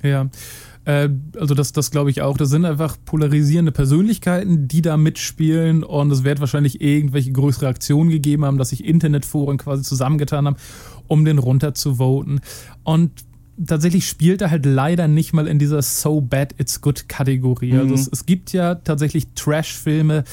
Ja. 0.03 0.27
Äh, 0.89 1.09
also 1.39 1.53
das, 1.53 1.71
das 1.71 1.91
glaube 1.91 2.09
ich 2.09 2.23
auch. 2.23 2.35
Das 2.35 2.49
sind 2.49 2.65
einfach 2.65 2.97
polarisierende 3.05 3.71
Persönlichkeiten, 3.71 4.67
die 4.67 4.81
da 4.81 4.97
mitspielen 4.97 5.83
und 5.83 6.11
es 6.11 6.23
wird 6.23 6.39
wahrscheinlich 6.39 6.81
irgendwelche 6.81 7.31
größere 7.31 7.67
Aktionen 7.67 8.09
gegeben 8.09 8.43
haben, 8.43 8.57
dass 8.57 8.69
sich 8.69 8.83
Internetforen 8.83 9.59
quasi 9.59 9.83
zusammengetan 9.83 10.47
haben, 10.47 10.55
um 11.07 11.25
den 11.25 11.37
runter 11.37 11.75
zu 11.75 11.95
voten. 11.95 12.41
Und 12.83 13.11
tatsächlich 13.63 14.07
spielt 14.07 14.41
er 14.41 14.49
halt 14.49 14.65
leider 14.65 15.07
nicht 15.07 15.31
mal 15.31 15.47
in 15.47 15.59
dieser 15.59 15.83
So 15.83 16.21
Bad 16.21 16.55
It's 16.57 16.81
Good 16.81 17.07
Kategorie. 17.07 17.73
Also 17.73 17.85
mhm. 17.85 17.91
Also 17.91 18.03
es, 18.03 18.09
es, 18.11 18.25
gibt 18.25 18.51
ja 18.51 18.75
tatsächlich 18.75 19.27
Trash-Filme, 19.35 20.23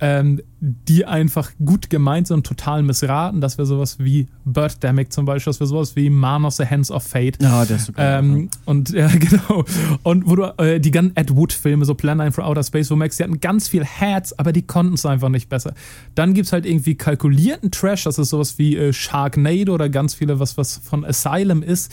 ähm, 0.00 0.40
die 0.60 1.06
einfach 1.06 1.50
gut 1.64 1.90
gemeint 1.90 2.26
sind 2.26 2.38
und 2.38 2.46
total 2.46 2.82
missraten. 2.82 3.40
Das 3.40 3.58
wäre 3.58 3.66
sowas 3.66 3.98
wie 3.98 4.26
Birdemic 4.44 5.12
zum 5.12 5.24
Beispiel, 5.24 5.50
das 5.50 5.60
wäre 5.60 5.68
sowas 5.68 5.96
wie 5.96 6.10
Man 6.10 6.44
of 6.44 6.54
the 6.54 6.64
Hands 6.64 6.90
of 6.90 7.02
Fate. 7.02 7.42
Ja, 7.42 7.64
der 7.64 7.76
ist 7.76 7.94
geil. 7.94 8.18
Ähm, 8.18 8.50
und 8.64 8.90
ja, 8.90 9.08
genau. 9.18 9.64
Und 10.02 10.28
wo 10.28 10.36
du 10.36 10.54
äh, 10.58 10.80
die 10.80 10.90
ganzen 10.90 11.16
Ed 11.16 11.34
Wood-Filme, 11.34 11.84
so 11.84 11.94
Plan 11.94 12.18
9 12.18 12.32
for 12.32 12.44
Outer 12.44 12.62
Space, 12.62 12.90
wo 12.90 12.96
merkst, 12.96 13.18
die 13.18 13.24
hatten 13.24 13.40
ganz 13.40 13.68
viel 13.68 13.84
Herz, 13.84 14.34
aber 14.36 14.52
die 14.52 14.62
konnten 14.62 14.94
es 14.94 15.06
einfach 15.06 15.28
nicht 15.28 15.48
besser. 15.48 15.74
Dann 16.14 16.34
gibt 16.34 16.46
es 16.46 16.52
halt 16.52 16.66
irgendwie 16.66 16.94
kalkulierten 16.94 17.70
Trash, 17.70 18.04
das 18.04 18.18
ist 18.18 18.30
sowas 18.30 18.58
wie 18.58 18.76
äh, 18.76 18.92
Sharknado 18.92 19.74
oder 19.74 19.88
ganz 19.88 20.14
viele, 20.14 20.40
was, 20.40 20.56
was 20.56 20.78
von 20.78 21.04
Asylum 21.04 21.62
ist. 21.62 21.92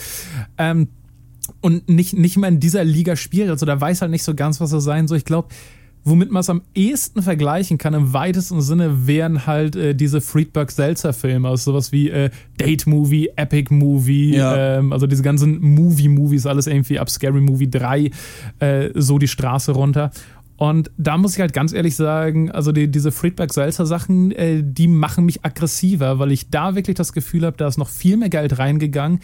Ähm, 0.57 0.89
und 1.61 1.87
nicht, 1.89 2.13
nicht 2.13 2.37
mehr 2.37 2.49
in 2.49 2.59
dieser 2.59 2.83
Liga 2.83 3.15
spielt. 3.15 3.49
Also 3.49 3.65
da 3.65 3.79
weiß 3.79 4.01
halt 4.01 4.11
nicht 4.11 4.23
so 4.23 4.35
ganz, 4.35 4.59
was 4.59 4.73
er 4.73 4.81
sein 4.81 5.07
soll. 5.07 5.17
Ich 5.17 5.25
glaube, 5.25 5.49
womit 6.07 6.31
man 6.31 6.39
es 6.39 6.49
am 6.49 6.61
ehesten 6.73 7.21
vergleichen 7.21 7.77
kann, 7.77 7.93
im 7.93 8.13
weitesten 8.13 8.61
Sinne, 8.61 9.07
wären 9.07 9.45
halt 9.45 9.75
äh, 9.75 9.93
diese 9.93 10.21
Friedberg-Seltzer-Filme, 10.21 11.47
also 11.47 11.71
sowas 11.71 11.91
wie 11.91 12.09
äh, 12.09 12.29
Date-Movie, 12.57 13.31
Epic-Movie, 13.35 14.35
ja. 14.35 14.77
ähm, 14.77 14.93
also 14.93 15.05
diese 15.05 15.21
ganzen 15.21 15.59
Movie-Movies, 15.59 16.45
alles 16.45 16.67
irgendwie 16.67 16.99
ab 16.99 17.09
Scary 17.09 17.41
Movie 17.41 17.69
3, 17.69 18.11
äh, 18.59 18.89
so 18.95 19.17
die 19.17 19.27
Straße 19.27 19.73
runter. 19.73 20.11
Und 20.55 20.89
da 20.97 21.17
muss 21.17 21.35
ich 21.35 21.41
halt 21.41 21.53
ganz 21.53 21.71
ehrlich 21.71 21.95
sagen, 21.95 22.51
also 22.51 22.71
die, 22.71 22.89
diese 22.89 23.11
Friedberg-Seltzer-Sachen, 23.11 24.31
äh, 24.31 24.63
die 24.63 24.87
machen 24.87 25.25
mich 25.25 25.45
aggressiver, 25.45 26.19
weil 26.19 26.31
ich 26.31 26.49
da 26.49 26.73
wirklich 26.75 26.95
das 26.95 27.13
Gefühl 27.13 27.45
habe, 27.45 27.57
da 27.57 27.67
ist 27.67 27.77
noch 27.77 27.89
viel 27.89 28.17
mehr 28.17 28.29
Geld 28.29 28.57
reingegangen 28.57 29.19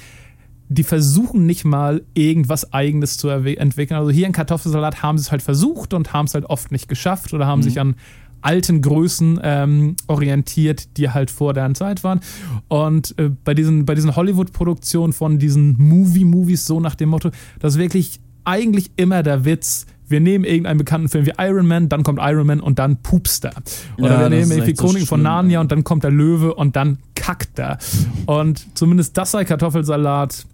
die 0.74 0.84
versuchen 0.84 1.46
nicht 1.46 1.66
mal 1.66 2.04
irgendwas 2.14 2.74
Eigenes 2.74 3.18
zu 3.18 3.30
entwickeln. 3.30 3.98
Also 3.98 4.12
hier 4.12 4.28
in 4.28 4.34
Kartoffelsalat 4.34 5.04
haben 5.04 5.18
sie 5.18 5.24
es 5.24 5.32
halt 5.32 5.42
versucht 5.42 5.94
und 5.94 6.14
haben 6.14 6.26
es 6.26 6.34
halt 6.34 6.46
oft 6.46 6.72
nicht 6.72 6.88
geschafft 6.88 7.34
oder 7.34 7.46
haben 7.46 7.60
mhm. 7.60 7.64
sich 7.64 7.80
an 7.80 7.96
alten 8.42 8.82
Größen 8.82 9.40
ähm, 9.42 9.96
orientiert, 10.08 10.98
die 10.98 11.10
halt 11.10 11.32
vor 11.32 11.54
deren 11.54 11.76
Zeit 11.76 12.04
waren. 12.04 12.20
Und 12.68 13.18
äh, 13.18 13.30
bei 13.44 13.54
diesen, 13.54 13.86
bei 13.86 13.96
diesen 13.96 14.16
Hollywood-Produktionen 14.16 15.14
von 15.14 15.40
diesen 15.40 15.78
Movie-Movies, 15.78 16.66
so 16.66 16.80
nach 16.80 16.96
dem 16.96 17.10
Motto, 17.10 17.32
das 17.60 17.76
ist 17.76 17.80
wirklich 17.80 18.20
eigentlich 18.44 18.92
immer 18.98 19.24
der 19.24 19.46
Witz, 19.46 19.86
wir 20.08 20.20
nehmen 20.20 20.44
irgendeinen 20.44 20.78
bekannten 20.78 21.10
Film 21.10 21.26
wie 21.26 21.34
Iron 21.40 21.66
Man, 21.66 21.88
dann 21.88 22.04
kommt 22.04 22.20
Iron 22.22 22.46
Man 22.46 22.60
und 22.60 22.78
dann 22.80 22.98
pupst 23.02 23.46
er. 23.46 23.54
Oder 23.98 24.12
ja, 24.12 24.20
wir 24.22 24.30
nehmen 24.30 24.52
irgendwie 24.52 24.74
Chroniken 24.74 25.02
so 25.02 25.08
von 25.08 25.22
Narnia 25.22 25.62
und 25.62 25.72
dann 25.72 25.86
kommt 25.86 26.04
der 26.04 26.12
Löwe 26.12 26.54
und 26.54 26.76
dann 26.76 27.00
kackt 27.16 27.58
er. 27.58 27.78
Und 28.26 28.78
zumindest 28.78 29.18
das 29.18 29.32
sei 29.32 29.46
Kartoffelsalat 29.46 30.46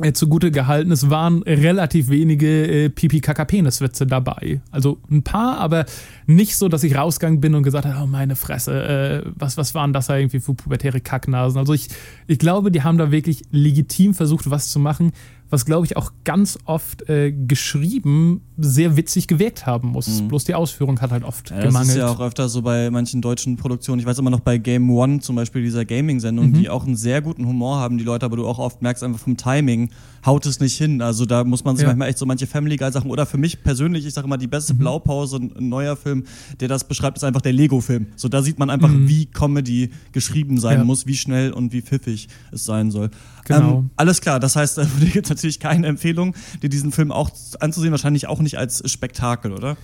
äh, 0.00 0.12
zugute 0.12 0.50
gehalten, 0.50 0.92
es 0.92 1.08
waren 1.08 1.42
relativ 1.42 2.08
wenige 2.10 2.66
äh, 2.66 2.88
Pipi-Kaka-Penis-Witze 2.90 4.06
dabei. 4.06 4.60
Also 4.70 4.98
ein 5.10 5.22
paar, 5.22 5.58
aber 5.58 5.86
nicht 6.26 6.56
so, 6.56 6.68
dass 6.68 6.84
ich 6.84 6.96
rausgegangen 6.96 7.40
bin 7.40 7.54
und 7.54 7.62
gesagt 7.62 7.86
habe, 7.86 8.02
oh 8.02 8.06
meine 8.06 8.36
Fresse, 8.36 9.24
äh, 9.24 9.30
was, 9.34 9.56
was 9.56 9.74
waren 9.74 9.92
das 9.92 10.08
da 10.08 10.16
irgendwie 10.16 10.40
für 10.40 10.54
pubertäre 10.54 11.00
Kacknasen? 11.00 11.58
Also 11.58 11.72
ich, 11.72 11.88
ich 12.26 12.38
glaube, 12.38 12.70
die 12.70 12.82
haben 12.82 12.98
da 12.98 13.10
wirklich 13.10 13.44
legitim 13.50 14.12
versucht, 14.12 14.50
was 14.50 14.68
zu 14.68 14.78
machen, 14.78 15.12
was 15.50 15.64
glaube 15.64 15.86
ich 15.86 15.96
auch 15.96 16.12
ganz 16.24 16.58
oft 16.64 17.08
äh, 17.08 17.32
geschrieben 17.32 18.42
sehr 18.58 18.96
witzig 18.96 19.28
gewirkt 19.28 19.66
haben 19.66 19.88
muss. 19.88 20.08
Mhm. 20.08 20.28
Bloß 20.28 20.44
die 20.44 20.54
Ausführung 20.54 21.00
hat 21.00 21.10
halt 21.10 21.24
oft 21.24 21.50
ja, 21.50 21.60
gemangelt. 21.60 21.88
Das 21.88 21.88
ist 21.88 21.96
ja 21.96 22.08
auch 22.08 22.20
öfter 22.20 22.48
so 22.48 22.62
bei 22.62 22.90
manchen 22.90 23.20
deutschen 23.20 23.56
Produktionen. 23.56 24.00
Ich 24.00 24.06
weiß 24.06 24.18
immer 24.18 24.30
noch 24.30 24.40
bei 24.40 24.58
Game 24.58 24.90
One 24.90 25.20
zum 25.20 25.36
Beispiel 25.36 25.62
dieser 25.62 25.84
Gaming-Sendung, 25.84 26.48
mhm. 26.48 26.54
die 26.54 26.70
auch 26.70 26.86
einen 26.86 26.96
sehr 26.96 27.20
guten 27.20 27.46
Humor 27.46 27.78
haben, 27.78 27.98
die 27.98 28.04
Leute, 28.04 28.24
aber 28.24 28.36
du 28.36 28.46
auch 28.46 28.58
oft 28.58 28.82
merkst 28.82 29.02
einfach 29.02 29.20
vom 29.20 29.36
Timing, 29.36 29.90
haut 30.24 30.46
es 30.46 30.58
nicht 30.60 30.76
hin. 30.76 31.02
Also 31.02 31.26
da 31.26 31.44
muss 31.44 31.64
man 31.64 31.76
sich 31.76 31.82
ja. 31.82 31.88
manchmal 31.88 32.08
echt 32.08 32.18
so 32.18 32.26
manche 32.26 32.46
Family 32.46 32.76
Guy 32.76 32.90
Sachen 32.90 33.10
oder 33.10 33.26
für 33.26 33.38
mich 33.38 33.62
persönlich, 33.62 34.06
ich 34.06 34.14
sage 34.14 34.26
immer, 34.26 34.38
die 34.38 34.46
beste 34.46 34.74
mhm. 34.74 34.78
Blaupause, 34.78 35.36
ein 35.36 35.68
neuer 35.68 35.96
Film, 35.96 36.24
der 36.60 36.68
das 36.68 36.88
beschreibt, 36.88 37.18
ist 37.18 37.24
einfach 37.24 37.42
der 37.42 37.52
Lego-Film. 37.52 38.06
So 38.16 38.28
da 38.28 38.42
sieht 38.42 38.58
man 38.58 38.70
einfach, 38.70 38.88
mhm. 38.88 39.08
wie 39.08 39.26
Comedy 39.26 39.90
geschrieben 40.12 40.58
sein 40.58 40.78
ja. 40.78 40.84
muss, 40.84 41.06
wie 41.06 41.16
schnell 41.16 41.52
und 41.52 41.72
wie 41.72 41.82
pfiffig 41.82 42.28
es 42.52 42.64
sein 42.64 42.90
soll. 42.90 43.10
Genau. 43.46 43.78
Ähm, 43.78 43.90
alles 43.96 44.20
klar, 44.20 44.40
das 44.40 44.56
heißt, 44.56 44.78
da 44.78 44.86
gibt 45.12 45.26
es 45.26 45.30
natürlich 45.30 45.60
keine 45.60 45.86
Empfehlung, 45.86 46.34
dir 46.62 46.68
diesen 46.68 46.92
Film 46.92 47.12
auch 47.12 47.30
anzusehen, 47.60 47.92
wahrscheinlich 47.92 48.26
auch 48.26 48.40
nicht 48.40 48.58
als 48.58 48.88
Spektakel, 48.90 49.52
oder? 49.52 49.76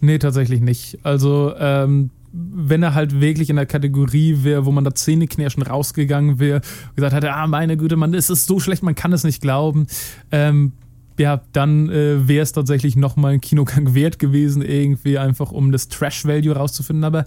Nee, 0.00 0.18
tatsächlich 0.18 0.60
nicht. 0.60 0.98
Also, 1.02 1.54
ähm, 1.58 2.10
wenn 2.32 2.82
er 2.82 2.94
halt 2.94 3.20
wirklich 3.20 3.48
in 3.48 3.56
der 3.56 3.66
Kategorie 3.66 4.38
wäre, 4.42 4.66
wo 4.66 4.72
man 4.72 4.82
da 4.82 4.92
Zähneknirschen 4.92 5.62
rausgegangen 5.62 6.40
wäre 6.40 6.62
und 6.88 6.96
gesagt 6.96 7.14
hätte, 7.14 7.32
ah, 7.32 7.46
meine 7.46 7.76
Güte, 7.76 7.96
man, 7.96 8.12
es 8.12 8.28
ist 8.28 8.46
so 8.46 8.58
schlecht, 8.58 8.82
man 8.82 8.96
kann 8.96 9.12
es 9.12 9.22
nicht 9.22 9.40
glauben, 9.40 9.86
ähm, 10.32 10.72
ja, 11.16 11.42
dann 11.52 11.90
äh, 11.90 12.26
wäre 12.26 12.42
es 12.42 12.50
tatsächlich 12.50 12.96
nochmal 12.96 13.34
ein 13.34 13.40
Kinogang 13.40 13.94
wert 13.94 14.18
gewesen, 14.18 14.62
irgendwie 14.62 15.16
einfach 15.16 15.52
um 15.52 15.70
das 15.70 15.88
Trash-Value 15.88 16.56
rauszufinden. 16.56 17.04
Aber 17.04 17.24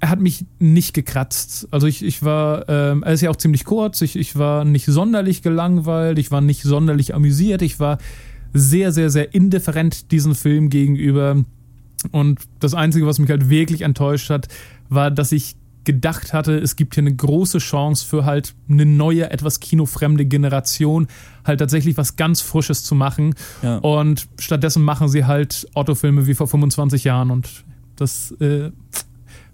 er 0.00 0.10
hat 0.10 0.20
mich 0.20 0.44
nicht 0.58 0.94
gekratzt. 0.94 1.68
Also 1.70 1.86
ich, 1.86 2.04
ich 2.04 2.22
war, 2.22 2.68
ähm, 2.68 3.02
er 3.02 3.12
ist 3.12 3.22
ja 3.22 3.30
auch 3.30 3.36
ziemlich 3.36 3.64
kurz, 3.64 4.02
ich, 4.02 4.16
ich 4.16 4.36
war 4.36 4.64
nicht 4.64 4.86
sonderlich 4.86 5.42
gelangweilt, 5.42 6.18
ich 6.18 6.30
war 6.30 6.40
nicht 6.40 6.62
sonderlich 6.62 7.14
amüsiert, 7.14 7.62
ich 7.62 7.80
war 7.80 7.98
sehr, 8.52 8.92
sehr, 8.92 9.10
sehr 9.10 9.34
indifferent 9.34 10.12
diesem 10.12 10.34
Film 10.34 10.70
gegenüber. 10.70 11.42
Und 12.12 12.40
das 12.60 12.74
Einzige, 12.74 13.06
was 13.06 13.18
mich 13.18 13.30
halt 13.30 13.48
wirklich 13.48 13.82
enttäuscht 13.82 14.30
hat, 14.30 14.48
war, 14.88 15.10
dass 15.10 15.32
ich 15.32 15.56
gedacht 15.84 16.32
hatte, 16.32 16.58
es 16.58 16.76
gibt 16.76 16.94
hier 16.94 17.02
eine 17.02 17.14
große 17.14 17.58
Chance 17.58 18.04
für 18.04 18.24
halt 18.24 18.54
eine 18.68 18.84
neue, 18.84 19.30
etwas 19.30 19.60
kinofremde 19.60 20.26
Generation, 20.26 21.06
halt 21.44 21.60
tatsächlich 21.60 21.96
was 21.96 22.16
ganz 22.16 22.42
Frisches 22.42 22.82
zu 22.82 22.94
machen. 22.94 23.34
Ja. 23.62 23.78
Und 23.78 24.26
stattdessen 24.38 24.82
machen 24.82 25.08
sie 25.08 25.24
halt 25.24 25.66
Autofilme 25.74 26.26
wie 26.26 26.34
vor 26.34 26.48
25 26.48 27.04
Jahren 27.04 27.30
und 27.30 27.64
das 27.94 28.32
äh, 28.40 28.72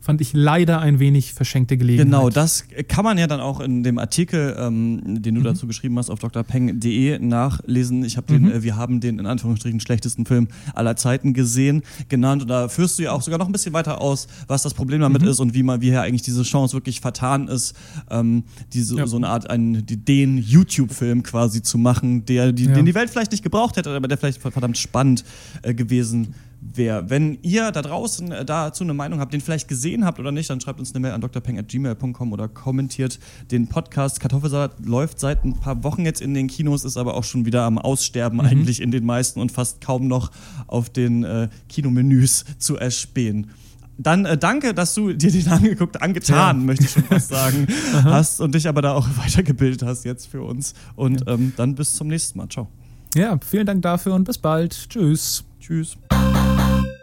fand 0.02 0.20
ich 0.20 0.32
leider 0.32 0.80
ein 0.80 0.98
wenig 0.98 1.32
verschenkte 1.32 1.76
Gelegenheit. 1.76 2.06
Genau, 2.06 2.28
das 2.28 2.64
kann 2.88 3.04
man 3.04 3.18
ja 3.18 3.28
dann 3.28 3.40
auch 3.40 3.60
in 3.60 3.84
dem 3.84 3.98
Artikel, 3.98 4.56
ähm, 4.58 5.22
den 5.22 5.36
du 5.36 5.40
mhm. 5.40 5.44
dazu 5.44 5.68
geschrieben 5.68 5.96
hast, 5.96 6.10
auf 6.10 6.18
drpeng.de 6.18 7.20
nachlesen. 7.20 8.04
Ich 8.04 8.16
habe 8.16 8.26
den, 8.26 8.42
mhm. 8.42 8.52
äh, 8.52 8.62
wir 8.64 8.76
haben 8.76 9.00
den 9.00 9.20
in 9.20 9.26
Anführungsstrichen 9.26 9.78
schlechtesten 9.78 10.26
Film 10.26 10.48
aller 10.74 10.96
Zeiten 10.96 11.34
gesehen, 11.34 11.82
genannt. 12.08 12.42
Und 12.42 12.48
da 12.48 12.68
führst 12.68 12.98
du 12.98 13.04
ja 13.04 13.12
auch 13.12 13.22
sogar 13.22 13.38
noch 13.38 13.46
ein 13.46 13.52
bisschen 13.52 13.72
weiter 13.74 14.00
aus, 14.00 14.26
was 14.48 14.62
das 14.62 14.74
Problem 14.74 15.00
damit 15.00 15.22
mhm. 15.22 15.28
ist 15.28 15.38
und 15.38 15.54
wie 15.54 15.62
man, 15.62 15.80
wie 15.80 15.90
hier 15.90 16.02
eigentlich 16.02 16.22
diese 16.22 16.42
Chance 16.42 16.74
wirklich 16.74 17.00
vertan 17.00 17.46
ist, 17.46 17.76
ähm, 18.10 18.42
diese, 18.72 18.96
ja. 18.96 19.06
so 19.06 19.16
eine 19.16 19.28
Art, 19.28 19.48
einen, 19.48 19.86
den 19.86 20.38
YouTube-Film 20.38 21.22
quasi 21.22 21.62
zu 21.62 21.78
machen, 21.78 22.26
der, 22.26 22.50
die, 22.50 22.64
ja. 22.64 22.74
den 22.74 22.86
die 22.86 22.94
Welt 22.96 23.08
vielleicht 23.08 23.30
nicht 23.30 23.44
gebraucht 23.44 23.76
hätte, 23.76 23.94
aber 23.94 24.08
der 24.08 24.18
vielleicht 24.18 24.42
verdammt 24.42 24.78
spannend 24.78 25.24
äh, 25.62 25.74
gewesen 25.74 26.34
wäre 26.34 26.51
wäre. 26.62 27.10
Wenn 27.10 27.38
ihr 27.42 27.70
da 27.72 27.82
draußen 27.82 28.32
äh, 28.32 28.44
dazu 28.44 28.84
eine 28.84 28.94
Meinung 28.94 29.20
habt, 29.20 29.32
den 29.32 29.40
vielleicht 29.40 29.68
gesehen 29.68 30.04
habt 30.04 30.18
oder 30.18 30.32
nicht, 30.32 30.48
dann 30.48 30.60
schreibt 30.60 30.78
uns 30.78 30.94
eine 30.94 31.00
Mail 31.00 31.12
an 31.12 31.20
drpeng.gmail.com 31.20 32.32
oder 32.32 32.48
kommentiert 32.48 33.18
den 33.50 33.66
Podcast. 33.66 34.20
Kartoffelsalat 34.20 34.84
läuft 34.84 35.20
seit 35.20 35.44
ein 35.44 35.54
paar 35.54 35.82
Wochen 35.84 36.04
jetzt 36.04 36.20
in 36.20 36.34
den 36.34 36.46
Kinos, 36.46 36.84
ist 36.84 36.96
aber 36.96 37.14
auch 37.14 37.24
schon 37.24 37.44
wieder 37.44 37.62
am 37.62 37.78
Aussterben 37.78 38.38
mhm. 38.38 38.46
eigentlich 38.46 38.80
in 38.80 38.90
den 38.90 39.04
meisten 39.04 39.40
und 39.40 39.52
fast 39.52 39.80
kaum 39.80 40.06
noch 40.06 40.30
auf 40.66 40.90
den 40.90 41.24
äh, 41.24 41.48
Kinomenüs 41.68 42.44
zu 42.58 42.76
erspähen. 42.76 43.50
Dann 43.98 44.24
äh, 44.24 44.38
danke, 44.38 44.74
dass 44.74 44.94
du 44.94 45.12
dir 45.12 45.30
den 45.30 45.48
angeguckt, 45.48 46.00
angetan, 46.00 46.60
ja. 46.60 46.64
möchte 46.64 46.84
ich 46.84 46.90
schon 46.90 47.04
fast 47.04 47.28
sagen, 47.28 47.66
hast 47.92 48.40
und 48.40 48.54
dich 48.54 48.68
aber 48.68 48.82
da 48.82 48.92
auch 48.92 49.06
weitergebildet 49.16 49.82
hast 49.82 50.04
jetzt 50.04 50.26
für 50.26 50.42
uns. 50.42 50.74
Und 50.96 51.26
ja. 51.26 51.34
ähm, 51.34 51.52
dann 51.56 51.74
bis 51.74 51.94
zum 51.94 52.08
nächsten 52.08 52.38
Mal. 52.38 52.48
Ciao. 52.48 52.68
Ja, 53.14 53.38
vielen 53.46 53.66
Dank 53.66 53.82
dafür 53.82 54.14
und 54.14 54.24
bis 54.24 54.38
bald. 54.38 54.88
Tschüss. 54.88 55.44
Tschüss. 55.60 55.96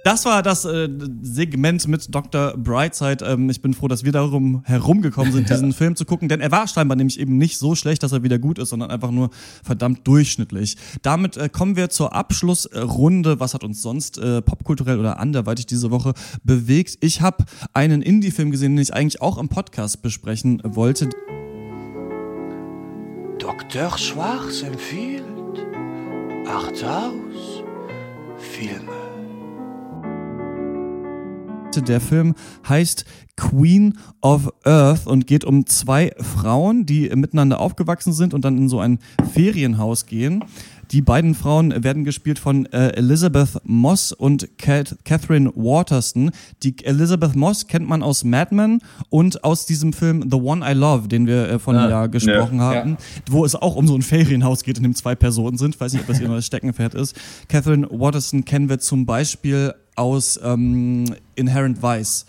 Das 0.04 0.26
war 0.26 0.42
das 0.44 0.66
äh, 0.66 0.90
Segment 1.22 1.88
mit 1.88 2.14
Dr. 2.14 2.54
Brightside. 2.58 3.26
Ähm, 3.26 3.50
ich 3.50 3.62
bin 3.62 3.74
froh, 3.74 3.88
dass 3.88 4.04
wir 4.04 4.12
darum 4.12 4.62
herumgekommen 4.66 5.34
sind, 5.34 5.50
diesen 5.50 5.72
ja. 5.72 5.76
Film 5.76 5.96
zu 5.96 6.06
gucken, 6.06 6.30
denn 6.30 6.40
er 6.40 6.52
war 6.52 6.68
scheinbar 6.68 6.96
nämlich 6.96 7.20
eben 7.20 7.38
nicht 7.38 7.58
so 7.58 7.76
schlecht, 7.76 8.04
dass 8.04 8.12
er 8.12 8.24
wieder 8.24 8.40
gut 8.40 8.60
ist, 8.60 8.70
sondern 8.70 8.92
einfach 8.92 9.12
nur 9.12 9.30
verdammt 9.64 10.08
durchschnittlich. 10.08 10.78
Damit 11.02 11.38
äh, 11.38 11.50
kommen 11.50 11.76
wir 11.76 11.90
zur 11.90 12.14
Abschlussrunde. 12.14 13.40
Was 13.40 13.54
hat 13.54 13.64
uns 13.64 13.82
sonst 13.82 14.18
äh, 14.18 14.42
popkulturell 14.42 15.00
oder 15.00 15.20
anderweitig 15.20 15.66
diese 15.66 15.92
Woche 15.92 16.14
bewegt? 16.44 16.98
Ich 17.02 17.22
habe 17.22 17.44
einen 17.74 18.02
Indie-Film 18.02 18.52
gesehen, 18.52 18.76
den 18.76 18.84
ich 18.84 18.94
eigentlich 18.94 19.22
auch 19.22 19.38
im 19.38 19.50
Podcast 19.50 20.02
besprechen 20.02 20.62
wollte. 20.64 21.10
Dr. 23.38 23.98
Schwarz 23.98 24.64
empfiehlt 24.64 25.24
Arthouse 26.48 27.64
Filme. 28.38 28.89
Der 31.76 32.02
Film 32.02 32.34
heißt 32.68 33.06
Queen 33.38 33.98
of 34.22 34.52
Earth 34.64 35.06
und 35.06 35.28
geht 35.28 35.46
um 35.46 35.68
zwei 35.68 36.12
Frauen, 36.20 36.86
die 36.86 37.10
miteinander 37.16 37.60
aufgewachsen 37.60 38.12
sind 38.12 38.34
und 38.34 38.44
dann 38.44 38.58
in 38.58 38.70
so 38.70 38.80
ein 38.80 39.00
Ferienhaus 39.34 40.08
gehen. 40.08 40.44
Die 40.92 41.02
beiden 41.02 41.36
Frauen 41.36 41.84
werden 41.84 42.04
gespielt 42.04 42.40
von 42.40 42.66
äh, 42.68 42.90
Elizabeth 42.94 43.62
Moss 43.64 44.12
und 44.12 44.58
Kat 44.58 44.98
Catherine 45.06 45.52
Waterston. 45.56 46.32
Die 46.64 46.84
Elizabeth 46.84 47.36
Moss 47.36 47.68
kennt 47.68 47.88
man 47.88 48.02
aus 48.02 48.24
Mad 48.24 48.54
Men 48.56 48.82
und 49.10 49.44
aus 49.44 49.68
diesem 49.68 49.94
Film 49.94 50.28
The 50.32 50.38
One 50.38 50.66
I 50.68 50.74
Love, 50.74 51.08
den 51.08 51.28
wir 51.28 51.50
äh, 51.50 51.60
einem 51.70 51.78
ah, 51.78 51.90
Jahr 51.90 52.10
gesprochen 52.10 52.58
ja, 52.58 52.64
haben, 52.64 52.92
ja. 52.92 52.98
wo 53.30 53.46
es 53.46 53.54
auch 53.54 53.76
um 53.76 53.86
so 53.86 53.96
ein 53.96 54.02
Ferienhaus 54.02 54.64
geht, 54.64 54.78
in 54.78 54.84
dem 54.84 54.96
zwei 54.96 55.14
Personen 55.14 55.58
sind. 55.58 55.76
Ich 55.76 55.82
weiß 55.82 55.94
nicht, 55.94 56.02
ob 56.02 56.08
das 56.08 56.20
ihr 56.20 56.28
neues 56.28 56.48
Steckenpferd 56.48 56.96
ist. 56.96 57.16
Catherine 57.48 57.88
Waterston 57.92 58.44
kennen 58.44 58.68
wir 58.68 58.80
zum 58.80 59.06
Beispiel 59.06 59.76
aus 60.00 60.40
ähm, 60.42 61.06
Inherent 61.36 61.84
Vice. 61.84 62.26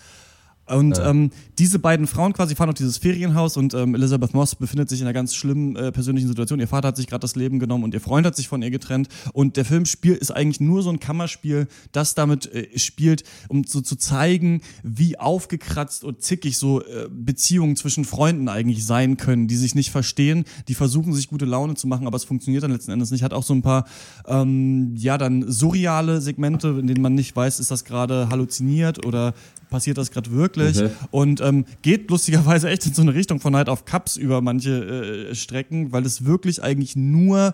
Und 0.67 0.97
ja. 0.97 1.09
ähm, 1.09 1.31
diese 1.61 1.77
beiden 1.77 2.07
Frauen 2.07 2.33
quasi 2.33 2.55
fahren 2.55 2.69
auf 2.69 2.75
dieses 2.75 2.97
Ferienhaus 2.97 3.55
und 3.55 3.75
ähm, 3.75 3.93
Elizabeth 3.93 4.33
Moss 4.33 4.55
befindet 4.55 4.89
sich 4.89 4.99
in 4.99 5.05
einer 5.05 5.13
ganz 5.13 5.35
schlimmen 5.35 5.75
äh, 5.75 5.91
persönlichen 5.91 6.27
Situation. 6.27 6.59
Ihr 6.59 6.67
Vater 6.67 6.87
hat 6.87 6.97
sich 6.97 7.05
gerade 7.05 7.19
das 7.19 7.35
Leben 7.35 7.59
genommen 7.59 7.83
und 7.83 7.93
ihr 7.93 8.01
Freund 8.01 8.25
hat 8.25 8.35
sich 8.35 8.47
von 8.47 8.63
ihr 8.63 8.71
getrennt. 8.71 9.09
Und 9.31 9.57
der 9.57 9.65
Filmspiel 9.65 10.13
ist 10.15 10.31
eigentlich 10.31 10.59
nur 10.59 10.81
so 10.81 10.89
ein 10.89 10.99
Kammerspiel, 10.99 11.67
das 11.91 12.15
damit 12.15 12.51
äh, 12.51 12.79
spielt, 12.79 13.25
um 13.47 13.63
so 13.63 13.79
zu 13.79 13.95
zeigen, 13.95 14.61
wie 14.81 15.19
aufgekratzt 15.19 16.03
und 16.03 16.23
zickig 16.23 16.57
so 16.57 16.81
äh, 16.81 17.07
Beziehungen 17.11 17.75
zwischen 17.75 18.05
Freunden 18.05 18.49
eigentlich 18.49 18.83
sein 18.83 19.17
können, 19.17 19.47
die 19.47 19.55
sich 19.55 19.75
nicht 19.75 19.91
verstehen, 19.91 20.45
die 20.67 20.73
versuchen 20.73 21.13
sich 21.13 21.27
gute 21.27 21.45
Laune 21.45 21.75
zu 21.75 21.85
machen, 21.85 22.07
aber 22.07 22.15
es 22.15 22.23
funktioniert 22.23 22.63
dann 22.63 22.71
letzten 22.71 22.89
Endes 22.89 23.11
nicht. 23.11 23.21
Hat 23.21 23.33
auch 23.33 23.43
so 23.43 23.53
ein 23.53 23.61
paar 23.61 23.85
ähm, 24.25 24.95
ja 24.95 25.19
dann 25.19 25.45
surreale 25.47 26.21
Segmente, 26.21 26.69
in 26.79 26.87
denen 26.87 27.03
man 27.03 27.13
nicht 27.13 27.35
weiß, 27.35 27.59
ist 27.59 27.69
das 27.69 27.85
gerade 27.85 28.29
halluziniert 28.29 29.05
oder 29.05 29.35
passiert 29.69 29.97
das 29.97 30.11
gerade 30.11 30.31
wirklich 30.31 30.77
okay. 30.77 30.91
und 31.11 31.39
ähm, 31.39 31.50
geht 31.81 32.09
lustigerweise 32.09 32.69
echt 32.69 32.85
in 32.85 32.93
so 32.93 33.01
eine 33.01 33.13
Richtung 33.13 33.39
von 33.39 33.53
Night 33.53 33.69
of 33.69 33.85
Cups 33.85 34.17
über 34.17 34.41
manche 34.41 35.29
äh, 35.29 35.35
Strecken, 35.35 35.91
weil 35.91 36.05
es 36.05 36.25
wirklich 36.25 36.63
eigentlich 36.63 36.95
nur 36.95 37.53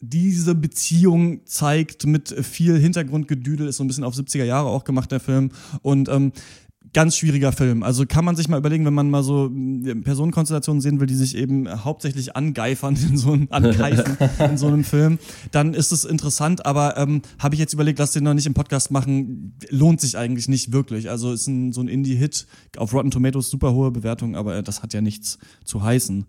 diese 0.00 0.54
Beziehung 0.54 1.44
zeigt 1.44 2.06
mit 2.06 2.28
viel 2.44 2.78
Hintergrundgedüdel, 2.78 3.68
ist 3.68 3.76
so 3.76 3.84
ein 3.84 3.86
bisschen 3.86 4.04
auf 4.04 4.14
70er 4.14 4.44
Jahre 4.44 4.68
auch 4.68 4.84
gemacht, 4.84 5.12
der 5.12 5.20
Film. 5.20 5.50
Und 5.82 6.08
ähm, 6.08 6.32
ganz 6.92 7.16
schwieriger 7.16 7.52
Film. 7.52 7.82
Also 7.82 8.04
kann 8.06 8.24
man 8.24 8.36
sich 8.36 8.48
mal 8.48 8.58
überlegen, 8.58 8.84
wenn 8.84 8.94
man 8.94 9.10
mal 9.10 9.22
so 9.22 9.46
hm, 9.46 10.02
Personenkonstellationen 10.02 10.80
sehen 10.80 11.00
will, 11.00 11.06
die 11.06 11.14
sich 11.14 11.36
eben 11.36 11.68
hauptsächlich 11.84 12.36
angeifern 12.36 12.96
in 13.10 13.16
so 13.16 13.32
einem, 13.32 13.48
angreifen 13.50 14.16
in 14.38 14.58
so 14.58 14.66
einem 14.66 14.84
Film, 14.84 15.18
dann 15.52 15.74
ist 15.74 15.92
es 15.92 16.04
interessant, 16.04 16.66
aber 16.66 16.96
ähm, 16.96 17.22
habe 17.38 17.54
ich 17.54 17.60
jetzt 17.60 17.72
überlegt, 17.72 17.98
lass 17.98 18.12
den 18.12 18.24
noch 18.24 18.34
nicht 18.34 18.46
im 18.46 18.54
Podcast 18.54 18.90
machen, 18.90 19.54
lohnt 19.68 20.00
sich 20.00 20.18
eigentlich 20.18 20.48
nicht 20.48 20.72
wirklich. 20.72 21.10
Also 21.10 21.32
ist 21.32 21.46
ein, 21.46 21.72
so 21.72 21.80
ein 21.80 21.88
Indie-Hit 21.88 22.46
auf 22.76 22.92
Rotten 22.92 23.10
Tomatoes, 23.10 23.50
super 23.50 23.72
hohe 23.72 23.90
Bewertung, 23.90 24.36
aber 24.36 24.56
äh, 24.56 24.62
das 24.62 24.82
hat 24.82 24.92
ja 24.92 25.00
nichts 25.00 25.38
zu 25.64 25.82
heißen. 25.82 26.26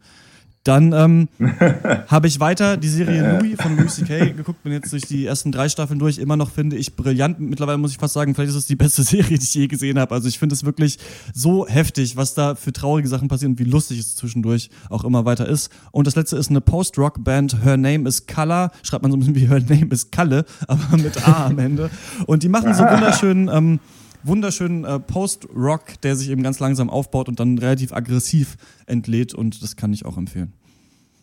Dann 0.63 0.93
ähm, 0.93 1.27
habe 2.07 2.27
ich 2.27 2.39
weiter 2.39 2.77
die 2.77 2.87
Serie 2.87 3.39
Louis 3.39 3.55
von 3.59 3.75
Louis 3.77 3.95
C.K. 3.95 4.31
geguckt, 4.37 4.61
bin 4.61 4.71
jetzt 4.71 4.93
durch 4.93 5.03
die 5.03 5.25
ersten 5.25 5.51
drei 5.51 5.69
Staffeln 5.69 5.97
durch, 5.97 6.19
immer 6.19 6.37
noch 6.37 6.51
finde 6.51 6.75
ich 6.75 6.95
brillant. 6.95 7.39
Mittlerweile 7.39 7.79
muss 7.79 7.91
ich 7.91 7.97
fast 7.97 8.13
sagen, 8.13 8.35
vielleicht 8.35 8.51
ist 8.51 8.57
es 8.57 8.65
die 8.67 8.75
beste 8.75 9.01
Serie, 9.03 9.39
die 9.39 9.43
ich 9.43 9.53
je 9.55 9.67
gesehen 9.67 9.97
habe. 9.97 10.13
Also 10.13 10.27
ich 10.27 10.37
finde 10.37 10.53
es 10.53 10.63
wirklich 10.63 10.99
so 11.33 11.67
heftig, 11.67 12.15
was 12.15 12.35
da 12.35 12.53
für 12.53 12.71
traurige 12.71 13.07
Sachen 13.07 13.27
passieren 13.27 13.53
und 13.53 13.59
wie 13.59 13.63
lustig 13.63 13.99
es 13.99 14.15
zwischendurch 14.15 14.69
auch 14.89 15.03
immer 15.03 15.25
weiter 15.25 15.47
ist. 15.47 15.71
Und 15.91 16.05
das 16.05 16.15
letzte 16.15 16.37
ist 16.37 16.51
eine 16.51 16.61
Post-Rock-Band, 16.61 17.63
Her 17.63 17.77
Name 17.77 18.07
is 18.07 18.27
Color, 18.27 18.71
schreibt 18.83 19.01
man 19.01 19.11
so 19.11 19.17
ein 19.17 19.21
bisschen 19.21 19.35
wie 19.35 19.47
Her 19.47 19.61
Name 19.61 19.87
is 19.91 20.11
Kalle, 20.11 20.45
aber 20.67 20.97
mit 20.97 21.27
A 21.27 21.47
am 21.47 21.57
Ende. 21.57 21.89
Und 22.27 22.43
die 22.43 22.49
machen 22.49 22.73
so 22.75 22.83
wunderschön... 22.83 23.49
Ähm, 23.51 23.79
wunderschönen 24.23 24.83
äh, 24.83 24.99
Post-Rock, 24.99 26.01
der 26.01 26.15
sich 26.15 26.29
eben 26.29 26.43
ganz 26.43 26.59
langsam 26.59 26.89
aufbaut 26.89 27.29
und 27.29 27.39
dann 27.39 27.57
relativ 27.57 27.93
aggressiv 27.93 28.57
entlädt 28.85 29.33
und 29.33 29.61
das 29.61 29.75
kann 29.75 29.93
ich 29.93 30.05
auch 30.05 30.17
empfehlen. 30.17 30.53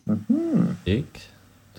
Mhm. 0.05 0.77
Ich 0.85 1.05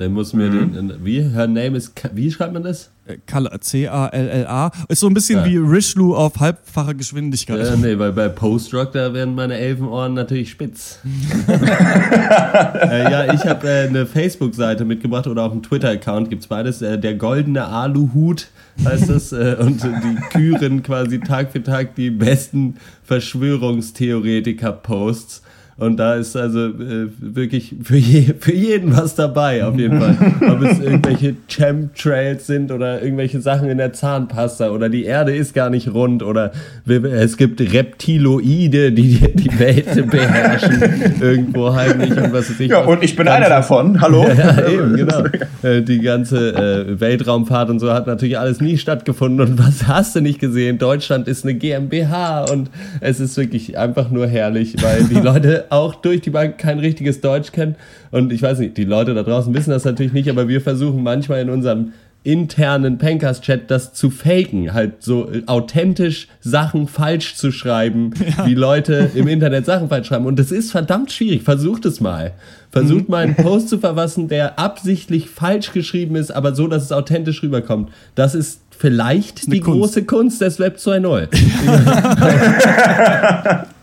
Der 0.01 0.09
muss 0.09 0.33
mir 0.33 0.49
Mhm. 0.51 0.73
den. 0.73 0.93
Wie? 1.05 1.21
Her 1.23 1.47
name 1.47 1.77
is. 1.77 1.95
Ka- 1.95 2.09
Wie 2.15 2.31
schreibt 2.31 2.55
man 2.55 2.63
das? 2.63 2.91
Äh, 3.07 3.19
C-A-L-L-A. 3.61 4.71
Ist 4.89 5.01
so 5.01 5.09
ein 5.09 5.13
bisschen 5.15 5.41
Ja. 5.41 5.45
wie 5.45 5.59
Richelieu 5.59 6.15
auf 6.15 6.39
halbfacher 6.41 6.95
Geschwindigkeit. 6.95 7.59
Äh, 7.61 7.77
nee, 7.77 7.99
weil 7.99 8.13
bei 8.13 8.29
Post-Rock, 8.31 8.93
da 8.93 9.13
werden 9.13 9.35
meine 9.35 9.57
Elfenohren 9.59 10.15
natürlich 10.15 10.51
spitz. 10.53 11.01
äh, 11.49 13.11
ja, 13.11 13.35
ich 13.35 13.45
habe 13.45 13.69
äh, 13.69 13.89
eine 13.89 14.07
Facebook-Seite 14.07 14.87
mitgebracht 14.87 15.27
oder 15.27 15.43
auch 15.43 15.53
einen 15.53 15.63
Twitter-Account, 15.63 16.31
gibt's 16.31 16.47
beides. 16.47 16.81
Äh, 16.81 16.99
der 16.99 17.15
goldene 17.17 17.67
Aluhut 17.67 18.49
heißt 18.85 19.11
das. 19.11 19.33
Äh, 19.33 19.57
und 19.61 19.83
die 19.83 20.17
küren 20.33 20.83
quasi 20.83 21.21
Tag 21.21 21.53
für 21.53 21.63
Tag 21.63 21.95
die 21.97 22.09
besten 22.11 22.77
Verschwörungstheoretiker-Posts. 23.05 25.43
Und 25.81 25.97
da 25.97 26.15
ist 26.15 26.37
also 26.37 26.67
äh, 26.67 27.09
wirklich 27.19 27.75
für, 27.83 27.97
je, 27.97 28.35
für 28.39 28.53
jeden 28.55 28.97
was 28.97 29.15
dabei, 29.15 29.65
auf 29.65 29.77
jeden 29.79 29.99
Fall. 29.99 30.15
Ob 30.49 30.63
es 30.63 30.79
irgendwelche 30.79 31.35
Chemtrails 31.49 32.47
sind 32.47 32.71
oder 32.71 33.03
irgendwelche 33.03 33.41
Sachen 33.41 33.69
in 33.71 33.79
der 33.79 33.93
Zahnpasta 33.93 34.71
oder 34.71 34.89
die 34.89 35.05
Erde 35.05 35.35
ist 35.35 35.55
gar 35.55 35.71
nicht 35.71 35.93
rund 35.93 36.23
oder 36.23 36.53
es 36.87 37.37
gibt 37.37 37.61
Reptiloide, 37.61 38.93
die 38.93 39.19
die, 39.19 39.33
die 39.35 39.59
Welt 39.59 39.87
beherrschen 40.11 40.83
irgendwo 41.21 41.75
heimlich 41.75 42.11
und 42.11 42.33
was 42.33 42.51
weiß 42.51 42.61
ich. 42.61 42.71
Ja, 42.71 42.85
und 42.85 43.03
ich 43.03 43.17
bin 43.17 43.27
Ganze- 43.27 43.39
einer 43.39 43.49
davon. 43.49 44.01
Hallo? 44.01 44.27
Ja, 44.37 44.69
eben, 44.69 44.97
genau. 44.97 45.25
Äh, 45.63 45.83
Die 45.83 46.01
ganze 46.01 46.55
äh, 46.55 47.01
Weltraumfahrt 47.01 47.69
und 47.69 47.81
so 47.81 47.93
hat 47.93 48.07
natürlich 48.07 48.39
alles 48.39 48.61
nie 48.63 48.79
stattgefunden. 48.79 49.41
Und 49.47 49.59
was 49.59 49.87
hast 49.87 50.17
du 50.17 50.21
nicht 50.23 50.39
gesehen? 50.39 50.79
Deutschland 50.79 51.29
ist 51.29 51.45
eine 51.45 51.53
GmbH 51.55 52.45
und 52.51 52.71
es 53.01 53.21
ist 53.21 53.37
wirklich 53.37 53.77
einfach 53.77 54.11
nur 54.11 54.27
herrlich, 54.27 54.75
weil 54.83 55.05
die 55.05 55.17
Leute 55.21 55.70
auch 55.71 55.95
durch 55.95 56.21
die 56.21 56.31
Bank 56.31 56.59
kein 56.59 56.79
richtiges 56.79 57.21
Deutsch 57.21 57.53
kennen. 57.53 57.77
Und 58.11 58.33
ich 58.33 58.43
weiß 58.43 58.59
nicht, 58.59 58.77
die 58.77 58.85
Leute 58.85 59.15
da 59.15 59.23
draußen 59.23 59.55
wissen 59.55 59.71
das 59.71 59.85
natürlich 59.85 60.13
nicht, 60.13 60.29
aber 60.29 60.49
wir 60.49 60.61
versuchen 60.61 61.03
manchmal 61.03 61.41
in 61.41 61.51
unserem 61.51 61.93
internen 62.23 62.99
Pencast-Chat 62.99 63.71
das 63.71 63.95
zu 63.95 64.11
faken, 64.11 64.75
halt 64.75 65.03
so 65.03 65.31
äh, 65.31 65.43
authentisch 65.47 66.29
Sachen 66.41 66.87
falsch 66.87 67.35
zu 67.37 67.51
schreiben, 67.51 68.13
wie 68.45 68.55
Leute 68.55 69.11
im 69.15 69.27
Internet 69.27 69.65
Sachen 69.65 69.89
falsch 69.89 70.09
schreiben. 70.09 70.27
Und 70.27 70.39
das 70.39 70.53
ist 70.53 70.71
verdammt 70.71 71.13
schwierig. 71.13 71.43
Versucht 71.43 71.87
es 71.87 72.01
mal. 72.01 72.33
Versucht 72.71 73.09
mal 73.09 73.25
einen 73.25 73.37
Post 73.37 73.69
zu 73.71 73.79
verfassen, 73.79 74.29
der 74.29 74.59
absichtlich 74.59 75.31
falsch 75.31 75.73
geschrieben 75.73 76.15
ist, 76.15 76.31
aber 76.31 76.55
so, 76.55 76.69
dass 76.69 76.85
es 76.85 76.93
authentisch 76.93 77.43
rüberkommt. 77.43 77.91
Das 78.15 78.35
ist 78.35 78.61
vielleicht 78.81 79.53
die 79.53 79.61
Kunst. 79.61 79.79
große 79.79 80.05
Kunst 80.05 80.41
des 80.41 80.59
Web 80.59 80.77
2.0. 80.79 81.29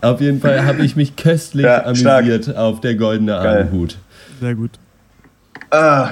auf 0.00 0.20
jeden 0.20 0.40
Fall 0.40 0.64
habe 0.66 0.84
ich 0.84 0.96
mich 0.96 1.14
köstlich 1.14 1.64
Ja, 1.64 1.94
stark. 1.94 2.24
amüsiert 2.24 2.56
auf 2.56 2.80
der 2.80 2.96
goldene. 2.96 3.36
Aluhut. 3.36 3.96
Sehr 4.40 4.56
gut. 4.56 4.72
Äh, 5.70 6.06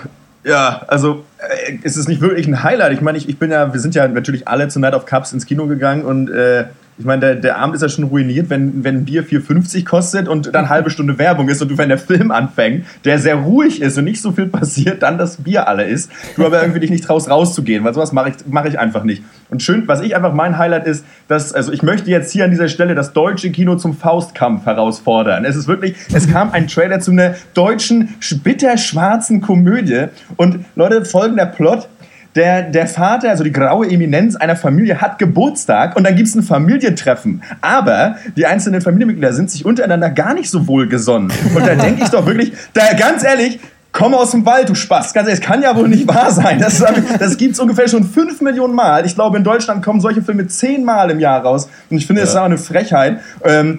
ja, 0.45 0.83
also 0.87 1.25
äh, 1.39 1.79
es 1.83 1.97
ist 1.97 2.09
nicht 2.09 2.21
wirklich 2.21 2.47
ein 2.47 2.63
Highlight. 2.63 2.93
Ich 2.93 3.01
meine, 3.01 3.19
ich, 3.19 3.29
ich 3.29 3.39
bin 3.41 3.51
ja, 3.51 3.73
wir 3.73 3.81
sind 3.81 3.97
ja 3.97 4.07
natürlich 4.07 4.47
alle 4.47 4.69
zu 4.69 4.79
Night 4.79 4.95
of 4.95 5.05
Cups 5.05 5.33
ins 5.33 5.47
Kino 5.47 5.67
gegangen 5.67 6.05
und 6.05 6.31
äh, 6.31 6.67
ich 6.99 7.05
meine, 7.05 7.21
der, 7.21 7.35
der 7.37 7.59
Abend 7.59 7.75
ist 7.75 7.83
ja 7.83 7.89
schon 7.89 8.05
ruiniert, 8.05 8.49
wenn, 8.49 8.83
wenn 8.83 8.97
ein 8.97 9.05
Bier 9.05 9.25
4,50 9.25 9.85
kostet 9.85 10.29
und 10.29 10.55
dann 10.55 10.69
halbe 10.69 10.89
Stunde 10.89 11.19
Werbung 11.19 11.49
ist 11.49 11.61
und 11.61 11.69
du, 11.69 11.79
wenn 11.79 11.91
der 11.91 11.99
Film 11.99 12.31
anfängt, 12.31 12.87
der 13.05 13.19
sehr 13.19 13.37
ruhig 13.37 13.83
ist 13.83 13.99
und 13.99 14.05
nicht 14.05 14.23
so 14.23 14.33
viel 14.33 14.47
passiert, 14.47 15.03
dann 15.03 15.19
das 15.19 15.37
Bier 15.37 15.69
alle 15.69 15.85
ist, 15.85 16.11
du 16.37 16.47
aber 16.47 16.61
irgendwie 16.63 16.81
dich 16.81 16.91
nicht 16.91 17.05
traust 17.05 17.29
rauszugehen, 17.29 17.85
weil 17.85 17.93
sowas 17.93 18.13
mache 18.13 18.31
ich, 18.31 18.37
mach 18.49 18.65
ich 18.65 18.79
einfach 18.79 19.05
nicht. 19.05 19.23
Und 19.51 19.63
schön, 19.63 19.87
was 19.87 20.01
ich 20.01 20.17
einfach 20.17 20.33
mein 20.33 20.57
Highlight 20.57 20.87
ist, 20.87 21.05
dass, 21.29 21.53
also 21.53 21.73
ich 21.73 21.83
möchte 21.83 22.11
jetzt 22.11 22.33
hier 22.33 22.45
an 22.45 22.51
dieser 22.51 22.69
Stelle 22.69 22.95
das 22.95 23.13
deutsche 23.13 23.51
Kino 23.51 23.77
zum 23.77 23.95
Faustkampf 23.95 24.65
herausfordern. 24.65 25.45
Es 25.45 25.55
ist 25.55 25.69
wirklich, 25.69 25.97
es 26.15 26.31
kam 26.31 26.51
ein 26.53 26.67
Trailer 26.67 27.01
zu 27.01 27.11
einer 27.11 27.35
deutschen, 27.55 28.15
bitterschwarzen 28.43 29.41
Komödie 29.41 30.07
und 30.37 30.65
Leute, 30.75 31.05
folgender 31.05 31.47
Plot, 31.47 31.89
der, 32.37 32.63
der 32.63 32.87
Vater, 32.87 33.31
also 33.31 33.43
die 33.43 33.53
graue 33.53 33.89
Eminenz 33.89 34.37
einer 34.37 34.57
Familie, 34.57 35.01
hat 35.01 35.19
Geburtstag 35.19 35.97
und 35.97 36.05
dann 36.05 36.15
gibt 36.15 36.29
es 36.29 36.35
ein 36.35 36.43
Familientreffen. 36.43 37.43
Aber 37.63 38.17
die 38.37 38.47
einzelnen 38.47 38.83
Familienmitglieder 38.83 39.33
sind 39.33 39.51
sich 39.51 39.65
untereinander 39.65 40.11
gar 40.11 40.35
nicht 40.35 40.51
so 40.51 40.69
wohlgesonnen. 40.69 41.33
Und 41.55 41.67
da 41.67 41.75
denke 41.75 42.05
ich 42.05 42.11
doch 42.11 42.27
wirklich, 42.27 42.53
da 42.75 42.93
ganz 42.93 43.25
ehrlich, 43.25 43.59
komm 43.93 44.15
aus 44.15 44.33
dem 44.33 44.45
Wald, 44.45 44.69
du 44.69 44.75
Spaß. 44.75 45.15
Ganz 45.15 45.29
ehrlich, 45.29 45.41
das 45.41 45.49
kann 45.49 45.63
ja 45.63 45.75
wohl 45.75 45.89
nicht 45.89 46.07
wahr 46.07 46.31
sein. 46.31 46.59
Das, 46.61 46.85
das 47.19 47.39
gibt 47.39 47.55
es 47.55 47.61
ungefähr 47.61 47.89
schon 47.89 48.05
fünf 48.05 48.43
Millionen 48.43 48.75
Mal. 48.75 49.07
Ich 49.07 49.15
glaube, 49.15 49.39
in 49.39 49.45
Deutschland 49.45 49.83
kommen 49.83 50.01
solche 50.01 50.23
Filme 50.23 50.47
zehnmal 50.47 51.11
im 51.11 51.19
Jahr 51.19 51.43
raus. 51.43 51.69
Und 51.89 51.97
ich 51.97 52.07
finde, 52.07 52.21
das 52.21 52.31
ist 52.31 52.37
auch 52.37 52.45
eine 52.45 52.59
Frechheit. 52.59 53.21
Ähm, 53.43 53.79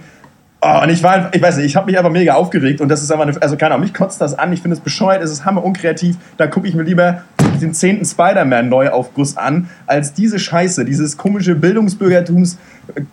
Oh, 0.60 0.82
und 0.82 0.90
ich 0.90 1.04
war, 1.04 1.30
ich 1.36 1.42
weiß 1.42 1.58
nicht, 1.58 1.68
ich 1.68 1.76
habe 1.76 1.86
mich 1.86 2.00
einfach 2.00 2.10
mega 2.10 2.34
aufgeregt 2.34 2.82
und 2.82 2.90
das 2.90 3.04
ist 3.04 3.12
einfach, 3.12 3.28
eine, 3.28 3.40
also 3.40 3.58
keine 3.58 3.76
Ahnung, 3.76 3.84
mich 3.84 3.94
kotzt 3.94 4.20
das 4.20 4.40
an, 4.40 4.52
ich 4.52 4.62
finde 4.64 4.76
es 4.76 4.82
bescheuert, 4.82 5.22
es 5.22 5.32
ist 5.32 5.46
hammer 5.46 5.64
unkreativ, 5.64 6.18
da 6.38 6.48
gucke 6.48 6.68
ich 6.68 6.74
mir 6.74 6.82
lieber 6.82 7.22
den 7.60 7.74
zehnten 7.74 8.06
Spider-Man-Neuaufguss 8.06 9.38
an, 9.38 9.70
als 9.86 10.14
diese 10.14 10.40
Scheiße, 10.40 10.86
dieses 10.86 11.18
komische 11.18 11.56
Bildungsbürgertums 11.56 12.58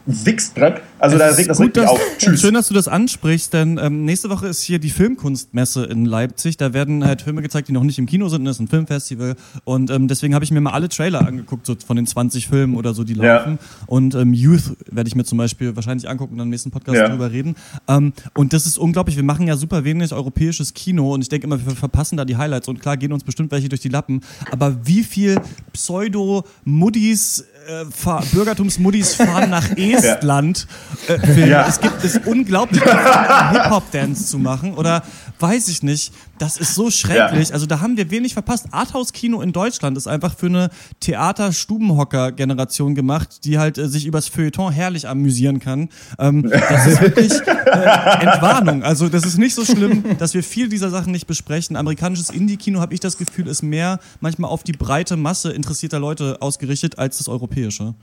Wichsdreck, 0.07 0.83
also 0.99 1.19
da 1.19 1.29
Es 1.29 1.39
regt 1.39 1.41
ist 1.43 1.49
das 1.49 1.57
gut, 1.59 1.67
richtig 1.69 1.83
dass- 1.83 1.91
auf. 1.93 2.01
Tschüss. 2.19 2.41
Schön, 2.41 2.55
dass 2.55 2.69
du 2.69 2.75
das 2.75 2.89
ansprichst, 2.89 3.53
denn 3.53 3.79
ähm, 3.83 4.05
nächste 4.05 4.31
Woche 4.31 4.47
ist 4.47 4.63
hier 4.63 4.79
die 4.79 4.91
Filmkunstmesse 4.91 5.85
in 5.85 6.05
Leipzig. 6.05 6.57
Da 6.57 6.73
werden 6.73 7.05
halt 7.05 7.23
Filme 7.23 7.43
gezeigt, 7.43 7.69
die 7.69 7.73
noch 7.73 7.83
nicht 7.83 7.99
im 7.99 8.07
Kino 8.07 8.29
sind. 8.29 8.45
Das 8.45 8.57
ist 8.57 8.61
ein 8.61 8.69
Filmfestival. 8.69 9.35
Und 9.65 9.91
ähm, 9.91 10.09
deswegen 10.09 10.35
habe 10.35 10.45
ich 10.45 10.51
mir 10.51 10.61
mal 10.61 10.73
alle 10.73 10.89
Trailer 10.89 11.27
angeguckt, 11.27 11.67
so 11.67 11.75
von 11.87 11.97
den 11.97 12.07
20 12.07 12.47
Filmen 12.49 12.77
oder 12.77 12.95
so, 12.95 13.05
die 13.05 13.15
Ja. 13.15 13.37
laufen. 13.39 13.59
Und 13.87 14.15
ähm, 14.15 14.33
Youth 14.35 14.77
werde 14.91 15.09
ich 15.09 15.15
mir 15.17 15.25
zum 15.25 15.39
Beispiel 15.39 15.75
wahrscheinlich 15.77 16.09
angucken 16.09 16.33
und 16.33 16.39
dann 16.39 16.47
im 16.49 16.51
nächsten 16.51 16.71
Podcast 16.71 16.97
Ja. 16.99 17.09
drüber 17.09 17.31
reden. 17.33 17.55
Ähm, 17.89 18.13
und 18.35 18.53
das 18.53 18.67
ist 18.67 18.79
unglaublich. 18.79 19.17
Wir 19.17 19.25
machen 19.25 19.47
ja 19.47 19.57
super 19.57 19.85
wenig 19.85 20.13
europäisches 20.13 20.75
Kino 20.75 21.13
und 21.15 21.23
ich 21.23 21.29
denke 21.29 21.47
immer, 21.47 21.65
wir 21.65 21.75
verpassen 21.75 22.17
da 22.17 22.25
die 22.25 22.37
Highlights. 22.37 22.69
Und 22.69 22.81
klar 22.81 22.97
gehen 22.97 23.13
uns 23.13 23.25
bestimmt 23.25 23.51
welche 23.51 23.69
durch 23.69 23.81
die 23.81 23.89
Lappen. 23.89 24.21
Aber 24.51 24.87
wie 24.87 25.03
viel 25.03 25.39
Pseudo-Muddis 25.73 27.45
äh, 27.67 27.85
Bürgertumsmuddis 28.33 29.15
fahren 29.15 29.51
nach 29.51 29.71
Estland. 29.77 30.67
Äh, 31.09 31.19
Filme. 31.19 31.49
Ja. 31.49 31.67
Es 31.69 31.81
gibt 31.81 32.05
es 32.05 32.19
unglaublich, 32.25 32.83
Hip-Hop-Dance 33.53 34.27
zu 34.27 34.39
machen 34.39 34.75
oder 34.75 35.03
weiß 35.41 35.69
ich 35.69 35.83
nicht. 35.83 36.13
Das 36.39 36.57
ist 36.57 36.75
so 36.75 36.91
schrecklich. 36.91 37.53
Also 37.53 37.67
da 37.67 37.81
haben 37.81 37.97
wir 37.97 38.11
wenig 38.11 38.35
verpasst. 38.35 38.67
Arthouse-Kino 38.73 39.41
in 39.41 39.53
Deutschland 39.53 39.97
ist 39.97 40.07
einfach 40.07 40.37
für 40.37 40.47
eine 40.47 40.71
Theater-Stubenhocker-Generation 41.01 42.95
gemacht, 42.95 43.45
die 43.45 43.59
halt 43.59 43.79
äh, 43.79 43.89
sich 43.89 44.07
übers 44.07 44.29
Feuilleton 44.29 44.73
herrlich 44.73 45.09
amüsieren 45.09 45.61
kann. 45.61 45.89
Ähm, 46.19 46.51
das 46.51 46.87
ist 46.87 47.01
wirklich 47.01 47.33
äh, 47.33 48.25
Entwarnung. 48.25 48.83
Also 48.83 49.09
das 49.09 49.25
ist 49.25 49.39
nicht 49.39 49.55
so 49.55 49.65
schlimm, 49.65 50.05
dass 50.19 50.35
wir 50.35 50.43
viel 50.43 50.69
dieser 50.69 50.91
Sachen 50.91 51.13
nicht 51.13 51.27
besprechen. 51.27 51.77
Amerikanisches 51.77 52.31
Indie-Kino, 52.31 52.81
habe 52.81 52.95
ich 52.95 53.01
das 53.01 53.17
Gefühl, 53.17 53.47
ist 53.47 53.63
mehr 53.63 54.01
manchmal 54.21 54.51
auf 54.51 54.65
die 54.65 54.73
breite 54.73 55.17
Masse 55.17 55.53
interessierter 55.53 56.01
Leute 56.01 56.39
ausgerichtet 56.41 56.99
als 56.99 57.19
das 57.19 57.29
europäische. 57.29 57.95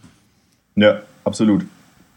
Ja, 0.76 1.02
absolut. 1.26 1.66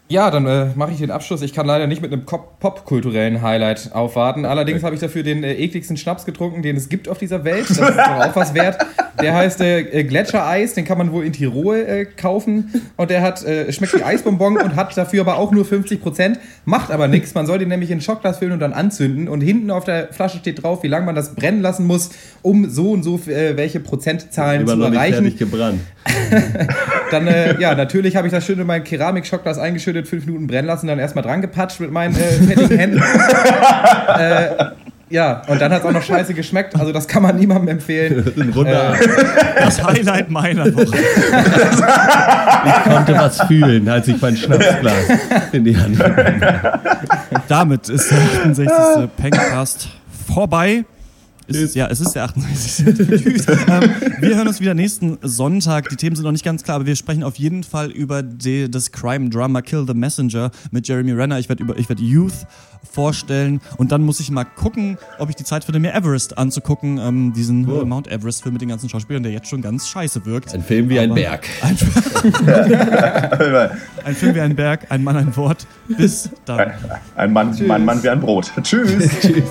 Ja, 0.07 0.29
dann 0.29 0.45
äh, 0.45 0.67
mache 0.75 0.91
ich 0.91 0.99
den 0.99 1.09
Abschluss. 1.09 1.41
Ich 1.41 1.53
kann 1.53 1.65
leider 1.65 1.87
nicht 1.87 2.01
mit 2.01 2.13
einem 2.13 2.25
popkulturellen 2.25 3.41
Highlight 3.41 3.91
aufwarten. 3.93 4.45
Allerdings 4.45 4.83
habe 4.83 4.93
ich 4.93 5.01
dafür 5.01 5.23
den 5.23 5.43
äh, 5.43 5.53
ekligsten 5.53 5.97
Schnaps 5.97 6.25
getrunken, 6.25 6.61
den 6.61 6.75
es 6.75 6.89
gibt 6.89 7.09
auf 7.09 7.17
dieser 7.17 7.43
Welt. 7.43 7.67
Das 7.69 7.79
ist 7.79 7.97
doch 7.97 8.19
auch 8.19 8.35
was 8.35 8.53
wert. 8.53 8.77
Der 9.19 9.33
heißt 9.33 9.61
äh, 9.61 9.79
äh, 9.79 10.03
Gletschereis, 10.03 10.73
den 10.73 10.85
kann 10.85 10.99
man 10.99 11.11
wohl 11.11 11.25
in 11.25 11.33
Tirol 11.33 11.77
äh, 11.77 12.05
kaufen. 12.05 12.83
Und 12.97 13.09
der 13.09 13.21
hat, 13.21 13.43
äh, 13.45 13.71
schmeckt 13.71 13.97
wie 13.97 14.03
Eisbonbon 14.03 14.57
und 14.57 14.75
hat 14.75 14.95
dafür 14.95 15.21
aber 15.21 15.37
auch 15.37 15.51
nur 15.51 15.65
50 15.65 16.01
Prozent. 16.01 16.39
Macht 16.65 16.91
aber 16.91 17.07
nichts. 17.07 17.33
Man 17.33 17.47
soll 17.47 17.57
den 17.57 17.69
nämlich 17.69 17.89
in 17.89 17.99
Schockglas 18.01 18.37
füllen 18.39 18.53
und 18.53 18.59
dann 18.59 18.73
anzünden. 18.73 19.27
Und 19.27 19.41
hinten 19.41 19.71
auf 19.71 19.85
der 19.85 20.13
Flasche 20.13 20.37
steht 20.37 20.61
drauf, 20.61 20.83
wie 20.83 20.87
lange 20.87 21.07
man 21.07 21.15
das 21.15 21.33
brennen 21.33 21.61
lassen 21.61 21.87
muss, 21.87 22.11
um 22.43 22.69
so 22.69 22.91
und 22.91 23.01
so 23.01 23.19
äh, 23.27 23.57
welche 23.57 23.79
Prozentzahlen 23.79 24.61
Immer 24.61 24.71
zu 24.71 24.77
noch 24.77 24.89
nicht 24.89 24.97
erreichen. 24.97 25.23
fertig 25.23 25.39
gebrannt. 25.39 25.79
Dann, 27.11 27.27
ja, 27.59 27.73
natürlich 27.75 28.15
habe 28.15 28.27
ich 28.27 28.33
das 28.33 28.45
schön 28.45 28.59
in 28.59 28.67
mein 28.67 28.83
Keramikschockglas 28.83 29.57
eingeschüttet, 29.57 29.94
fünf 30.03 30.25
Minuten 30.25 30.47
brennen 30.47 30.67
lassen, 30.67 30.87
dann 30.87 30.99
erstmal 30.99 31.23
dran 31.23 31.41
gepatscht 31.41 31.79
mit 31.79 31.91
meinen 31.91 32.15
äh, 32.15 32.19
fettigen 32.19 32.77
Händen. 32.77 33.03
äh, 34.17 34.65
ja, 35.09 35.43
und 35.47 35.61
dann 35.61 35.71
hat 35.71 35.81
es 35.81 35.85
auch 35.85 35.91
noch 35.91 36.01
scheiße 36.01 36.33
geschmeckt. 36.33 36.75
Also, 36.75 36.91
das 36.91 37.07
kann 37.07 37.21
man 37.21 37.35
niemandem 37.37 37.67
empfehlen. 37.69 38.25
Ein 38.39 38.49
runder 38.49 38.95
Äh, 38.95 39.07
Das 39.63 39.83
Highlight 39.83 40.29
meiner 40.31 40.65
Woche. 40.75 40.97
Ich 42.65 42.91
konnte 42.91 43.13
was 43.13 43.39
fühlen, 43.43 43.87
als 43.87 44.07
ich 44.07 44.19
mein 44.19 44.35
Schnapsglas 44.35 45.05
in 45.51 45.63
die 45.63 45.77
Hand 45.77 45.99
habe. 45.99 46.79
Damit 47.47 47.87
ist 47.89 48.09
der 48.11 48.17
68. 48.17 49.09
Pencast 49.15 49.89
vorbei. 50.27 50.85
Ist 51.47 51.61
es, 51.61 51.75
ja, 51.75 51.87
es 51.87 51.99
ist 52.01 52.13
der 52.13 52.23
68. 52.23 52.85
Tschüss. 53.23 53.45
ähm, 53.47 53.89
wir 54.19 54.35
hören 54.35 54.47
uns 54.47 54.59
wieder 54.59 54.73
nächsten 54.73 55.17
Sonntag. 55.21 55.89
Die 55.89 55.95
Themen 55.95 56.15
sind 56.15 56.25
noch 56.25 56.31
nicht 56.31 56.45
ganz 56.45 56.63
klar, 56.63 56.75
aber 56.77 56.85
wir 56.87 56.95
sprechen 56.95 57.23
auf 57.23 57.35
jeden 57.35 57.63
Fall 57.63 57.91
über 57.91 58.23
die, 58.23 58.69
das 58.69 58.91
Crime-Drama 58.91 59.61
Kill 59.61 59.85
the 59.87 59.93
Messenger 59.93 60.49
mit 60.71 60.87
Jeremy 60.87 61.11
Renner. 61.11 61.37
Ich 61.39 61.47
werde 61.49 61.63
über 61.63 61.77
ich 61.77 61.87
werd 61.87 61.99
Youth 61.99 62.33
vorstellen 62.91 63.61
und 63.77 63.91
dann 63.91 64.03
muss 64.03 64.19
ich 64.19 64.31
mal 64.31 64.43
gucken, 64.45 64.97
ob 65.19 65.29
ich 65.29 65.35
die 65.35 65.43
Zeit 65.43 65.65
finde, 65.65 65.79
mir 65.79 65.93
Everest 65.93 66.37
anzugucken. 66.37 66.97
Ähm, 66.97 67.33
diesen 67.33 67.63
äh, 67.65 67.83
Mount 67.85 68.07
Everest-Film 68.07 68.53
mit 68.53 68.61
den 68.61 68.69
ganzen 68.69 68.89
Schauspielern, 68.89 69.21
der 69.23 69.31
jetzt 69.31 69.47
schon 69.47 69.61
ganz 69.61 69.87
scheiße 69.87 70.25
wirkt. 70.25 70.53
Ein 70.53 70.63
Film 70.63 70.89
wie 70.89 70.99
ein 70.99 71.11
Aber- 71.11 71.19
Berg. 71.19 71.47
Ein, 71.61 71.77
ein 74.05 74.15
Film 74.15 74.35
wie 74.35 74.41
ein 74.41 74.55
Berg, 74.55 74.87
ein 74.89 75.03
Mann, 75.03 75.17
ein 75.17 75.35
Wort. 75.35 75.67
Bis 75.87 76.29
dann. 76.45 76.71
Ein 77.15 77.33
Mann, 77.33 77.55
mein 77.67 77.85
Mann 77.85 78.01
wie 78.03 78.09
ein 78.09 78.19
Brot. 78.19 78.51
Tschüss. 78.63 79.09
Tschüss. 79.21 79.43